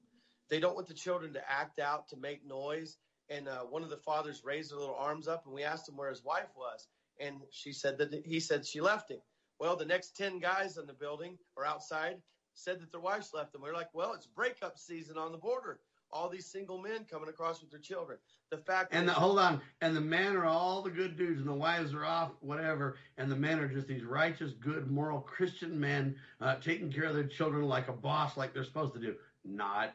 They 0.49 0.59
don't 0.59 0.75
want 0.75 0.87
the 0.87 0.93
children 0.93 1.33
to 1.33 1.51
act 1.51 1.79
out, 1.79 2.09
to 2.09 2.17
make 2.17 2.45
noise. 2.45 2.97
And 3.29 3.47
uh, 3.47 3.59
one 3.59 3.83
of 3.83 3.89
the 3.89 3.97
fathers 3.97 4.43
raised 4.43 4.71
their 4.71 4.79
little 4.79 4.95
arms 4.95 5.27
up, 5.27 5.45
and 5.45 5.53
we 5.53 5.63
asked 5.63 5.87
him 5.87 5.97
where 5.97 6.09
his 6.09 6.23
wife 6.23 6.49
was, 6.55 6.87
and 7.19 7.35
she 7.51 7.73
said 7.73 7.99
that 7.99 8.25
he 8.25 8.39
said 8.39 8.65
she 8.65 8.81
left 8.81 9.11
him. 9.11 9.19
Well, 9.59 9.75
the 9.75 9.85
next 9.85 10.17
ten 10.17 10.39
guys 10.39 10.77
in 10.77 10.87
the 10.87 10.93
building 10.93 11.37
or 11.55 11.65
outside 11.65 12.17
said 12.55 12.81
that 12.81 12.91
their 12.91 13.01
wives 13.01 13.31
left 13.33 13.53
them. 13.53 13.61
We 13.61 13.69
are 13.69 13.73
like, 13.73 13.93
well, 13.93 14.13
it's 14.13 14.25
breakup 14.25 14.79
season 14.79 15.17
on 15.17 15.31
the 15.31 15.37
border. 15.37 15.79
All 16.11 16.27
these 16.27 16.47
single 16.47 16.81
men 16.81 17.05
coming 17.09 17.29
across 17.29 17.61
with 17.61 17.69
their 17.69 17.79
children. 17.79 18.17
The 18.49 18.57
fact 18.57 18.95
And 18.95 19.07
the, 19.07 19.13
hold 19.13 19.37
on, 19.37 19.61
and 19.81 19.95
the 19.95 20.01
men 20.01 20.35
are 20.35 20.45
all 20.45 20.81
the 20.81 20.89
good 20.89 21.15
dudes, 21.15 21.39
and 21.39 21.47
the 21.47 21.53
wives 21.53 21.93
are 21.93 22.03
off, 22.03 22.31
whatever. 22.39 22.97
And 23.19 23.31
the 23.31 23.35
men 23.35 23.59
are 23.59 23.67
just 23.67 23.87
these 23.87 24.03
righteous, 24.03 24.53
good, 24.53 24.89
moral 24.89 25.21
Christian 25.21 25.79
men 25.79 26.15
uh, 26.41 26.55
taking 26.55 26.91
care 26.91 27.03
of 27.03 27.13
their 27.13 27.27
children 27.27 27.65
like 27.65 27.89
a 27.89 27.93
boss, 27.93 28.37
like 28.37 28.55
they're 28.55 28.63
supposed 28.63 28.95
to 28.95 28.99
do. 28.99 29.13
Not. 29.45 29.93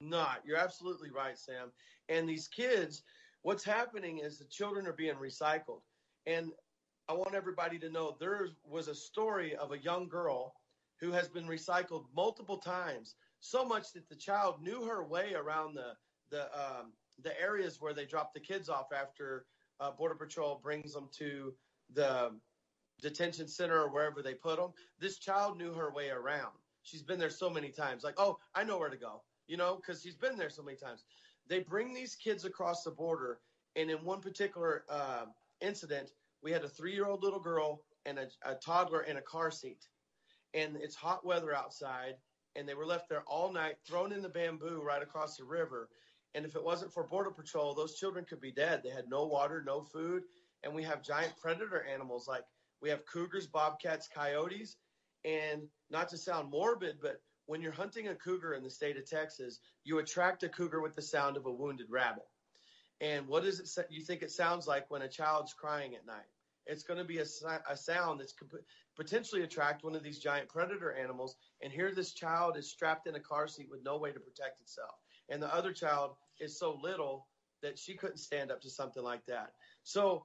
Not. 0.00 0.42
You're 0.44 0.58
absolutely 0.58 1.10
right, 1.10 1.38
Sam. 1.38 1.72
And 2.08 2.28
these 2.28 2.48
kids, 2.48 3.02
what's 3.42 3.64
happening 3.64 4.18
is 4.18 4.38
the 4.38 4.44
children 4.44 4.86
are 4.86 4.92
being 4.92 5.14
recycled. 5.14 5.80
And 6.26 6.52
I 7.08 7.12
want 7.12 7.34
everybody 7.34 7.78
to 7.78 7.88
know 7.88 8.16
there 8.18 8.48
was 8.68 8.88
a 8.88 8.94
story 8.94 9.54
of 9.56 9.72
a 9.72 9.78
young 9.78 10.08
girl 10.08 10.54
who 11.00 11.12
has 11.12 11.28
been 11.28 11.46
recycled 11.46 12.04
multiple 12.14 12.58
times, 12.58 13.14
so 13.40 13.64
much 13.64 13.92
that 13.92 14.08
the 14.08 14.16
child 14.16 14.62
knew 14.62 14.84
her 14.84 15.04
way 15.04 15.34
around 15.34 15.74
the 15.74 15.92
the 16.30 16.44
um, 16.58 16.92
the 17.22 17.38
areas 17.40 17.80
where 17.80 17.94
they 17.94 18.04
drop 18.04 18.34
the 18.34 18.40
kids 18.40 18.68
off 18.68 18.86
after 18.92 19.46
uh, 19.80 19.90
Border 19.92 20.14
Patrol 20.16 20.60
brings 20.62 20.92
them 20.92 21.08
to 21.18 21.54
the 21.94 22.32
detention 23.00 23.46
center 23.46 23.80
or 23.80 23.92
wherever 23.92 24.22
they 24.22 24.34
put 24.34 24.56
them. 24.56 24.72
This 24.98 25.18
child 25.18 25.58
knew 25.58 25.72
her 25.74 25.92
way 25.92 26.10
around. 26.10 26.52
She's 26.82 27.02
been 27.02 27.18
there 27.18 27.30
so 27.30 27.48
many 27.50 27.70
times. 27.70 28.02
Like, 28.02 28.18
oh, 28.18 28.38
I 28.54 28.64
know 28.64 28.78
where 28.78 28.90
to 28.90 28.96
go, 28.96 29.22
you 29.46 29.56
know, 29.56 29.76
because 29.76 30.02
he's 30.02 30.16
been 30.16 30.36
there 30.36 30.50
so 30.50 30.62
many 30.62 30.76
times. 30.76 31.04
They 31.48 31.60
bring 31.60 31.94
these 31.94 32.14
kids 32.14 32.44
across 32.44 32.82
the 32.82 32.90
border, 32.90 33.38
and 33.76 33.90
in 33.90 33.98
one 34.04 34.20
particular 34.20 34.84
uh, 34.88 35.26
incident, 35.60 36.10
we 36.42 36.52
had 36.52 36.64
a 36.64 36.68
three-year-old 36.68 37.22
little 37.22 37.40
girl 37.40 37.82
and 38.04 38.18
a, 38.18 38.28
a 38.44 38.54
toddler 38.54 39.02
in 39.02 39.16
a 39.16 39.22
car 39.22 39.50
seat, 39.50 39.88
and 40.54 40.76
it's 40.76 40.94
hot 40.94 41.24
weather 41.24 41.54
outside, 41.54 42.14
and 42.56 42.68
they 42.68 42.74
were 42.74 42.86
left 42.86 43.08
there 43.08 43.22
all 43.26 43.52
night, 43.52 43.76
thrown 43.86 44.12
in 44.12 44.22
the 44.22 44.28
bamboo 44.28 44.82
right 44.82 45.02
across 45.02 45.36
the 45.36 45.44
river. 45.44 45.88
And 46.34 46.44
if 46.44 46.54
it 46.54 46.64
wasn't 46.64 46.92
for 46.92 47.04
Border 47.04 47.30
Patrol, 47.30 47.74
those 47.74 47.94
children 47.94 48.24
could 48.28 48.40
be 48.40 48.52
dead. 48.52 48.82
They 48.82 48.90
had 48.90 49.08
no 49.08 49.24
water, 49.26 49.62
no 49.64 49.82
food, 49.82 50.24
and 50.62 50.74
we 50.74 50.82
have 50.82 51.02
giant 51.02 51.32
predator 51.40 51.84
animals 51.92 52.28
like 52.28 52.44
we 52.82 52.90
have 52.90 53.06
cougars, 53.06 53.46
bobcats, 53.46 54.08
coyotes, 54.08 54.76
and 55.24 55.62
not 55.90 56.08
to 56.10 56.18
sound 56.18 56.50
morbid, 56.50 56.96
but 57.00 57.20
when 57.46 57.60
you're 57.62 57.72
hunting 57.72 58.08
a 58.08 58.14
cougar 58.14 58.54
in 58.54 58.62
the 58.62 58.70
state 58.70 58.96
of 58.96 59.08
Texas, 59.08 59.60
you 59.84 59.98
attract 59.98 60.42
a 60.42 60.48
cougar 60.48 60.80
with 60.80 60.94
the 60.94 61.02
sound 61.02 61.36
of 61.36 61.46
a 61.46 61.52
wounded 61.52 61.86
rabbit. 61.88 62.26
And 63.00 63.26
what 63.28 63.44
does 63.44 63.60
it 63.60 63.86
you 63.90 64.02
think 64.02 64.22
it 64.22 64.30
sounds 64.30 64.66
like 64.66 64.90
when 64.90 65.02
a 65.02 65.08
child's 65.08 65.52
crying 65.52 65.94
at 65.94 66.06
night? 66.06 66.26
It's 66.66 66.82
going 66.82 66.98
to 66.98 67.04
be 67.04 67.18
a, 67.18 67.26
a 67.70 67.76
sound 67.76 68.20
that's 68.20 68.34
potentially 68.96 69.42
attract 69.42 69.84
one 69.84 69.94
of 69.94 70.02
these 70.02 70.18
giant 70.18 70.48
predator 70.48 70.92
animals. 70.92 71.36
And 71.62 71.72
here 71.72 71.94
this 71.94 72.12
child 72.12 72.56
is 72.56 72.68
strapped 72.68 73.06
in 73.06 73.14
a 73.14 73.20
car 73.20 73.46
seat 73.46 73.68
with 73.70 73.84
no 73.84 73.98
way 73.98 74.10
to 74.12 74.18
protect 74.18 74.60
itself. 74.60 74.94
And 75.28 75.40
the 75.40 75.54
other 75.54 75.72
child 75.72 76.16
is 76.40 76.58
so 76.58 76.78
little 76.82 77.26
that 77.62 77.78
she 77.78 77.94
couldn't 77.94 78.18
stand 78.18 78.50
up 78.50 78.60
to 78.62 78.70
something 78.70 79.02
like 79.02 79.24
that. 79.26 79.52
So 79.84 80.24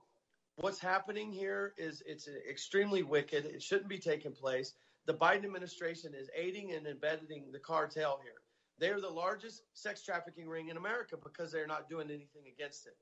what's 0.55 0.79
happening 0.79 1.31
here 1.31 1.73
is 1.77 2.01
it's 2.05 2.27
extremely 2.49 3.03
wicked. 3.03 3.45
It 3.45 3.61
shouldn't 3.61 3.89
be 3.89 3.99
taking 3.99 4.31
place. 4.31 4.73
The 5.07 5.13
Biden 5.13 5.45
administration 5.45 6.13
is 6.13 6.29
aiding 6.35 6.73
and 6.73 6.85
embedding 6.85 7.51
the 7.51 7.59
cartel 7.59 8.19
here. 8.23 8.41
They 8.79 8.89
are 8.89 9.01
the 9.01 9.09
largest 9.09 9.63
sex 9.73 10.03
trafficking 10.03 10.47
ring 10.47 10.69
in 10.69 10.77
America 10.77 11.15
because 11.21 11.51
they're 11.51 11.67
not 11.67 11.89
doing 11.89 12.07
anything 12.09 12.43
against 12.51 12.87
it. 12.87 12.95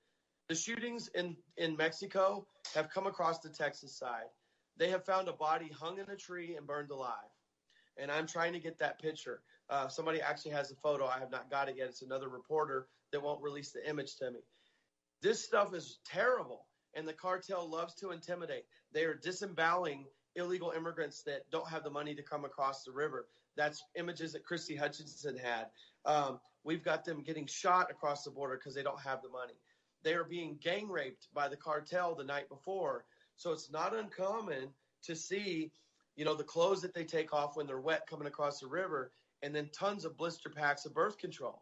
The 0.49 0.55
shootings 0.55 1.09
in, 1.13 1.35
in 1.57 1.77
Mexico 1.77 2.45
have 2.73 2.89
come 2.89 3.05
across 3.05 3.39
the 3.39 3.49
Texas 3.49 3.95
side. 3.95 4.25
They 4.77 4.89
have 4.89 5.05
found 5.05 5.27
a 5.27 5.33
body 5.33 5.69
hung 5.77 5.99
in 5.99 6.09
a 6.09 6.15
tree 6.15 6.55
and 6.55 6.65
burned 6.65 6.91
alive. 6.91 7.13
And 7.97 8.09
I'm 8.11 8.27
trying 8.27 8.53
to 8.53 8.59
get 8.59 8.79
that 8.79 9.01
picture. 9.01 9.41
Uh, 9.69 9.87
somebody 9.87 10.21
actually 10.21 10.51
has 10.51 10.71
a 10.71 10.75
photo. 10.75 11.05
I 11.05 11.19
have 11.19 11.31
not 11.31 11.51
got 11.51 11.69
it 11.69 11.75
yet. 11.77 11.89
It's 11.89 12.01
another 12.01 12.29
reporter 12.29 12.87
that 13.11 13.21
won't 13.21 13.41
release 13.41 13.71
the 13.71 13.87
image 13.87 14.15
to 14.17 14.31
me. 14.31 14.39
This 15.21 15.43
stuff 15.43 15.73
is 15.73 15.99
terrible, 16.05 16.65
and 16.93 17.07
the 17.07 17.13
cartel 17.13 17.69
loves 17.69 17.93
to 17.95 18.11
intimidate. 18.11 18.63
They 18.93 19.03
are 19.03 19.13
disemboweling 19.13 20.05
illegal 20.39 20.73
immigrants 20.75 21.21
that 21.23 21.49
don't 21.51 21.69
have 21.69 21.83
the 21.83 21.89
money 21.89 22.15
to 22.15 22.23
come 22.23 22.45
across 22.45 22.83
the 22.83 22.91
river. 22.91 23.27
That's 23.55 23.83
images 23.95 24.33
that 24.33 24.43
Christy 24.43 24.75
Hutchinson 24.75 25.37
had. 25.37 25.67
Um, 26.05 26.39
we've 26.63 26.83
got 26.83 27.05
them 27.05 27.21
getting 27.21 27.45
shot 27.45 27.91
across 27.91 28.23
the 28.23 28.31
border 28.31 28.57
because 28.57 28.73
they 28.73 28.83
don't 28.83 28.99
have 28.99 29.21
the 29.21 29.29
money. 29.29 29.53
They 30.03 30.13
are 30.13 30.23
being 30.23 30.57
gang 30.61 30.87
raped 30.87 31.27
by 31.33 31.47
the 31.47 31.57
cartel 31.57 32.15
the 32.15 32.23
night 32.23 32.49
before. 32.49 33.05
So 33.35 33.51
it's 33.51 33.71
not 33.71 33.95
uncommon 33.95 34.69
to 35.03 35.15
see, 35.15 35.71
you 36.15 36.25
know, 36.25 36.35
the 36.35 36.43
clothes 36.43 36.81
that 36.81 36.93
they 36.93 37.03
take 37.03 37.33
off 37.33 37.55
when 37.55 37.67
they're 37.67 37.79
wet 37.79 38.07
coming 38.07 38.27
across 38.27 38.59
the 38.59 38.67
river, 38.67 39.11
and 39.43 39.55
then 39.55 39.69
tons 39.73 40.05
of 40.05 40.17
blister 40.17 40.49
packs 40.49 40.85
of 40.85 40.93
birth 40.93 41.17
control. 41.17 41.61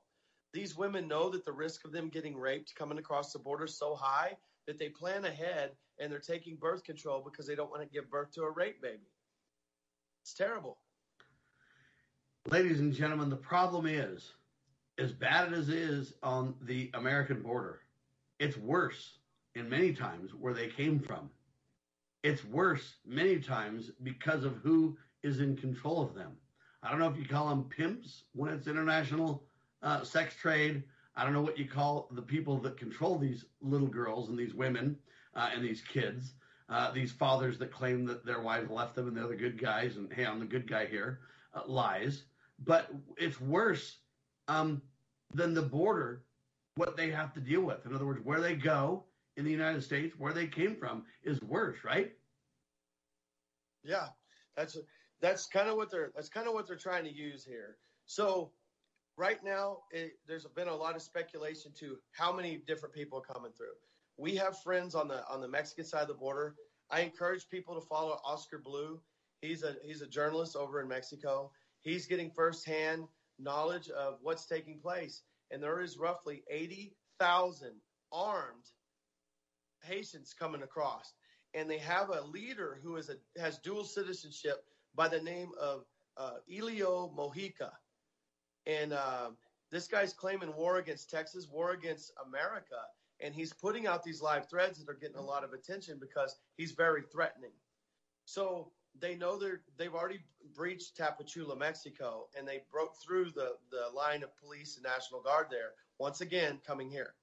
These 0.54 0.78
women 0.78 1.08
know 1.08 1.30
that 1.30 1.46
the 1.46 1.52
risk 1.52 1.86
of 1.86 1.92
them 1.92 2.10
getting 2.10 2.36
raped 2.36 2.74
coming 2.76 2.98
across 2.98 3.34
the 3.34 3.40
border 3.40 3.66
is 3.66 3.78
so 3.78 3.96
high 3.96 4.38
that 4.66 4.80
they 4.80 4.90
plan 4.90 5.26
ahead 5.26 5.72
and 6.00 6.12
they're 6.12 6.20
taking 6.20 6.56
birth 6.56 6.84
control 6.84 7.22
because 7.24 7.48
they 7.48 7.56
don't 7.56 7.70
want 7.70 7.82
to 7.82 7.90
give 7.90 8.10
birth 8.10 8.32
to 8.34 8.44
a 8.44 8.52
rape 8.52 8.82
baby. 8.82 9.10
It's 10.22 10.34
terrible. 10.34 10.78
Ladies 12.50 12.80
and 12.80 12.94
gentlemen, 12.94 13.30
the 13.30 13.36
problem 13.36 13.86
is, 13.86 14.34
as 14.98 15.12
bad 15.12 15.54
as 15.54 15.70
it 15.70 15.76
is 15.76 16.14
on 16.24 16.56
the 16.62 16.90
American 16.94 17.42
border, 17.42 17.82
it's 18.40 18.58
worse 18.58 19.20
in 19.56 19.70
many 19.70 19.94
times 19.94 20.34
where 20.34 20.54
they 20.54 20.68
came 20.68 21.00
from. 21.00 21.30
It's 22.24 22.44
worse 22.46 22.96
many 23.06 23.40
times 23.40 23.92
because 24.04 24.44
of 24.44 24.58
who 24.58 24.98
is 25.24 25.40
in 25.40 25.56
control 25.56 26.02
of 26.02 26.14
them. 26.14 26.32
I 26.84 26.90
don't 26.90 27.00
know 27.00 27.10
if 27.10 27.18
you 27.18 27.26
call 27.26 27.50
them 27.50 27.66
pimps 27.66 28.24
when 28.34 28.54
it's 28.54 28.68
international 28.68 29.44
uh, 29.82 30.04
sex 30.04 30.36
trade. 30.36 30.84
I 31.16 31.24
don't 31.24 31.34
know 31.34 31.42
what 31.42 31.58
you 31.58 31.68
call 31.68 32.08
the 32.12 32.22
people 32.22 32.58
that 32.60 32.78
control 32.78 33.18
these 33.18 33.46
little 33.62 33.88
girls 33.88 34.30
and 34.30 34.38
these 34.38 34.54
women 34.54 34.98
uh, 35.38 35.50
and 35.54 35.64
these 35.64 35.82
kids, 35.82 36.34
uh, 36.70 36.92
these 36.92 37.12
fathers 37.12 37.58
that 37.60 37.72
claim 37.72 38.06
that 38.06 38.26
their 38.26 38.42
wives 38.42 38.70
left 38.70 38.96
them 38.96 39.08
and 39.08 39.16
they're 39.16 39.28
the 39.28 39.36
good 39.36 39.62
guys 39.62 39.96
and 39.96 40.12
hey, 40.12 40.26
I'm 40.26 40.40
the 40.40 40.46
good 40.46 40.70
guy 40.70 40.88
here, 40.88 41.20
uh, 41.54 41.62
lies. 41.68 42.24
But 42.66 42.90
it's 43.18 43.40
worse 43.40 44.00
um, 44.48 44.82
than 45.34 45.54
the 45.54 45.62
border, 45.62 46.24
what 46.76 46.98
they 46.98 47.12
have 47.12 47.34
to 47.36 47.40
deal 47.40 47.62
with. 47.62 47.86
In 47.86 47.94
other 47.94 48.06
words, 48.06 48.20
where 48.24 48.42
they 48.42 48.56
go 48.56 49.06
in 49.38 49.46
the 49.46 49.52
United 49.52 49.84
States, 49.84 50.16
where 50.18 50.34
they 50.34 50.48
came 50.48 50.76
from, 50.76 51.04
is 51.24 51.40
worse, 51.42 51.78
right? 51.86 52.12
Yeah, 53.84 54.08
that's 54.56 54.78
that's 55.22 55.46
kind 55.48 55.70
of 55.70 55.76
what 55.76 55.92
they're 55.92 56.12
that's 56.16 56.30
kind 56.30 56.48
of 56.48 56.54
what 56.54 56.68
they're 56.68 56.76
trying 56.76 57.04
to 57.06 57.14
use 57.14 57.46
here. 57.46 57.78
So 58.06 58.52
right 59.16 59.44
now, 59.44 59.80
it, 59.92 60.14
there's 60.28 60.46
been 60.56 60.68
a 60.68 60.76
lot 60.76 60.96
of 60.96 61.02
speculation 61.02 61.72
to 61.80 61.98
how 62.12 62.34
many 62.34 62.58
different 62.68 62.94
people 62.94 63.20
are 63.20 63.34
coming 63.34 63.52
through. 63.56 63.76
We 64.18 64.36
have 64.36 64.62
friends 64.62 64.96
on 64.96 65.08
the 65.08 65.28
on 65.28 65.42
the 65.42 65.48
Mexican 65.48 65.86
side 65.86 66.02
of 66.02 66.08
the 66.08 66.14
border. 66.16 66.56
I 66.90 67.02
encourage 67.02 67.50
people 67.50 67.76
to 67.76 67.86
follow 67.88 68.20
Oscar 68.26 68.60
Blue. 68.60 69.00
He's 69.42 69.64
a 69.64 69.76
he's 69.86 70.02
a 70.02 70.08
journalist 70.08 70.56
over 70.56 70.82
in 70.82 70.88
Mexico. 70.88 71.52
He's 71.82 72.08
getting 72.08 72.32
firsthand 72.32 73.08
knowledge 73.40 73.90
of 73.90 74.18
what's 74.22 74.48
taking 74.48 74.80
place, 74.80 75.22
and 75.52 75.62
there 75.62 75.82
is 75.82 75.98
roughly 75.98 76.44
eighty 76.50 76.96
thousand 77.20 77.76
armed 78.12 78.66
Haitians 79.84 80.34
coming 80.34 80.64
across, 80.64 81.14
and 81.54 81.70
they 81.70 81.78
have 81.78 82.10
a 82.10 82.22
leader 82.22 82.80
who 82.82 82.96
is 82.96 83.10
a 83.10 83.40
has 83.40 83.60
dual 83.60 83.84
citizenship 83.84 84.64
by 84.96 85.08
the 85.08 85.22
name 85.22 85.52
of 85.62 85.86
uh, 86.18 86.38
Elio 86.52 87.14
Mojica, 87.16 87.72
and 88.66 88.94
uh, 88.94 89.30
this 89.70 89.88
guy's 89.88 90.14
claiming 90.14 90.56
war 90.56 90.78
against 90.78 91.12
Texas, 91.12 91.48
war 91.48 91.72
against 91.72 92.12
America, 92.26 92.80
and 93.20 93.34
he's 93.34 93.54
putting 93.54 93.88
out 93.88 94.04
these 94.04 94.22
live 94.22 94.50
threads 94.50 94.80
that 94.80 94.90
are 94.90 94.98
getting 94.98 95.18
a 95.18 95.22
lot 95.22 95.44
of 95.44 95.54
attention 95.54 95.98
because 96.00 96.36
he's 96.56 96.72
very 96.72 97.04
threatening. 97.12 97.52
So 98.26 98.72
they 99.00 99.16
know 99.16 99.38
they're 99.38 99.62
they've 99.78 99.94
already 99.94 100.20
breached 100.56 100.98
Tapachula, 100.98 101.58
Mexico, 101.58 102.28
and 102.38 102.48
they 102.48 102.64
broke 102.72 102.96
through 103.04 103.32
the 103.32 103.56
the 103.72 103.96
line 103.96 104.24
of 104.24 104.36
police 104.38 104.76
and 104.76 104.84
National 104.84 105.22
Guard 105.22 105.48
there. 105.50 105.72
Once 106.00 106.22
again, 106.22 106.60
coming 106.66 106.90
here. 106.90 107.14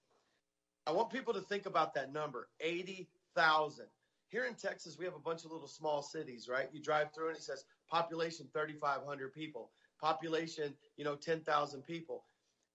I 0.87 0.93
want 0.93 1.11
people 1.11 1.33
to 1.35 1.41
think 1.41 1.67
about 1.67 1.95
that 1.95 2.13
number, 2.13 2.49
eighty 2.61 3.09
thousand. 3.35 3.87
Here 4.29 4.47
in 4.47 4.55
Texas, 4.55 4.99
we 4.99 5.05
have 5.05 5.15
a 5.15 5.21
bunch 5.21 5.45
of 5.45 5.53
little 5.53 5.69
small 5.69 6.03
cities, 6.03 6.49
right? 6.49 6.69
You 6.73 6.83
drive 6.83 7.13
through 7.15 7.29
and 7.29 7.37
it 7.37 7.43
says 7.43 7.67
population 7.89 8.49
3,500 8.53 9.33
people, 9.33 9.71
population, 10.01 10.75
you 10.97 11.05
know, 11.05 11.15
10,000 11.15 11.83
people. 11.83 12.25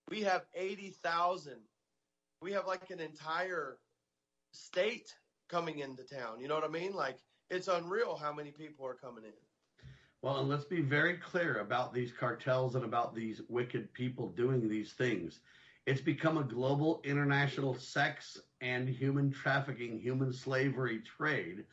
We 0.09 0.21
have 0.21 0.45
80,000 0.55 1.57
we 2.41 2.51
have 2.53 2.67
like 2.67 2.89
an 2.89 2.99
entire 2.99 3.77
state 4.51 5.13
coming 5.49 5.79
into 5.79 6.03
town. 6.03 6.39
You 6.39 6.47
know 6.47 6.55
what 6.55 6.63
I 6.63 6.69
mean? 6.69 6.93
Like 6.93 7.17
it's 7.49 7.67
unreal 7.67 8.15
how 8.15 8.33
many 8.33 8.51
people 8.51 8.85
are 8.85 8.95
coming 8.95 9.23
in. 9.23 9.33
Well, 10.21 10.39
and 10.39 10.49
let's 10.49 10.65
be 10.65 10.81
very 10.81 11.17
clear 11.17 11.59
about 11.59 11.93
these 11.93 12.11
cartels 12.11 12.75
and 12.75 12.83
about 12.83 13.15
these 13.15 13.41
wicked 13.47 13.93
people 13.93 14.29
doing 14.29 14.67
these 14.67 14.91
things. 14.93 15.39
It's 15.85 16.01
become 16.01 16.37
a 16.37 16.43
global 16.43 17.01
international 17.05 17.73
sex 17.73 18.37
and 18.61 18.87
human 18.87 19.31
trafficking, 19.31 19.97
human 19.99 20.33
slavery 20.33 21.01
trade. 21.17 21.63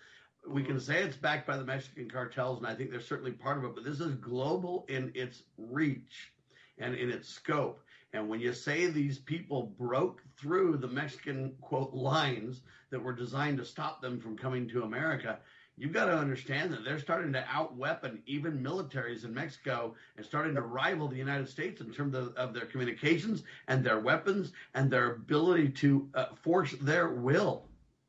We 0.48 0.62
can 0.62 0.78
say 0.78 1.02
it's 1.02 1.16
backed 1.16 1.46
by 1.46 1.56
the 1.56 1.64
Mexican 1.64 2.08
cartels, 2.08 2.58
and 2.58 2.68
I 2.68 2.74
think 2.74 2.92
they're 2.92 3.00
certainly 3.00 3.32
part 3.32 3.58
of 3.58 3.64
it, 3.64 3.74
but 3.74 3.84
this 3.84 3.98
is 3.98 4.14
global 4.14 4.86
in 4.88 5.10
its 5.16 5.42
reach 5.58 6.32
and 6.78 6.94
in 6.94 7.10
its 7.10 7.28
scope. 7.28 7.82
And 8.12 8.28
when 8.28 8.40
you 8.40 8.52
say 8.52 8.86
these 8.86 9.18
people 9.18 9.74
broke 9.78 10.22
through 10.38 10.78
the 10.78 10.88
Mexican 10.88 11.54
quote 11.60 11.92
lines 11.92 12.62
that 12.90 13.02
were 13.02 13.12
designed 13.12 13.58
to 13.58 13.64
stop 13.64 14.00
them 14.00 14.20
from 14.20 14.38
coming 14.38 14.68
to 14.68 14.82
America, 14.82 15.38
you've 15.76 15.92
got 15.92 16.06
to 16.06 16.16
understand 16.16 16.72
that 16.72 16.84
they're 16.84 16.98
starting 16.98 17.32
to 17.32 17.42
outweapon 17.42 18.20
even 18.26 18.62
militaries 18.62 19.24
in 19.24 19.34
Mexico 19.34 19.94
and 20.16 20.24
starting 20.24 20.54
to 20.54 20.62
rival 20.62 21.08
the 21.08 21.16
United 21.16 21.48
States 21.48 21.80
in 21.80 21.92
terms 21.92 22.14
of, 22.14 22.34
of 22.36 22.54
their 22.54 22.66
communications 22.66 23.42
and 23.68 23.84
their 23.84 24.00
weapons 24.00 24.52
and 24.74 24.90
their 24.90 25.12
ability 25.12 25.68
to 25.68 26.08
uh, 26.14 26.26
force 26.42 26.74
their 26.80 27.08
will. 27.08 27.64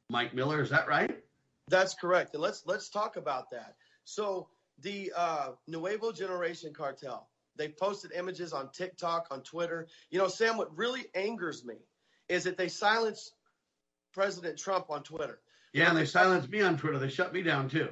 Mike 0.09 0.33
Miller, 0.33 0.61
is 0.61 0.69
that 0.69 0.87
right? 0.87 1.19
That's 1.67 1.93
correct. 1.93 2.33
And 2.33 2.41
let's 2.41 2.63
let's 2.65 2.87
talk 2.87 3.17
about 3.17 3.51
that. 3.51 3.75
So 4.05 4.47
the 4.79 5.11
uh, 5.15 5.49
Nuevo 5.67 6.13
Generation 6.13 6.73
Cartel, 6.73 7.27
they 7.57 7.69
posted 7.69 8.11
images 8.13 8.53
on 8.53 8.69
TikTok, 8.71 9.27
on 9.31 9.41
Twitter. 9.41 9.87
You 10.09 10.19
know, 10.19 10.27
Sam, 10.27 10.57
what 10.57 10.75
really 10.77 11.05
angers 11.15 11.65
me 11.65 11.75
is 12.29 12.43
that 12.43 12.57
they 12.57 12.67
silenced 12.67 13.33
President 14.13 14.57
Trump 14.57 14.89
on 14.89 15.03
Twitter. 15.03 15.39
Yeah, 15.73 15.89
and 15.89 15.97
they 15.97 16.05
silenced 16.05 16.49
me 16.49 16.61
on 16.61 16.77
Twitter. 16.77 16.97
They 16.97 17.09
shut 17.09 17.33
me 17.33 17.41
down 17.41 17.69
too. 17.69 17.89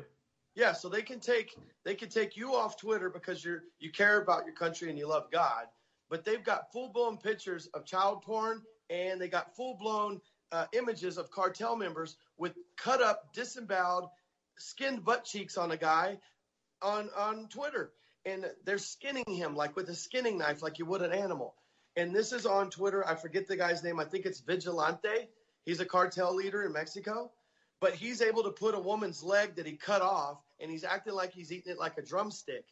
Yeah, 0.56 0.72
so 0.72 0.88
they 0.88 1.02
can 1.02 1.20
take 1.20 1.56
they 1.84 1.96
can 1.96 2.10
take 2.10 2.38
you 2.38 2.56
off 2.56 2.78
Twitter 2.78 3.10
because 3.10 3.44
you're 3.44 3.64
you 3.80 3.92
care 3.92 4.22
about 4.22 4.46
your 4.46 4.56
country 4.56 4.90
and 4.90 4.98
you 4.98 5.08
love 5.08 5.30
God, 5.32 5.66
but 6.10 6.24
they've 6.24 6.44
got 6.44 6.72
full 6.72 6.90
blown 6.90 7.18
pictures 7.18 7.68
of 7.74 7.86
child 7.86 8.22
porn 8.22 8.62
and 8.90 9.20
they 9.20 9.28
got 9.28 9.56
full 9.56 9.76
blown 9.78 10.22
uh, 10.52 10.66
images 10.74 11.18
of 11.18 11.30
cartel 11.30 11.76
members 11.76 12.16
with 12.38 12.54
cut 12.78 13.02
up, 13.02 13.34
disemboweled, 13.34 14.10
skinned 14.58 15.04
butt 15.04 15.26
cheeks 15.26 15.58
on 15.58 15.72
a 15.72 15.78
guy 15.78 16.18
on 16.82 17.10
on 17.18 17.48
Twitter 17.50 17.92
and 18.26 18.46
they're 18.66 18.78
skinning 18.78 19.26
him 19.28 19.56
like 19.56 19.76
with 19.76 19.90
a 19.90 19.96
skinning 19.96 20.38
knife, 20.38 20.62
like 20.62 20.80
you 20.80 20.86
would 20.86 21.02
an 21.02 21.12
animal. 21.12 21.56
And 21.96 22.14
this 22.14 22.34
is 22.34 22.46
on 22.46 22.70
Twitter. 22.70 23.08
I 23.08 23.16
forget 23.16 23.48
the 23.48 23.56
guy's 23.56 23.84
name. 23.84 24.00
I 24.00 24.06
think 24.06 24.26
it's 24.26 24.42
Vigilante. 24.42 25.30
He's 25.66 25.80
a 25.80 25.86
cartel 25.86 26.36
leader 26.36 26.64
in 26.64 26.74
Mexico, 26.74 27.32
but 27.80 27.96
he's 27.96 28.22
able 28.22 28.44
to 28.44 28.52
put 28.52 28.76
a 28.76 28.80
woman's 28.80 29.24
leg 29.24 29.56
that 29.56 29.66
he 29.66 29.74
cut 29.74 30.02
off, 30.02 30.38
and 30.60 30.70
he's 30.70 30.84
acting 30.84 31.14
like 31.14 31.34
he's 31.34 31.52
eating 31.52 31.74
it 31.74 31.80
like 31.80 31.98
a 31.98 32.02
drumstick. 32.04 32.66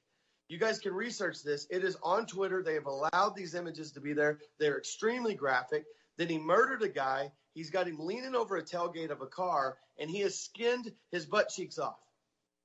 You 0.50 0.60
guys 0.60 0.80
can 0.80 0.94
research 0.94 1.42
this. 1.42 1.66
It 1.70 1.84
is 1.84 1.98
on 2.04 2.26
Twitter. 2.26 2.62
They 2.62 2.76
have 2.76 2.86
allowed 2.86 3.36
these 3.36 3.56
images 3.56 3.94
to 3.94 4.02
be 4.02 4.14
there. 4.14 4.40
They're 4.60 4.78
extremely 4.78 5.36
graphic. 5.36 5.86
Then 6.18 6.28
he 6.28 6.38
murdered 6.38 6.84
a 6.84 6.90
guy. 6.90 7.32
He's 7.54 7.70
got 7.70 7.88
him 7.88 7.98
leaning 8.00 8.36
over 8.36 8.58
a 8.58 8.64
tailgate 8.64 9.10
of 9.10 9.22
a 9.22 9.28
car, 9.28 9.78
and 9.98 10.10
he 10.10 10.20
has 10.20 10.38
skinned 10.38 10.92
his 11.12 11.26
butt 11.26 11.50
cheeks 11.50 11.80
off. 11.80 11.98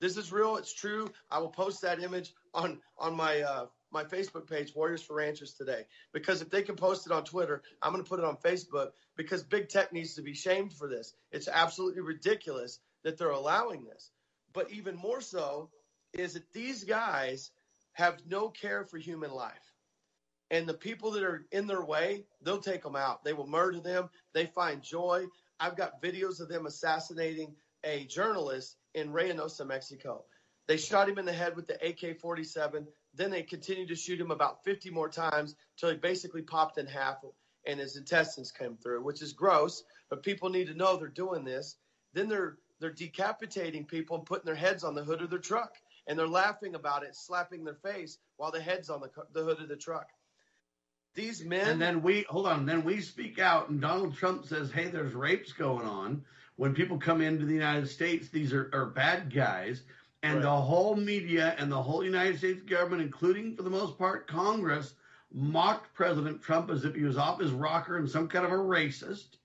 This 0.00 0.16
is 0.16 0.32
real. 0.32 0.56
It's 0.56 0.72
true. 0.72 1.10
I 1.30 1.38
will 1.38 1.48
post 1.48 1.82
that 1.82 2.02
image 2.02 2.32
on 2.54 2.80
on 2.98 3.14
my 3.16 3.40
uh, 3.40 3.66
my 3.90 4.04
Facebook 4.04 4.48
page, 4.48 4.74
Warriors 4.74 5.02
for 5.02 5.16
Ranchers 5.16 5.54
today, 5.54 5.86
because 6.12 6.42
if 6.42 6.50
they 6.50 6.62
can 6.62 6.76
post 6.76 7.06
it 7.06 7.12
on 7.12 7.24
Twitter, 7.24 7.62
I'm 7.82 7.92
going 7.92 8.04
to 8.04 8.08
put 8.08 8.18
it 8.18 8.24
on 8.24 8.36
Facebook 8.36 8.90
because 9.16 9.42
big 9.42 9.68
tech 9.68 9.92
needs 9.92 10.14
to 10.14 10.22
be 10.22 10.34
shamed 10.34 10.72
for 10.72 10.88
this. 10.88 11.14
It's 11.32 11.48
absolutely 11.48 12.02
ridiculous 12.02 12.80
that 13.04 13.18
they're 13.18 13.30
allowing 13.30 13.84
this. 13.84 14.10
But 14.52 14.70
even 14.70 14.96
more 14.96 15.20
so 15.20 15.70
is 16.12 16.34
that 16.34 16.52
these 16.52 16.84
guys 16.84 17.50
have 17.92 18.18
no 18.28 18.48
care 18.48 18.84
for 18.84 18.98
human 18.98 19.30
life. 19.30 19.72
And 20.50 20.66
the 20.66 20.74
people 20.74 21.10
that 21.12 21.22
are 21.22 21.46
in 21.52 21.66
their 21.66 21.84
way, 21.84 22.24
they'll 22.42 22.60
take 22.60 22.82
them 22.82 22.96
out. 22.96 23.22
They 23.22 23.34
will 23.34 23.46
murder 23.46 23.80
them. 23.80 24.08
They 24.32 24.46
find 24.46 24.82
joy. 24.82 25.26
I've 25.60 25.76
got 25.76 26.00
videos 26.02 26.40
of 26.40 26.48
them 26.48 26.66
assassinating 26.66 27.54
a 27.84 28.04
journalist 28.04 28.76
in 28.98 29.12
Reynosa, 29.12 29.66
Mexico. 29.66 30.24
They 30.66 30.76
shot 30.76 31.08
him 31.08 31.18
in 31.18 31.24
the 31.24 31.32
head 31.32 31.56
with 31.56 31.66
the 31.66 31.78
AK 31.86 32.20
47. 32.20 32.86
Then 33.14 33.30
they 33.30 33.42
continued 33.42 33.88
to 33.88 33.96
shoot 33.96 34.20
him 34.20 34.30
about 34.30 34.62
50 34.64 34.90
more 34.90 35.08
times 35.08 35.56
until 35.76 35.90
he 35.90 35.96
basically 35.96 36.42
popped 36.42 36.78
in 36.78 36.86
half 36.86 37.16
and 37.66 37.80
his 37.80 37.96
intestines 37.96 38.52
came 38.52 38.76
through, 38.76 39.02
which 39.02 39.22
is 39.22 39.32
gross. 39.32 39.82
But 40.10 40.22
people 40.22 40.50
need 40.50 40.66
to 40.66 40.74
know 40.74 40.96
they're 40.96 41.08
doing 41.08 41.44
this. 41.44 41.76
Then 42.14 42.28
they're 42.28 42.56
they're 42.80 42.92
decapitating 42.92 43.86
people 43.86 44.16
and 44.16 44.26
putting 44.26 44.46
their 44.46 44.54
heads 44.54 44.84
on 44.84 44.94
the 44.94 45.02
hood 45.02 45.20
of 45.20 45.30
their 45.30 45.40
truck, 45.40 45.74
and 46.06 46.18
they're 46.18 46.28
laughing 46.28 46.74
about 46.76 47.02
it, 47.02 47.16
slapping 47.16 47.64
their 47.64 47.74
face 47.74 48.18
while 48.36 48.52
the 48.52 48.60
head's 48.60 48.88
on 48.88 49.00
the, 49.00 49.10
the 49.32 49.44
hood 49.44 49.60
of 49.60 49.68
the 49.68 49.76
truck. 49.76 50.08
These 51.14 51.44
men. 51.44 51.68
And 51.68 51.82
then 51.82 52.02
we 52.02 52.24
hold 52.28 52.46
on. 52.46 52.66
Then 52.66 52.84
we 52.84 53.00
speak 53.00 53.38
out, 53.38 53.68
and 53.68 53.80
Donald 53.80 54.16
Trump 54.16 54.46
says, 54.46 54.70
"Hey, 54.70 54.88
there's 54.88 55.14
rapes 55.14 55.52
going 55.52 55.86
on." 55.86 56.24
When 56.58 56.74
people 56.74 56.98
come 56.98 57.20
into 57.20 57.46
the 57.46 57.54
United 57.54 57.88
States, 57.88 58.30
these 58.30 58.52
are, 58.52 58.68
are 58.72 58.86
bad 58.86 59.32
guys. 59.32 59.82
And 60.24 60.34
right. 60.34 60.42
the 60.42 60.56
whole 60.56 60.96
media 60.96 61.54
and 61.56 61.70
the 61.70 61.80
whole 61.80 62.04
United 62.04 62.38
States 62.38 62.62
government, 62.62 63.00
including 63.00 63.54
for 63.54 63.62
the 63.62 63.70
most 63.70 63.96
part 63.96 64.26
Congress, 64.26 64.94
mocked 65.32 65.94
President 65.94 66.42
Trump 66.42 66.68
as 66.68 66.84
if 66.84 66.96
he 66.96 67.04
was 67.04 67.16
off 67.16 67.40
his 67.40 67.52
rocker 67.52 67.96
and 67.96 68.10
some 68.10 68.26
kind 68.26 68.44
of 68.44 68.50
a 68.50 68.56
racist. 68.56 69.36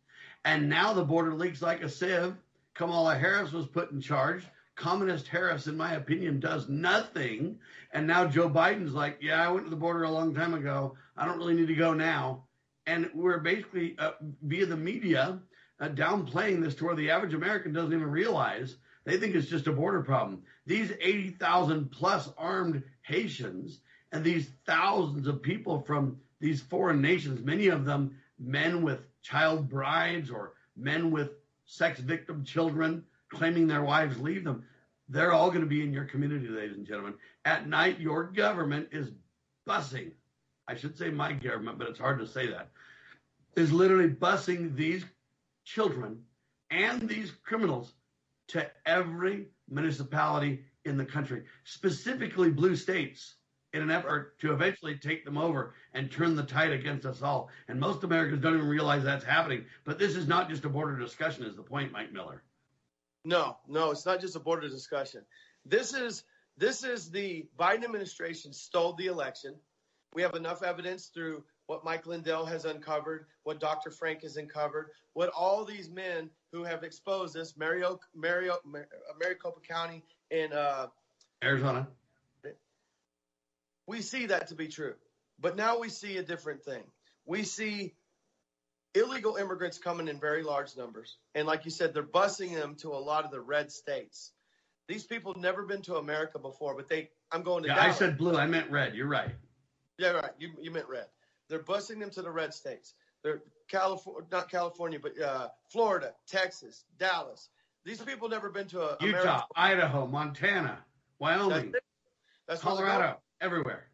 And 0.44 0.68
now 0.68 0.92
the 0.92 1.04
border 1.04 1.36
leaks 1.36 1.62
like 1.62 1.84
a 1.84 1.90
sieve. 1.90 2.34
Kamala 2.74 3.16
Harris 3.16 3.52
was 3.52 3.68
put 3.68 3.92
in 3.92 4.02
charge. 4.02 4.48
Communist 4.74 5.28
Harris, 5.28 5.68
in 5.68 5.78
my 5.78 5.94
opinion, 5.94 6.40
does 6.40 6.68
nothing. 6.68 7.60
And 7.92 8.08
now 8.08 8.26
Joe 8.26 8.50
Biden's 8.50 8.94
like, 8.94 9.20
yeah, 9.22 9.46
I 9.46 9.52
went 9.52 9.68
to 9.68 9.70
the 9.70 9.76
border 9.76 10.02
a 10.02 10.10
long 10.10 10.34
time 10.34 10.56
ago. 10.56 10.98
I 11.16 11.28
don't 11.28 11.38
really 11.38 11.54
need 11.54 11.68
to 11.68 11.76
go 11.76 11.94
now. 11.94 12.46
And 12.88 13.12
we're 13.14 13.38
basically, 13.38 13.96
uh, 14.00 14.14
via 14.42 14.66
the 14.66 14.76
media, 14.76 15.40
uh, 15.84 15.90
downplaying 15.90 16.62
this 16.62 16.76
to 16.76 16.86
where 16.86 16.96
the 16.96 17.12
average 17.12 17.34
American 17.34 17.74
doesn't 17.74 17.94
even 17.94 18.10
realize. 18.10 18.78
They 19.04 19.18
think 19.18 19.36
it's 19.36 19.50
just 19.50 19.68
a 19.68 19.74
border 19.74 20.02
problem. 20.02 20.44
These 20.66 20.94
80,000 21.02 21.92
plus 21.92 22.30
armed 22.38 22.84
Haitians 23.02 23.82
and 24.14 24.24
these 24.24 24.50
thousands 24.66 25.28
of 25.28 25.42
people 25.42 25.82
from 25.82 26.18
these 26.40 26.62
foreign 26.62 27.02
nations, 27.02 27.44
many 27.44 27.68
of 27.68 27.84
them 27.84 28.16
men 28.40 28.82
with 28.82 29.06
child 29.22 29.68
brides 29.68 30.32
or 30.32 30.54
men 30.78 31.12
with 31.12 31.32
sex 31.66 32.00
victim 32.00 32.46
children 32.46 33.04
claiming 33.30 33.68
their 33.68 33.84
wives 33.84 34.18
leave 34.20 34.46
them. 34.46 34.64
They're 35.10 35.34
all 35.34 35.50
going 35.50 35.62
to 35.62 35.68
be 35.68 35.82
in 35.82 35.92
your 35.92 36.06
community, 36.06 36.48
ladies 36.48 36.78
and 36.78 36.88
gentlemen. 36.88 37.16
At 37.44 37.68
night, 37.68 38.00
your 38.00 38.24
government 38.24 38.88
is 38.94 39.12
busing. 39.68 40.12
I 40.66 40.76
should 40.76 40.98
say 40.98 41.10
my 41.10 41.34
government, 41.34 41.78
but 41.78 41.90
it's 41.90 42.00
hard 42.00 42.20
to 42.20 42.28
say 42.28 42.48
that. 42.48 42.70
Is 43.58 43.74
literally 43.74 44.10
busing 44.10 44.76
these 44.76 45.04
children 45.64 46.24
and 46.70 47.08
these 47.08 47.32
criminals 47.44 47.94
to 48.50 48.70
every 48.86 49.48
municipality 49.70 50.64
in 50.86 50.98
the 50.98 51.06
country, 51.06 51.44
specifically 51.64 52.52
blue 52.52 52.76
states, 52.76 53.36
in 53.74 53.82
an 53.82 53.90
effort 53.90 54.40
to 54.40 54.54
eventually 54.54 54.96
take 54.96 55.26
them 55.26 55.38
over 55.38 55.74
and 55.94 56.12
turn 56.12 56.36
the 56.36 56.44
tide 56.44 56.72
against 56.72 57.06
us 57.06 57.22
all. 57.22 57.50
And 57.68 57.80
most 57.80 58.04
Americans 58.04 58.42
don't 58.42 58.56
even 58.56 58.68
realize 58.68 59.04
that's 59.04 59.26
happening. 59.26 59.66
But 59.84 59.98
this 59.98 60.16
is 60.16 60.28
not 60.28 60.48
just 60.48 60.66
a 60.66 60.70
border 60.70 60.98
discussion, 60.98 61.44
is 61.46 61.56
the 61.56 61.64
point, 61.64 61.92
Mike 61.92 62.14
Miller. 62.14 62.44
No, 63.26 63.58
no, 63.68 63.90
it's 63.90 64.06
not 64.06 64.22
just 64.22 64.36
a 64.36 64.40
border 64.40 64.70
discussion. 64.70 65.22
This 65.66 65.94
is 65.94 66.24
this 66.56 66.84
is 66.84 67.10
the 67.10 67.48
Biden 67.58 67.84
administration 67.84 68.54
stole 68.54 68.94
the 68.94 69.08
election. 69.08 69.56
We 70.14 70.22
have 70.22 70.36
enough 70.36 70.62
evidence 70.62 71.08
through 71.08 71.44
what 71.74 71.84
Mike 71.84 72.06
Lindell 72.06 72.46
has 72.46 72.66
uncovered, 72.66 73.26
what 73.46 73.60
Dr. 73.60 73.90
Frank 73.90 74.22
has 74.22 74.38
uncovered, 74.38 74.92
what 75.14 75.30
all 75.30 75.66
these 75.66 75.90
men 75.90 76.30
who 76.52 76.64
have 76.64 76.84
exposed 76.84 77.34
this, 77.34 77.58
Mario, 77.58 78.00
Mario, 78.14 78.58
Maricopa 79.20 79.60
County 79.68 80.04
in 80.30 80.54
uh, 80.54 80.86
Arizona. 81.44 81.88
We 83.88 84.02
see 84.02 84.28
that 84.28 84.50
to 84.50 84.56
be 84.56 84.68
true. 84.68 84.94
But 85.42 85.58
now 85.58 85.80
we 85.80 85.90
see 85.90 86.18
a 86.18 86.24
different 86.24 86.64
thing. 86.64 86.84
We 87.26 87.42
see 87.42 87.96
illegal 88.94 89.38
immigrants 89.38 89.80
coming 89.80 90.08
in 90.08 90.20
very 90.20 90.44
large 90.44 90.78
numbers. 90.78 91.18
And 91.34 91.48
like 91.48 91.66
you 91.66 91.72
said, 91.72 91.96
they're 91.96 92.04
busing 92.04 92.54
them 92.54 92.76
to 92.82 92.90
a 92.90 93.02
lot 93.02 93.26
of 93.26 93.32
the 93.32 93.42
red 93.42 93.72
states. 93.72 94.32
These 94.88 95.06
people 95.06 95.34
have 95.34 95.42
never 95.42 95.64
been 95.64 95.82
to 95.84 95.96
America 95.96 96.38
before, 96.38 96.76
but 96.76 96.88
they, 96.88 97.10
I'm 97.32 97.42
going 97.42 97.64
to 97.64 97.70
Yeah, 97.70 97.82
I 97.82 97.92
said 97.92 98.16
blue. 98.16 98.38
I 98.38 98.46
meant 98.46 98.70
red. 98.70 98.94
You're 98.94 99.08
right. 99.08 99.32
Yeah, 99.98 100.10
right. 100.10 100.32
You, 100.38 100.52
you 100.62 100.70
meant 100.70 100.88
red. 100.88 101.08
They're 101.50 101.64
busing 101.64 102.00
them 102.00 102.10
to 102.12 102.22
the 102.22 102.32
red 102.32 102.54
states. 102.54 102.94
They're 103.24 103.42
California, 103.68 104.28
not 104.32 104.50
California, 104.50 105.00
but 105.00 105.20
uh, 105.20 105.48
Florida, 105.70 106.14
Texas, 106.28 106.86
Dallas. 107.00 107.50
These 107.86 108.02
people 108.02 108.30
never 108.30 108.50
been 108.50 108.68
to 108.68 108.82
a 108.82 108.98
Utah. 109.02 109.46
Idaho, 109.56 110.08
Montana, 110.08 110.80
Wyoming, 111.20 111.72
That's. 111.72 111.86
That's 112.48 112.64
where 112.64 112.76
they're 112.76 112.86
going. 112.86 112.98
Colorado, 112.98 113.20
everywhere. 113.42 113.88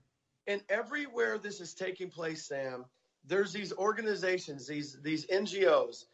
And 0.47 0.61
everywhere 0.69 1.37
this 1.37 1.61
is 1.61 1.73
taking 1.73 2.09
place, 2.09 2.47
Sam, 2.47 2.85
there's 3.25 3.53
these 3.53 3.73
organizations, 3.73 4.67
these 4.67 4.97
these 5.01 5.27
NGOs. 5.27 6.05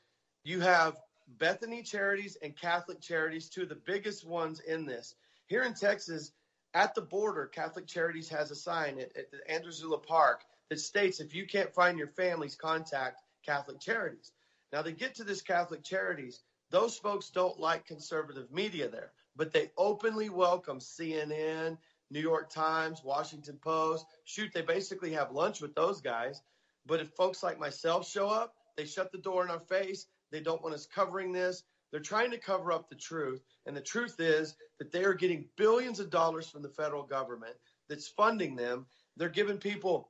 You 0.43 0.59
have 0.59 0.97
Bethany 1.27 1.81
Charities 1.81 2.37
and 2.41 2.55
Catholic 2.55 3.01
Charities, 3.01 3.49
two 3.49 3.63
of 3.63 3.69
the 3.69 3.75
biggest 3.75 4.25
ones 4.25 4.59
in 4.59 4.85
this. 4.85 5.15
Here 5.47 5.63
in 5.63 5.73
Texas, 5.73 6.31
at 6.73 6.93
the 6.93 7.01
border, 7.01 7.45
Catholic 7.47 7.87
Charities 7.87 8.29
has 8.29 8.51
a 8.51 8.55
sign 8.55 8.99
at, 8.99 9.15
at 9.15 9.31
the 9.31 9.39
Andrewsville 9.49 10.05
Park 10.05 10.41
that 10.69 10.79
states 10.79 11.19
if 11.19 11.33
you 11.33 11.45
can't 11.45 11.73
find 11.73 11.97
your 11.97 12.07
families, 12.07 12.55
contact 12.55 13.21
Catholic 13.45 13.79
Charities. 13.79 14.31
Now 14.71 14.81
to 14.81 14.91
get 14.91 15.15
to 15.15 15.23
this 15.23 15.41
Catholic 15.41 15.83
Charities. 15.83 16.41
Those 16.71 16.97
folks 16.97 17.29
don't 17.29 17.59
like 17.59 17.85
conservative 17.85 18.51
media 18.51 18.89
there, 18.89 19.11
but 19.35 19.53
they 19.53 19.71
openly 19.77 20.29
welcome 20.29 20.79
CNN, 20.79 21.77
New 22.09 22.19
York 22.19 22.49
Times, 22.49 23.03
Washington 23.03 23.57
Post. 23.61 24.05
Shoot, 24.25 24.51
they 24.53 24.63
basically 24.63 25.11
have 25.13 25.31
lunch 25.31 25.61
with 25.61 25.75
those 25.75 26.01
guys. 26.01 26.41
But 26.85 26.99
if 26.99 27.09
folks 27.09 27.43
like 27.43 27.59
myself 27.59 28.07
show 28.07 28.29
up, 28.29 28.55
they 28.75 28.85
shut 28.85 29.11
the 29.11 29.17
door 29.17 29.43
in 29.43 29.51
our 29.51 29.59
face. 29.59 30.07
They 30.31 30.39
don't 30.39 30.61
want 30.61 30.75
us 30.75 30.85
covering 30.85 31.31
this. 31.31 31.63
They're 31.91 32.01
trying 32.01 32.31
to 32.31 32.37
cover 32.37 32.71
up 32.71 32.89
the 32.89 32.95
truth. 32.95 33.41
And 33.65 33.77
the 33.77 33.81
truth 33.81 34.19
is 34.19 34.55
that 34.79 34.91
they 34.91 35.03
are 35.03 35.13
getting 35.13 35.47
billions 35.55 35.99
of 35.99 36.09
dollars 36.09 36.49
from 36.49 36.61
the 36.61 36.69
federal 36.69 37.03
government 37.03 37.55
that's 37.87 38.07
funding 38.07 38.55
them. 38.55 38.85
They're 39.17 39.29
giving 39.29 39.57
people 39.57 40.09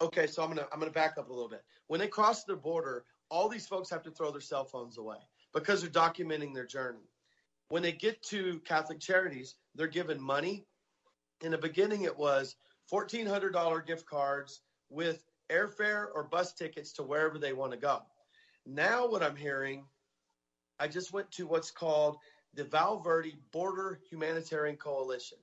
okay, 0.00 0.26
so 0.26 0.42
I'm 0.42 0.48
gonna 0.48 0.66
I'm 0.72 0.78
gonna 0.78 0.90
back 0.90 1.18
up 1.18 1.28
a 1.28 1.32
little 1.32 1.48
bit. 1.48 1.62
When 1.88 2.00
they 2.00 2.08
cross 2.08 2.44
the 2.44 2.56
border, 2.56 3.04
all 3.30 3.48
these 3.48 3.66
folks 3.66 3.90
have 3.90 4.02
to 4.04 4.10
throw 4.10 4.30
their 4.30 4.40
cell 4.40 4.64
phones 4.64 4.98
away 4.98 5.18
because 5.54 5.82
they're 5.82 5.90
documenting 5.90 6.54
their 6.54 6.66
journey. 6.66 7.08
When 7.68 7.82
they 7.82 7.92
get 7.92 8.22
to 8.24 8.60
Catholic 8.64 8.98
Charities, 8.98 9.54
they're 9.74 9.86
given 9.86 10.20
money. 10.20 10.66
In 11.42 11.52
the 11.52 11.58
beginning, 11.58 12.02
it 12.02 12.18
was 12.18 12.56
$1,400 12.92 13.86
gift 13.86 14.06
cards 14.06 14.60
with 14.90 15.24
airfare 15.50 16.06
or 16.14 16.24
bus 16.24 16.52
tickets 16.52 16.92
to 16.94 17.02
wherever 17.04 17.38
they 17.38 17.52
want 17.52 17.70
to 17.72 17.78
go. 17.78 18.00
Now, 18.66 19.06
what 19.08 19.22
I'm 19.22 19.36
hearing, 19.36 19.84
I 20.80 20.88
just 20.88 21.12
went 21.12 21.30
to 21.32 21.46
what's 21.46 21.70
called 21.70 22.16
the 22.54 22.64
Val 22.64 22.98
Verde 22.98 23.36
Border 23.52 24.00
Humanitarian 24.10 24.76
Coalition. 24.76 25.38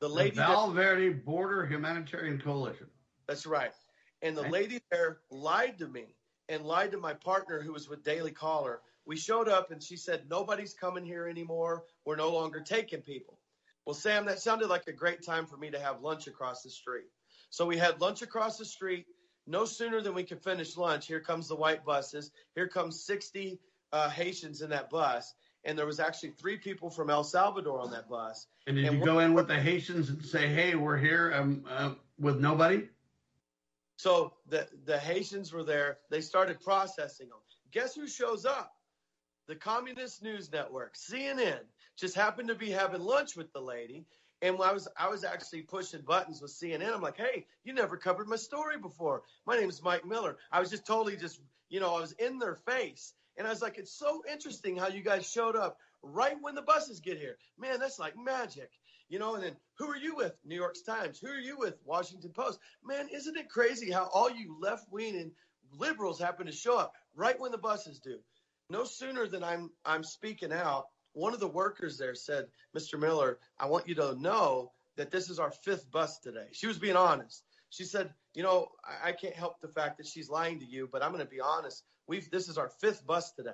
The 0.00 0.08
The 0.08 0.14
lady 0.14 0.36
that- 0.36 0.48
Val 0.48 0.70
Verde 0.70 1.08
Border 1.10 1.66
Humanitarian 1.66 2.40
Coalition. 2.40 2.88
That's 3.26 3.46
right. 3.46 3.72
And 4.22 4.36
the 4.36 4.42
Okay. 4.42 4.50
lady 4.50 4.80
there 4.90 5.20
lied 5.30 5.78
to 5.78 5.88
me 5.88 6.14
and 6.48 6.64
lied 6.66 6.92
to 6.92 6.98
my 6.98 7.14
partner 7.14 7.60
who 7.60 7.72
was 7.72 7.88
with 7.88 8.02
Daily 8.02 8.32
Caller. 8.32 8.82
We 9.06 9.16
showed 9.16 9.48
up 9.48 9.70
and 9.70 9.82
she 9.82 9.96
said, 9.96 10.28
Nobody's 10.28 10.74
coming 10.74 11.04
here 11.04 11.26
anymore. 11.26 11.84
We're 12.04 12.16
no 12.16 12.30
longer 12.30 12.60
taking 12.60 13.02
people. 13.02 13.38
Well, 13.86 13.94
Sam, 13.94 14.26
that 14.26 14.40
sounded 14.40 14.68
like 14.68 14.86
a 14.88 14.92
great 14.92 15.22
time 15.24 15.46
for 15.46 15.56
me 15.56 15.70
to 15.70 15.80
have 15.80 16.02
lunch 16.02 16.26
across 16.26 16.62
the 16.62 16.70
street. 16.70 17.06
So 17.48 17.66
we 17.66 17.78
had 17.78 18.00
lunch 18.00 18.22
across 18.22 18.58
the 18.58 18.64
street. 18.64 19.06
No 19.46 19.64
sooner 19.64 20.00
than 20.00 20.14
we 20.14 20.22
could 20.22 20.42
finish 20.42 20.76
lunch, 20.76 21.06
here 21.06 21.20
comes 21.20 21.48
the 21.48 21.56
white 21.56 21.84
buses. 21.84 22.30
Here 22.54 22.68
comes 22.68 23.04
60 23.04 23.58
uh, 23.92 24.10
Haitians 24.10 24.62
in 24.62 24.70
that 24.70 24.90
bus. 24.90 25.34
And 25.64 25.78
there 25.78 25.86
was 25.86 25.98
actually 25.98 26.30
three 26.30 26.56
people 26.56 26.90
from 26.90 27.10
El 27.10 27.24
Salvador 27.24 27.80
on 27.80 27.90
that 27.90 28.08
bus. 28.08 28.46
And 28.66 28.76
did 28.76 28.92
you 28.92 29.04
go 29.04 29.18
in 29.18 29.34
with 29.34 29.48
the 29.48 29.58
Haitians 29.58 30.08
and 30.08 30.24
say, 30.24 30.46
"Hey, 30.46 30.74
we're 30.74 30.96
here 30.96 31.32
um, 31.34 31.64
uh, 31.68 31.94
with 32.18 32.38
nobody"? 32.40 32.88
So 34.00 34.32
the 34.48 34.66
the 34.86 34.98
Haitians 34.98 35.52
were 35.52 35.62
there. 35.62 35.98
They 36.08 36.22
started 36.22 36.58
processing 36.62 37.28
them. 37.28 37.38
Guess 37.70 37.96
who 37.96 38.08
shows 38.08 38.46
up? 38.46 38.72
The 39.46 39.54
Communist 39.54 40.22
News 40.22 40.50
Network, 40.50 40.94
CNN, 40.96 41.60
just 41.98 42.14
happened 42.14 42.48
to 42.48 42.54
be 42.54 42.70
having 42.70 43.02
lunch 43.02 43.36
with 43.36 43.52
the 43.52 43.60
lady. 43.60 44.06
And 44.40 44.56
I 44.62 44.72
was 44.72 44.88
I 44.96 45.10
was 45.10 45.22
actually 45.22 45.62
pushing 45.62 46.00
buttons 46.00 46.40
with 46.40 46.50
CNN. 46.50 46.94
I'm 46.94 47.02
like, 47.02 47.18
hey, 47.18 47.44
you 47.62 47.74
never 47.74 47.98
covered 47.98 48.26
my 48.26 48.36
story 48.36 48.78
before. 48.78 49.22
My 49.44 49.58
name 49.58 49.68
is 49.68 49.82
Mike 49.82 50.06
Miller. 50.06 50.38
I 50.50 50.60
was 50.60 50.70
just 50.70 50.86
totally 50.86 51.18
just, 51.18 51.38
you 51.68 51.80
know, 51.80 51.94
I 51.94 52.00
was 52.00 52.12
in 52.12 52.38
their 52.38 52.54
face. 52.54 53.12
And 53.36 53.46
I 53.46 53.50
was 53.50 53.60
like, 53.60 53.76
it's 53.76 53.92
so 53.92 54.22
interesting 54.32 54.78
how 54.78 54.88
you 54.88 55.02
guys 55.02 55.30
showed 55.30 55.56
up 55.56 55.76
right 56.02 56.36
when 56.40 56.54
the 56.54 56.62
buses 56.62 57.00
get 57.00 57.18
here. 57.18 57.36
Man, 57.58 57.78
that's 57.78 57.98
like 57.98 58.14
magic. 58.16 58.70
You 59.10 59.18
know, 59.18 59.34
and 59.34 59.42
then 59.42 59.56
who 59.76 59.88
are 59.90 59.96
you 59.96 60.14
with? 60.14 60.34
New 60.44 60.54
York 60.54 60.76
Times. 60.86 61.18
Who 61.18 61.26
are 61.28 61.38
you 61.38 61.58
with? 61.58 61.74
Washington 61.84 62.30
Post. 62.30 62.60
Man, 62.84 63.08
isn't 63.12 63.36
it 63.36 63.50
crazy 63.50 63.90
how 63.90 64.04
all 64.14 64.30
you 64.30 64.56
left 64.60 64.90
wing 64.90 65.16
and 65.16 65.32
liberals 65.76 66.20
happen 66.20 66.46
to 66.46 66.52
show 66.52 66.78
up 66.78 66.94
right 67.16 67.38
when 67.38 67.50
the 67.50 67.58
buses 67.58 67.98
do? 67.98 68.20
No 68.70 68.84
sooner 68.84 69.26
than 69.26 69.42
I'm 69.42 69.70
I'm 69.84 70.04
speaking 70.04 70.52
out, 70.52 70.86
one 71.12 71.34
of 71.34 71.40
the 71.40 71.48
workers 71.48 71.98
there 71.98 72.14
said, 72.14 72.46
Mr. 72.76 72.98
Miller, 72.98 73.40
I 73.58 73.66
want 73.66 73.88
you 73.88 73.96
to 73.96 74.14
know 74.14 74.70
that 74.96 75.10
this 75.10 75.28
is 75.28 75.40
our 75.40 75.50
fifth 75.50 75.90
bus 75.90 76.18
today. 76.20 76.46
She 76.52 76.68
was 76.68 76.78
being 76.78 76.96
honest. 76.96 77.42
She 77.70 77.84
said, 77.84 78.14
you 78.34 78.44
know, 78.44 78.68
I, 78.84 79.08
I 79.08 79.12
can't 79.12 79.34
help 79.34 79.60
the 79.60 79.68
fact 79.68 79.98
that 79.98 80.06
she's 80.06 80.30
lying 80.30 80.60
to 80.60 80.66
you, 80.66 80.88
but 80.90 81.02
I'm 81.02 81.10
going 81.10 81.24
to 81.24 81.30
be 81.30 81.40
honest. 81.40 81.82
We've 82.06 82.30
this 82.30 82.48
is 82.48 82.58
our 82.58 82.68
fifth 82.68 83.04
bus 83.04 83.32
today. 83.32 83.50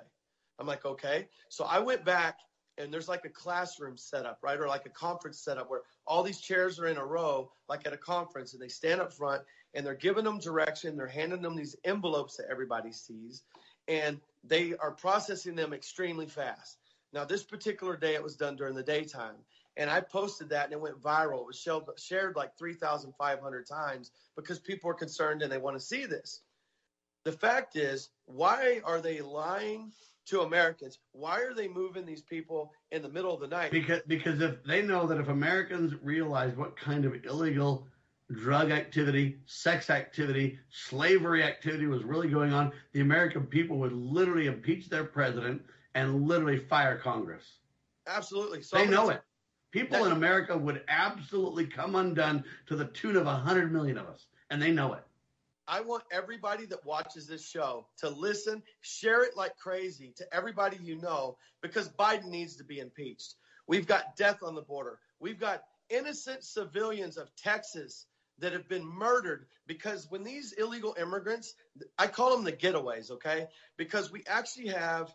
I'm 0.59 0.67
like, 0.67 0.85
okay. 0.85 1.29
So 1.49 1.65
I 1.65 1.79
went 1.79 2.05
back 2.05 2.37
and 2.77 2.93
there's 2.93 3.07
like 3.07 3.25
a 3.25 3.29
classroom 3.29 3.97
setup, 3.97 4.39
right? 4.41 4.59
Or 4.59 4.67
like 4.67 4.85
a 4.85 4.89
conference 4.89 5.39
setup 5.39 5.69
where 5.69 5.81
all 6.05 6.23
these 6.23 6.39
chairs 6.39 6.79
are 6.79 6.87
in 6.87 6.97
a 6.97 7.05
row, 7.05 7.51
like 7.67 7.85
at 7.85 7.93
a 7.93 7.97
conference, 7.97 8.53
and 8.53 8.61
they 8.61 8.67
stand 8.67 9.01
up 9.01 9.13
front 9.13 9.41
and 9.73 9.85
they're 9.85 9.95
giving 9.95 10.23
them 10.23 10.39
direction. 10.39 10.95
They're 10.95 11.07
handing 11.07 11.41
them 11.41 11.55
these 11.55 11.75
envelopes 11.83 12.37
that 12.37 12.47
everybody 12.49 12.91
sees, 12.91 13.43
and 13.87 14.19
they 14.43 14.75
are 14.75 14.91
processing 14.91 15.55
them 15.55 15.73
extremely 15.73 16.27
fast. 16.27 16.77
Now, 17.13 17.25
this 17.25 17.43
particular 17.43 17.95
day, 17.95 18.15
it 18.15 18.23
was 18.23 18.35
done 18.35 18.55
during 18.55 18.75
the 18.75 18.83
daytime, 18.83 19.35
and 19.77 19.89
I 19.89 20.01
posted 20.01 20.49
that 20.49 20.65
and 20.65 20.73
it 20.73 20.81
went 20.81 21.01
viral. 21.01 21.41
It 21.41 21.45
was 21.47 22.03
shared, 22.03 22.35
like 22.35 22.57
3,500 22.57 23.67
times 23.67 24.11
because 24.35 24.59
people 24.59 24.89
are 24.89 24.95
concerned 24.95 25.41
and 25.41 25.51
they 25.51 25.57
want 25.57 25.77
to 25.77 25.85
see 25.85 26.05
this. 26.05 26.41
The 27.23 27.31
fact 27.31 27.75
is, 27.75 28.09
why 28.25 28.81
are 28.83 29.01
they 29.01 29.21
lying 29.21 29.91
to 30.27 30.41
Americans? 30.41 30.99
Why 31.11 31.39
are 31.39 31.53
they 31.53 31.67
moving 31.67 32.05
these 32.05 32.21
people 32.21 32.73
in 32.91 33.01
the 33.01 33.09
middle 33.09 33.33
of 33.33 33.39
the 33.39 33.47
night? 33.47 33.71
Because 33.71 34.01
because 34.07 34.41
if 34.41 34.63
they 34.63 34.81
know 34.81 35.07
that 35.07 35.19
if 35.19 35.27
Americans 35.27 35.93
realize 36.01 36.55
what 36.55 36.77
kind 36.77 37.05
of 37.05 37.13
illegal 37.25 37.87
drug 38.31 38.71
activity, 38.71 39.39
sex 39.45 39.89
activity, 39.89 40.59
slavery 40.69 41.43
activity 41.43 41.85
was 41.85 42.03
really 42.03 42.29
going 42.29 42.53
on, 42.53 42.71
the 42.93 43.01
American 43.01 43.45
people 43.45 43.77
would 43.77 43.93
literally 43.93 44.47
impeach 44.47 44.89
their 44.89 45.05
president 45.05 45.61
and 45.95 46.27
literally 46.27 46.59
fire 46.59 46.97
Congress. 46.97 47.59
Absolutely. 48.05 48.61
So 48.61 48.77
they 48.77 48.87
know 48.87 49.09
it. 49.09 49.21
People 49.71 50.05
in 50.05 50.11
America 50.11 50.57
would 50.57 50.81
absolutely 50.87 51.65
come 51.65 51.95
undone 51.95 52.43
to 52.67 52.75
the 52.75 52.85
tune 52.85 53.15
of 53.15 53.27
a 53.27 53.33
hundred 53.33 53.71
million 53.71 53.97
of 53.97 54.07
us, 54.07 54.27
and 54.49 54.61
they 54.61 54.71
know 54.71 54.93
it. 54.93 55.03
I 55.67 55.81
want 55.81 56.03
everybody 56.11 56.65
that 56.67 56.85
watches 56.85 57.27
this 57.27 57.47
show 57.47 57.87
to 57.99 58.09
listen, 58.09 58.63
share 58.81 59.23
it 59.23 59.35
like 59.35 59.57
crazy 59.57 60.13
to 60.17 60.33
everybody 60.33 60.77
you 60.81 60.97
know, 60.97 61.37
because 61.61 61.89
Biden 61.89 62.29
needs 62.29 62.57
to 62.57 62.63
be 62.63 62.79
impeached. 62.79 63.35
We've 63.67 63.87
got 63.87 64.15
death 64.15 64.43
on 64.43 64.55
the 64.55 64.61
border. 64.61 64.99
We've 65.19 65.39
got 65.39 65.63
innocent 65.89 66.43
civilians 66.43 67.17
of 67.17 67.29
Texas 67.35 68.05
that 68.39 68.53
have 68.53 68.69
been 68.69 68.85
murdered 68.85 69.45
because 69.67 70.09
when 70.09 70.23
these 70.23 70.53
illegal 70.53 70.95
immigrants, 70.99 71.53
I 71.97 72.07
call 72.07 72.31
them 72.35 72.45
the 72.45 72.51
getaways, 72.53 73.11
okay? 73.11 73.47
Because 73.77 74.11
we 74.11 74.23
actually 74.27 74.69
have 74.69 75.13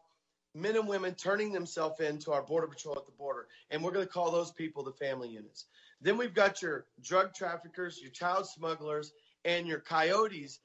men 0.55 0.77
and 0.77 0.89
women 0.89 1.15
turning 1.15 1.53
themselves 1.53 2.01
into 2.01 2.33
our 2.33 2.43
border 2.43 2.67
patrol 2.67 2.99
at 2.99 3.07
the 3.07 3.13
border, 3.13 3.47
and 3.71 3.83
we're 3.83 3.93
going 3.93 4.07
to 4.07 4.13
call 4.13 4.31
those 4.31 4.51
people 4.51 4.83
the 4.85 4.93
family 4.93 5.29
units. 5.31 5.67
Then 6.03 6.19
we've 6.19 6.35
got 6.35 6.61
your 6.61 6.85
drug 7.03 7.35
traffickers, 7.35 8.01
your 8.03 8.11
child 8.11 8.47
smugglers, 8.47 9.13
and 9.45 9.67
your 9.67 9.81
coyotes 9.81 10.61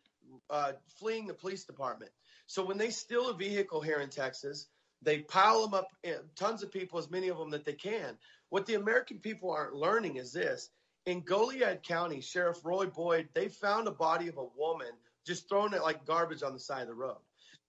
uh, 0.49 0.73
fleeing 0.99 1.27
the 1.27 1.33
police 1.33 1.63
department. 1.65 2.11
So 2.45 2.65
when 2.65 2.77
they 2.77 2.89
steal 2.89 3.29
a 3.29 3.33
vehicle 3.33 3.81
here 3.81 3.99
in 3.99 4.09
Texas, 4.09 4.67
they 5.01 5.19
pile 5.19 5.61
them 5.63 5.73
up, 5.73 5.89
eh, 6.03 6.15
tons 6.35 6.63
of 6.63 6.71
people, 6.71 6.97
as 6.99 7.11
many 7.11 7.27
of 7.27 7.37
them 7.37 7.51
that 7.51 7.65
they 7.65 7.73
can. 7.73 8.17
What 8.49 8.65
the 8.65 8.75
American 8.75 9.19
people 9.19 9.51
aren't 9.51 9.75
learning 9.75 10.15
is 10.15 10.31
this 10.31 10.69
in 11.07 11.21
Goliad 11.21 11.83
County, 11.83 12.19
Sheriff 12.19 12.65
Roy 12.65 12.85
Boyd, 12.85 13.29
they 13.33 13.47
found 13.47 13.87
a 13.87 13.91
body 13.91 14.27
of 14.27 14.37
a 14.37 14.45
woman 14.57 14.91
just 15.25 15.47
thrown 15.47 15.73
it 15.73 15.81
like 15.81 16.05
garbage 16.05 16.43
on 16.43 16.53
the 16.53 16.59
side 16.59 16.81
of 16.81 16.87
the 16.89 16.93
road. 16.93 17.17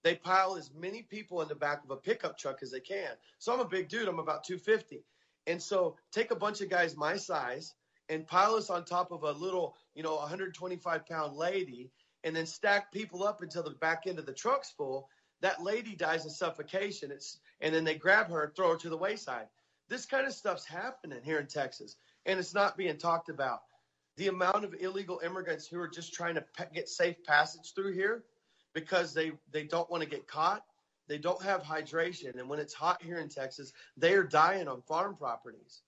They 0.03 0.17
pile 0.17 0.57
as 0.57 0.73
many 0.75 1.03
people 1.03 1.41
in 1.41 1.49
the 1.49 1.55
back 1.55 1.85
of 1.85 1.91
a 1.91 1.97
pickup 1.97 2.37
truck 2.37 2.63
as 2.63 2.73
they 2.73 2.81
can. 2.81 3.11
So 3.39 3.53
I'm 3.53 3.61
a 3.61 3.65
big 3.65 3.89
dude. 3.89 4.09
I'm 4.09 4.19
about 4.19 4.43
250. 4.45 5.05
And 5.47 5.63
so 5.63 5.97
take 6.13 6.33
a 6.33 6.37
bunch 6.37 6.61
of 6.61 6.69
guys 6.69 6.97
my 6.97 7.17
size 7.17 7.75
and 8.09 8.27
pile 8.27 8.55
us 8.55 8.71
on 8.71 8.85
top 8.85 9.13
of 9.13 9.23
a 9.23 9.33
little, 9.33 9.77
you 9.95 10.03
know, 10.03 10.17
125 10.17 11.07
pound 11.07 11.37
lady 11.37 11.91
and 12.25 12.35
then 12.35 12.47
stack 12.47 12.93
people 12.93 13.23
up 13.23 13.43
until 13.43 13.63
the 13.63 13.71
back 13.71 14.05
end 14.07 14.19
of 14.19 14.27
the 14.27 14.33
truck's 14.33 14.71
full. 14.71 15.09
That 15.41 15.63
lady 15.63 15.95
dies 15.95 16.27
of 16.27 16.33
suffocation. 16.33 17.11
It's, 17.13 17.39
and 17.61 17.75
then 17.75 17.85
they 17.85 17.95
grab 17.95 18.31
her 18.31 18.45
and 18.45 18.55
throw 18.55 18.73
her 18.73 18.77
to 18.79 18.89
the 18.89 18.97
wayside. 18.97 19.47
This 19.89 20.05
kind 20.05 20.27
of 20.27 20.33
stuff's 20.33 20.65
happening 20.67 21.21
here 21.23 21.39
in 21.39 21.47
Texas 21.47 21.97
and 22.27 22.39
it's 22.39 22.55
not 22.55 22.77
being 22.77 22.97
talked 22.99 23.29
about. 23.29 23.61
The 24.17 24.29
amount 24.29 24.65
of 24.65 24.75
illegal 24.81 25.21
immigrants 25.25 25.67
who 25.67 25.79
are 25.81 25.89
just 25.89 26.13
trying 26.13 26.35
to 26.35 26.45
get 26.75 26.89
safe 26.89 27.23
passage 27.25 27.73
through 27.75 27.93
here 27.93 28.25
because 28.75 29.15
they, 29.15 29.33
they 29.53 29.65
don't 29.65 29.91
want 29.91 30.03
to 30.03 30.09
get 30.09 30.27
caught. 30.27 30.63
They 31.09 31.19
don't 31.19 31.43
have 31.43 31.63
hydration. 31.63 32.39
And 32.39 32.49
when 32.49 32.59
it's 32.59 32.75
hot 32.75 33.03
here 33.03 33.19
in 33.19 33.29
Texas, 33.29 33.73
they 33.97 34.13
are 34.15 34.25
dying 34.25 34.69
on 34.69 34.83
farm 34.83 35.17
properties. 35.17 35.81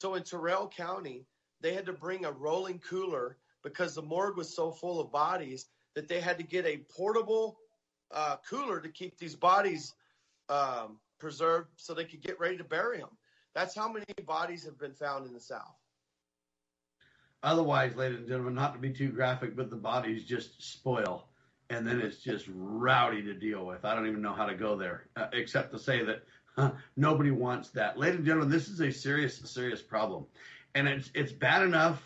So 0.00 0.14
in 0.14 0.22
Terrell 0.22 0.68
County, 0.68 1.24
they 1.60 1.74
had 1.74 1.86
to 1.86 1.92
bring 1.92 2.24
a 2.24 2.32
rolling 2.32 2.78
cooler 2.78 3.36
because 3.62 3.94
the 3.94 4.02
morgue 4.02 4.36
was 4.36 4.54
so 4.54 4.70
full 4.70 5.00
of 5.00 5.10
bodies 5.10 5.66
that 5.94 6.08
they 6.08 6.20
had 6.20 6.38
to 6.38 6.44
get 6.44 6.64
a 6.64 6.78
portable 6.96 7.58
uh, 8.12 8.36
cooler 8.48 8.80
to 8.80 8.88
keep 8.88 9.18
these 9.18 9.34
bodies 9.34 9.94
um, 10.48 10.98
preserved 11.18 11.68
so 11.76 11.92
they 11.94 12.04
could 12.04 12.22
get 12.22 12.38
ready 12.38 12.56
to 12.56 12.64
bury 12.64 12.98
them. 12.98 13.10
That's 13.54 13.74
how 13.74 13.90
many 13.90 14.04
bodies 14.24 14.64
have 14.64 14.78
been 14.78 14.94
found 14.94 15.26
in 15.26 15.32
the 15.32 15.40
South. 15.40 15.74
Otherwise, 17.42 17.94
ladies 17.96 18.18
and 18.18 18.28
gentlemen, 18.28 18.54
not 18.54 18.72
to 18.74 18.78
be 18.78 18.90
too 18.90 19.10
graphic, 19.10 19.56
but 19.56 19.70
the 19.70 19.76
bodies 19.76 20.24
just 20.24 20.62
spoil. 20.62 21.28
And 21.70 21.86
then 21.86 22.00
it's 22.00 22.18
just 22.18 22.46
rowdy 22.48 23.22
to 23.22 23.34
deal 23.34 23.66
with. 23.66 23.84
I 23.84 23.94
don't 23.94 24.06
even 24.06 24.22
know 24.22 24.32
how 24.32 24.46
to 24.46 24.54
go 24.54 24.76
there, 24.76 25.08
uh, 25.16 25.26
except 25.32 25.72
to 25.72 25.78
say 25.78 26.02
that 26.04 26.22
nobody 26.96 27.30
wants 27.30 27.70
that. 27.70 27.98
Ladies 27.98 28.16
and 28.16 28.26
gentlemen, 28.26 28.50
this 28.50 28.68
is 28.68 28.80
a 28.80 28.90
serious, 28.90 29.38
serious 29.38 29.82
problem. 29.82 30.26
And 30.74 30.88
it's, 30.88 31.10
it's 31.14 31.32
bad 31.32 31.62
enough 31.62 32.02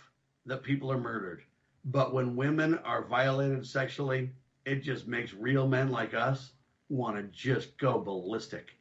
that 0.47 0.63
people 0.63 0.91
are 0.91 0.99
murdered. 0.99 1.43
But 1.85 2.15
when 2.15 2.37
women 2.37 2.79
are 2.79 3.05
violated 3.05 3.67
sexually, 3.67 4.31
it 4.65 4.83
just 4.83 5.07
makes 5.07 5.35
real 5.35 5.67
men 5.67 5.91
like 5.91 6.15
us 6.15 6.53
want 6.89 7.17
to 7.17 7.23
just 7.25 7.77
go 7.79 7.99
ballistic 7.99 8.73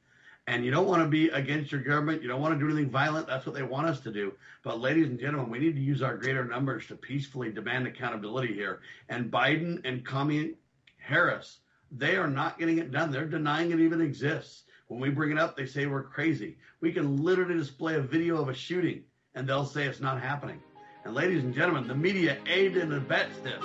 and 0.47 0.65
you 0.65 0.71
don't 0.71 0.87
want 0.87 1.01
to 1.01 1.07
be 1.07 1.29
against 1.29 1.71
your 1.71 1.81
government. 1.81 2.21
You 2.21 2.27
don't 2.27 2.41
want 2.41 2.53
to 2.53 2.59
do 2.59 2.69
anything 2.69 2.89
violent. 2.89 3.27
That's 3.27 3.45
what 3.45 3.55
they 3.55 3.63
want 3.63 3.87
us 3.87 3.99
to 4.01 4.11
do. 4.11 4.33
But, 4.63 4.79
ladies 4.79 5.07
and 5.07 5.19
gentlemen, 5.19 5.51
we 5.51 5.59
need 5.59 5.75
to 5.75 5.81
use 5.81 6.01
our 6.01 6.17
greater 6.17 6.43
numbers 6.43 6.87
to 6.87 6.95
peacefully 6.95 7.51
demand 7.51 7.87
accountability 7.87 8.53
here. 8.53 8.81
And 9.09 9.31
Biden 9.31 9.81
and 9.85 10.05
Kamala 10.05 10.49
Harris, 10.97 11.59
they 11.91 12.15
are 12.15 12.27
not 12.27 12.57
getting 12.57 12.79
it 12.79 12.91
done. 12.91 13.11
They're 13.11 13.25
denying 13.25 13.71
it 13.71 13.79
even 13.79 14.01
exists. 14.01 14.63
When 14.87 14.99
we 14.99 15.09
bring 15.09 15.31
it 15.31 15.37
up, 15.37 15.55
they 15.55 15.65
say 15.65 15.85
we're 15.85 16.03
crazy. 16.03 16.57
We 16.81 16.91
can 16.91 17.23
literally 17.23 17.55
display 17.55 17.95
a 17.95 18.01
video 18.01 18.41
of 18.41 18.49
a 18.49 18.53
shooting, 18.53 19.03
and 19.35 19.47
they'll 19.47 19.65
say 19.65 19.85
it's 19.85 19.99
not 19.99 20.21
happening. 20.21 20.61
And, 21.05 21.13
ladies 21.13 21.43
and 21.43 21.53
gentlemen, 21.53 21.87
the 21.87 21.95
media 21.95 22.37
aid 22.45 22.77
and 22.77 22.93
abets 22.93 23.37
this. 23.43 23.63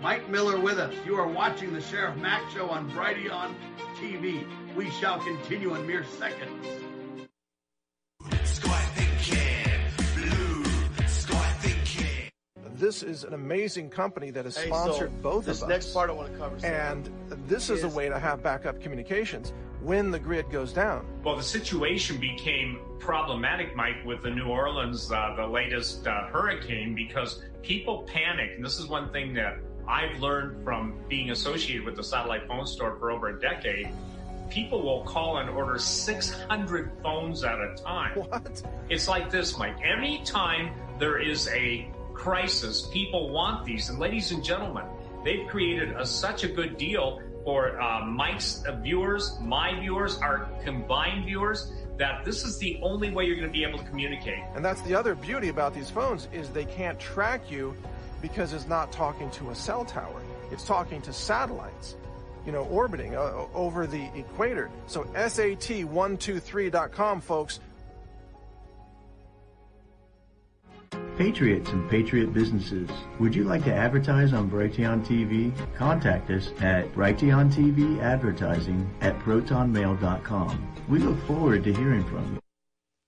Mike 0.00 0.28
Miller 0.28 0.60
with 0.60 0.78
us. 0.78 0.94
You 1.04 1.16
are 1.16 1.26
watching 1.26 1.72
the 1.72 1.80
Sheriff 1.80 2.16
Mack 2.16 2.48
Show 2.50 2.68
on 2.68 2.90
Brighteon 2.92 3.54
TV. 3.96 4.46
We 4.76 4.90
shall 4.90 5.18
continue 5.18 5.74
in 5.74 5.86
mere 5.86 6.04
seconds. 6.04 6.66
This 12.78 13.02
is 13.02 13.24
an 13.24 13.34
amazing 13.34 13.90
company 13.90 14.30
that 14.30 14.44
has 14.44 14.56
Hey, 14.56 14.68
sponsored 14.68 15.10
so 15.10 15.16
both 15.20 15.44
of 15.44 15.48
us. 15.48 15.60
This 15.60 15.68
next 15.68 15.92
part 15.92 16.10
I 16.10 16.12
want 16.12 16.32
to 16.32 16.38
cover. 16.38 16.64
And 16.64 17.10
this 17.48 17.70
is 17.70 17.82
a 17.82 17.88
way 17.88 18.08
to 18.08 18.20
have 18.20 18.40
backup 18.40 18.80
communications 18.80 19.52
when 19.82 20.12
the 20.12 20.18
grid 20.20 20.48
goes 20.52 20.72
down. 20.72 21.04
Well, 21.24 21.34
the 21.34 21.42
situation 21.42 22.18
became 22.18 22.78
problematic, 22.98 23.74
Mike, 23.76 24.04
with 24.04 24.22
the 24.22 24.30
New 24.30 24.46
Orleans, 24.46 25.10
uh, 25.10 25.34
the 25.36 25.46
latest 25.46 26.06
uh, 26.06 26.26
hurricane, 26.26 26.94
because 26.94 27.42
people 27.62 28.02
panic. 28.02 28.52
And 28.56 28.64
this 28.64 28.78
is 28.78 28.86
one 28.86 29.10
thing 29.10 29.34
that 29.34 29.58
I've 29.86 30.20
learned 30.20 30.62
from 30.64 31.00
being 31.08 31.30
associated 31.30 31.84
with 31.84 31.96
the 31.96 32.04
satellite 32.04 32.46
phone 32.46 32.66
store 32.66 32.96
for 32.98 33.10
over 33.10 33.28
a 33.28 33.40
decade. 33.40 33.88
People 34.50 34.82
will 34.82 35.02
call 35.04 35.38
and 35.38 35.48
order 35.50 35.78
600 35.78 36.92
phones 37.02 37.44
at 37.44 37.58
a 37.58 37.74
time. 37.76 38.18
What? 38.18 38.62
It's 38.88 39.08
like 39.08 39.30
this, 39.30 39.58
Mike. 39.58 39.76
Anytime 39.84 40.72
there 40.98 41.18
is 41.18 41.48
a 41.48 41.90
crisis, 42.12 42.88
people 42.92 43.30
want 43.30 43.64
these. 43.64 43.88
And 43.90 43.98
ladies 43.98 44.32
and 44.32 44.42
gentlemen, 44.44 44.84
they've 45.24 45.46
created 45.48 45.92
a, 45.92 46.04
such 46.04 46.44
a 46.44 46.48
good 46.48 46.76
deal 46.76 47.20
for 47.44 47.80
uh, 47.80 48.04
Mike's 48.04 48.62
uh, 48.66 48.72
viewers, 48.72 49.38
my 49.40 49.78
viewers, 49.80 50.18
our 50.18 50.48
combined 50.64 51.24
viewers, 51.24 51.72
that 51.98 52.24
this 52.24 52.44
is 52.44 52.58
the 52.58 52.78
only 52.82 53.10
way 53.10 53.24
you're 53.24 53.36
going 53.36 53.48
to 53.48 53.52
be 53.52 53.64
able 53.64 53.78
to 53.78 53.84
communicate. 53.84 54.42
And 54.54 54.64
that's 54.64 54.80
the 54.82 54.94
other 54.94 55.14
beauty 55.14 55.48
about 55.48 55.74
these 55.74 55.90
phones 55.90 56.28
is 56.32 56.48
they 56.50 56.64
can't 56.64 56.98
track 56.98 57.50
you 57.50 57.74
because 58.22 58.52
it's 58.52 58.66
not 58.66 58.92
talking 58.92 59.30
to 59.32 59.50
a 59.50 59.54
cell 59.54 59.84
tower. 59.84 60.22
It's 60.50 60.64
talking 60.64 61.02
to 61.02 61.12
satellites, 61.12 61.96
you 62.46 62.52
know, 62.52 62.64
orbiting 62.64 63.14
uh, 63.16 63.46
over 63.54 63.86
the 63.86 64.08
equator. 64.14 64.70
So 64.86 65.04
SAT123.com, 65.04 67.20
folks. 67.20 67.60
Patriots 71.18 71.70
and 71.70 71.90
Patriot 71.90 72.32
businesses, 72.32 72.88
would 73.18 73.34
you 73.34 73.42
like 73.42 73.64
to 73.64 73.74
advertise 73.74 74.32
on 74.32 74.48
Brighteon 74.48 75.04
TV? 75.04 75.52
Contact 75.74 76.30
us 76.30 76.52
at 76.60 76.94
Brighteon 76.94 77.52
TV 77.52 78.00
Advertising 78.00 78.88
at 79.00 79.18
protonmail.com. 79.18 80.74
We 80.88 81.00
look 81.00 81.20
forward 81.26 81.64
to 81.64 81.74
hearing 81.74 82.04
from 82.04 82.34
you. 82.34 82.40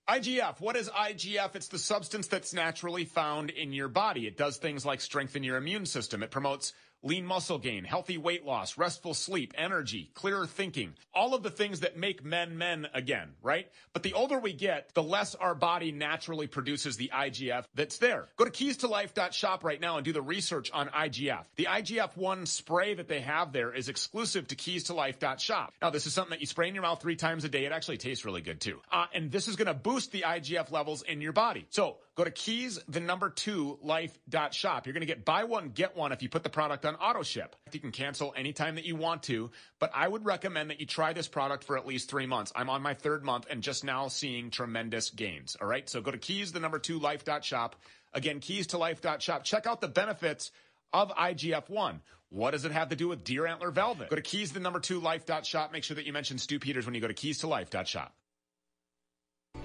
IGF. 0.08 0.60
What 0.60 0.74
is 0.74 0.88
IGF? 0.88 1.54
It's 1.54 1.68
the 1.68 1.78
substance 1.78 2.26
that's 2.26 2.52
naturally 2.52 3.04
found 3.04 3.50
in 3.50 3.72
your 3.72 3.86
body. 3.86 4.26
It 4.26 4.36
does 4.36 4.56
things 4.56 4.84
like 4.84 5.00
strengthen 5.00 5.44
your 5.44 5.56
immune 5.56 5.86
system. 5.86 6.24
It 6.24 6.32
promotes 6.32 6.72
lean 7.02 7.24
muscle 7.24 7.58
gain, 7.58 7.84
healthy 7.84 8.18
weight 8.18 8.44
loss, 8.44 8.76
restful 8.76 9.14
sleep, 9.14 9.54
energy, 9.56 10.10
clearer 10.14 10.46
thinking, 10.46 10.94
all 11.14 11.34
of 11.34 11.42
the 11.42 11.50
things 11.50 11.80
that 11.80 11.96
make 11.96 12.24
men 12.24 12.58
men 12.58 12.86
again, 12.94 13.30
right? 13.42 13.68
But 13.92 14.02
the 14.02 14.14
older 14.14 14.38
we 14.38 14.52
get, 14.52 14.92
the 14.94 15.02
less 15.02 15.34
our 15.34 15.54
body 15.54 15.92
naturally 15.92 16.46
produces 16.46 16.96
the 16.96 17.10
IGF 17.12 17.64
that's 17.74 17.98
there. 17.98 18.28
Go 18.36 18.44
to 18.44 18.50
keystolife.shop 18.50 19.64
right 19.64 19.80
now 19.80 19.96
and 19.96 20.04
do 20.04 20.12
the 20.12 20.22
research 20.22 20.70
on 20.72 20.88
IGF. 20.88 21.44
The 21.56 21.66
IGF-1 21.66 22.46
spray 22.46 22.94
that 22.94 23.08
they 23.08 23.20
have 23.20 23.52
there 23.52 23.72
is 23.72 23.88
exclusive 23.88 24.48
to 24.48 24.56
keystolife.shop. 24.56 25.74
Now, 25.80 25.90
this 25.90 26.06
is 26.06 26.12
something 26.12 26.30
that 26.30 26.40
you 26.40 26.46
spray 26.46 26.68
in 26.68 26.74
your 26.74 26.82
mouth 26.82 27.00
three 27.00 27.16
times 27.16 27.44
a 27.44 27.48
day. 27.48 27.64
It 27.64 27.72
actually 27.72 27.98
tastes 27.98 28.24
really 28.24 28.42
good 28.42 28.60
too. 28.60 28.80
Uh, 28.92 29.06
and 29.14 29.30
this 29.30 29.48
is 29.48 29.56
going 29.56 29.66
to 29.66 29.74
boost 29.74 30.12
the 30.12 30.22
IGF 30.22 30.70
levels 30.70 31.02
in 31.02 31.20
your 31.20 31.32
body. 31.32 31.66
So 31.70 31.96
go 32.16 32.24
to 32.24 32.30
keys, 32.30 32.78
the 32.88 33.00
number 33.00 33.30
two, 33.30 33.78
life.shop. 33.82 34.86
You're 34.86 34.92
going 34.92 35.00
to 35.00 35.06
get 35.06 35.24
buy 35.24 35.44
one, 35.44 35.70
get 35.70 35.96
one 35.96 36.12
if 36.12 36.22
you 36.22 36.28
put 36.28 36.42
the 36.42 36.50
product 36.50 36.84
on 36.84 36.96
auto 36.96 37.22
ship. 37.22 37.56
You 37.72 37.80
can 37.80 37.92
cancel 37.92 38.34
anytime 38.36 38.74
that 38.74 38.84
you 38.84 38.96
want 38.96 39.22
to, 39.24 39.50
but 39.78 39.90
I 39.94 40.06
would 40.06 40.24
recommend 40.24 40.70
that 40.70 40.80
you 40.80 40.86
try 40.86 41.12
this 41.12 41.28
product 41.28 41.64
for 41.64 41.78
at 41.78 41.86
least 41.86 42.10
three 42.10 42.26
months. 42.26 42.52
I'm 42.54 42.70
on 42.70 42.82
my 42.82 42.94
third 42.94 43.24
month 43.24 43.46
and 43.50 43.62
just 43.62 43.84
now 43.84 44.08
seeing 44.08 44.50
tremendous 44.50 45.10
gains. 45.10 45.56
All 45.60 45.66
right. 45.66 45.88
So 45.88 46.00
go 46.00 46.10
to 46.10 46.18
keys, 46.18 46.52
the 46.52 46.60
number 46.60 46.78
two, 46.78 46.98
life.shop. 46.98 47.76
Again, 48.12 48.40
keys 48.40 48.68
to 48.68 48.78
life.shop. 48.78 49.44
Check 49.44 49.66
out 49.66 49.80
the 49.80 49.88
benefits 49.88 50.50
of 50.92 51.10
IGF-1. 51.10 52.00
What 52.30 52.52
does 52.52 52.64
it 52.64 52.72
have 52.72 52.90
to 52.90 52.96
do 52.96 53.08
with 53.08 53.24
deer 53.24 53.46
antler 53.46 53.70
velvet? 53.70 54.08
Go 54.08 54.16
to 54.16 54.22
keys, 54.22 54.52
the 54.52 54.60
number 54.60 54.80
two, 54.80 55.00
life.shop. 55.00 55.72
Make 55.72 55.84
sure 55.84 55.96
that 55.96 56.06
you 56.06 56.12
mention 56.12 56.38
Stu 56.38 56.58
Peters 56.58 56.86
when 56.86 56.94
you 56.94 57.00
go 57.00 57.08
to 57.08 57.14
keys 57.14 57.38
to 57.38 57.48
life.shop. 57.48 58.14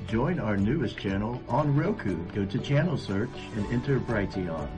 Join 0.08 0.40
our 0.40 0.56
newest 0.56 0.98
channel 1.00 1.42
on 1.50 1.76
Roku. 1.76 2.16
Go 2.34 2.46
to 2.46 2.60
channel 2.60 2.96
search 2.96 3.30
and 3.56 3.66
enter 3.74 4.00
Brighteon. 4.00 4.70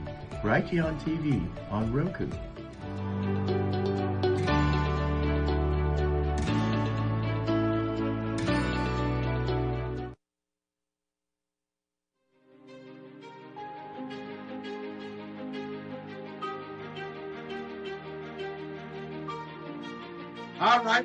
Brighteon 0.42 0.98
TV 1.02 1.46
on 1.70 1.92
Roku. 1.92 2.30
All 20.60 20.82
right, 20.84 21.04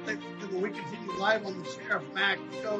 we 0.53 0.69
continue 0.69 1.11
live 1.19 1.45
on 1.45 1.61
the 1.61 1.69
Sheriff 1.69 2.03
Mack 2.13 2.39
show. 2.61 2.79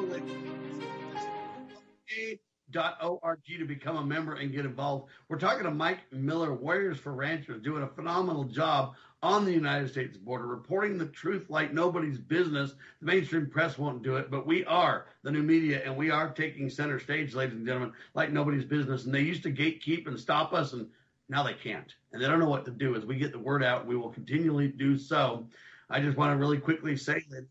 A.org 2.76 3.40
to 3.44 3.64
become 3.64 3.96
a 3.96 4.04
member 4.04 4.34
and 4.34 4.52
get 4.52 4.64
involved. 4.64 5.10
We're 5.28 5.38
talking 5.38 5.64
to 5.64 5.70
Mike 5.70 6.00
Miller, 6.12 6.54
Warriors 6.54 6.98
for 6.98 7.12
Ranchers, 7.12 7.62
doing 7.62 7.82
a 7.82 7.88
phenomenal 7.88 8.44
job 8.44 8.94
on 9.22 9.44
the 9.44 9.52
United 9.52 9.88
States 9.90 10.18
border, 10.18 10.46
reporting 10.46 10.98
the 10.98 11.06
truth 11.06 11.48
like 11.48 11.72
nobody's 11.72 12.18
business. 12.18 12.74
The 13.00 13.06
mainstream 13.06 13.48
press 13.48 13.78
won't 13.78 14.02
do 14.02 14.16
it, 14.16 14.30
but 14.30 14.46
we 14.46 14.64
are 14.66 15.06
the 15.22 15.30
new 15.30 15.42
media, 15.42 15.82
and 15.84 15.96
we 15.96 16.10
are 16.10 16.30
taking 16.30 16.68
center 16.68 17.00
stage, 17.00 17.34
ladies 17.34 17.56
and 17.56 17.66
gentlemen, 17.66 17.92
like 18.14 18.32
nobody's 18.32 18.66
business. 18.66 19.06
And 19.06 19.14
they 19.14 19.22
used 19.22 19.42
to 19.44 19.50
gatekeep 19.50 20.06
and 20.06 20.20
stop 20.20 20.52
us, 20.52 20.74
and 20.74 20.88
now 21.30 21.42
they 21.42 21.54
can't. 21.54 21.90
And 22.12 22.22
they 22.22 22.26
don't 22.26 22.38
know 22.38 22.50
what 22.50 22.66
to 22.66 22.70
do. 22.70 22.94
As 22.94 23.06
we 23.06 23.16
get 23.16 23.32
the 23.32 23.38
word 23.38 23.64
out, 23.64 23.86
we 23.86 23.96
will 23.96 24.10
continually 24.10 24.68
do 24.68 24.98
so. 24.98 25.48
I 25.88 26.00
just 26.00 26.18
want 26.18 26.32
to 26.32 26.36
really 26.36 26.58
quickly 26.58 26.96
say 26.96 27.22
that 27.30 27.46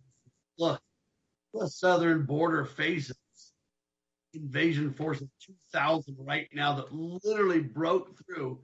look, 0.60 0.80
the 1.54 1.68
southern 1.68 2.26
border 2.26 2.66
faces 2.66 3.18
invasion 4.34 4.94
force 4.94 5.22
of 5.22 5.30
2,000 5.46 6.16
right 6.20 6.48
now 6.54 6.74
that 6.76 6.94
literally 6.94 7.62
broke 7.62 8.18
through 8.26 8.60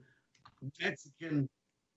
Mexican 0.80 1.48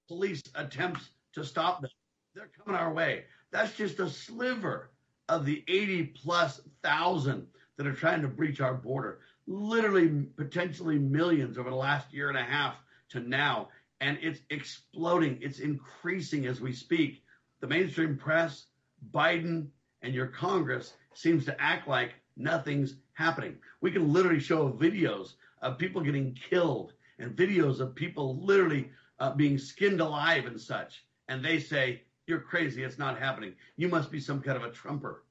police 0.08 0.44
attempts 0.56 1.10
to 1.34 1.44
stop 1.44 1.82
them. 1.82 1.90
They're 2.36 2.50
coming 2.58 2.80
our 2.80 2.94
way. 2.94 3.26
That's 3.52 3.76
just 3.76 4.00
a 4.00 4.10
sliver 4.10 4.92
of 5.30 5.46
the 5.46 5.64
80 5.68 6.06
plus 6.24 6.62
thousand 6.84 7.48
that 7.78 7.88
are 7.88 7.94
trying 7.94 8.22
to 8.22 8.28
breach 8.28 8.62
our 8.62 8.74
border. 8.74 9.20
Literally, 9.48 10.10
potentially 10.36 10.98
millions 10.98 11.58
over 11.58 11.70
the 11.70 11.76
last 11.76 12.14
year 12.14 12.30
and 12.30 12.38
a 12.38 12.44
half 12.44 12.76
to 13.10 13.20
now. 13.20 13.70
And 14.02 14.18
it's 14.22 14.42
exploding. 14.50 15.38
It's 15.42 15.60
increasing 15.60 16.46
as 16.46 16.62
we 16.62 16.74
speak. 16.74 17.24
The 17.62 17.68
mainstream 17.68 18.18
press, 18.18 18.66
Biden, 19.12 19.68
and 20.02 20.14
your 20.14 20.28
Congress 20.28 20.94
seems 21.14 21.46
to 21.46 21.62
act 21.62 21.88
like 21.88 22.14
nothing's 22.36 22.96
happening. 23.14 23.58
We 23.82 23.92
can 23.92 24.12
literally 24.12 24.40
show 24.40 24.70
videos 24.72 25.34
of 25.62 25.78
people 25.78 26.02
getting 26.02 26.38
killed 26.50 26.94
and 27.20 27.36
videos 27.36 27.80
of 27.80 27.96
people 27.96 28.44
literally 28.44 28.90
uh, 29.20 29.34
being 29.34 29.58
skinned 29.58 30.02
alive 30.02 30.46
and 30.46 30.60
such. 30.60 31.06
And 31.28 31.44
they 31.44 31.60
say, 31.60 32.02
You're 32.28 32.40
crazy. 32.40 32.84
It's 32.84 33.00
not 33.00 33.20
happening. 33.20 33.54
You 33.78 33.88
must 33.88 34.12
be 34.12 34.20
some 34.20 34.42
kind 34.42 34.58
of 34.58 34.64
a 34.64 34.72
trumper. 34.72 35.24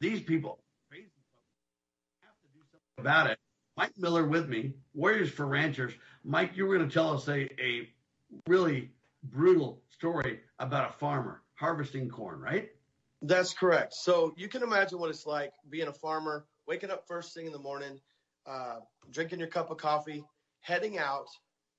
These 0.00 0.22
people, 0.22 0.58
crazy 0.90 1.08
have 2.20 2.34
to 2.42 2.48
do 2.52 2.60
something 2.70 2.80
about 2.98 3.30
it. 3.30 3.38
Mike 3.76 3.92
Miller 3.96 4.26
with 4.26 4.48
me, 4.48 4.74
Warriors 4.92 5.30
for 5.30 5.46
Ranchers. 5.46 5.92
Mike, 6.24 6.56
you 6.56 6.66
were 6.66 6.76
going 6.76 6.88
to 6.88 6.92
tell 6.94 7.12
us 7.12 7.28
a, 7.28 7.48
a 7.62 7.88
really 8.46 8.90
brutal 9.24 9.82
story 9.90 10.40
about 10.58 10.90
a 10.90 10.92
farmer 10.92 11.42
harvesting 11.54 12.08
corn, 12.08 12.40
right? 12.40 12.70
That's 13.26 13.54
correct. 13.54 13.94
So 13.94 14.34
you 14.36 14.48
can 14.48 14.62
imagine 14.62 14.98
what 14.98 15.08
it's 15.08 15.24
like 15.24 15.54
being 15.70 15.88
a 15.88 15.92
farmer, 15.94 16.44
waking 16.68 16.90
up 16.90 17.08
first 17.08 17.32
thing 17.32 17.46
in 17.46 17.52
the 17.52 17.58
morning, 17.58 17.98
uh, 18.44 18.80
drinking 19.10 19.38
your 19.38 19.48
cup 19.48 19.70
of 19.70 19.78
coffee, 19.78 20.22
heading 20.60 20.98
out 20.98 21.28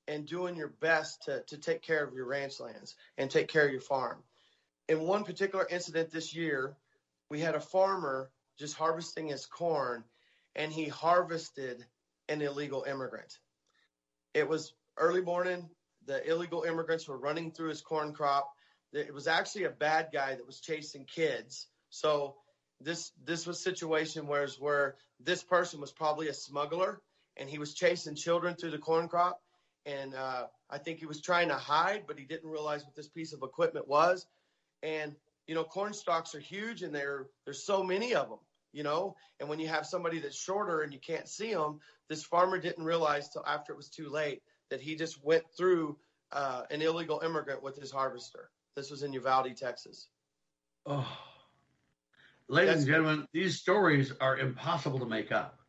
and 0.07 0.25
doing 0.25 0.55
your 0.55 0.69
best 0.69 1.21
to, 1.25 1.43
to 1.43 1.57
take 1.59 1.83
care 1.83 2.03
of 2.03 2.15
your 2.15 2.25
ranch 2.25 2.59
lands 2.59 2.95
and 3.19 3.29
take 3.29 3.47
care 3.47 3.63
of 3.63 3.71
your 3.71 3.81
farm. 3.81 4.23
In 4.89 5.01
one 5.01 5.23
particular 5.23 5.67
incident 5.69 6.09
this 6.09 6.35
year, 6.35 6.75
we 7.29 7.41
had 7.41 7.53
a 7.53 7.59
farmer 7.59 8.31
just 8.57 8.75
harvesting 8.75 9.27
his 9.27 9.45
corn 9.45 10.03
and 10.55 10.71
he 10.71 10.87
harvested 10.87 11.85
an 12.27 12.41
illegal 12.41 12.85
immigrant. 12.89 13.37
It 14.33 14.49
was 14.49 14.73
early 14.97 15.21
morning. 15.21 15.69
The 16.07 16.27
illegal 16.27 16.63
immigrants 16.63 17.07
were 17.07 17.19
running 17.19 17.51
through 17.51 17.69
his 17.69 17.81
corn 17.81 18.13
crop 18.13 18.54
it 18.95 19.13
was 19.13 19.27
actually 19.27 19.65
a 19.65 19.69
bad 19.69 20.09
guy 20.11 20.35
that 20.35 20.45
was 20.45 20.59
chasing 20.59 21.05
kids. 21.05 21.67
So 21.89 22.35
this 22.81 23.11
this 23.23 23.45
was 23.45 23.63
situation 23.63 24.27
where 24.27 24.47
where 24.59 24.95
this 25.19 25.43
person 25.43 25.79
was 25.79 25.91
probably 25.91 26.27
a 26.27 26.33
smuggler 26.33 27.01
and 27.37 27.49
he 27.49 27.57
was 27.57 27.73
chasing 27.73 28.15
children 28.15 28.55
through 28.55 28.71
the 28.71 28.77
corn 28.77 29.07
crop 29.07 29.41
and 29.85 30.15
uh, 30.15 30.47
I 30.69 30.77
think 30.77 30.99
he 30.99 31.05
was 31.05 31.21
trying 31.21 31.49
to 31.49 31.55
hide, 31.55 32.03
but 32.07 32.17
he 32.17 32.25
didn't 32.25 32.49
realize 32.49 32.83
what 32.83 32.95
this 32.95 33.07
piece 33.07 33.33
of 33.33 33.43
equipment 33.43 33.87
was. 33.87 34.25
And 34.81 35.15
you 35.47 35.53
know, 35.53 35.63
corn 35.63 35.93
stalks 35.93 36.33
are 36.33 36.39
huge, 36.39 36.81
and 36.81 36.93
there 36.93 37.27
there's 37.45 37.63
so 37.63 37.83
many 37.83 38.15
of 38.15 38.29
them. 38.29 38.39
You 38.73 38.83
know, 38.83 39.15
and 39.39 39.47
when 39.47 39.59
you 39.59 39.69
have 39.69 39.85
somebody 39.85 40.19
that's 40.19 40.37
shorter 40.37 40.81
and 40.81 40.91
you 40.91 40.99
can't 40.99 41.29
see 41.29 41.53
them, 41.53 41.79
this 42.09 42.25
farmer 42.25 42.57
didn't 42.57 42.83
realize 42.83 43.29
till 43.29 43.45
after 43.45 43.71
it 43.71 43.77
was 43.77 43.87
too 43.87 44.09
late 44.09 44.41
that 44.69 44.81
he 44.81 44.95
just 44.95 45.23
went 45.23 45.43
through 45.55 45.97
uh, 46.33 46.63
an 46.69 46.81
illegal 46.81 47.21
immigrant 47.23 47.63
with 47.63 47.77
his 47.77 47.89
harvester. 47.89 48.49
This 48.75 48.91
was 48.91 49.03
in 49.03 49.13
Uvalde, 49.13 49.55
Texas. 49.55 50.09
Oh, 50.85 51.07
ladies 52.49 52.67
That's 52.67 52.81
and 52.81 52.87
gentlemen, 52.87 53.27
these 53.31 53.57
stories 53.57 54.11
are 54.19 54.37
impossible 54.37 54.99
to 54.99 55.05
make 55.05 55.31
up. 55.31 55.59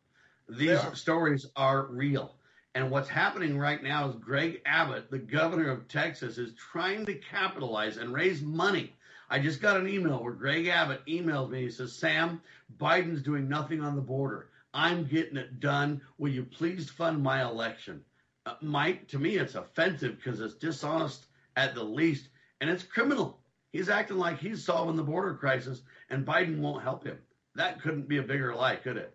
These 0.49 0.79
are. 0.79 0.95
stories 0.95 1.45
are 1.55 1.85
real. 1.85 2.35
And 2.75 2.91
what's 2.91 3.09
happening 3.09 3.57
right 3.57 3.81
now 3.81 4.09
is 4.09 4.15
Greg 4.17 4.61
Abbott, 4.65 5.09
the 5.09 5.17
governor 5.19 5.71
of 5.71 5.87
Texas, 5.87 6.37
is 6.37 6.53
trying 6.53 7.05
to 7.05 7.15
capitalize 7.15 7.97
and 7.97 8.13
raise 8.13 8.41
money. 8.41 8.93
I 9.29 9.39
just 9.39 9.61
got 9.61 9.77
an 9.77 9.87
email 9.87 10.21
where 10.21 10.33
Greg 10.33 10.67
Abbott 10.67 11.05
emailed 11.07 11.49
me. 11.49 11.61
He 11.61 11.71
says, 11.71 11.93
Sam, 11.93 12.41
Biden's 12.77 13.23
doing 13.23 13.47
nothing 13.47 13.81
on 13.81 13.95
the 13.95 14.01
border. 14.01 14.49
I'm 14.73 15.05
getting 15.05 15.37
it 15.37 15.59
done. 15.61 16.01
Will 16.17 16.31
you 16.31 16.43
please 16.43 16.89
fund 16.89 17.23
my 17.23 17.41
election? 17.41 18.03
Uh, 18.45 18.55
Mike, 18.61 19.07
to 19.07 19.17
me, 19.17 19.37
it's 19.37 19.55
offensive 19.55 20.17
because 20.17 20.39
it's 20.41 20.55
dishonest 20.55 21.25
at 21.55 21.73
the 21.73 21.83
least 21.83 22.27
and 22.61 22.69
it's 22.69 22.83
criminal. 22.83 23.39
He's 23.71 23.89
acting 23.89 24.17
like 24.17 24.39
he's 24.39 24.65
solving 24.65 24.95
the 24.95 25.03
border 25.03 25.35
crisis, 25.35 25.81
and 26.09 26.25
Biden 26.25 26.59
won't 26.59 26.83
help 26.83 27.03
him. 27.03 27.17
That 27.55 27.81
couldn't 27.81 28.07
be 28.07 28.17
a 28.17 28.23
bigger 28.23 28.55
lie, 28.55 28.75
could 28.77 28.97
it? 28.97 29.13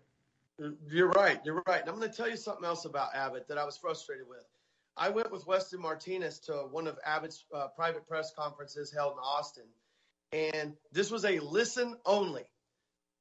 You're 0.87 1.09
right. 1.09 1.39
You're 1.43 1.63
right. 1.65 1.81
And 1.81 1.89
I'm 1.89 1.97
going 1.97 2.09
to 2.09 2.15
tell 2.15 2.29
you 2.29 2.37
something 2.37 2.65
else 2.65 2.85
about 2.85 3.15
Abbott 3.15 3.47
that 3.47 3.57
I 3.57 3.65
was 3.65 3.77
frustrated 3.77 4.27
with. 4.27 4.45
I 4.95 5.09
went 5.09 5.31
with 5.31 5.47
Weston 5.47 5.81
Martinez 5.81 6.39
to 6.41 6.53
one 6.53 6.85
of 6.87 6.99
Abbott's 7.03 7.43
uh, 7.53 7.67
private 7.69 8.07
press 8.07 8.31
conferences 8.37 8.93
held 8.93 9.13
in 9.13 9.19
Austin, 9.19 9.65
and 10.31 10.73
this 10.91 11.09
was 11.09 11.25
a 11.25 11.39
listen 11.39 11.95
only. 12.05 12.43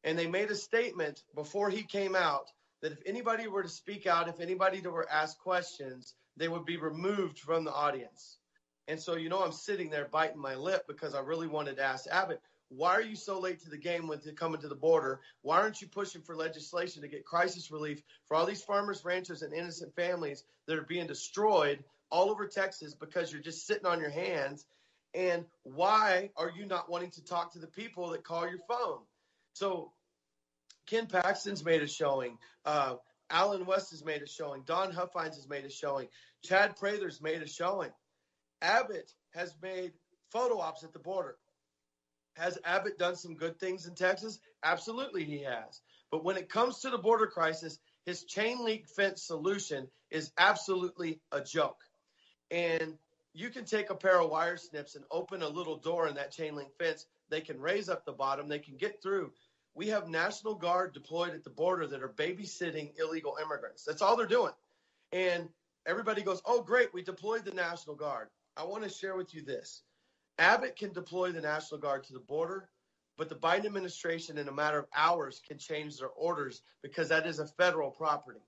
And 0.05 0.19
they 0.19 0.27
made 0.27 0.51
a 0.51 0.57
statement 0.57 1.23
before 1.35 1.71
he 1.71 1.83
came 1.83 2.15
out 2.15 2.51
that 2.83 2.93
if 2.93 2.99
anybody 3.07 3.47
were 3.47 3.63
to 3.63 3.69
speak 3.69 4.07
out, 4.07 4.29
if 4.29 4.41
anybody 4.41 4.81
were 4.81 5.05
to 5.05 5.15
ask 5.15 5.39
questions, 5.39 6.15
they 6.37 6.49
would 6.49 6.67
be 6.67 6.77
removed 6.77 7.39
from 7.39 7.65
the 7.65 7.73
audience. 7.73 8.39
And 8.93 9.01
so, 9.01 9.17
you 9.17 9.31
know, 9.31 9.43
I'm 9.43 9.53
sitting 9.53 9.89
there 9.89 10.07
biting 10.13 10.39
my 10.39 10.55
lip 10.55 10.85
because 10.87 11.15
I 11.15 11.21
really 11.21 11.47
wanted 11.47 11.77
to 11.77 11.83
ask 11.83 12.05
Abbott, 12.11 12.43
why 12.69 12.91
are 12.91 13.01
you 13.01 13.17
so 13.17 13.41
late 13.41 13.61
to 13.61 13.71
the 13.71 13.79
game 13.79 14.07
when 14.07 14.21
coming 14.37 14.61
to 14.61 14.69
the 14.69 14.75
border? 14.75 15.21
Why 15.41 15.63
aren't 15.63 15.81
you 15.81 15.89
pushing 15.89 16.21
for 16.21 16.37
legislation 16.37 17.01
to 17.01 17.09
get 17.09 17.25
crisis 17.25 17.71
relief 17.71 18.03
for 18.27 18.37
all 18.37 18.45
these 18.45 18.63
farmers, 18.63 19.03
ranchers, 19.03 19.41
and 19.41 19.55
innocent 19.55 19.97
families 19.97 20.45
that 20.67 20.79
are 20.79 20.85
being 20.85 21.07
destroyed 21.07 21.83
all 22.11 22.29
over 22.29 22.47
Texas 22.47 22.93
because 22.93 23.33
you're 23.33 23.41
just 23.41 23.67
sitting 23.67 23.87
on 23.87 23.99
your 23.99 24.11
hands? 24.11 24.67
And 25.15 25.47
why 25.63 26.29
are 26.37 26.53
you 26.55 26.67
not 26.67 26.91
wanting 26.91 27.13
to 27.13 27.25
talk 27.25 27.55
to 27.55 27.61
the 27.61 27.69
people 27.69 28.11
that 28.11 28.25
call 28.25 28.47
your 28.47 28.61
phone? 28.69 28.99
So, 29.55 29.91
Ken 30.87 31.07
Paxton's 31.07 31.65
made 31.65 31.81
a 31.81 31.89
showing. 31.89 32.37
Uh, 32.67 32.97
Allen 33.31 33.65
West 33.65 33.93
has 33.93 34.05
made 34.05 34.21
a 34.21 34.29
showing. 34.29 34.65
Don 34.67 34.93
Huffines 34.93 35.37
has 35.37 35.49
made 35.49 35.65
a 35.65 35.71
showing. 35.71 36.09
Chad 36.43 36.77
Prather's 36.77 37.23
made 37.23 37.41
a 37.41 37.49
showing. 37.49 37.91
Abbott 38.63 39.13
has 39.35 39.55
made 39.63 39.93
photo 40.31 40.59
ops 40.59 40.85
at 40.85 40.93
the 40.93 40.99
border. 40.99 41.37
Has 42.37 42.59
Abbott 42.65 42.99
done 42.99 43.17
some 43.17 43.35
good 43.35 43.59
things 43.59 43.87
in 43.87 43.95
Texas? 43.95 44.39
Absolutely, 44.63 45.25
he 45.25 45.43
has. 45.43 45.81
But 46.11 46.25
when 46.25 46.37
it 46.37 46.49
comes 46.49 46.81
to 46.81 46.91
the 46.91 46.99
border 46.99 47.27
crisis, 47.27 47.79
his 48.07 48.25
chain 48.25 48.65
link 48.65 48.89
fence 48.89 49.23
solution 49.23 49.89
is 50.11 50.33
absolutely 50.39 51.21
a 51.31 51.43
joke. 51.43 51.81
And 52.51 52.97
you 53.35 53.51
can 53.51 53.65
take 53.65 53.91
a 53.91 53.95
pair 53.95 54.21
of 54.21 54.31
wire 54.31 54.57
snips 54.57 54.95
and 54.95 55.05
open 55.11 55.43
a 55.43 55.49
little 55.49 55.77
door 55.77 56.09
in 56.09 56.15
that 56.15 56.33
chain 56.33 56.55
link 56.55 56.71
fence. 56.79 57.07
They 57.31 57.41
can 57.41 57.61
raise 57.61 57.89
up 57.89 58.05
the 58.05 58.13
bottom, 58.13 58.49
they 58.49 58.59
can 58.59 58.77
get 58.77 59.03
through. 59.03 59.33
We 59.75 59.89
have 59.89 60.09
National 60.09 60.55
Guard 60.55 60.93
deployed 60.93 61.35
at 61.35 61.45
the 61.45 61.51
border 61.51 61.87
that 61.87 62.03
are 62.03 62.09
babysitting 62.09 62.93
illegal 62.99 63.39
immigrants. 63.41 63.85
That's 63.85 64.03
all 64.03 64.17
they're 64.17 64.27
doing. 64.27 64.53
And 65.13 65.49
everybody 65.87 66.23
goes, 66.23 66.43
oh, 66.45 66.63
great, 66.63 66.93
we 66.93 67.03
deployed 67.03 67.45
the 67.47 67.53
National 67.53 67.97
Guard. 67.97 68.29
I 68.57 68.65
want 68.65 68.85
to 68.85 68.91
share 68.91 69.17
with 69.17 69.35
you 69.35 69.43
this. 69.43 69.83
Abbott 70.39 70.77
can 70.77 70.93
deploy 70.93 71.33
the 71.33 71.41
National 71.41 71.81
Guard 71.81 72.05
to 72.05 72.13
the 72.13 72.19
border, 72.19 72.69
but 73.17 73.29
the 73.29 73.35
Biden 73.35 73.67
administration, 73.67 74.39
in 74.39 74.49
a 74.49 74.53
matter 74.53 74.79
of 74.79 74.87
hours, 74.95 75.41
can 75.47 75.59
change 75.59 75.99
their 75.99 76.09
orders 76.09 76.63
because 76.83 77.09
that 77.09 77.27
is 77.27 77.39
a 77.39 77.47
federal 77.47 77.91
property. 77.91 78.41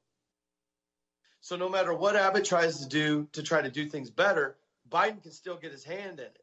So 1.40 1.56
no 1.56 1.68
matter 1.68 1.92
what 1.92 2.16
Abbott 2.16 2.46
tries 2.46 2.80
to 2.80 2.88
do 2.88 3.28
to 3.32 3.42
try 3.42 3.60
to 3.60 3.70
do 3.70 3.86
things 3.86 4.10
better, 4.10 4.56
Biden 4.90 5.22
can 5.22 5.32
still 5.32 5.56
get 5.56 5.72
his 5.72 5.84
hand 5.84 6.18
in 6.18 6.26
it. 6.26 6.38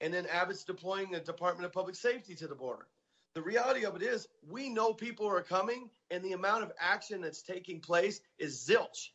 And 0.00 0.12
then 0.12 0.26
Abbott's 0.26 0.64
deploying 0.64 1.12
the 1.12 1.20
Department 1.20 1.66
of 1.66 1.72
Public 1.72 1.94
Safety 1.94 2.34
to 2.34 2.48
the 2.48 2.54
border. 2.54 2.86
The 3.34 3.42
reality 3.42 3.84
of 3.84 3.96
it 3.96 4.02
is, 4.02 4.28
we 4.48 4.68
know 4.68 4.92
people 4.92 5.26
are 5.26 5.40
coming, 5.40 5.88
and 6.10 6.22
the 6.22 6.32
amount 6.32 6.62
of 6.62 6.72
action 6.78 7.20
that's 7.20 7.42
taking 7.42 7.80
place 7.80 8.20
is 8.38 8.64
zilch. 8.68 9.10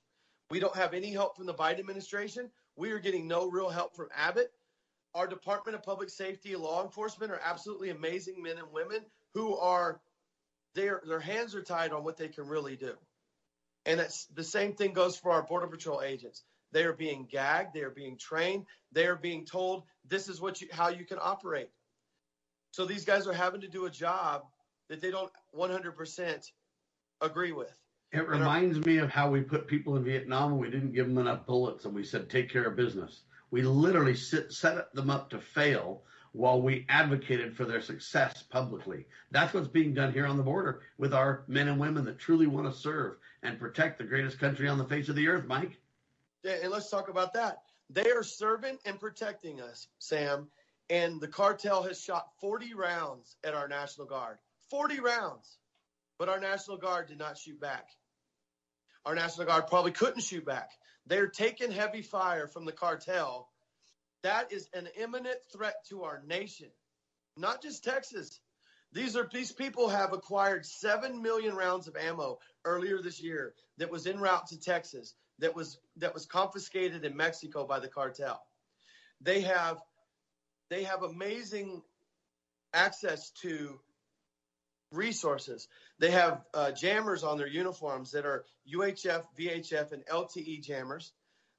We 0.49 0.59
don't 0.59 0.76
have 0.76 0.93
any 0.93 1.11
help 1.11 1.35
from 1.35 1.45
the 1.45 1.53
Biden 1.53 1.80
administration. 1.80 2.49
We 2.76 2.91
are 2.91 2.99
getting 2.99 3.27
no 3.27 3.47
real 3.49 3.69
help 3.69 3.95
from 3.95 4.09
Abbott. 4.15 4.51
our 5.13 5.27
Department 5.27 5.76
of 5.76 5.84
Public 5.84 6.09
Safety 6.09 6.53
and 6.53 6.61
law 6.61 6.84
enforcement 6.84 7.31
are 7.31 7.41
absolutely 7.43 7.89
amazing 7.89 8.41
men 8.41 8.57
and 8.57 8.71
women 8.71 8.99
who 9.34 9.57
are 9.57 9.99
their 10.76 11.01
their 11.07 11.19
hands 11.19 11.55
are 11.55 11.63
tied 11.63 11.91
on 11.91 12.03
what 12.03 12.17
they 12.17 12.27
can 12.27 12.47
really 12.47 12.76
do. 12.76 12.95
And 13.85 13.99
it's 13.99 14.26
the 14.35 14.43
same 14.43 14.73
thing 14.73 14.93
goes 14.93 15.17
for 15.17 15.31
our 15.31 15.43
Border 15.43 15.67
Patrol 15.67 16.01
agents. 16.01 16.43
They 16.71 16.84
are 16.84 16.93
being 16.93 17.27
gagged, 17.30 17.73
they 17.73 17.81
are 17.81 17.89
being 17.89 18.17
trained, 18.17 18.65
they 18.91 19.07
are 19.07 19.15
being 19.15 19.45
told 19.45 19.84
this 20.07 20.27
is 20.30 20.39
what 20.39 20.61
you 20.61 20.67
how 20.71 20.89
you 20.89 21.05
can 21.05 21.17
operate. 21.21 21.69
So 22.71 22.85
these 22.85 23.05
guys 23.05 23.26
are 23.26 23.34
having 23.34 23.61
to 23.61 23.67
do 23.67 23.85
a 23.85 23.89
job 23.89 24.43
that 24.89 25.01
they 25.01 25.09
don't 25.11 25.31
100% 25.57 26.51
agree 27.21 27.51
with. 27.51 27.78
It 28.11 28.27
reminds 28.27 28.84
me 28.86 28.98
of 28.98 29.11
how 29.11 29.30
we 29.30 29.41
put 29.41 29.68
people 29.68 29.95
in 29.95 30.03
Vietnam 30.03 30.53
and 30.53 30.60
we 30.60 30.72
didn't 30.72 30.94
give 30.94 31.07
them 31.07 31.19
enough 31.19 31.45
bullets 31.45 31.86
and 31.86 31.94
we 31.94 32.03
said, 32.03 32.30
take 32.30 32.49
care 32.49 32.65
of 32.65 32.76
business. 32.76 33.22
We 33.52 33.61
literally 33.61 34.15
sit, 34.15 34.52
set 34.52 34.94
them 34.95 35.10
up 35.10 35.30
to 35.30 35.40
fail 35.40 36.02
while 36.31 36.61
we 36.61 36.86
advocated 36.90 37.56
for 37.56 37.65
their 37.65 37.81
success 37.81 38.44
publicly. 38.44 39.06
That's 39.31 39.53
what's 39.53 39.68
being 39.68 39.94
done 39.94 40.11
here 40.11 40.26
on 40.26 40.38
the 40.38 40.44
border 40.44 40.81
with 40.98 41.14
our 41.14 41.44
men 41.48 41.68
and 41.68 41.80
women 41.80 42.06
that 42.06 42.19
truly 42.19 42.48
want 42.48 42.72
to 42.72 42.80
serve 42.80 43.18
and 43.44 43.60
protect 43.60 43.98
the 43.98 44.03
greatest 44.06 44.40
country 44.40 44.68
on 44.68 44.77
the 44.77 44.86
face 44.86 45.10
of 45.10 45.15
the 45.15 45.27
earth, 45.27 45.45
Mike. 45.45 45.80
Yeah, 46.44 46.57
and 46.64 46.72
let's 46.72 46.90
talk 46.90 47.10
about 47.10 47.34
that. 47.34 47.61
They 47.90 48.11
are 48.11 48.23
serving 48.23 48.77
and 48.86 48.99
protecting 48.99 49.61
us, 49.61 49.88
Sam. 49.99 50.48
And 50.90 51.22
the 51.22 51.27
cartel 51.27 51.84
has 51.84 52.02
shot 52.02 52.30
40 52.41 52.73
rounds 52.73 53.36
at 53.44 53.53
our 53.53 53.68
National 53.68 54.07
Guard. 54.07 54.38
40 54.69 54.99
rounds. 54.99 55.57
But 56.19 56.29
our 56.29 56.39
National 56.39 56.77
Guard 56.77 57.07
did 57.07 57.17
not 57.17 57.37
shoot 57.37 57.59
back. 57.59 57.87
Our 59.05 59.15
National 59.15 59.47
Guard 59.47 59.67
probably 59.67 59.91
couldn't 59.91 60.21
shoot 60.21 60.45
back. 60.45 60.69
They're 61.07 61.27
taking 61.27 61.71
heavy 61.71 62.01
fire 62.01 62.47
from 62.47 62.65
the 62.65 62.71
cartel. 62.71 63.49
That 64.21 64.51
is 64.51 64.69
an 64.73 64.89
imminent 64.97 65.37
threat 65.51 65.75
to 65.89 66.03
our 66.03 66.21
nation, 66.27 66.67
not 67.37 67.63
just 67.63 67.83
Texas. 67.83 68.39
These 68.91 69.15
are 69.15 69.27
these 69.31 69.51
people 69.51 69.87
have 69.87 70.13
acquired 70.13 70.65
seven 70.65 71.21
million 71.21 71.55
rounds 71.55 71.87
of 71.87 71.95
ammo 71.95 72.39
earlier 72.65 73.01
this 73.01 73.21
year 73.21 73.53
that 73.77 73.89
was 73.89 74.05
en 74.05 74.19
route 74.19 74.47
to 74.47 74.59
Texas 74.59 75.15
that 75.39 75.55
was 75.55 75.79
that 75.97 76.13
was 76.13 76.25
confiscated 76.25 77.05
in 77.05 77.15
Mexico 77.15 77.65
by 77.65 77.79
the 77.79 77.87
cartel. 77.87 78.41
They 79.21 79.41
have 79.41 79.77
they 80.69 80.83
have 80.83 81.03
amazing 81.03 81.81
access 82.73 83.31
to 83.41 83.79
resources. 84.91 85.67
They 85.99 86.11
have 86.11 86.41
uh, 86.53 86.71
jammers 86.71 87.23
on 87.23 87.38
their 87.38 87.47
uniforms 87.47 88.11
that 88.11 88.26
are 88.26 88.45
UHF, 88.73 89.23
VHF, 89.38 89.91
and 89.91 90.05
LTE 90.05 90.63
jammers. 90.63 91.11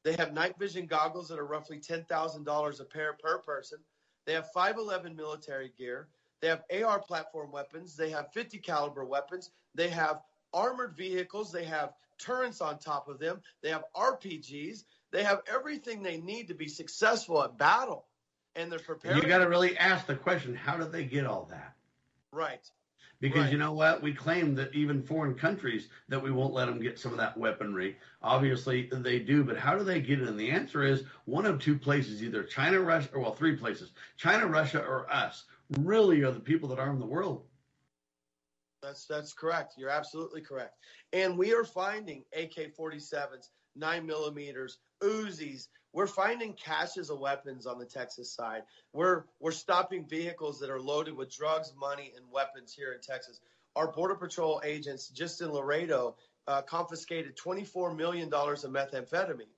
They 0.03 0.15
have 0.15 0.33
night 0.33 0.59
vision 0.59 0.87
goggles 0.87 1.29
that 1.29 1.39
are 1.39 1.47
roughly 1.47 1.79
$10,000 1.79 2.81
a 2.81 2.85
pair 2.85 3.17
per 3.23 3.39
person. 3.39 3.79
They 4.27 4.33
have 4.33 4.51
511 4.53 5.15
military 5.15 5.73
gear. 5.77 6.09
They 6.41 6.49
have 6.49 6.63
AR 6.73 7.01
platform 7.01 7.53
weapons. 7.53 7.97
They 7.97 8.11
have 8.11 8.33
50 8.33 8.59
caliber 8.59 9.05
weapons. 9.05 9.51
They 9.75 9.91
have 9.91 10.23
armored 10.55 10.97
vehicles. 10.97 11.53
They 11.53 11.65
have 11.65 11.93
turrets 12.19 12.63
on 12.63 12.79
top 12.79 13.09
of 13.09 13.19
them. 13.19 13.43
They 13.63 13.71
have 13.71 13.85
RPGs. 13.95 14.85
They 15.11 15.25
have 15.25 15.41
everything 15.53 16.03
they 16.03 16.17
need 16.17 16.49
to 16.49 16.55
be 16.55 16.69
successful 16.69 17.43
at 17.43 17.59
battle. 17.59 18.07
And 18.57 18.73
they're 18.73 18.79
prepared. 18.79 19.17
You 19.17 19.29
got 19.29 19.39
to 19.39 19.49
really 19.49 19.77
ask 19.77 20.07
the 20.07 20.17
question 20.17 20.55
how 20.55 20.77
do 20.77 20.85
they 20.85 21.05
get 21.05 21.27
all 21.27 21.49
that? 21.51 21.75
Right. 22.33 22.65
Because 23.21 23.43
Right. 23.43 23.53
you 23.53 23.59
know 23.59 23.73
what? 23.73 24.03
We 24.03 24.15
claim 24.15 24.55
that 24.55 24.75
even 24.75 25.03
foreign 25.03 25.35
countries 25.35 25.89
that 26.09 26.23
we 26.23 26.31
won't 26.31 26.55
let 26.55 26.67
them 26.67 26.81
get 26.81 26.99
some 26.99 27.13
of 27.13 27.19
that 27.19 27.37
weaponry. 27.37 27.99
Obviously, 28.23 28.89
they 28.91 29.19
do, 29.19 29.45
but 29.45 29.59
how 29.59 29.77
do 29.77 29.85
they 29.85 30.01
get 30.01 30.23
it? 30.23 30.29
And 30.29 30.41
the 30.41 30.51
answer 30.51 30.83
is 30.83 31.05
one 31.27 31.45
of 31.47 31.59
two 31.61 31.79
places: 31.79 32.23
either 32.23 32.43
China, 32.43 32.81
Russia, 32.81 33.11
or 33.13 33.21
well, 33.21 33.35
three 33.35 33.57
places: 33.57 33.93
China, 34.17 34.47
Russia, 34.47 34.83
or 34.83 35.11
us. 35.13 35.45
Really, 35.79 36.23
are 36.23 36.33
the 36.33 36.41
people 36.41 36.69
that 36.71 36.79
arm 36.79 36.99
the 36.99 37.07
world. 37.07 37.45
That's 38.83 39.07
that's 39.07 39.33
correct. 39.35 39.75
You're 39.77 39.91
absolutely 39.91 40.41
correct. 40.41 40.77
And 41.13 41.37
we 41.37 41.53
are 41.53 41.65
finding 41.65 42.25
AK-47s, 42.35 43.51
nine 43.77 44.07
millimeters, 44.07 44.79
Uzis. 45.03 45.69
We're 45.93 46.07
finding 46.07 46.53
caches 46.53 47.11
of 47.11 47.19
weapons 47.19 47.67
on 47.67 47.79
the 47.79 47.85
Texas 47.85 48.33
side. 48.33 48.63
We're 48.93 49.25
we're 49.41 49.51
stopping 49.51 50.07
vehicles 50.07 50.61
that 50.61 50.71
are 50.71 50.81
loaded 50.81 51.17
with 51.17 51.35
drugs, 51.35 51.73
money, 51.79 52.13
and 52.17 52.25
weapons 52.31 52.73
here 52.73 52.93
in 52.93 53.01
Texas. 53.01 53.41
Our 53.75 53.91
border 53.91 54.15
patrol 54.15 54.61
agents 54.65 55.09
just 55.09 55.41
in 55.41 55.53
Laredo 55.53 56.17
uh, 56.47 56.63
confiscated 56.63 57.37
24 57.37 57.95
million 57.95 58.29
dollars 58.29 58.65
of 58.65 58.73
methamphetamine. 58.73 59.51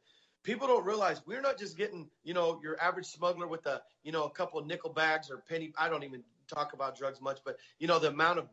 People 0.42 0.66
don't 0.66 0.84
realize 0.84 1.22
we're 1.24 1.40
not 1.40 1.58
just 1.58 1.76
getting, 1.76 2.08
you 2.24 2.34
know, 2.34 2.58
your 2.62 2.80
average 2.80 3.06
smuggler 3.06 3.46
with 3.46 3.64
a, 3.66 3.80
you 4.02 4.10
know, 4.10 4.24
a 4.24 4.30
couple 4.30 4.62
nickel 4.64 4.90
bags 4.90 5.30
or 5.30 5.38
penny. 5.48 5.72
I 5.78 5.88
don't 5.88 6.02
even 6.02 6.24
talk 6.52 6.72
about 6.72 6.96
drugs 6.96 7.20
much, 7.20 7.38
but 7.44 7.56
you 7.78 7.86
know 7.86 7.98
the 7.98 8.08
amount 8.08 8.38
of 8.38 8.48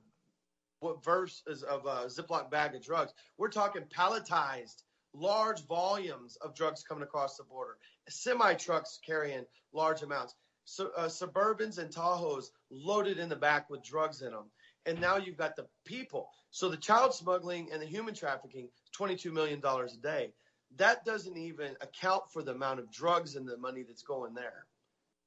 what 0.79 1.03
verse 1.03 1.43
is 1.47 1.63
of 1.63 1.85
a 1.85 2.05
Ziploc 2.05 2.49
bag 2.49 2.75
of 2.75 2.83
drugs. 2.83 3.13
We're 3.37 3.49
talking 3.49 3.83
palletized, 3.83 4.83
large 5.13 5.65
volumes 5.65 6.37
of 6.37 6.55
drugs 6.55 6.83
coming 6.83 7.03
across 7.03 7.37
the 7.37 7.43
border. 7.43 7.77
Semi 8.07 8.53
trucks 8.55 8.99
carrying 9.05 9.45
large 9.73 10.01
amounts. 10.01 10.35
So, 10.65 10.91
uh, 10.95 11.07
Suburbans 11.07 11.77
and 11.77 11.91
Tahoes 11.91 12.51
loaded 12.69 13.17
in 13.17 13.29
the 13.29 13.35
back 13.35 13.69
with 13.69 13.83
drugs 13.83 14.21
in 14.21 14.31
them. 14.31 14.45
And 14.85 15.01
now 15.01 15.17
you've 15.17 15.37
got 15.37 15.55
the 15.55 15.67
people. 15.85 16.29
So 16.51 16.69
the 16.69 16.77
child 16.77 17.13
smuggling 17.13 17.69
and 17.71 17.81
the 17.81 17.85
human 17.85 18.13
trafficking, 18.13 18.69
$22 18.97 19.31
million 19.31 19.61
a 19.63 19.87
day. 20.01 20.33
That 20.77 21.03
doesn't 21.05 21.37
even 21.37 21.75
account 21.81 22.23
for 22.31 22.43
the 22.43 22.51
amount 22.51 22.79
of 22.79 22.91
drugs 22.91 23.35
and 23.35 23.47
the 23.47 23.57
money 23.57 23.83
that's 23.83 24.03
going 24.03 24.33
there. 24.33 24.65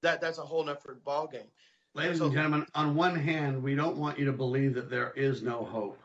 That 0.03 0.21
that's 0.21 0.39
a 0.39 0.43
whole 0.43 0.65
different 0.65 1.05
ballgame. 1.05 1.51
Ladies 1.95 2.21
and 2.21 2.33
gentlemen, 2.33 2.67
on 2.75 2.95
one 2.95 3.15
hand, 3.15 3.63
we 3.63 3.75
don't 3.75 3.97
want 3.99 4.19
you 4.19 4.25
to 4.25 4.33
believe 4.33 4.75
that 4.75 4.89
there 4.89 5.13
is 5.15 5.43
no 5.43 5.65
hope. 5.65 6.02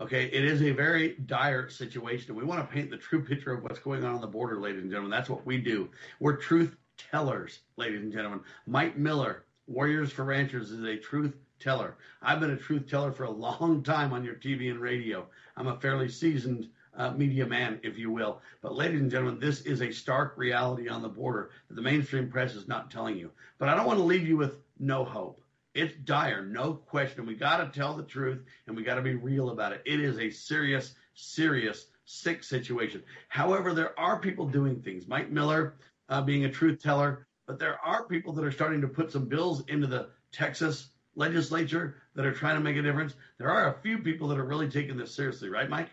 Okay, 0.00 0.26
it 0.26 0.44
is 0.44 0.62
a 0.62 0.70
very 0.70 1.16
dire 1.26 1.68
situation. 1.68 2.36
We 2.36 2.44
want 2.44 2.60
to 2.60 2.72
paint 2.72 2.88
the 2.88 2.96
true 2.96 3.20
picture 3.20 3.52
of 3.52 3.64
what's 3.64 3.80
going 3.80 4.04
on 4.04 4.14
on 4.14 4.20
the 4.20 4.28
border, 4.28 4.60
ladies 4.60 4.82
and 4.82 4.90
gentlemen. 4.90 5.10
That's 5.10 5.28
what 5.28 5.44
we 5.44 5.58
do. 5.58 5.88
We're 6.20 6.36
truth 6.36 6.76
tellers, 7.10 7.60
ladies 7.76 8.02
and 8.02 8.12
gentlemen. 8.12 8.40
Mike 8.68 8.96
Miller, 8.96 9.44
Warriors 9.66 10.12
for 10.12 10.24
Ranchers, 10.24 10.70
is 10.70 10.84
a 10.84 10.96
truth 10.96 11.34
teller. 11.58 11.96
I've 12.22 12.38
been 12.38 12.52
a 12.52 12.56
truth 12.56 12.88
teller 12.88 13.10
for 13.10 13.24
a 13.24 13.30
long 13.30 13.82
time 13.82 14.12
on 14.12 14.22
your 14.22 14.36
TV 14.36 14.70
and 14.70 14.78
radio. 14.78 15.26
I'm 15.56 15.66
a 15.66 15.80
fairly 15.80 16.08
seasoned 16.08 16.68
uh, 16.96 17.10
media 17.10 17.44
man, 17.44 17.80
if 17.82 17.98
you 17.98 18.12
will. 18.12 18.40
But, 18.62 18.76
ladies 18.76 19.00
and 19.00 19.10
gentlemen, 19.10 19.40
this 19.40 19.62
is 19.62 19.82
a 19.82 19.90
stark 19.90 20.34
reality 20.36 20.88
on 20.88 21.02
the 21.02 21.08
border 21.08 21.50
that 21.68 21.74
the 21.74 21.82
mainstream 21.82 22.30
press 22.30 22.54
is 22.54 22.68
not 22.68 22.88
telling 22.88 23.18
you. 23.18 23.32
But 23.58 23.68
I 23.68 23.74
don't 23.74 23.86
want 23.86 23.98
to 23.98 24.04
leave 24.04 24.28
you 24.28 24.36
with 24.36 24.60
no 24.78 25.04
hope. 25.04 25.42
It's 25.78 25.94
dire, 25.94 26.44
no 26.44 26.74
question. 26.74 27.24
We 27.24 27.36
got 27.36 27.58
to 27.58 27.78
tell 27.78 27.94
the 27.94 28.02
truth 28.02 28.42
and 28.66 28.76
we 28.76 28.82
got 28.82 28.96
to 28.96 29.00
be 29.00 29.14
real 29.14 29.50
about 29.50 29.70
it. 29.70 29.80
It 29.86 30.00
is 30.00 30.18
a 30.18 30.28
serious, 30.28 30.92
serious, 31.14 31.86
sick 32.04 32.42
situation. 32.42 33.00
However, 33.28 33.72
there 33.72 33.96
are 33.96 34.18
people 34.18 34.48
doing 34.48 34.82
things. 34.82 35.06
Mike 35.06 35.30
Miller 35.30 35.76
uh, 36.08 36.20
being 36.20 36.46
a 36.46 36.50
truth 36.50 36.82
teller, 36.82 37.28
but 37.46 37.60
there 37.60 37.78
are 37.78 38.08
people 38.08 38.32
that 38.32 38.44
are 38.44 38.50
starting 38.50 38.80
to 38.80 38.88
put 38.88 39.12
some 39.12 39.26
bills 39.26 39.62
into 39.68 39.86
the 39.86 40.08
Texas 40.32 40.88
legislature 41.14 42.02
that 42.16 42.26
are 42.26 42.34
trying 42.34 42.56
to 42.56 42.60
make 42.60 42.76
a 42.76 42.82
difference. 42.82 43.14
There 43.38 43.48
are 43.48 43.72
a 43.72 43.80
few 43.80 43.98
people 43.98 44.26
that 44.28 44.38
are 44.38 44.46
really 44.46 44.68
taking 44.68 44.96
this 44.96 45.14
seriously, 45.14 45.48
right, 45.48 45.70
Mike? 45.70 45.90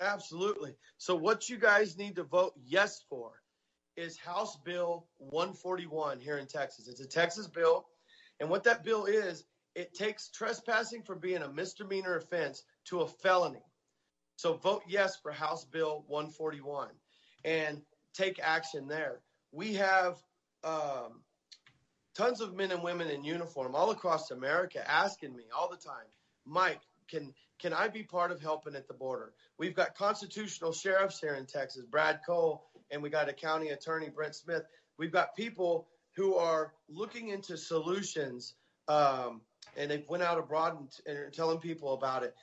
Absolutely. 0.00 0.76
So 0.98 1.16
what 1.16 1.48
you 1.48 1.56
guys 1.56 1.98
need 1.98 2.14
to 2.14 2.22
vote 2.22 2.52
yes 2.64 3.02
for 3.08 3.32
is 3.96 4.16
House 4.18 4.56
Bill 4.64 5.08
141 5.18 6.20
here 6.20 6.38
in 6.38 6.46
Texas. 6.46 6.86
It's 6.86 7.00
a 7.00 7.08
Texas 7.08 7.48
bill, 7.48 7.86
and 8.40 8.50
what 8.50 8.64
that 8.64 8.84
bill 8.84 9.06
is, 9.06 9.44
it 9.74 9.94
takes 9.94 10.30
trespassing 10.30 11.02
from 11.02 11.18
being 11.18 11.42
a 11.42 11.52
misdemeanor 11.52 12.16
offense 12.16 12.62
to 12.86 13.00
a 13.00 13.06
felony. 13.06 13.62
So 14.36 14.54
vote 14.54 14.82
yes 14.86 15.16
for 15.22 15.32
House 15.32 15.64
Bill 15.64 16.04
141 16.08 16.88
and 17.44 17.82
take 18.14 18.38
action 18.42 18.88
there. 18.88 19.20
We 19.52 19.74
have 19.74 20.16
um, 20.64 21.22
tons 22.16 22.40
of 22.40 22.54
men 22.54 22.72
and 22.72 22.82
women 22.82 23.08
in 23.08 23.24
uniform 23.24 23.74
all 23.74 23.90
across 23.90 24.30
America 24.30 24.82
asking 24.90 25.34
me 25.34 25.44
all 25.56 25.70
the 25.70 25.76
time, 25.76 26.06
Mike, 26.44 26.80
can 27.08 27.32
can 27.58 27.72
I 27.72 27.88
be 27.88 28.02
part 28.02 28.32
of 28.32 28.40
helping 28.40 28.74
at 28.74 28.86
the 28.86 28.94
border? 28.94 29.32
We've 29.58 29.74
got 29.74 29.94
constitutional 29.94 30.72
sheriffs 30.72 31.20
here 31.20 31.34
in 31.34 31.46
Texas, 31.46 31.84
Brad 31.90 32.20
Coe, 32.26 32.60
and 32.90 33.02
we 33.02 33.08
got 33.08 33.30
a 33.30 33.32
county 33.32 33.70
attorney, 33.70 34.10
Brent 34.10 34.34
Smith. 34.34 34.62
We've 34.98 35.12
got 35.12 35.34
people 35.34 35.88
who 36.16 36.34
are 36.34 36.72
looking 36.88 37.28
into 37.28 37.56
solutions, 37.56 38.54
um, 38.88 39.42
and 39.76 39.90
they've 39.90 40.08
went 40.08 40.22
out 40.22 40.38
abroad 40.38 40.78
and, 40.78 40.88
and 41.06 41.18
are 41.18 41.30
telling 41.30 41.58
people 41.58 41.92
about 41.92 42.22
it, 42.22 42.34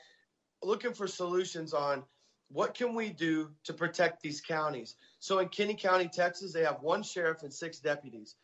looking 0.61 0.93
for 0.93 1.07
solutions 1.07 1.73
on 1.73 2.03
what 2.49 2.75
can 2.75 2.93
we 2.93 3.09
do 3.09 3.49
to 3.63 3.73
protect 3.73 4.21
these 4.21 4.39
counties. 4.39 4.95
So 5.19 5.39
in 5.39 5.49
Kinney 5.49 5.73
County, 5.73 6.07
Texas, 6.07 6.53
they 6.53 6.63
have 6.63 6.81
one 6.81 7.01
sheriff 7.01 7.41
and 7.41 7.51
six 7.51 7.79
deputies. 7.79 8.35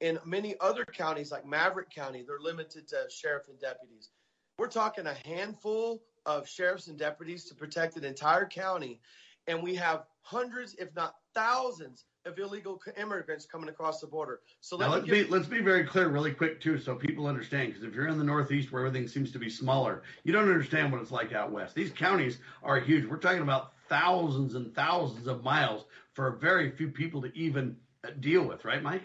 In 0.00 0.18
many 0.24 0.54
other 0.60 0.84
counties, 0.84 1.30
like 1.30 1.46
Maverick 1.46 1.90
County, 1.90 2.24
they're 2.26 2.38
limited 2.40 2.88
to 2.88 2.96
sheriff 3.10 3.48
and 3.48 3.60
deputies. 3.60 4.10
We're 4.58 4.68
talking 4.68 5.06
a 5.06 5.14
handful 5.28 6.02
of 6.24 6.48
sheriffs 6.48 6.88
and 6.88 6.98
deputies 6.98 7.44
to 7.46 7.54
protect 7.54 7.96
an 7.96 8.04
entire 8.04 8.46
county, 8.46 9.00
and 9.46 9.62
we 9.62 9.74
have 9.74 10.04
hundreds, 10.22 10.74
if 10.74 10.94
not 10.94 11.14
thousands, 11.34 12.04
of 12.26 12.38
illegal 12.38 12.80
immigrants 12.96 13.46
coming 13.46 13.68
across 13.68 14.00
the 14.00 14.06
border. 14.06 14.40
So 14.60 14.76
Now, 14.76 14.88
let 14.88 15.00
let's 15.00 15.10
me 15.10 15.22
be 15.24 15.30
let's 15.30 15.46
be 15.46 15.60
very 15.60 15.84
clear, 15.84 16.08
really 16.08 16.32
quick 16.32 16.60
too, 16.60 16.78
so 16.78 16.94
people 16.94 17.26
understand. 17.26 17.68
Because 17.68 17.84
if 17.84 17.94
you're 17.94 18.08
in 18.08 18.18
the 18.18 18.24
Northeast 18.24 18.70
where 18.72 18.86
everything 18.86 19.08
seems 19.08 19.32
to 19.32 19.38
be 19.38 19.50
smaller, 19.50 20.02
you 20.24 20.32
don't 20.32 20.44
understand 20.44 20.92
what 20.92 21.00
it's 21.00 21.10
like 21.10 21.32
out 21.32 21.50
west. 21.50 21.74
These 21.74 21.92
counties 21.92 22.38
are 22.62 22.78
huge. 22.78 23.06
We're 23.06 23.16
talking 23.16 23.42
about 23.42 23.72
thousands 23.88 24.54
and 24.54 24.74
thousands 24.74 25.26
of 25.26 25.42
miles 25.42 25.84
for 26.12 26.30
very 26.32 26.70
few 26.70 26.88
people 26.88 27.22
to 27.22 27.36
even 27.36 27.76
uh, 28.04 28.10
deal 28.20 28.44
with, 28.44 28.64
right, 28.64 28.82
Mike? 28.82 29.02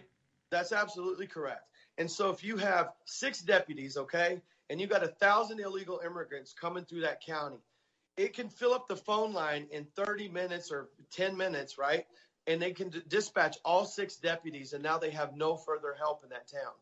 That's 0.51 0.71
absolutely 0.71 1.27
correct. 1.27 1.69
And 1.97 2.09
so 2.09 2.29
if 2.29 2.43
you 2.43 2.57
have 2.57 2.89
six 3.05 3.41
deputies, 3.41 3.97
okay, 3.97 4.41
and 4.69 4.81
you 4.81 4.87
got 4.87 5.03
a 5.03 5.07
thousand 5.07 5.59
illegal 5.59 6.01
immigrants 6.05 6.53
coming 6.53 6.85
through 6.85 7.01
that 7.01 7.21
county, 7.23 7.57
it 8.17 8.33
can 8.33 8.49
fill 8.49 8.73
up 8.73 8.87
the 8.87 8.95
phone 8.95 9.33
line 9.33 9.67
in 9.71 9.85
30 9.95 10.29
minutes 10.29 10.71
or 10.71 10.89
10 11.11 11.35
minutes, 11.35 11.77
right? 11.77 12.05
And 12.47 12.61
they 12.61 12.71
can 12.71 12.91
dispatch 13.07 13.57
all 13.63 13.85
six 13.85 14.17
deputies, 14.17 14.73
and 14.73 14.83
now 14.83 14.97
they 14.97 15.11
have 15.11 15.35
no 15.35 15.55
further 15.55 15.95
help 15.97 16.23
in 16.23 16.29
that 16.29 16.47
town. 16.47 16.73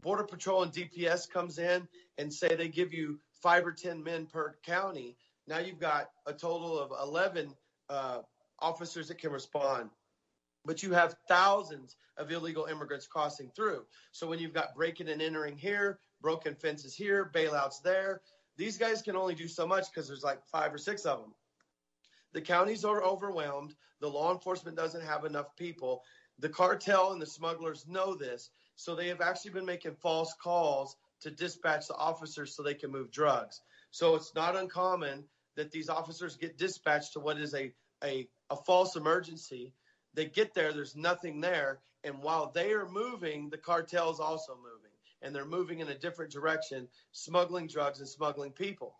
Border 0.00 0.24
Patrol 0.24 0.62
and 0.62 0.72
DPS 0.72 1.28
comes 1.28 1.58
in 1.58 1.88
and 2.18 2.32
say 2.32 2.54
they 2.54 2.68
give 2.68 2.94
you 2.94 3.18
five 3.42 3.66
or 3.66 3.72
10 3.72 4.04
men 4.04 4.26
per 4.26 4.54
county. 4.62 5.16
Now 5.48 5.58
you've 5.58 5.80
got 5.80 6.10
a 6.26 6.32
total 6.32 6.78
of 6.78 6.92
11 7.02 7.52
uh, 7.88 8.20
officers 8.60 9.08
that 9.08 9.18
can 9.18 9.32
respond 9.32 9.90
but 10.68 10.82
you 10.82 10.92
have 10.92 11.16
thousands 11.28 11.96
of 12.18 12.30
illegal 12.30 12.66
immigrants 12.66 13.06
crossing 13.06 13.50
through. 13.56 13.84
So 14.12 14.26
when 14.26 14.38
you've 14.38 14.52
got 14.52 14.74
breaking 14.74 15.08
and 15.08 15.22
entering 15.22 15.56
here, 15.56 15.98
broken 16.20 16.54
fences 16.54 16.94
here, 16.94 17.30
bailouts 17.34 17.82
there, 17.82 18.20
these 18.56 18.76
guys 18.76 19.00
can 19.00 19.16
only 19.16 19.34
do 19.34 19.48
so 19.48 19.66
much 19.66 19.86
because 19.90 20.08
there's 20.08 20.22
like 20.24 20.44
five 20.46 20.74
or 20.74 20.78
six 20.78 21.06
of 21.06 21.20
them. 21.20 21.34
The 22.32 22.40
counties 22.40 22.84
are 22.84 23.02
overwhelmed. 23.02 23.74
The 24.00 24.08
law 24.08 24.32
enforcement 24.32 24.76
doesn't 24.76 25.04
have 25.04 25.24
enough 25.24 25.56
people. 25.56 26.02
The 26.38 26.48
cartel 26.48 27.12
and 27.12 27.20
the 27.20 27.26
smugglers 27.26 27.86
know 27.88 28.14
this. 28.14 28.50
So 28.76 28.94
they 28.94 29.08
have 29.08 29.20
actually 29.20 29.52
been 29.52 29.66
making 29.66 29.96
false 29.96 30.34
calls 30.40 30.96
to 31.20 31.30
dispatch 31.30 31.88
the 31.88 31.96
officers 31.96 32.54
so 32.54 32.62
they 32.62 32.74
can 32.74 32.92
move 32.92 33.10
drugs. 33.10 33.60
So 33.90 34.14
it's 34.14 34.34
not 34.34 34.56
uncommon 34.56 35.24
that 35.56 35.72
these 35.72 35.88
officers 35.88 36.36
get 36.36 36.58
dispatched 36.58 37.14
to 37.14 37.20
what 37.20 37.38
is 37.38 37.54
a, 37.54 37.72
a, 38.04 38.28
a 38.50 38.56
false 38.56 38.94
emergency. 38.94 39.72
They 40.14 40.26
get 40.26 40.54
there, 40.54 40.72
there's 40.72 40.94
nothing 40.94 41.40
there. 41.40 41.80
And 42.04 42.22
while 42.22 42.52
they 42.54 42.72
are 42.72 42.88
moving, 42.88 43.50
the 43.50 43.58
cartel 43.58 44.10
is 44.10 44.20
also 44.20 44.54
moving. 44.54 44.92
And 45.20 45.34
they're 45.34 45.44
moving 45.44 45.80
in 45.80 45.88
a 45.88 45.98
different 45.98 46.30
direction, 46.30 46.86
smuggling 47.10 47.66
drugs 47.66 47.98
and 47.98 48.08
smuggling 48.08 48.52
people. 48.52 48.94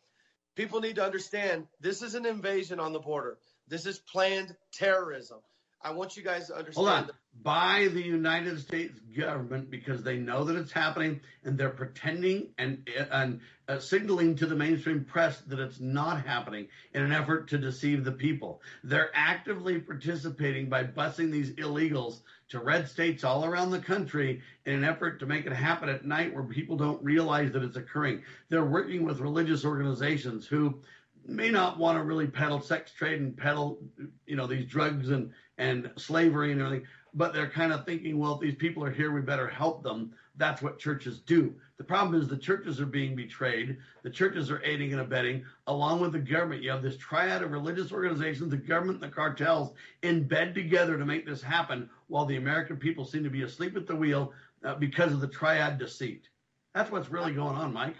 People 0.59 0.81
need 0.81 0.97
to 0.97 1.05
understand 1.05 1.69
this 1.81 2.03
is 2.03 2.17
an 2.17 2.27
invasion 2.27 2.81
on 2.81 2.93
the 2.93 2.99
border. 2.99 3.39
This 3.69 3.87
is 3.87 4.01
planned 4.01 4.57
terrorism. 4.73 5.39
I 5.81 5.93
want 5.93 6.17
you 6.17 6.25
guys 6.25 6.49
to 6.49 6.57
understand. 6.57 6.89
Hold 6.89 6.89
on. 6.89 7.11
By 7.41 7.89
the 7.93 8.03
United 8.03 8.59
States 8.59 8.99
government 9.17 9.71
because 9.71 10.03
they 10.03 10.17
know 10.17 10.43
that 10.43 10.57
it's 10.57 10.73
happening 10.73 11.21
and 11.45 11.57
they're 11.57 11.71
pretending 11.71 12.49
and 12.59 12.89
and 13.13 13.41
uh, 13.69 13.79
signaling 13.79 14.35
to 14.37 14.47
the 14.47 14.57
mainstream 14.57 15.05
press 15.05 15.41
that 15.47 15.61
it's 15.61 15.79
not 15.79 16.27
happening 16.27 16.67
in 16.93 17.03
an 17.03 17.13
effort 17.13 17.51
to 17.51 17.59
deceive 17.59 18.03
the 18.03 18.11
people. 18.11 18.61
They're 18.83 19.13
actively 19.15 19.79
participating 19.79 20.69
by 20.69 20.83
busing 20.83 21.31
these 21.31 21.53
illegals 21.53 22.23
to 22.51 22.61
red 22.61 22.89
states 22.89 23.25
all 23.25 23.45
around 23.45 23.71
the 23.71 23.79
country 23.79 24.41
in 24.67 24.75
an 24.75 24.85
effort 24.85 25.19
to 25.21 25.27
make 25.27 25.47
it 25.47 25.53
happen 25.53 25.89
at 25.89 26.05
night 26.05 26.35
where 26.35 26.45
people 26.45 26.77
don't 26.77 27.03
realize 27.03 27.53
that 27.53 27.63
it's 27.63 27.77
occurring. 27.77 28.23
They're 28.49 28.65
working 28.65 29.05
with 29.05 29.21
religious 29.21 29.65
organizations 29.65 30.47
who 30.47 30.81
may 31.27 31.51
not 31.51 31.79
want 31.79 31.99
to 31.99 32.05
really 32.05 32.27
peddle 32.27 32.61
sex 32.61 32.91
trade 32.93 33.21
and 33.21 33.37
peddle, 33.37 33.79
you 34.27 34.37
know, 34.37 34.47
these 34.47 34.67
drugs 34.67 35.11
and 35.11 35.31
and 35.59 35.91
slavery 35.97 36.53
and 36.53 36.61
everything, 36.61 36.87
but 37.15 37.35
they're 37.35 37.51
kind 37.51 37.73
of 37.73 37.85
thinking, 37.85 38.19
well, 38.19 38.35
if 38.35 38.41
these 38.41 38.55
people 38.55 38.85
are 38.85 38.93
here, 38.93 39.13
we 39.13 39.21
better 39.21 39.49
help 39.49 39.83
them. 39.83 40.13
That's 40.37 40.63
what 40.63 40.79
churches 40.79 41.19
do. 41.19 41.53
The 41.79 41.85
problem 41.85 42.21
is 42.21 42.29
the 42.29 42.37
churches 42.37 42.81
are 42.81 42.87
being 42.87 43.17
betrayed. 43.17 43.77
The 44.03 44.11
churches 44.11 44.53
are 44.53 44.63
aiding 44.65 44.93
and 44.93 45.01
abetting, 45.01 45.45
along 45.67 46.01
with 46.01 46.13
the 46.13 46.21
government. 46.21 46.63
You 46.63 46.71
have 46.71 46.83
this 46.83 46.97
triad 46.97 47.43
of 47.43 47.51
religious 47.51 47.91
organizations, 47.91 48.51
the 48.51 48.57
government, 48.57 49.01
the 49.01 49.09
cartels 49.09 49.75
in 50.03 50.29
bed 50.29 50.55
together 50.55 50.97
to 50.97 51.05
make 51.05 51.27
this 51.27 51.43
happen, 51.43 51.91
while 52.09 52.25
the 52.27 52.37
American 52.37 52.77
people 52.77 53.05
seem 53.05 53.23
to 53.25 53.31
be 53.31 53.43
asleep 53.43 53.77
at 53.77 53.87
the 53.87 53.97
wheel 53.97 54.33
uh, 54.65 54.75
because 54.75 55.13
of 55.13 55.21
the 55.21 55.29
triad 55.29 55.79
deceit. 55.79 56.29
That's 56.75 56.91
what's 56.91 57.11
really 57.11 57.33
going 57.33 57.57
on, 57.57 57.73
Mike. 57.73 57.97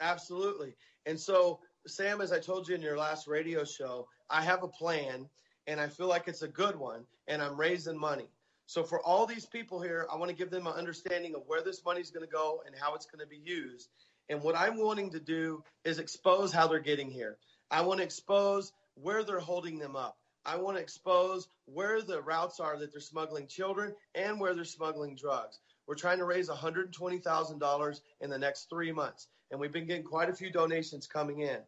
Absolutely. 0.00 0.74
And 1.06 1.18
so, 1.18 1.60
Sam, 1.86 2.20
as 2.20 2.32
I 2.32 2.38
told 2.38 2.68
you 2.68 2.74
in 2.74 2.82
your 2.82 2.98
last 2.98 3.26
radio 3.26 3.64
show, 3.64 4.08
I 4.30 4.42
have 4.42 4.62
a 4.62 4.68
plan 4.68 5.28
and 5.66 5.80
I 5.80 5.88
feel 5.88 6.08
like 6.08 6.28
it's 6.28 6.42
a 6.42 6.48
good 6.48 6.76
one 6.76 7.04
and 7.28 7.42
I'm 7.42 7.58
raising 7.58 7.98
money. 7.98 8.28
So 8.66 8.82
for 8.82 9.00
all 9.02 9.26
these 9.26 9.44
people 9.44 9.80
here, 9.80 10.06
I 10.10 10.16
want 10.16 10.30
to 10.30 10.36
give 10.36 10.50
them 10.50 10.66
an 10.66 10.72
understanding 10.72 11.34
of 11.34 11.42
where 11.46 11.62
this 11.62 11.84
money 11.84 12.00
is 12.00 12.10
going 12.10 12.24
to 12.24 12.32
go 12.32 12.62
and 12.66 12.74
how 12.74 12.94
it's 12.94 13.06
going 13.06 13.20
to 13.20 13.26
be 13.26 13.36
used. 13.36 13.90
And 14.30 14.42
what 14.42 14.56
I'm 14.56 14.78
wanting 14.78 15.10
to 15.10 15.20
do 15.20 15.62
is 15.84 15.98
expose 15.98 16.50
how 16.50 16.66
they're 16.66 16.80
getting 16.80 17.10
here. 17.10 17.36
I 17.70 17.82
want 17.82 17.98
to 17.98 18.04
expose 18.04 18.72
where 18.94 19.22
they're 19.22 19.38
holding 19.38 19.78
them 19.78 19.96
up. 19.96 20.16
I 20.46 20.56
want 20.56 20.76
to 20.76 20.82
expose 20.82 21.48
where 21.66 22.02
the 22.02 22.20
routes 22.20 22.60
are 22.60 22.78
that 22.78 22.92
they're 22.92 23.00
smuggling 23.00 23.46
children 23.46 23.94
and 24.14 24.38
where 24.38 24.54
they're 24.54 24.64
smuggling 24.64 25.16
drugs. 25.16 25.60
We're 25.86 25.94
trying 25.94 26.18
to 26.18 26.24
raise 26.24 26.48
$120,000 26.48 28.00
in 28.20 28.30
the 28.30 28.38
next 28.38 28.68
three 28.70 28.92
months. 28.92 29.28
And 29.50 29.60
we've 29.60 29.72
been 29.72 29.86
getting 29.86 30.04
quite 30.04 30.30
a 30.30 30.34
few 30.34 30.50
donations 30.50 31.06
coming 31.06 31.40
in. 31.40 31.58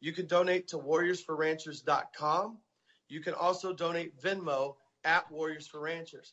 You 0.00 0.12
can 0.12 0.26
donate 0.26 0.68
to 0.68 0.78
warriorsforranchers.com. 0.78 2.58
You 3.08 3.20
can 3.20 3.34
also 3.34 3.72
donate 3.72 4.20
Venmo 4.20 4.76
at 5.04 5.30
Warriors 5.30 5.66
for 5.66 5.80
Ranchers. 5.80 6.32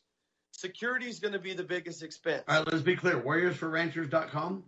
Security 0.52 1.08
is 1.08 1.20
going 1.20 1.32
to 1.32 1.38
be 1.38 1.52
the 1.52 1.64
biggest 1.64 2.02
expense. 2.02 2.44
All 2.48 2.58
right, 2.58 2.72
let's 2.72 2.82
be 2.82 2.96
clear. 2.96 3.20
WarriorsForRanchers.com. 3.20 4.64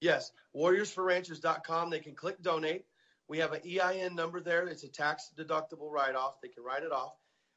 Yes, 0.00 0.32
warriorsforranchers.com. 0.56 1.90
They 1.90 2.00
can 2.00 2.14
click 2.14 2.42
donate. 2.42 2.84
We 3.32 3.38
have 3.38 3.54
an 3.54 3.62
EIN 3.66 4.14
number 4.14 4.40
there. 4.40 4.66
It's 4.68 4.84
a 4.84 4.88
tax 4.88 5.30
deductible 5.38 5.90
write 5.90 6.14
off. 6.14 6.42
They 6.42 6.48
can 6.48 6.62
write 6.62 6.82
it 6.82 6.92
off. 6.92 7.16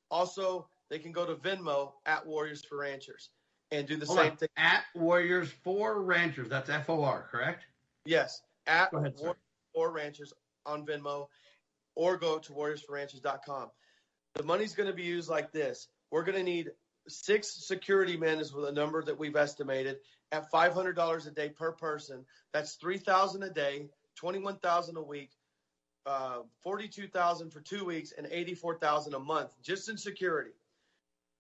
Also, 0.10 0.70
they 0.90 1.00
can 1.00 1.12
go 1.12 1.26
to 1.26 1.36
Venmo 1.36 1.92
at 2.06 2.26
Warriors 2.26 2.64
for 2.64 2.78
Ranchers 2.78 3.28
and 3.72 3.86
do 3.86 3.98
the 3.98 4.06
Hold 4.06 4.20
same 4.20 4.32
on. 4.32 4.38
thing. 4.38 4.50
At 4.56 4.86
Warriors 4.96 5.52
for 5.66 6.02
Ranchers. 6.02 6.48
That's 6.48 6.70
F 6.70 6.90
O 6.90 7.04
R, 7.04 7.28
correct? 7.30 7.66
Yes, 8.06 8.42
at 8.68 8.90
Go 8.92 9.00
ahead. 9.00 9.16
Warriors 9.18 9.36
for 9.74 9.92
Ranchers 9.92 10.32
on 10.66 10.86
Venmo 10.86 11.28
or 11.96 12.16
go 12.16 12.40
to 12.40 12.54
warriorsforranchers.com. 12.54 13.70
The 14.36 14.44
money's 14.44 14.76
going 14.76 14.88
to 14.88 14.96
be 14.96 15.04
used 15.04 15.30
like 15.30 15.52
this. 15.52 15.90
We're 16.10 16.24
going 16.24 16.38
to 16.38 16.44
need 16.44 16.72
six 17.10 17.68
security 17.68 18.16
men 18.16 18.40
is 18.40 18.52
the 18.52 18.72
number 18.72 19.04
that 19.04 19.20
we've 19.20 19.36
estimated 19.36 19.98
at 20.32 20.50
$500 20.50 21.28
a 21.28 21.32
day 21.32 21.50
per 21.50 21.74
person. 21.74 22.24
That's 22.54 22.76
3000 22.76 23.44
a 23.44 23.50
day, 23.50 23.90
21000 24.16 24.96
a 24.96 25.02
week, 25.02 25.32
uh, 26.06 26.40
42000 26.64 27.52
for 27.52 27.62
two 27.62 27.86
weeks, 27.86 28.14
and 28.18 28.28
84000 28.30 29.14
a 29.14 29.20
month 29.20 29.52
just 29.62 29.90
in 29.90 29.98
security. 29.98 30.52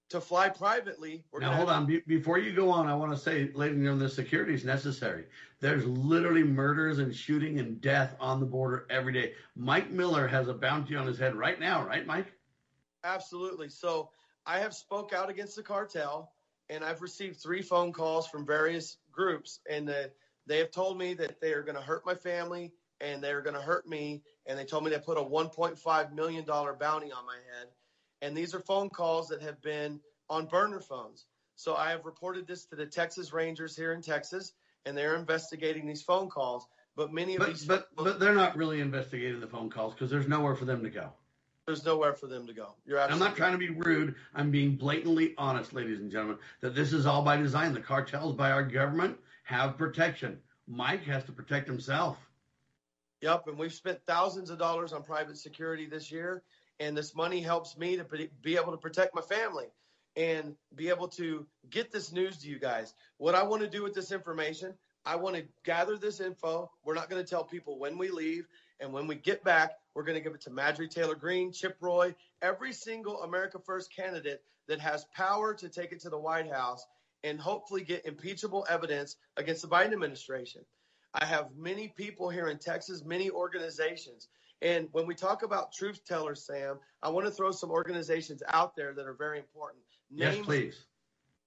To 0.09 0.21
fly 0.21 0.49
privately, 0.49 1.23
we're 1.31 1.39
Now 1.39 1.53
hold 1.53 1.69
on. 1.69 1.87
Be- 1.87 2.03
before 2.05 2.37
you 2.37 2.53
go 2.53 2.69
on, 2.69 2.87
I 2.87 2.93
want 2.93 3.11
to 3.11 3.17
say, 3.17 3.49
ladies 3.55 3.77
and 3.77 3.83
gentlemen, 3.83 4.03
the 4.03 4.09
security 4.09 4.53
is 4.53 4.63
necessary. 4.63 5.25
There's 5.61 5.83
literally 5.85 6.43
murders 6.43 6.99
and 6.99 7.15
shooting 7.15 7.59
and 7.59 7.81
death 7.81 8.15
on 8.19 8.39
the 8.39 8.45
border 8.45 8.85
every 8.91 9.13
day. 9.13 9.33
Mike 9.55 9.89
Miller 9.89 10.27
has 10.27 10.47
a 10.47 10.53
bounty 10.53 10.95
on 10.95 11.07
his 11.07 11.17
head 11.17 11.35
right 11.35 11.59
now, 11.59 11.83
right, 11.83 12.05
Mike? 12.05 12.31
Absolutely. 13.03 13.69
So 13.69 14.11
I 14.45 14.59
have 14.59 14.75
spoke 14.75 15.11
out 15.11 15.29
against 15.31 15.55
the 15.55 15.63
cartel, 15.63 16.33
and 16.69 16.83
I've 16.83 17.01
received 17.01 17.41
three 17.41 17.63
phone 17.63 17.91
calls 17.91 18.27
from 18.27 18.45
various 18.45 18.97
groups, 19.11 19.59
and 19.67 19.89
uh, 19.89 20.03
they 20.45 20.59
have 20.59 20.69
told 20.69 20.99
me 20.99 21.15
that 21.15 21.41
they 21.41 21.53
are 21.53 21.63
going 21.63 21.75
to 21.75 21.81
hurt 21.81 22.05
my 22.05 22.15
family 22.15 22.71
and 23.01 23.23
they 23.23 23.31
are 23.31 23.41
going 23.41 23.55
to 23.55 23.61
hurt 23.61 23.88
me, 23.88 24.22
and 24.45 24.57
they 24.57 24.65
told 24.65 24.84
me 24.84 24.89
they 24.91 24.99
put 24.99 25.17
a 25.17 25.22
1.5 25.22 26.13
million 26.13 26.45
dollar 26.45 26.73
bounty 26.73 27.11
on 27.11 27.26
my 27.26 27.35
head, 27.57 27.67
and 28.22 28.35
these 28.35 28.53
are 28.53 28.59
phone 28.61 28.89
calls 28.89 29.27
that 29.30 29.41
have 29.41 29.61
been 29.61 29.99
on 30.30 30.45
burner 30.45 30.80
phones. 30.80 31.26
So 31.55 31.76
I 31.76 31.91
have 31.91 32.05
reported 32.05 32.47
this 32.47 32.65
to 32.65 32.76
the 32.76 32.85
Texas 32.85 33.31
Rangers 33.34 33.76
here 33.76 33.93
in 33.93 34.01
Texas, 34.01 34.53
and 34.85 34.97
they're 34.97 35.15
investigating 35.15 35.88
these 35.88 36.01
phone 36.01 36.30
calls. 36.30 36.67
But 36.95 37.11
many 37.13 37.35
of 37.35 37.39
But 37.39 37.47
these 37.49 37.65
but 37.65 37.89
but 37.95 38.19
they're 38.19 38.34
not 38.35 38.55
really 38.55 38.80
investigating 38.80 39.39
the 39.41 39.47
phone 39.47 39.69
calls 39.69 39.93
because 39.93 40.09
there's 40.09 40.27
nowhere 40.27 40.55
for 40.55 40.65
them 40.65 40.84
to 40.84 40.89
go. 40.89 41.11
there's 41.65 41.84
nowhere 41.84 42.13
for 42.13 42.27
them 42.27 42.45
to 42.47 42.53
go. 42.53 42.76
You're 42.85 42.99
I'm 43.01 43.19
not 43.19 43.35
trying 43.35 43.51
to 43.53 43.57
be 43.57 43.69
rude. 43.69 44.15
I'm 44.34 44.51
being 44.51 44.76
blatantly 44.76 45.34
honest, 45.38 45.73
ladies 45.73 45.99
and 45.99 46.11
gentlemen, 46.11 46.38
that 46.61 46.76
this 46.76 46.93
is 46.93 47.05
all 47.05 47.22
by 47.22 47.38
design. 47.38 47.73
The 47.73 47.81
cartels 47.81 48.35
by 48.35 48.51
our 48.51 48.63
government 48.63 49.17
have 49.43 49.77
protection. 49.77 50.39
Mike 50.67 51.03
has 51.03 51.23
to 51.26 51.31
protect 51.31 51.67
himself. 51.67 52.17
Yep, 53.21 53.47
and 53.47 53.57
we've 53.57 53.73
spent 53.73 53.99
thousands 54.05 54.49
of 54.49 54.59
dollars 54.59 54.93
on 54.93 55.03
private 55.03 55.37
security 55.37 55.87
this 55.87 56.11
year, 56.11 56.43
and 56.79 56.97
this 56.97 57.15
money 57.15 57.41
helps 57.41 57.77
me 57.77 57.97
to 57.97 58.05
be- 58.41 58.57
able 58.57 58.71
to 58.71 58.77
protect 58.77 59.15
my 59.15 59.21
family 59.21 59.67
and 60.15 60.55
be 60.75 60.89
able 60.89 61.07
to 61.07 61.45
get 61.69 61.91
this 61.91 62.11
news 62.11 62.37
to 62.39 62.47
you 62.47 62.59
guys. 62.59 62.93
What 63.17 63.35
I 63.35 63.43
want 63.43 63.61
to 63.61 63.69
do 63.69 63.83
with 63.83 63.93
this 63.93 64.11
information, 64.11 64.73
I 65.05 65.15
want 65.15 65.35
to 65.35 65.43
gather 65.63 65.97
this 65.97 66.19
info. 66.19 66.69
We're 66.83 66.93
not 66.93 67.09
going 67.09 67.23
to 67.23 67.29
tell 67.29 67.43
people 67.43 67.79
when 67.79 67.97
we 67.97 68.09
leave, 68.09 68.47
and 68.79 68.91
when 68.91 69.07
we 69.07 69.15
get 69.15 69.43
back, 69.43 69.71
we're 69.93 70.03
going 70.03 70.17
to 70.17 70.23
give 70.23 70.35
it 70.35 70.41
to 70.41 70.49
Marjorie 70.49 70.89
Taylor 70.89 71.15
Greene, 71.15 71.51
Chip 71.51 71.77
Roy, 71.79 72.13
every 72.41 72.73
single 72.73 73.23
America 73.23 73.59
First 73.59 73.93
candidate 73.95 74.41
that 74.67 74.79
has 74.79 75.05
power 75.15 75.53
to 75.53 75.69
take 75.69 75.91
it 75.91 76.01
to 76.01 76.09
the 76.09 76.17
White 76.17 76.51
House 76.51 76.85
and 77.23 77.39
hopefully 77.39 77.83
get 77.83 78.05
impeachable 78.05 78.65
evidence 78.69 79.15
against 79.37 79.61
the 79.61 79.67
Biden 79.67 79.93
administration. 79.93 80.61
I 81.17 81.25
have 81.25 81.49
many 81.57 81.87
people 81.95 82.29
here 82.29 82.47
in 82.47 82.57
Texas, 82.57 83.03
many 83.05 83.29
organizations. 83.29 84.27
And 84.61 84.87
when 84.91 85.05
we 85.07 85.15
talk 85.15 85.43
about 85.43 85.71
truth 85.71 86.01
tellers, 86.05 86.45
Sam, 86.45 86.79
I 87.01 87.09
want 87.09 87.25
to 87.25 87.31
throw 87.31 87.51
some 87.51 87.71
organizations 87.71 88.41
out 88.49 88.75
there 88.75 88.93
that 88.93 89.05
are 89.05 89.13
very 89.13 89.39
important. 89.39 89.83
Names, 90.11 90.37
yes, 90.37 90.45
please. 90.45 90.85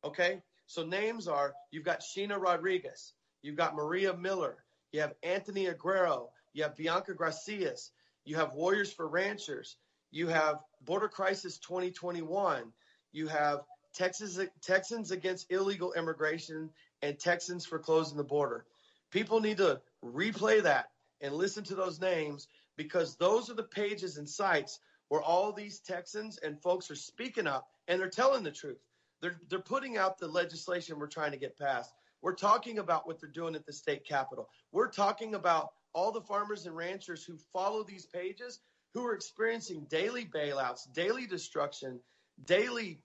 Okay. 0.05 0.40
So 0.66 0.85
names 0.85 1.28
are 1.28 1.55
you've 1.70 1.85
got 1.85 2.01
Sheena 2.01 2.39
Rodriguez, 2.39 3.15
you've 3.43 3.57
got 3.57 3.74
Maria 3.74 4.15
Miller, 4.15 4.57
you 4.93 5.01
have 5.01 5.15
Anthony 5.23 5.66
Aguero, 5.66 6.28
you 6.53 6.62
have 6.62 6.77
Bianca 6.77 7.15
Gracias, 7.15 7.93
you 8.24 8.36
have 8.36 8.53
Warriors 8.53 8.93
for 8.93 9.09
Ranchers, 9.09 9.77
you 10.11 10.28
have 10.28 10.59
Border 10.85 11.09
Crisis 11.09 11.59
2021, 11.59 12.70
you 13.12 13.28
have 13.28 13.61
Texas 13.95 14.39
Texans 14.62 15.11
against 15.11 15.51
illegal 15.51 15.95
immigration 15.95 16.69
and 17.01 17.19
Texans 17.19 17.65
for 17.65 17.78
closing 17.78 18.19
the 18.19 18.24
border. 18.24 18.66
People 19.11 19.41
need 19.41 19.59
to 19.59 19.81
replay 20.05 20.63
that 20.63 20.91
and 21.21 21.35
listen 21.35 21.65
to 21.65 21.75
those 21.75 22.01
names 22.01 22.49
because 22.77 23.17
those 23.17 23.51
are 23.51 23.55
the 23.55 23.63
pages 23.63 24.19
and 24.19 24.29
sites 24.29 24.81
where 25.09 25.23
all 25.23 25.53
these 25.53 25.81
Texans 25.81 26.39
and 26.39 26.61
folks 26.63 26.91
are 26.91 26.97
speaking 26.97 27.47
up 27.47 27.67
and 27.89 28.01
they're 28.01 28.11
telling 28.11 28.43
the 28.43 28.51
truth. 28.51 28.79
They're 29.21 29.41
they're 29.49 29.59
putting 29.59 29.97
out 29.97 30.19
the 30.19 30.29
legislation 30.29 30.99
we're 30.99 31.07
trying 31.09 31.33
to 31.33 31.39
get 31.39 31.59
passed. 31.59 31.93
We're 32.23 32.35
talking 32.35 32.79
about 32.79 33.07
what 33.07 33.21
they're 33.21 33.31
doing 33.31 33.55
at 33.55 33.67
the 33.67 33.73
state 33.73 34.05
capitol. 34.05 34.49
We're 34.73 34.91
talking 34.91 35.35
about 35.35 35.71
all 35.93 36.13
the 36.13 36.21
farmers 36.21 36.67
and 36.67 36.77
ranchers 36.77 37.25
who 37.25 37.37
follow 37.53 37.83
these 37.83 38.07
pages 38.07 38.61
who 38.95 39.05
are 39.07 39.15
experiencing 39.15 39.87
daily 39.89 40.25
bailouts, 40.25 40.93
daily 40.93 41.27
destruction, 41.27 42.01
daily 42.45 43.01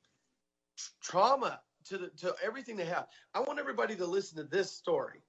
trauma 1.01 1.59
to 1.85 1.97
the, 1.97 2.07
to 2.17 2.35
everything 2.43 2.75
they 2.75 2.85
have. 2.85 3.07
I 3.33 3.41
want 3.41 3.59
everybody 3.59 3.95
to 3.95 4.05
listen 4.05 4.37
to 4.37 4.43
this 4.43 4.71
story. 4.71 5.21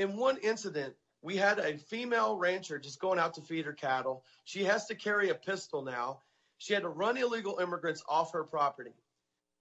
In 0.00 0.16
one 0.16 0.38
incident, 0.38 0.94
we 1.20 1.36
had 1.36 1.58
a 1.58 1.76
female 1.76 2.34
rancher 2.34 2.78
just 2.78 3.00
going 3.00 3.18
out 3.18 3.34
to 3.34 3.42
feed 3.42 3.66
her 3.66 3.74
cattle. 3.74 4.24
She 4.44 4.64
has 4.64 4.86
to 4.86 4.94
carry 4.94 5.28
a 5.28 5.34
pistol 5.34 5.82
now. 5.82 6.20
She 6.56 6.72
had 6.72 6.84
to 6.84 6.88
run 6.88 7.18
illegal 7.18 7.58
immigrants 7.58 8.02
off 8.08 8.32
her 8.32 8.42
property. 8.42 8.94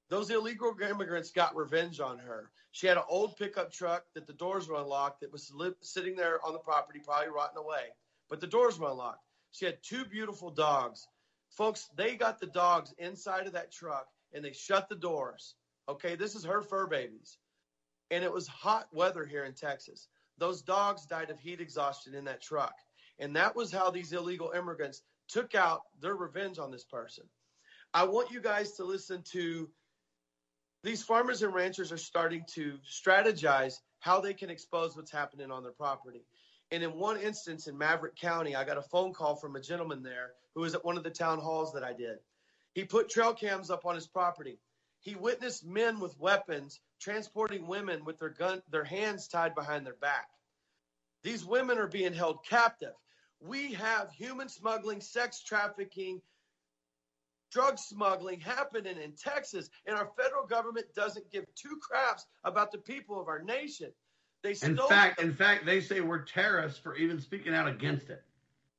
Those 0.08 0.30
illegal 0.30 0.74
immigrants 0.82 1.32
got 1.32 1.58
revenge 1.58 2.00
on 2.00 2.20
her. 2.20 2.52
She 2.72 2.88
had 2.88 2.96
an 2.96 3.04
old 3.10 3.36
pickup 3.36 3.74
truck 3.74 4.06
that 4.14 4.28
the 4.28 4.34
doors 4.34 4.70
were 4.70 4.80
unlocked 4.80 5.20
that 5.20 5.34
was 5.34 5.52
sitting 5.82 6.16
there 6.16 6.40
on 6.46 6.54
the 6.54 6.60
property, 6.60 7.02
probably 7.04 7.32
rotting 7.32 7.58
away, 7.58 7.88
but 8.30 8.40
the 8.40 8.48
doors 8.48 8.80
were 8.80 8.92
unlocked. 8.92 9.26
She 9.52 9.66
had 9.66 9.84
two 9.84 10.06
beautiful 10.06 10.52
dogs. 10.52 11.06
Folks, 11.50 11.90
they 11.98 12.16
got 12.16 12.40
the 12.40 12.48
dogs 12.48 12.94
inside 12.98 13.46
of 13.46 13.54
that 13.54 13.74
truck 13.74 14.08
and 14.32 14.46
they 14.46 14.54
shut 14.54 14.88
the 14.88 14.96
doors. 14.96 15.56
Okay, 15.90 16.16
this 16.16 16.34
is 16.34 16.46
her 16.46 16.62
fur 16.62 16.88
babies. 16.88 17.38
And 18.10 18.24
it 18.24 18.32
was 18.32 18.48
hot 18.48 18.88
weather 18.94 19.26
here 19.26 19.44
in 19.44 19.54
Texas. 19.54 20.08
Those 20.40 20.62
dogs 20.62 21.06
died 21.06 21.30
of 21.30 21.40
heat 21.40 21.62
exhaustion 21.62 22.16
in 22.16 22.26
that 22.26 22.42
truck. 22.42 22.74
And 23.20 23.36
that 23.36 23.56
was 23.56 23.72
how 23.72 23.92
these 23.92 24.14
illegal 24.14 24.52
immigrants 24.56 25.02
took 25.28 25.54
out 25.54 25.82
their 26.02 26.16
revenge 26.16 26.58
on 26.58 26.72
this 26.72 26.86
person. 26.86 27.26
I 27.94 28.06
want 28.06 28.32
you 28.32 28.40
guys 28.40 28.74
to 28.74 28.84
listen 28.84 29.24
to 29.32 29.70
these 30.84 31.04
farmers 31.04 31.44
and 31.44 31.54
ranchers 31.54 31.92
are 31.92 31.98
starting 31.98 32.46
to 32.54 32.78
strategize 32.90 33.76
how 34.00 34.22
they 34.22 34.34
can 34.34 34.50
expose 34.50 34.96
what's 34.96 35.12
happening 35.12 35.52
on 35.52 35.64
their 35.64 35.74
property. 35.74 36.24
And 36.72 36.84
in 36.84 36.94
one 36.94 37.20
instance 37.20 37.68
in 37.68 37.78
Maverick 37.78 38.16
County, 38.16 38.56
I 38.56 38.64
got 38.64 38.78
a 38.78 38.82
phone 38.82 39.14
call 39.14 39.36
from 39.36 39.56
a 39.56 39.62
gentleman 39.62 40.04
there 40.04 40.32
who 40.56 40.62
was 40.62 40.76
at 40.76 40.86
one 40.86 40.98
of 40.98 41.04
the 41.04 41.10
town 41.10 41.40
halls 41.40 41.74
that 41.74 41.84
I 41.84 41.94
did. 41.94 42.20
He 42.74 42.86
put 42.86 43.10
trail 43.10 43.34
cams 43.34 43.70
up 43.70 43.86
on 43.86 43.96
his 43.96 44.08
property. 44.08 44.60
He 45.02 45.16
witnessed 45.16 45.66
men 45.66 46.00
with 46.00 46.20
weapons 46.20 46.80
transporting 47.00 47.68
women 47.68 48.04
with 48.04 48.20
their 48.20 48.30
gun, 48.30 48.62
their 48.70 48.84
hands 48.84 49.28
tied 49.28 49.56
behind 49.56 49.86
their 49.86 49.96
back. 49.96 50.28
These 51.24 51.46
women 51.46 51.78
are 51.78 51.88
being 51.88 52.14
held 52.14 52.46
captive. 52.46 52.94
We 53.42 53.74
have 53.74 54.12
human 54.12 54.50
smuggling, 54.50 55.00
sex 55.00 55.42
trafficking, 55.42 56.22
drug 57.52 57.78
smuggling 57.78 58.42
happening 58.42 58.98
in 58.98 59.14
Texas, 59.14 59.70
and 59.86 59.96
our 59.96 60.10
federal 60.18 60.46
government 60.46 60.88
doesn't 60.94 61.32
give 61.32 61.46
two 61.56 61.78
craps 61.82 62.26
about 62.44 62.72
the 62.72 62.78
people 62.78 63.20
of 63.20 63.28
our 63.28 63.42
nation. 63.42 63.92
They 64.42 64.56
in 64.64 64.78
fact, 64.78 65.22
in 65.22 65.34
fact, 65.34 65.66
they 65.66 65.82
say 65.82 66.00
we're 66.00 66.24
terrorists 66.24 66.80
for 66.80 66.96
even 66.96 67.20
speaking 67.20 67.54
out 67.54 67.68
against 67.68 68.10
it. 68.10 68.24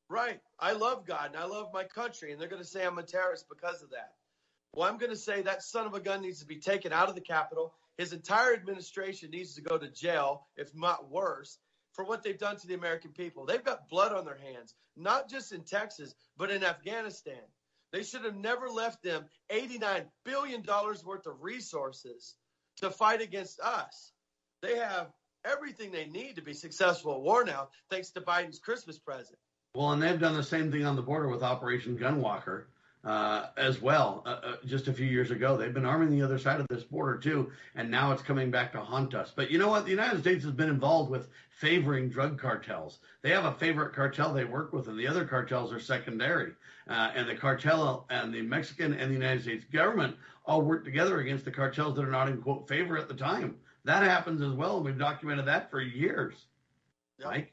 Right. 0.09 0.41
I 0.59 0.73
love 0.73 1.07
God 1.07 1.31
and 1.33 1.37
I 1.37 1.45
love 1.45 1.69
my 1.73 1.85
country, 1.85 2.33
and 2.33 2.41
they're 2.41 2.49
going 2.49 2.63
to 2.63 2.69
say 2.69 2.85
I'm 2.85 2.99
a 2.99 3.03
terrorist 3.03 3.47
because 3.49 3.83
of 3.83 3.91
that. 3.91 4.15
Well, 4.75 4.89
I'm 4.89 4.99
going 4.99 5.11
to 5.11 5.17
say 5.17 5.43
that 5.43 5.63
son 5.63 5.87
of 5.87 5.95
a 5.95 6.01
gun 6.01 6.23
needs 6.23 6.41
to 6.41 6.47
be 6.47 6.57
taken 6.57 6.93
out 6.93 7.09
of 7.09 7.15
the 7.15 7.21
Capitol. 7.21 7.75
His 7.99 8.13
entire 8.13 8.55
administration 8.55 9.31
needs 9.31 9.55
to 9.57 9.63
go 9.63 9.77
to 9.77 9.91
jail, 9.91 10.47
if 10.57 10.75
not 10.75 11.11
worse, 11.11 11.59
for 11.93 12.05
what 12.05 12.23
they've 12.23 12.39
done 12.39 12.57
to 12.57 12.67
the 12.67 12.75
American 12.75 13.11
people. 13.11 13.45
They've 13.45 13.65
got 13.65 13.89
blood 13.89 14.13
on 14.13 14.25
their 14.25 14.39
hands, 14.39 14.75
not 14.97 15.29
just 15.29 15.53
in 15.53 15.65
Texas, 15.65 16.15
but 16.37 16.51
in 16.51 16.63
Afghanistan. 16.63 17.43
They 17.93 18.05
should 18.05 18.25
have 18.25 18.37
never 18.37 18.69
left 18.69 19.03
them 19.03 19.25
$89 19.51 20.05
billion 20.25 20.65
worth 20.65 21.27
of 21.27 21.43
resources 21.43 22.37
to 22.77 22.91
fight 22.91 23.21
against 23.21 23.59
us. 23.59 24.13
They 24.63 24.77
have 24.77 25.09
everything 25.45 25.91
they 25.91 26.07
need 26.07 26.37
to 26.37 26.43
be 26.43 26.55
successful 26.55 27.15
at 27.15 27.21
war 27.21 27.45
now, 27.45 27.69
thanks 27.91 28.11
to 28.13 28.21
Biden's 28.21 28.61
Christmas 28.61 28.99
present. 28.99 29.39
Well, 29.75 29.93
and 29.93 30.03
they've 30.03 30.19
done 30.19 30.37
the 30.37 30.43
same 30.43 30.71
thing 30.71 30.85
on 30.87 30.97
the 30.97 31.03
border 31.03 31.29
with 31.29 31.43
Operation 31.43 31.99
Gunwalker 31.99 32.65
uh, 33.05 33.47
as 33.57 33.81
well. 33.81 34.23
Uh, 34.27 34.41
uh, 34.43 34.57
just 34.67 34.89
a 34.89 34.93
few 34.93 35.07
years 35.07 35.31
ago, 35.31 35.57
they've 35.57 35.73
been 35.73 35.87
arming 35.87 36.11
the 36.11 36.23
other 36.23 36.39
side 36.39 36.61
of 36.61 36.67
this 36.69 36.85
border 36.85 37.17
too, 37.17 37.51
and 37.75 37.91
now 37.91 38.13
it's 38.13 38.23
coming 38.23 38.51
back 38.51 38.73
to 38.73 38.81
haunt 38.81 39.15
us. 39.15 39.33
But 39.35 39.51
you 39.51 39.59
know 39.59 39.69
what? 39.69 39.85
The 39.85 39.91
United 39.91 40.21
States 40.21 40.45
has 40.45 40.53
been 40.53 40.69
involved 40.69 41.11
with 41.11 41.29
favoring 41.51 42.11
drug 42.11 42.39
cartels. 42.39 42.99
They 43.23 43.31
have 43.31 43.45
a 43.47 43.53
favorite 43.53 43.95
cartel 43.95 44.33
they 44.33 44.45
work 44.45 44.73
with, 44.73 44.89
and 44.89 44.99
the 44.99 45.09
other 45.09 45.25
cartels 45.25 45.73
are 45.73 45.81
secondary. 45.81 46.53
Uh, 46.89 47.11
and 47.15 47.29
the 47.29 47.37
cartel 47.37 48.07
and 48.11 48.35
the 48.35 48.43
Mexican 48.43 48.95
and 48.95 49.11
the 49.11 49.15
United 49.15 49.43
States 49.43 49.65
government 49.73 50.17
all 50.45 50.63
work 50.63 50.85
together 50.85 51.21
against 51.21 51.45
the 51.45 51.51
cartels 51.51 51.95
that 51.95 52.05
are 52.05 52.11
not 52.11 52.29
in 52.29 52.43
quote 52.43 52.69
favor 52.69 52.99
at 52.99 53.09
the 53.09 53.15
time. 53.15 53.57
That 53.85 54.03
happens 54.03 54.43
as 54.43 54.53
well, 54.53 54.77
and 54.77 54.85
we've 54.85 54.99
documented 54.99 55.47
that 55.47 55.71
for 55.71 55.81
years. 55.81 56.47
Yep. 57.19 57.29
Mike? 57.29 57.53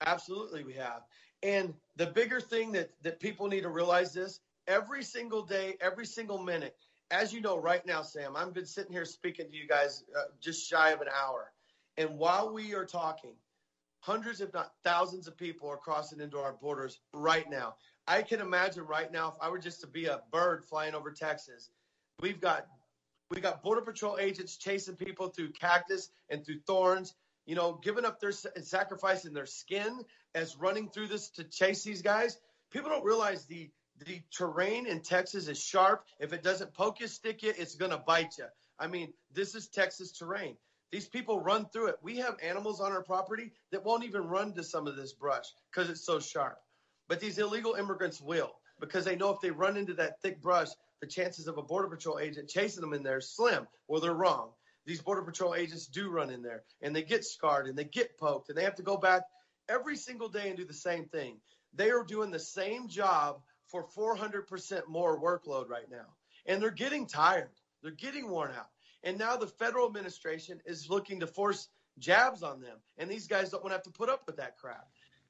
Absolutely, 0.00 0.64
we 0.64 0.72
have. 0.74 1.02
And 1.42 1.74
the 1.96 2.06
bigger 2.06 2.40
thing 2.40 2.72
that, 2.72 2.90
that 3.02 3.20
people 3.20 3.46
need 3.46 3.62
to 3.62 3.68
realize 3.68 4.12
this 4.12 4.40
every 4.70 5.02
single 5.02 5.42
day, 5.42 5.76
every 5.80 6.06
single 6.06 6.38
minute, 6.38 6.76
as 7.10 7.32
you 7.32 7.40
know 7.40 7.58
right 7.58 7.84
now, 7.84 8.02
Sam, 8.02 8.36
I've 8.36 8.54
been 8.54 8.66
sitting 8.66 8.92
here 8.92 9.04
speaking 9.04 9.50
to 9.50 9.56
you 9.56 9.66
guys 9.66 10.04
uh, 10.16 10.22
just 10.40 10.68
shy 10.68 10.90
of 10.90 11.00
an 11.00 11.08
hour. 11.08 11.50
And 11.96 12.18
while 12.18 12.54
we 12.54 12.74
are 12.74 12.84
talking, 12.84 13.34
hundreds, 13.98 14.40
if 14.40 14.54
not 14.54 14.72
thousands 14.84 15.26
of 15.26 15.36
people 15.36 15.68
are 15.68 15.76
crossing 15.76 16.20
into 16.20 16.38
our 16.38 16.52
borders 16.52 17.00
right 17.12 17.50
now. 17.50 17.74
I 18.06 18.22
can 18.22 18.40
imagine 18.40 18.86
right 18.86 19.10
now 19.12 19.28
if 19.28 19.34
I 19.40 19.50
were 19.50 19.58
just 19.58 19.80
to 19.82 19.86
be 19.86 20.06
a 20.06 20.20
bird 20.32 20.64
flying 20.64 20.94
over 20.94 21.10
Texas, 21.10 21.70
we've 22.20 22.40
got 22.40 22.66
we 23.30 23.40
got 23.40 23.62
border 23.62 23.82
patrol 23.82 24.18
agents 24.18 24.56
chasing 24.56 24.96
people 24.96 25.28
through 25.28 25.50
cactus 25.50 26.10
and 26.30 26.44
through 26.44 26.60
thorns 26.66 27.14
you 27.46 27.56
know, 27.56 27.80
giving 27.82 28.04
up 28.04 28.20
their 28.20 28.30
sacrificing 28.32 29.32
their 29.32 29.46
skin 29.46 30.04
as 30.34 30.56
running 30.56 30.88
through 30.88 31.08
this 31.08 31.30
to 31.30 31.42
chase 31.42 31.82
these 31.82 32.02
guys. 32.02 32.38
People 32.70 32.90
don't 32.90 33.04
realize 33.04 33.44
the 33.46 33.70
the 34.06 34.20
terrain 34.30 34.86
in 34.86 35.00
Texas 35.00 35.48
is 35.48 35.62
sharp. 35.62 36.04
If 36.18 36.32
it 36.32 36.42
doesn't 36.42 36.74
poke 36.74 37.00
you, 37.00 37.06
stick 37.06 37.42
you, 37.42 37.52
it's 37.56 37.74
gonna 37.74 37.98
bite 37.98 38.38
you. 38.38 38.46
I 38.78 38.86
mean, 38.86 39.12
this 39.32 39.54
is 39.54 39.68
Texas 39.68 40.12
terrain. 40.12 40.56
These 40.90 41.08
people 41.08 41.40
run 41.40 41.66
through 41.66 41.88
it. 41.88 41.98
We 42.02 42.16
have 42.18 42.36
animals 42.42 42.80
on 42.80 42.92
our 42.92 43.02
property 43.02 43.52
that 43.70 43.84
won't 43.84 44.04
even 44.04 44.22
run 44.22 44.52
to 44.54 44.64
some 44.64 44.86
of 44.86 44.96
this 44.96 45.12
brush 45.12 45.46
because 45.70 45.88
it's 45.88 46.04
so 46.04 46.18
sharp. 46.18 46.58
But 47.08 47.20
these 47.20 47.38
illegal 47.38 47.74
immigrants 47.74 48.20
will 48.20 48.52
because 48.80 49.04
they 49.04 49.16
know 49.16 49.30
if 49.30 49.40
they 49.40 49.50
run 49.50 49.76
into 49.76 49.94
that 49.94 50.20
thick 50.22 50.40
brush, 50.40 50.68
the 51.00 51.06
chances 51.06 51.46
of 51.46 51.58
a 51.58 51.62
border 51.62 51.88
patrol 51.88 52.18
agent 52.18 52.48
chasing 52.48 52.80
them 52.80 52.94
in 52.94 53.02
there 53.02 53.18
is 53.18 53.30
slim. 53.30 53.66
Well, 53.88 54.00
they're 54.00 54.14
wrong 54.14 54.50
these 54.86 55.00
border 55.00 55.22
patrol 55.22 55.54
agents 55.54 55.86
do 55.86 56.10
run 56.10 56.30
in 56.30 56.42
there 56.42 56.64
and 56.82 56.94
they 56.94 57.02
get 57.02 57.24
scarred 57.24 57.66
and 57.66 57.76
they 57.76 57.84
get 57.84 58.18
poked 58.18 58.48
and 58.48 58.56
they 58.56 58.64
have 58.64 58.74
to 58.76 58.82
go 58.82 58.96
back 58.96 59.22
every 59.68 59.96
single 59.96 60.28
day 60.28 60.48
and 60.48 60.56
do 60.56 60.64
the 60.64 60.74
same 60.74 61.04
thing. 61.06 61.36
They 61.74 61.90
are 61.90 62.02
doing 62.02 62.30
the 62.30 62.40
same 62.40 62.88
job 62.88 63.40
for 63.70 63.84
400% 63.84 64.88
more 64.88 65.20
workload 65.20 65.68
right 65.68 65.90
now. 65.90 66.06
And 66.46 66.60
they're 66.60 66.70
getting 66.70 67.06
tired. 67.06 67.50
They're 67.82 67.92
getting 67.92 68.28
worn 68.28 68.50
out. 68.50 68.68
And 69.02 69.18
now 69.18 69.36
the 69.36 69.46
federal 69.46 69.86
administration 69.86 70.60
is 70.66 70.90
looking 70.90 71.20
to 71.20 71.26
force 71.26 71.68
jabs 71.98 72.42
on 72.42 72.60
them. 72.60 72.78
And 72.98 73.10
these 73.10 73.26
guys 73.26 73.50
don't 73.50 73.62
want 73.62 73.70
to 73.70 73.76
have 73.76 73.84
to 73.84 73.90
put 73.90 74.08
up 74.08 74.22
with 74.26 74.36
that 74.36 74.56
crap. 74.56 74.86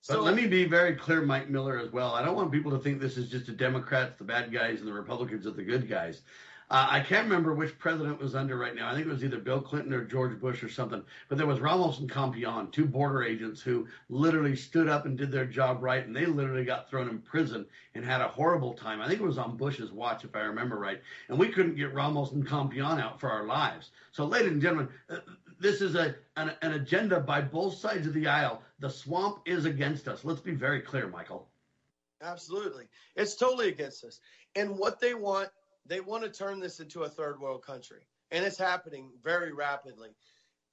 But 0.08 0.14
so, 0.14 0.22
let 0.22 0.34
me 0.34 0.46
be 0.46 0.64
very 0.64 0.94
clear, 0.94 1.20
Mike 1.20 1.50
Miller, 1.50 1.78
as 1.78 1.92
well. 1.92 2.14
I 2.14 2.24
don't 2.24 2.34
want 2.34 2.50
people 2.50 2.70
to 2.70 2.78
think 2.78 3.00
this 3.00 3.18
is 3.18 3.28
just 3.28 3.46
the 3.46 3.52
Democrats, 3.52 4.16
the 4.16 4.24
bad 4.24 4.50
guys, 4.50 4.78
and 4.78 4.88
the 4.88 4.94
Republicans 4.94 5.46
are 5.46 5.50
the 5.50 5.62
good 5.62 5.90
guys. 5.90 6.22
Uh, 6.70 6.86
I 6.88 7.01
can't 7.01 7.24
remember 7.24 7.52
which 7.52 7.76
president 7.80 8.20
was 8.20 8.36
under 8.36 8.56
right 8.56 8.76
now. 8.76 8.88
I 8.88 8.94
think 8.94 9.06
it 9.06 9.10
was 9.10 9.24
either 9.24 9.40
Bill 9.40 9.60
Clinton 9.60 9.92
or 9.92 10.05
George 10.05 10.38
Bush 10.38 10.62
or 10.62 10.68
something. 10.68 11.02
But 11.28 11.36
there 11.36 11.47
was 11.47 11.59
Ramos 11.59 11.98
and 11.98 12.09
Compean, 12.09 12.70
two 12.70 12.86
border 12.86 13.24
agents 13.24 13.60
who 13.60 13.88
literally 14.09 14.55
stood 14.55 14.88
up 14.88 15.05
and 15.05 15.18
did 15.18 15.32
their 15.32 15.47
job 15.47 15.82
right, 15.82 16.06
and 16.06 16.14
they 16.14 16.26
literally 16.26 16.64
got 16.64 16.88
thrown 16.88 17.09
in 17.09 17.18
prison 17.18 17.66
and 17.97 18.05
had 18.05 18.20
a 18.20 18.28
horrible 18.28 18.72
time. 18.72 19.01
I 19.01 19.09
think 19.09 19.20
it 19.20 19.26
was 19.26 19.36
on 19.36 19.56
Bush's 19.56 19.90
watch, 19.90 20.24
if 20.24 20.36
I 20.36 20.42
remember 20.42 20.76
right. 20.78 21.02
And 21.28 21.36
we 21.36 21.48
couldn't 21.48 21.74
get 21.74 21.92
Ramos 21.92 22.30
and 22.30 22.47
Compean 22.47 23.01
out 23.01 23.18
for 23.18 23.28
our 23.28 23.47
lives. 23.47 23.90
So, 24.12 24.24
ladies 24.24 24.52
and 24.52 24.62
gentlemen, 24.62 24.90
uh, 25.09 25.16
this 25.59 25.80
is 25.80 25.97
a 25.97 26.14
an, 26.36 26.52
an 26.62 26.74
agenda 26.74 27.18
by 27.18 27.40
both 27.40 27.74
sides 27.74 28.06
of 28.06 28.14
the 28.14 28.28
aisle. 28.28 28.62
The 28.78 28.90
swamp 28.90 29.40
is 29.44 29.64
against 29.64 30.06
us. 30.06 30.24
Let's 30.24 30.40
be 30.40 30.55
very 30.55 30.80
clear, 30.80 31.09
Michael. 31.09 31.48
Absolutely. 32.22 32.86
It's 33.16 33.34
totally 33.34 33.68
against 33.68 34.05
us. 34.05 34.20
And 34.55 34.78
what 34.78 35.01
they 35.01 35.14
want, 35.14 35.48
they 35.90 36.00
want 36.00 36.22
to 36.22 36.30
turn 36.30 36.60
this 36.60 36.78
into 36.78 37.02
a 37.02 37.08
third 37.08 37.40
world 37.40 37.66
country. 37.66 37.98
And 38.30 38.44
it's 38.44 38.56
happening 38.56 39.10
very 39.24 39.52
rapidly. 39.52 40.10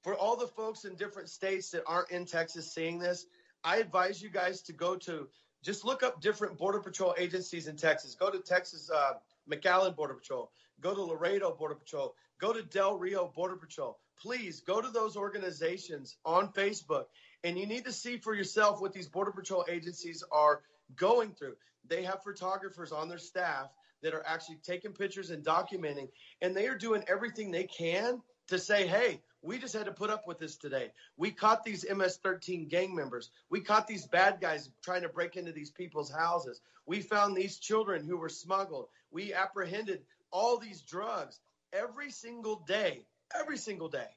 For 0.03 0.13
all 0.13 0.37
the 0.37 0.47
folks 0.47 0.85
in 0.85 0.95
different 0.95 1.29
states 1.29 1.71
that 1.71 1.81
aren't 1.87 2.11
in 2.11 2.25
Texas 2.25 2.71
seeing 2.71 2.99
this, 2.99 3.25
I 3.63 3.77
advise 3.77 4.21
you 4.21 4.29
guys 4.29 4.61
to 4.61 4.73
go 4.73 4.95
to 4.95 5.27
just 5.63 5.83
look 5.83 6.03
up 6.03 6.21
different 6.21 6.59
Border 6.59 6.79
Patrol 6.79 7.15
agencies 7.17 7.67
in 7.67 7.75
Texas. 7.75 8.13
Go 8.13 8.29
to 8.29 8.37
Texas 8.37 8.91
uh, 8.93 9.13
McAllen 9.51 9.95
Border 9.95 10.13
Patrol. 10.13 10.51
Go 10.81 10.93
to 10.93 11.01
Laredo 11.01 11.51
Border 11.51 11.73
Patrol. 11.73 12.13
Go 12.39 12.53
to 12.53 12.61
Del 12.61 12.99
Rio 12.99 13.31
Border 13.35 13.55
Patrol. 13.55 13.97
Please 14.21 14.61
go 14.61 14.81
to 14.81 14.89
those 14.89 15.17
organizations 15.17 16.15
on 16.25 16.53
Facebook. 16.53 17.05
And 17.43 17.57
you 17.57 17.65
need 17.65 17.85
to 17.85 17.91
see 17.91 18.17
for 18.17 18.35
yourself 18.35 18.81
what 18.81 18.93
these 18.93 19.07
Border 19.07 19.31
Patrol 19.31 19.65
agencies 19.67 20.23
are 20.31 20.61
going 20.95 21.31
through. 21.31 21.55
They 21.87 22.03
have 22.03 22.21
photographers 22.21 22.91
on 22.91 23.09
their 23.09 23.17
staff 23.17 23.71
that 24.01 24.13
are 24.13 24.25
actually 24.25 24.57
taking 24.63 24.93
pictures 24.93 25.29
and 25.29 25.43
documenting, 25.43 26.09
and 26.41 26.55
they 26.55 26.67
are 26.67 26.77
doing 26.77 27.03
everything 27.07 27.51
they 27.51 27.65
can 27.65 28.21
to 28.47 28.59
say, 28.59 28.87
hey, 28.87 29.21
we 29.41 29.57
just 29.57 29.73
had 29.73 29.85
to 29.85 29.91
put 29.91 30.09
up 30.09 30.27
with 30.27 30.39
this 30.39 30.55
today. 30.55 30.91
We 31.15 31.31
caught 31.31 31.63
these 31.63 31.85
MS 31.89 32.17
13 32.23 32.67
gang 32.67 32.95
members. 32.95 33.29
We 33.49 33.61
caught 33.61 33.87
these 33.87 34.05
bad 34.05 34.39
guys 34.41 34.69
trying 34.83 35.03
to 35.03 35.09
break 35.09 35.35
into 35.35 35.51
these 35.51 35.69
people's 35.69 36.11
houses. 36.11 36.61
We 36.85 37.01
found 37.01 37.35
these 37.35 37.57
children 37.57 38.05
who 38.05 38.17
were 38.17 38.29
smuggled. 38.29 38.87
We 39.11 39.33
apprehended 39.33 40.01
all 40.31 40.57
these 40.57 40.81
drugs 40.81 41.39
every 41.71 42.11
single 42.11 42.63
day, 42.67 43.05
every 43.37 43.57
single 43.57 43.89
day. 43.89 44.07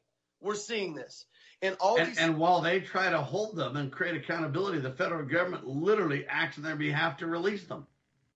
We're 0.40 0.55
seeing 0.55 0.94
this. 0.94 1.27
And 1.62 1.77
all 1.81 1.98
and, 1.98 2.09
these 2.09 2.19
and 2.19 2.39
while 2.39 2.62
they 2.62 2.81
try 2.81 3.11
to 3.11 3.20
hold 3.20 3.57
them 3.57 3.77
and 3.77 3.93
create 3.93 4.16
accountability, 4.16 4.78
the 4.78 4.93
federal 4.93 5.27
government 5.27 5.66
literally 5.66 6.24
acts 6.27 6.57
on 6.57 6.65
their 6.65 6.77
behalf 6.77 7.19
to 7.19 7.27
release 7.27 7.65
them. 7.65 7.86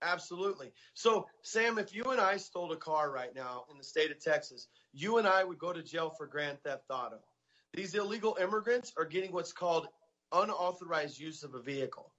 Absolutely. 0.01 0.71
So, 0.93 1.27
Sam, 1.41 1.77
if 1.79 1.93
you 1.93 2.03
and 2.05 2.21
I 2.21 2.37
stole 2.37 2.71
a 2.71 2.77
car 2.77 3.11
right 3.11 3.33
now 3.35 3.65
in 3.71 3.77
the 3.77 3.83
state 3.83 4.11
of 4.11 4.19
Texas, 4.19 4.67
you 4.93 5.17
and 5.17 5.27
I 5.27 5.43
would 5.43 5.57
go 5.57 5.73
to 5.73 5.81
jail 5.81 6.09
for 6.09 6.27
grand 6.27 6.59
theft 6.63 6.85
auto. 6.89 7.19
These 7.73 7.95
illegal 7.95 8.37
immigrants 8.39 8.93
are 8.97 9.05
getting 9.05 9.31
what's 9.31 9.51
called 9.51 9.87
unauthorized 10.31 11.19
use 11.19 11.43
of 11.43 11.55
a 11.55 11.61
vehicle. 11.61 12.11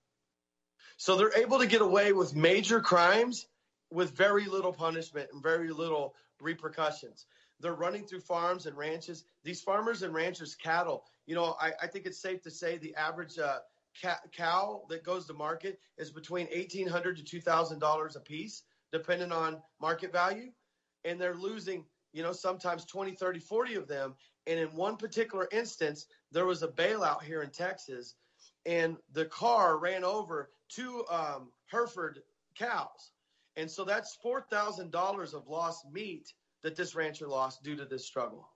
So 0.97 1.17
they're 1.17 1.37
able 1.37 1.59
to 1.59 1.67
get 1.67 1.83
away 1.83 2.13
with 2.13 2.35
major 2.35 2.81
crimes 2.81 3.47
with 3.91 4.17
very 4.17 4.47
little 4.47 4.73
punishment 4.73 5.29
and 5.33 5.43
very 5.43 5.71
little 5.71 6.15
repercussions. 6.41 7.27
They're 7.61 7.75
running 7.75 8.05
through 8.07 8.21
farms 8.21 8.67
and 8.67 8.77
ranches. 8.77 9.25
These 9.45 9.63
farmers 9.63 10.03
and 10.03 10.13
ranchers' 10.13 10.55
cattle, 10.55 11.05
you 11.27 11.35
know, 11.35 11.57
I, 11.61 11.73
I 11.83 11.87
think 11.87 12.07
it's 12.07 12.21
safe 12.21 12.43
to 12.43 12.51
say 12.51 12.79
the 12.79 12.95
average 12.97 13.39
uh, 13.39 13.59
cow 14.33 14.83
that 14.89 15.05
goes 15.05 15.27
to 15.27 15.35
market 15.35 15.79
is 15.99 16.11
between 16.11 16.47
1,800 16.47 17.25
to 17.25 17.41
$2,000 17.41 18.17
a 18.17 18.21
piece, 18.21 18.63
depending 18.93 19.33
on 19.33 19.63
market 19.81 20.13
value. 20.13 20.51
And 21.05 21.21
they're 21.21 21.35
losing, 21.35 21.85
you 22.13 22.23
know, 22.23 22.33
sometimes 22.33 22.85
20, 22.85 23.13
30, 23.13 23.39
40 23.39 23.75
of 23.75 23.89
them. 23.89 24.15
And 24.47 24.59
in 24.59 24.69
one 24.69 24.97
particular 24.97 25.49
instance, 25.53 26.07
there 26.33 26.47
was 26.47 26.63
a 26.63 26.69
bailout 26.69 27.23
here 27.23 27.43
in 27.43 27.51
Texas, 27.51 28.15
and 28.65 28.97
the 29.13 29.25
car 29.27 29.79
ran 29.79 30.05
over 30.05 30.51
two 30.69 31.05
um, 31.09 31.51
Hereford 31.67 32.21
cows. 32.57 33.11
And 33.57 33.71
so 33.71 33.85
that's 33.85 34.19
$4,000 34.25 35.35
of 35.35 35.49
lost 35.49 35.87
meat 35.91 36.33
that 36.63 36.77
this 36.77 36.95
rancher 36.95 37.29
lost 37.29 37.63
due 37.63 37.77
to 37.77 37.85
this 37.85 38.07
struggle. 38.07 38.49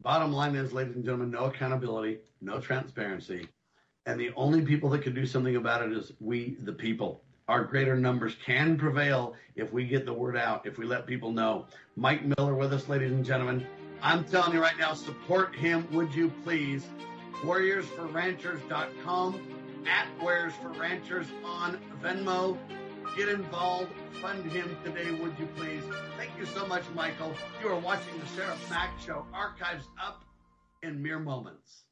Bottom 0.00 0.32
line 0.32 0.54
is, 0.54 0.72
ladies 0.72 0.94
and 0.94 1.04
gentlemen, 1.04 1.32
no 1.32 1.46
accountability, 1.46 2.18
no 2.40 2.60
transparency. 2.60 3.48
And 4.06 4.18
the 4.18 4.30
only 4.36 4.62
people 4.62 4.88
that 4.90 5.02
can 5.02 5.12
do 5.12 5.26
something 5.26 5.56
about 5.56 5.82
it 5.82 5.92
is 5.92 6.12
we, 6.20 6.56
the 6.60 6.72
people. 6.72 7.24
Our 7.48 7.64
greater 7.64 7.96
numbers 7.96 8.36
can 8.44 8.78
prevail 8.78 9.34
if 9.56 9.72
we 9.72 9.86
get 9.86 10.06
the 10.06 10.12
word 10.12 10.36
out, 10.36 10.66
if 10.66 10.78
we 10.78 10.86
let 10.86 11.06
people 11.06 11.32
know. 11.32 11.66
Mike 11.96 12.24
Miller 12.24 12.54
with 12.54 12.72
us, 12.72 12.88
ladies 12.88 13.10
and 13.10 13.24
gentlemen. 13.24 13.66
I'm 14.00 14.22
telling 14.24 14.52
you 14.52 14.60
right 14.60 14.78
now, 14.78 14.94
support 14.94 15.56
him, 15.56 15.88
would 15.92 16.14
you 16.14 16.30
please? 16.44 16.86
WarriorsForRanchers.com, 17.42 19.40
at 19.86 20.06
Warriors 20.22 20.52
for 20.62 20.68
Ranchers 20.70 21.26
on 21.44 21.80
Venmo. 22.02 22.56
Get 23.16 23.28
involved, 23.30 23.90
fund 24.20 24.44
him 24.52 24.76
today, 24.84 25.10
would 25.10 25.36
you 25.38 25.46
please? 25.56 25.82
Thank 26.16 26.30
you 26.38 26.46
so 26.46 26.66
much, 26.66 26.84
Michael. 26.94 27.34
You 27.60 27.68
are 27.68 27.78
watching 27.78 28.18
the 28.20 28.26
Sheriff 28.26 28.70
Mack 28.70 28.92
Show. 29.04 29.26
Archives 29.34 29.88
up 30.00 30.22
in 30.82 31.02
mere 31.02 31.18
moments. 31.18 31.84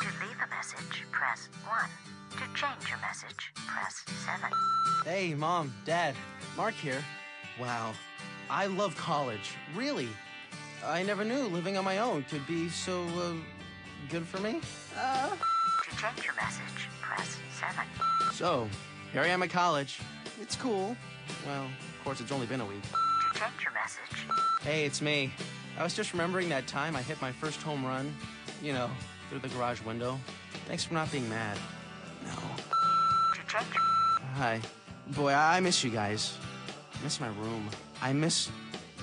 To 0.00 0.08
leave 0.20 0.36
a 0.44 0.48
message, 0.50 1.06
press 1.10 1.48
1. 1.66 1.90
To 2.32 2.38
change 2.54 2.88
your 2.90 2.98
message, 2.98 3.52
press 3.54 4.04
7. 4.26 4.50
Hey, 5.04 5.34
Mom, 5.34 5.72
Dad, 5.86 6.14
Mark 6.56 6.74
here. 6.74 7.02
Wow, 7.60 7.92
I 8.50 8.66
love 8.66 8.96
college. 8.96 9.54
Really. 9.74 10.08
I 10.84 11.02
never 11.02 11.24
knew 11.24 11.42
living 11.44 11.76
on 11.76 11.84
my 11.84 11.98
own 11.98 12.24
could 12.24 12.44
be 12.46 12.68
so 12.68 13.04
uh, 13.18 13.34
good 14.08 14.26
for 14.26 14.40
me. 14.40 14.60
Uh. 14.98 15.30
To 15.30 15.96
change 15.96 16.24
your 16.24 16.34
message, 16.34 16.88
press 17.00 17.36
7. 17.60 17.86
So, 18.32 18.68
here 19.12 19.22
I 19.22 19.28
am 19.28 19.42
at 19.42 19.50
college. 19.50 20.00
It's 20.40 20.56
cool. 20.56 20.96
Well, 21.46 21.64
of 21.64 22.04
course, 22.04 22.20
it's 22.20 22.32
only 22.32 22.46
been 22.46 22.60
a 22.60 22.66
week. 22.66 22.82
To 22.82 23.38
change 23.38 23.62
your 23.62 23.72
message, 23.72 24.26
Hey, 24.62 24.84
it's 24.84 25.00
me. 25.00 25.32
I 25.78 25.82
was 25.82 25.94
just 25.94 26.12
remembering 26.12 26.48
that 26.48 26.66
time 26.66 26.96
I 26.96 27.02
hit 27.02 27.20
my 27.20 27.32
first 27.32 27.62
home 27.62 27.84
run, 27.84 28.14
you 28.62 28.72
know, 28.72 28.90
through 29.28 29.40
the 29.40 29.48
garage 29.48 29.82
window. 29.82 30.18
Thanks 30.66 30.84
for 30.84 30.94
not 30.94 31.10
being 31.12 31.28
mad. 31.28 31.56
No. 32.24 32.30
to 32.30 33.46
change 33.46 33.66
Hi. 34.34 34.60
Boy, 35.08 35.32
I 35.32 35.60
miss 35.60 35.82
you 35.82 35.90
guys. 35.90 36.36
I 37.02 37.04
miss 37.04 37.20
my 37.20 37.28
room. 37.28 37.68
I 38.00 38.12
miss 38.12 38.48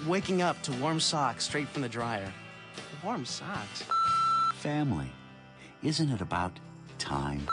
waking 0.08 0.42
up 0.42 0.62
to 0.62 0.72
warm 0.74 1.02
socks 1.02 1.44
straight 1.44 1.68
from 1.68 1.82
the 1.82 1.90
dryer. 1.90 2.32
Warm 3.04 3.26
socks. 3.26 3.84
Family. 4.56 5.12
Isn't 5.84 6.10
it 6.10 6.22
about 6.22 6.54
time? 6.98 7.46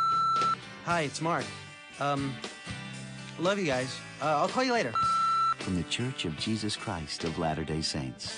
Hi, 0.84 1.00
it's 1.00 1.20
Mark. 1.20 1.44
Um, 1.98 2.32
love 3.40 3.58
you 3.58 3.66
guys. 3.66 3.92
Uh, 4.22 4.36
I'll 4.36 4.48
call 4.48 4.62
you 4.62 4.72
later. 4.72 4.92
From 5.58 5.74
the 5.74 5.82
Church 5.84 6.24
of 6.24 6.36
Jesus 6.36 6.76
Christ 6.76 7.24
of 7.24 7.40
Latter 7.40 7.64
day 7.64 7.80
Saints. 7.80 8.32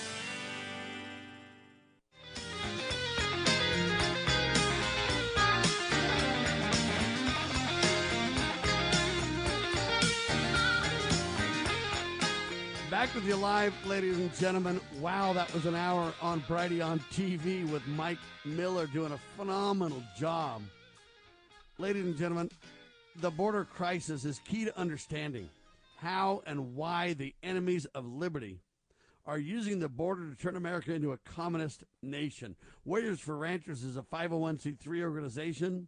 Back 12.99 13.15
with 13.15 13.27
you 13.27 13.37
live, 13.37 13.73
ladies 13.87 14.19
and 14.19 14.35
gentlemen. 14.35 14.81
Wow, 14.99 15.33
that 15.33 15.55
was 15.55 15.67
an 15.67 15.77
hour 15.77 16.13
on 16.21 16.41
Brighteon 16.41 16.99
TV 17.13 17.65
with 17.71 17.87
Mike 17.87 18.19
Miller 18.45 18.89
doing 18.89 19.13
a 19.13 19.21
phenomenal 19.37 20.03
job. 20.19 20.63
Ladies 21.79 22.07
and 22.07 22.17
gentlemen, 22.17 22.51
the 23.21 23.31
border 23.31 23.65
crisis 23.65 24.25
is 24.25 24.41
key 24.41 24.65
to 24.65 24.77
understanding 24.77 25.49
how 25.99 26.43
and 26.45 26.75
why 26.75 27.13
the 27.13 27.37
enemies 27.45 27.85
of 27.95 28.05
liberty 28.05 28.59
are 29.27 29.39
using 29.39 29.79
the 29.79 29.89
border 29.89 30.31
to 30.31 30.37
turn 30.37 30.57
America 30.57 30.93
into 30.93 31.13
a 31.13 31.19
communist 31.19 31.85
nation. 32.03 32.57
Warriors 32.85 33.21
for 33.21 33.37
Ranchers 33.37 33.85
is 33.85 33.97
a 33.97 34.03
501c3 34.03 35.03
organization 35.03 35.87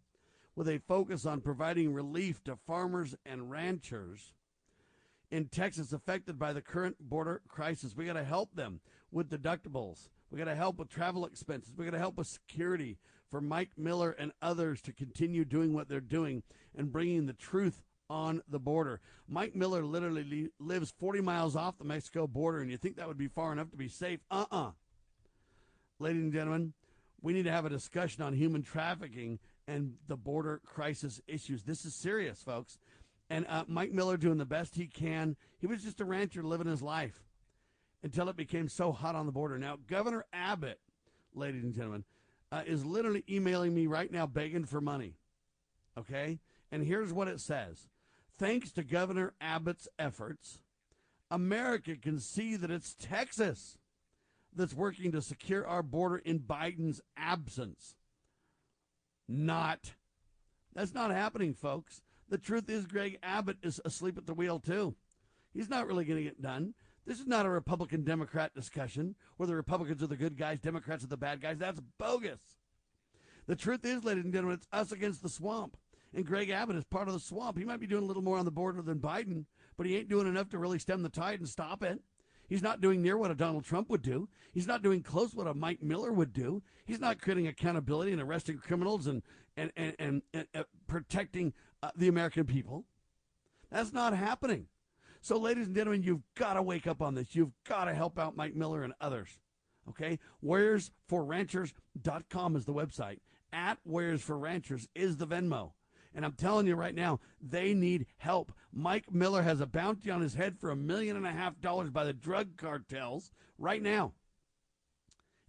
with 0.55 0.69
a 0.69 0.79
focus 0.87 1.25
on 1.25 1.41
providing 1.41 1.93
relief 1.93 2.41
to 2.45 2.55
farmers 2.65 3.15
and 3.25 3.51
ranchers 3.51 4.31
in 5.31 5.45
Texas 5.45 5.93
affected 5.93 6.37
by 6.37 6.53
the 6.53 6.61
current 6.61 6.97
border 6.99 7.41
crisis. 7.47 7.95
We 7.95 8.05
got 8.05 8.13
to 8.13 8.23
help 8.23 8.53
them 8.53 8.81
with 9.11 9.29
deductibles. 9.29 10.09
We 10.29 10.37
got 10.37 10.45
to 10.45 10.55
help 10.55 10.77
with 10.77 10.89
travel 10.89 11.25
expenses. 11.25 11.73
We 11.75 11.85
got 11.85 11.91
to 11.91 11.97
help 11.99 12.17
with 12.17 12.27
security 12.27 12.97
for 13.29 13.41
Mike 13.41 13.71
Miller 13.77 14.11
and 14.11 14.31
others 14.41 14.81
to 14.83 14.93
continue 14.93 15.45
doing 15.45 15.73
what 15.73 15.87
they're 15.87 15.99
doing 16.01 16.43
and 16.77 16.91
bringing 16.91 17.25
the 17.25 17.33
truth 17.33 17.81
on 18.09 18.41
the 18.49 18.59
border. 18.59 18.99
Mike 19.27 19.55
Miller 19.55 19.83
literally 19.83 20.23
li- 20.25 20.49
lives 20.59 20.93
40 20.99 21.21
miles 21.21 21.55
off 21.55 21.77
the 21.77 21.85
Mexico 21.85 22.27
border, 22.27 22.59
and 22.59 22.69
you 22.69 22.75
think 22.77 22.97
that 22.97 23.07
would 23.07 23.17
be 23.17 23.29
far 23.29 23.53
enough 23.53 23.71
to 23.71 23.77
be 23.77 23.87
safe? 23.87 24.19
Uh 24.29 24.45
uh 24.51 24.71
Ladies 25.99 26.23
and 26.23 26.33
gentlemen, 26.33 26.73
We 27.21 27.33
need 27.33 27.43
to 27.43 27.51
have 27.51 27.65
a 27.65 27.69
discussion 27.69 28.23
on 28.23 28.33
human 28.33 28.63
trafficking 28.63 29.39
and 29.67 29.93
the 30.07 30.17
border 30.17 30.59
crisis 30.65 31.21
issues. 31.27 31.63
This 31.63 31.85
is 31.85 31.93
serious, 31.93 32.41
folks. 32.41 32.79
And 33.31 33.45
uh, 33.47 33.63
Mike 33.69 33.93
Miller 33.93 34.17
doing 34.17 34.37
the 34.37 34.45
best 34.45 34.75
he 34.75 34.87
can. 34.87 35.37
He 35.57 35.65
was 35.65 35.81
just 35.81 36.01
a 36.01 36.05
rancher 36.05 36.43
living 36.43 36.67
his 36.67 36.81
life 36.81 37.23
until 38.03 38.27
it 38.27 38.35
became 38.35 38.67
so 38.67 38.91
hot 38.91 39.15
on 39.15 39.25
the 39.25 39.31
border. 39.31 39.57
Now, 39.57 39.77
Governor 39.87 40.25
Abbott, 40.33 40.81
ladies 41.33 41.63
and 41.63 41.73
gentlemen, 41.73 42.03
uh, 42.51 42.63
is 42.65 42.85
literally 42.85 43.23
emailing 43.29 43.73
me 43.73 43.87
right 43.87 44.11
now 44.11 44.27
begging 44.27 44.65
for 44.65 44.81
money. 44.81 45.15
Okay? 45.97 46.39
And 46.73 46.85
here's 46.85 47.13
what 47.13 47.29
it 47.29 47.39
says 47.39 47.87
Thanks 48.37 48.69
to 48.73 48.83
Governor 48.83 49.33
Abbott's 49.39 49.87
efforts, 49.97 50.59
America 51.29 51.95
can 51.95 52.19
see 52.19 52.57
that 52.57 52.69
it's 52.69 52.97
Texas 52.99 53.77
that's 54.53 54.73
working 54.73 55.13
to 55.13 55.21
secure 55.21 55.65
our 55.65 55.83
border 55.83 56.17
in 56.17 56.39
Biden's 56.39 56.99
absence. 57.15 57.95
Not. 59.29 59.93
That's 60.73 60.93
not 60.93 61.11
happening, 61.11 61.53
folks. 61.53 62.01
The 62.31 62.37
truth 62.37 62.69
is, 62.69 62.85
Greg 62.85 63.19
Abbott 63.21 63.57
is 63.61 63.81
asleep 63.83 64.17
at 64.17 64.25
the 64.25 64.33
wheel, 64.33 64.57
too. 64.57 64.95
He's 65.53 65.69
not 65.69 65.85
really 65.85 66.05
going 66.05 66.17
to 66.17 66.23
get 66.23 66.41
done. 66.41 66.73
This 67.05 67.19
is 67.19 67.27
not 67.27 67.45
a 67.45 67.49
Republican 67.49 68.05
Democrat 68.05 68.55
discussion 68.55 69.15
where 69.35 69.47
the 69.47 69.55
Republicans 69.55 70.01
are 70.01 70.07
the 70.07 70.15
good 70.15 70.37
guys, 70.37 70.61
Democrats 70.61 71.03
are 71.03 71.07
the 71.07 71.17
bad 71.17 71.41
guys. 71.41 71.57
That's 71.57 71.81
bogus. 71.97 72.39
The 73.47 73.57
truth 73.57 73.83
is, 73.83 74.05
ladies 74.05 74.23
and 74.23 74.31
gentlemen, 74.31 74.59
it's 74.59 74.67
us 74.71 74.93
against 74.93 75.21
the 75.21 75.27
swamp. 75.27 75.75
And 76.13 76.25
Greg 76.25 76.49
Abbott 76.49 76.77
is 76.77 76.85
part 76.85 77.09
of 77.09 77.13
the 77.13 77.19
swamp. 77.19 77.57
He 77.57 77.65
might 77.65 77.81
be 77.81 77.87
doing 77.87 78.03
a 78.03 78.07
little 78.07 78.23
more 78.23 78.37
on 78.37 78.45
the 78.45 78.51
border 78.51 78.81
than 78.81 78.99
Biden, 78.99 79.43
but 79.75 79.85
he 79.85 79.97
ain't 79.97 80.07
doing 80.07 80.27
enough 80.27 80.47
to 80.51 80.57
really 80.57 80.79
stem 80.79 81.03
the 81.03 81.09
tide 81.09 81.39
and 81.39 81.49
stop 81.49 81.83
it. 81.83 81.99
He's 82.47 82.61
not 82.61 82.81
doing 82.81 83.01
near 83.01 83.17
what 83.17 83.31
a 83.31 83.35
Donald 83.35 83.63
Trump 83.63 83.89
would 83.89 84.01
do. 84.01 84.27
He's 84.53 84.67
not 84.67 84.83
doing 84.83 85.03
close 85.03 85.33
what 85.33 85.47
a 85.47 85.53
Mike 85.53 85.81
Miller 85.81 86.11
would 86.11 86.33
do. 86.33 86.61
He's 86.85 86.99
not 86.99 87.21
creating 87.21 87.47
accountability 87.47 88.11
and 88.11 88.21
arresting 88.21 88.57
criminals 88.57 89.07
and 89.07 89.21
and 89.55 89.71
and, 89.77 89.95
and, 89.99 90.21
and 90.33 90.47
uh, 90.53 90.63
protecting 90.85 91.53
uh, 91.83 91.89
the 91.95 92.07
American 92.07 92.45
people. 92.45 92.85
That's 93.71 93.93
not 93.93 94.15
happening. 94.15 94.67
So, 95.21 95.37
ladies 95.37 95.67
and 95.67 95.75
gentlemen, 95.75 96.03
you've 96.03 96.23
got 96.35 96.55
to 96.55 96.61
wake 96.61 96.87
up 96.87 97.01
on 97.01 97.15
this. 97.15 97.35
You've 97.35 97.53
got 97.67 97.85
to 97.85 97.93
help 97.93 98.17
out 98.17 98.35
Mike 98.35 98.55
Miller 98.55 98.83
and 98.83 98.93
others. 98.99 99.29
Okay? 99.89 100.19
WarriorsForRanchers.com 100.43 102.55
is 102.55 102.65
the 102.65 102.73
website. 102.73 103.19
At 103.53 103.77
Warriors 103.85 104.21
for 104.21 104.37
Ranchers 104.37 104.87
is 104.95 105.17
the 105.17 105.27
Venmo. 105.27 105.73
And 106.13 106.25
I'm 106.25 106.33
telling 106.33 106.67
you 106.67 106.75
right 106.75 106.95
now, 106.95 107.19
they 107.41 107.73
need 107.73 108.05
help. 108.17 108.51
Mike 108.73 109.13
Miller 109.13 109.43
has 109.43 109.61
a 109.61 109.65
bounty 109.65 110.09
on 110.09 110.21
his 110.21 110.33
head 110.33 110.57
for 110.59 110.71
a 110.71 110.75
million 110.75 111.15
and 111.15 111.25
a 111.25 111.31
half 111.31 111.59
dollars 111.61 111.89
by 111.89 112.03
the 112.03 112.13
drug 112.13 112.57
cartels 112.57 113.31
right 113.57 113.81
now. 113.81 114.13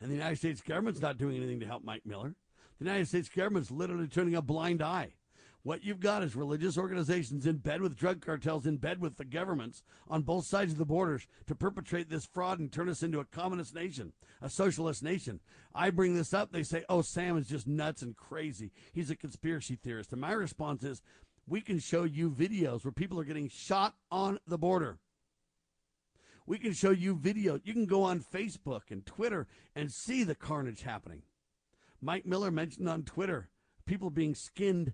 And 0.00 0.10
the 0.10 0.14
United 0.14 0.36
States 0.36 0.60
government's 0.60 1.00
not 1.00 1.18
doing 1.18 1.36
anything 1.36 1.60
to 1.60 1.66
help 1.66 1.84
Mike 1.84 2.02
Miller. 2.04 2.34
The 2.78 2.84
United 2.84 3.08
States 3.08 3.28
government's 3.28 3.70
literally 3.70 4.08
turning 4.08 4.34
a 4.34 4.42
blind 4.42 4.82
eye. 4.82 5.14
What 5.64 5.84
you've 5.84 6.00
got 6.00 6.24
is 6.24 6.34
religious 6.34 6.76
organizations 6.76 7.46
in 7.46 7.58
bed 7.58 7.80
with 7.80 7.96
drug 7.96 8.20
cartels, 8.20 8.66
in 8.66 8.78
bed 8.78 9.00
with 9.00 9.16
the 9.16 9.24
governments 9.24 9.84
on 10.08 10.22
both 10.22 10.44
sides 10.44 10.72
of 10.72 10.78
the 10.78 10.84
borders 10.84 11.28
to 11.46 11.54
perpetrate 11.54 12.10
this 12.10 12.26
fraud 12.26 12.58
and 12.58 12.72
turn 12.72 12.88
us 12.88 13.02
into 13.02 13.20
a 13.20 13.24
communist 13.24 13.72
nation, 13.72 14.12
a 14.40 14.50
socialist 14.50 15.04
nation. 15.04 15.38
I 15.72 15.90
bring 15.90 16.16
this 16.16 16.34
up, 16.34 16.50
they 16.50 16.64
say, 16.64 16.84
oh, 16.88 17.02
Sam 17.02 17.36
is 17.36 17.46
just 17.46 17.68
nuts 17.68 18.02
and 18.02 18.16
crazy. 18.16 18.72
He's 18.92 19.10
a 19.10 19.16
conspiracy 19.16 19.76
theorist. 19.76 20.10
And 20.10 20.20
my 20.20 20.32
response 20.32 20.82
is, 20.82 21.00
we 21.46 21.60
can 21.60 21.78
show 21.78 22.02
you 22.02 22.28
videos 22.28 22.84
where 22.84 22.92
people 22.92 23.20
are 23.20 23.24
getting 23.24 23.48
shot 23.48 23.94
on 24.10 24.40
the 24.46 24.58
border. 24.58 24.98
We 26.44 26.58
can 26.58 26.72
show 26.72 26.90
you 26.90 27.14
videos. 27.14 27.60
You 27.62 27.72
can 27.72 27.86
go 27.86 28.02
on 28.02 28.20
Facebook 28.20 28.90
and 28.90 29.06
Twitter 29.06 29.46
and 29.76 29.92
see 29.92 30.24
the 30.24 30.34
carnage 30.34 30.82
happening. 30.82 31.22
Mike 32.00 32.26
Miller 32.26 32.50
mentioned 32.50 32.88
on 32.88 33.04
Twitter 33.04 33.48
people 33.86 34.10
being 34.10 34.34
skinned 34.34 34.92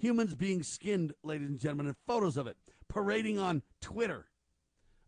humans 0.00 0.34
being 0.34 0.62
skinned, 0.62 1.12
ladies 1.22 1.48
and 1.48 1.58
gentlemen, 1.58 1.86
and 1.86 1.96
photos 2.06 2.36
of 2.36 2.46
it 2.46 2.56
parading 2.88 3.38
on 3.38 3.62
Twitter. 3.80 4.26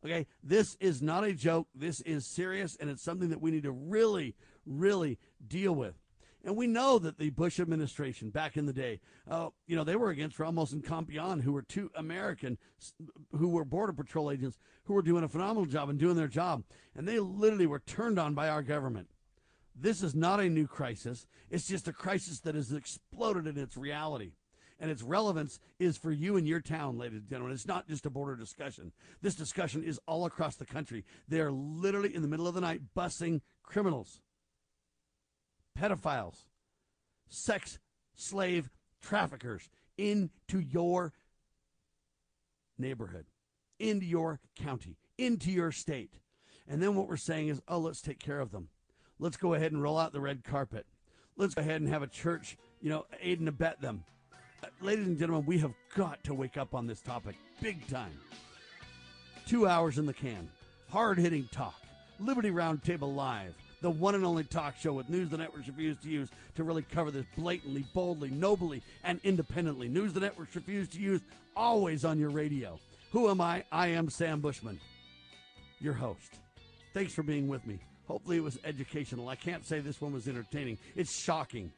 Okay, 0.04 0.26
this 0.42 0.76
is 0.80 1.00
not 1.00 1.24
a 1.24 1.32
joke. 1.32 1.68
This 1.74 2.00
is 2.00 2.26
serious, 2.26 2.76
and 2.80 2.90
it's 2.90 3.02
something 3.02 3.28
that 3.30 3.40
we 3.40 3.50
need 3.50 3.62
to 3.62 3.70
really, 3.70 4.34
really 4.66 5.18
deal 5.46 5.74
with. 5.74 5.94
And 6.44 6.56
we 6.56 6.66
know 6.66 6.98
that 6.98 7.18
the 7.18 7.30
Bush 7.30 7.60
administration 7.60 8.30
back 8.30 8.56
in 8.56 8.66
the 8.66 8.72
day, 8.72 8.98
uh, 9.30 9.50
you 9.68 9.76
know, 9.76 9.84
they 9.84 9.94
were 9.94 10.10
against 10.10 10.40
Ramos 10.40 10.72
and 10.72 10.84
Compean, 10.84 11.42
who 11.42 11.52
were 11.52 11.62
two 11.62 11.88
American, 11.94 12.58
who 13.30 13.48
were 13.48 13.64
Border 13.64 13.92
Patrol 13.92 14.28
agents, 14.28 14.58
who 14.84 14.94
were 14.94 15.02
doing 15.02 15.22
a 15.22 15.28
phenomenal 15.28 15.66
job 15.66 15.88
and 15.88 16.00
doing 16.00 16.16
their 16.16 16.26
job. 16.26 16.64
And 16.96 17.06
they 17.06 17.20
literally 17.20 17.66
were 17.66 17.78
turned 17.78 18.18
on 18.18 18.34
by 18.34 18.48
our 18.48 18.62
government. 18.62 19.08
This 19.74 20.02
is 20.02 20.16
not 20.16 20.40
a 20.40 20.48
new 20.48 20.66
crisis. 20.66 21.28
It's 21.48 21.68
just 21.68 21.86
a 21.86 21.92
crisis 21.92 22.40
that 22.40 22.56
has 22.56 22.72
exploded 22.72 23.46
in 23.46 23.56
its 23.56 23.76
reality 23.76 24.32
and 24.82 24.90
its 24.90 25.02
relevance 25.02 25.60
is 25.78 25.96
for 25.96 26.10
you 26.10 26.36
and 26.36 26.46
your 26.46 26.60
town, 26.60 26.98
ladies 26.98 27.20
and 27.20 27.28
gentlemen. 27.28 27.54
It's 27.54 27.68
not 27.68 27.88
just 27.88 28.04
a 28.04 28.10
border 28.10 28.34
discussion. 28.34 28.90
This 29.22 29.36
discussion 29.36 29.84
is 29.84 30.00
all 30.08 30.26
across 30.26 30.56
the 30.56 30.66
country. 30.66 31.04
They 31.28 31.40
are 31.40 31.52
literally 31.52 32.12
in 32.12 32.20
the 32.20 32.28
middle 32.28 32.48
of 32.48 32.54
the 32.54 32.60
night 32.60 32.82
busing 32.94 33.42
criminals, 33.62 34.20
pedophiles, 35.78 36.34
sex 37.28 37.78
slave 38.16 38.70
traffickers 39.00 39.70
into 39.96 40.58
your 40.58 41.12
neighborhood, 42.76 43.26
into 43.78 44.04
your 44.04 44.40
county, 44.56 44.96
into 45.16 45.52
your 45.52 45.70
state. 45.70 46.18
And 46.66 46.82
then 46.82 46.96
what 46.96 47.08
we're 47.08 47.16
saying 47.16 47.48
is, 47.48 47.62
oh, 47.68 47.78
let's 47.78 48.02
take 48.02 48.18
care 48.18 48.40
of 48.40 48.50
them. 48.50 48.68
Let's 49.20 49.36
go 49.36 49.54
ahead 49.54 49.70
and 49.70 49.80
roll 49.80 49.96
out 49.96 50.12
the 50.12 50.20
red 50.20 50.42
carpet. 50.42 50.86
Let's 51.36 51.54
go 51.54 51.60
ahead 51.60 51.80
and 51.80 51.88
have 51.88 52.02
a 52.02 52.08
church, 52.08 52.56
you 52.80 52.90
know, 52.90 53.06
aid 53.20 53.38
and 53.38 53.48
abet 53.48 53.80
them 53.80 54.02
ladies 54.80 55.06
and 55.06 55.18
gentlemen, 55.18 55.46
we 55.46 55.58
have 55.58 55.72
got 55.94 56.22
to 56.24 56.34
wake 56.34 56.56
up 56.56 56.74
on 56.74 56.86
this 56.86 57.00
topic 57.00 57.36
big 57.60 57.86
time. 57.88 58.18
Two 59.46 59.66
hours 59.66 59.98
in 59.98 60.06
the 60.06 60.12
can, 60.12 60.48
hard 60.90 61.18
hitting 61.18 61.48
talk, 61.52 61.80
Liberty 62.18 62.50
Roundtable 62.50 63.14
Live, 63.14 63.54
the 63.80 63.90
one 63.90 64.14
and 64.14 64.24
only 64.24 64.44
talk 64.44 64.76
show 64.76 64.92
with 64.92 65.08
news 65.08 65.28
the 65.28 65.36
networks 65.36 65.66
refuse 65.66 65.98
to 65.98 66.08
use 66.08 66.28
to 66.54 66.64
really 66.64 66.82
cover 66.82 67.10
this 67.10 67.26
blatantly, 67.36 67.84
boldly, 67.94 68.30
nobly, 68.30 68.82
and 69.02 69.20
independently. 69.24 69.88
News 69.88 70.12
the 70.12 70.20
networks 70.20 70.54
refuse 70.54 70.88
to 70.90 71.00
use 71.00 71.20
always 71.56 72.04
on 72.04 72.18
your 72.18 72.30
radio. 72.30 72.78
Who 73.10 73.28
am 73.28 73.40
I? 73.40 73.64
I 73.72 73.88
am 73.88 74.08
Sam 74.08 74.40
Bushman, 74.40 74.80
your 75.80 75.94
host. 75.94 76.38
Thanks 76.94 77.12
for 77.12 77.22
being 77.22 77.48
with 77.48 77.66
me. 77.66 77.78
Hopefully, 78.06 78.36
it 78.36 78.42
was 78.42 78.58
educational. 78.64 79.28
I 79.28 79.36
can't 79.36 79.66
say 79.66 79.80
this 79.80 80.00
one 80.00 80.12
was 80.12 80.28
entertaining. 80.28 80.78
It's 80.94 81.12
shocking 81.12 81.72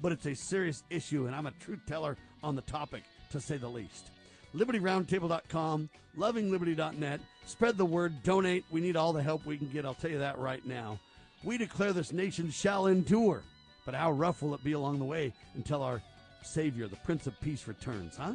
but 0.00 0.12
it's 0.12 0.26
a 0.26 0.34
serious 0.34 0.82
issue, 0.90 1.26
and 1.26 1.34
I'm 1.34 1.46
a 1.46 1.52
truth 1.52 1.80
teller 1.86 2.16
on 2.42 2.54
the 2.54 2.62
topic, 2.62 3.02
to 3.30 3.40
say 3.40 3.56
the 3.56 3.68
least. 3.68 4.10
LibertyRoundtable.com, 4.54 5.88
lovingliberty.net. 6.16 7.20
Spread 7.44 7.76
the 7.76 7.84
word, 7.84 8.22
donate. 8.22 8.64
We 8.70 8.80
need 8.80 8.96
all 8.96 9.12
the 9.12 9.22
help 9.22 9.44
we 9.44 9.58
can 9.58 9.68
get. 9.68 9.84
I'll 9.84 9.94
tell 9.94 10.10
you 10.10 10.18
that 10.18 10.38
right 10.38 10.64
now. 10.64 10.98
We 11.42 11.58
declare 11.58 11.92
this 11.92 12.12
nation 12.12 12.50
shall 12.50 12.86
endure, 12.86 13.42
but 13.84 13.94
how 13.94 14.12
rough 14.12 14.42
will 14.42 14.54
it 14.54 14.64
be 14.64 14.72
along 14.72 14.98
the 14.98 15.04
way 15.04 15.32
until 15.54 15.82
our 15.82 16.00
Savior, 16.42 16.86
the 16.86 16.96
Prince 16.96 17.26
of 17.26 17.38
Peace, 17.40 17.66
returns, 17.66 18.16
huh? 18.16 18.34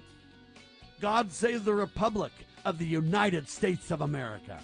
God 0.99 1.31
save 1.31 1.63
the 1.63 1.73
Republic 1.73 2.31
of 2.65 2.77
the 2.77 2.85
United 2.85 3.47
States 3.47 3.89
of 3.89 4.01
America. 4.01 4.59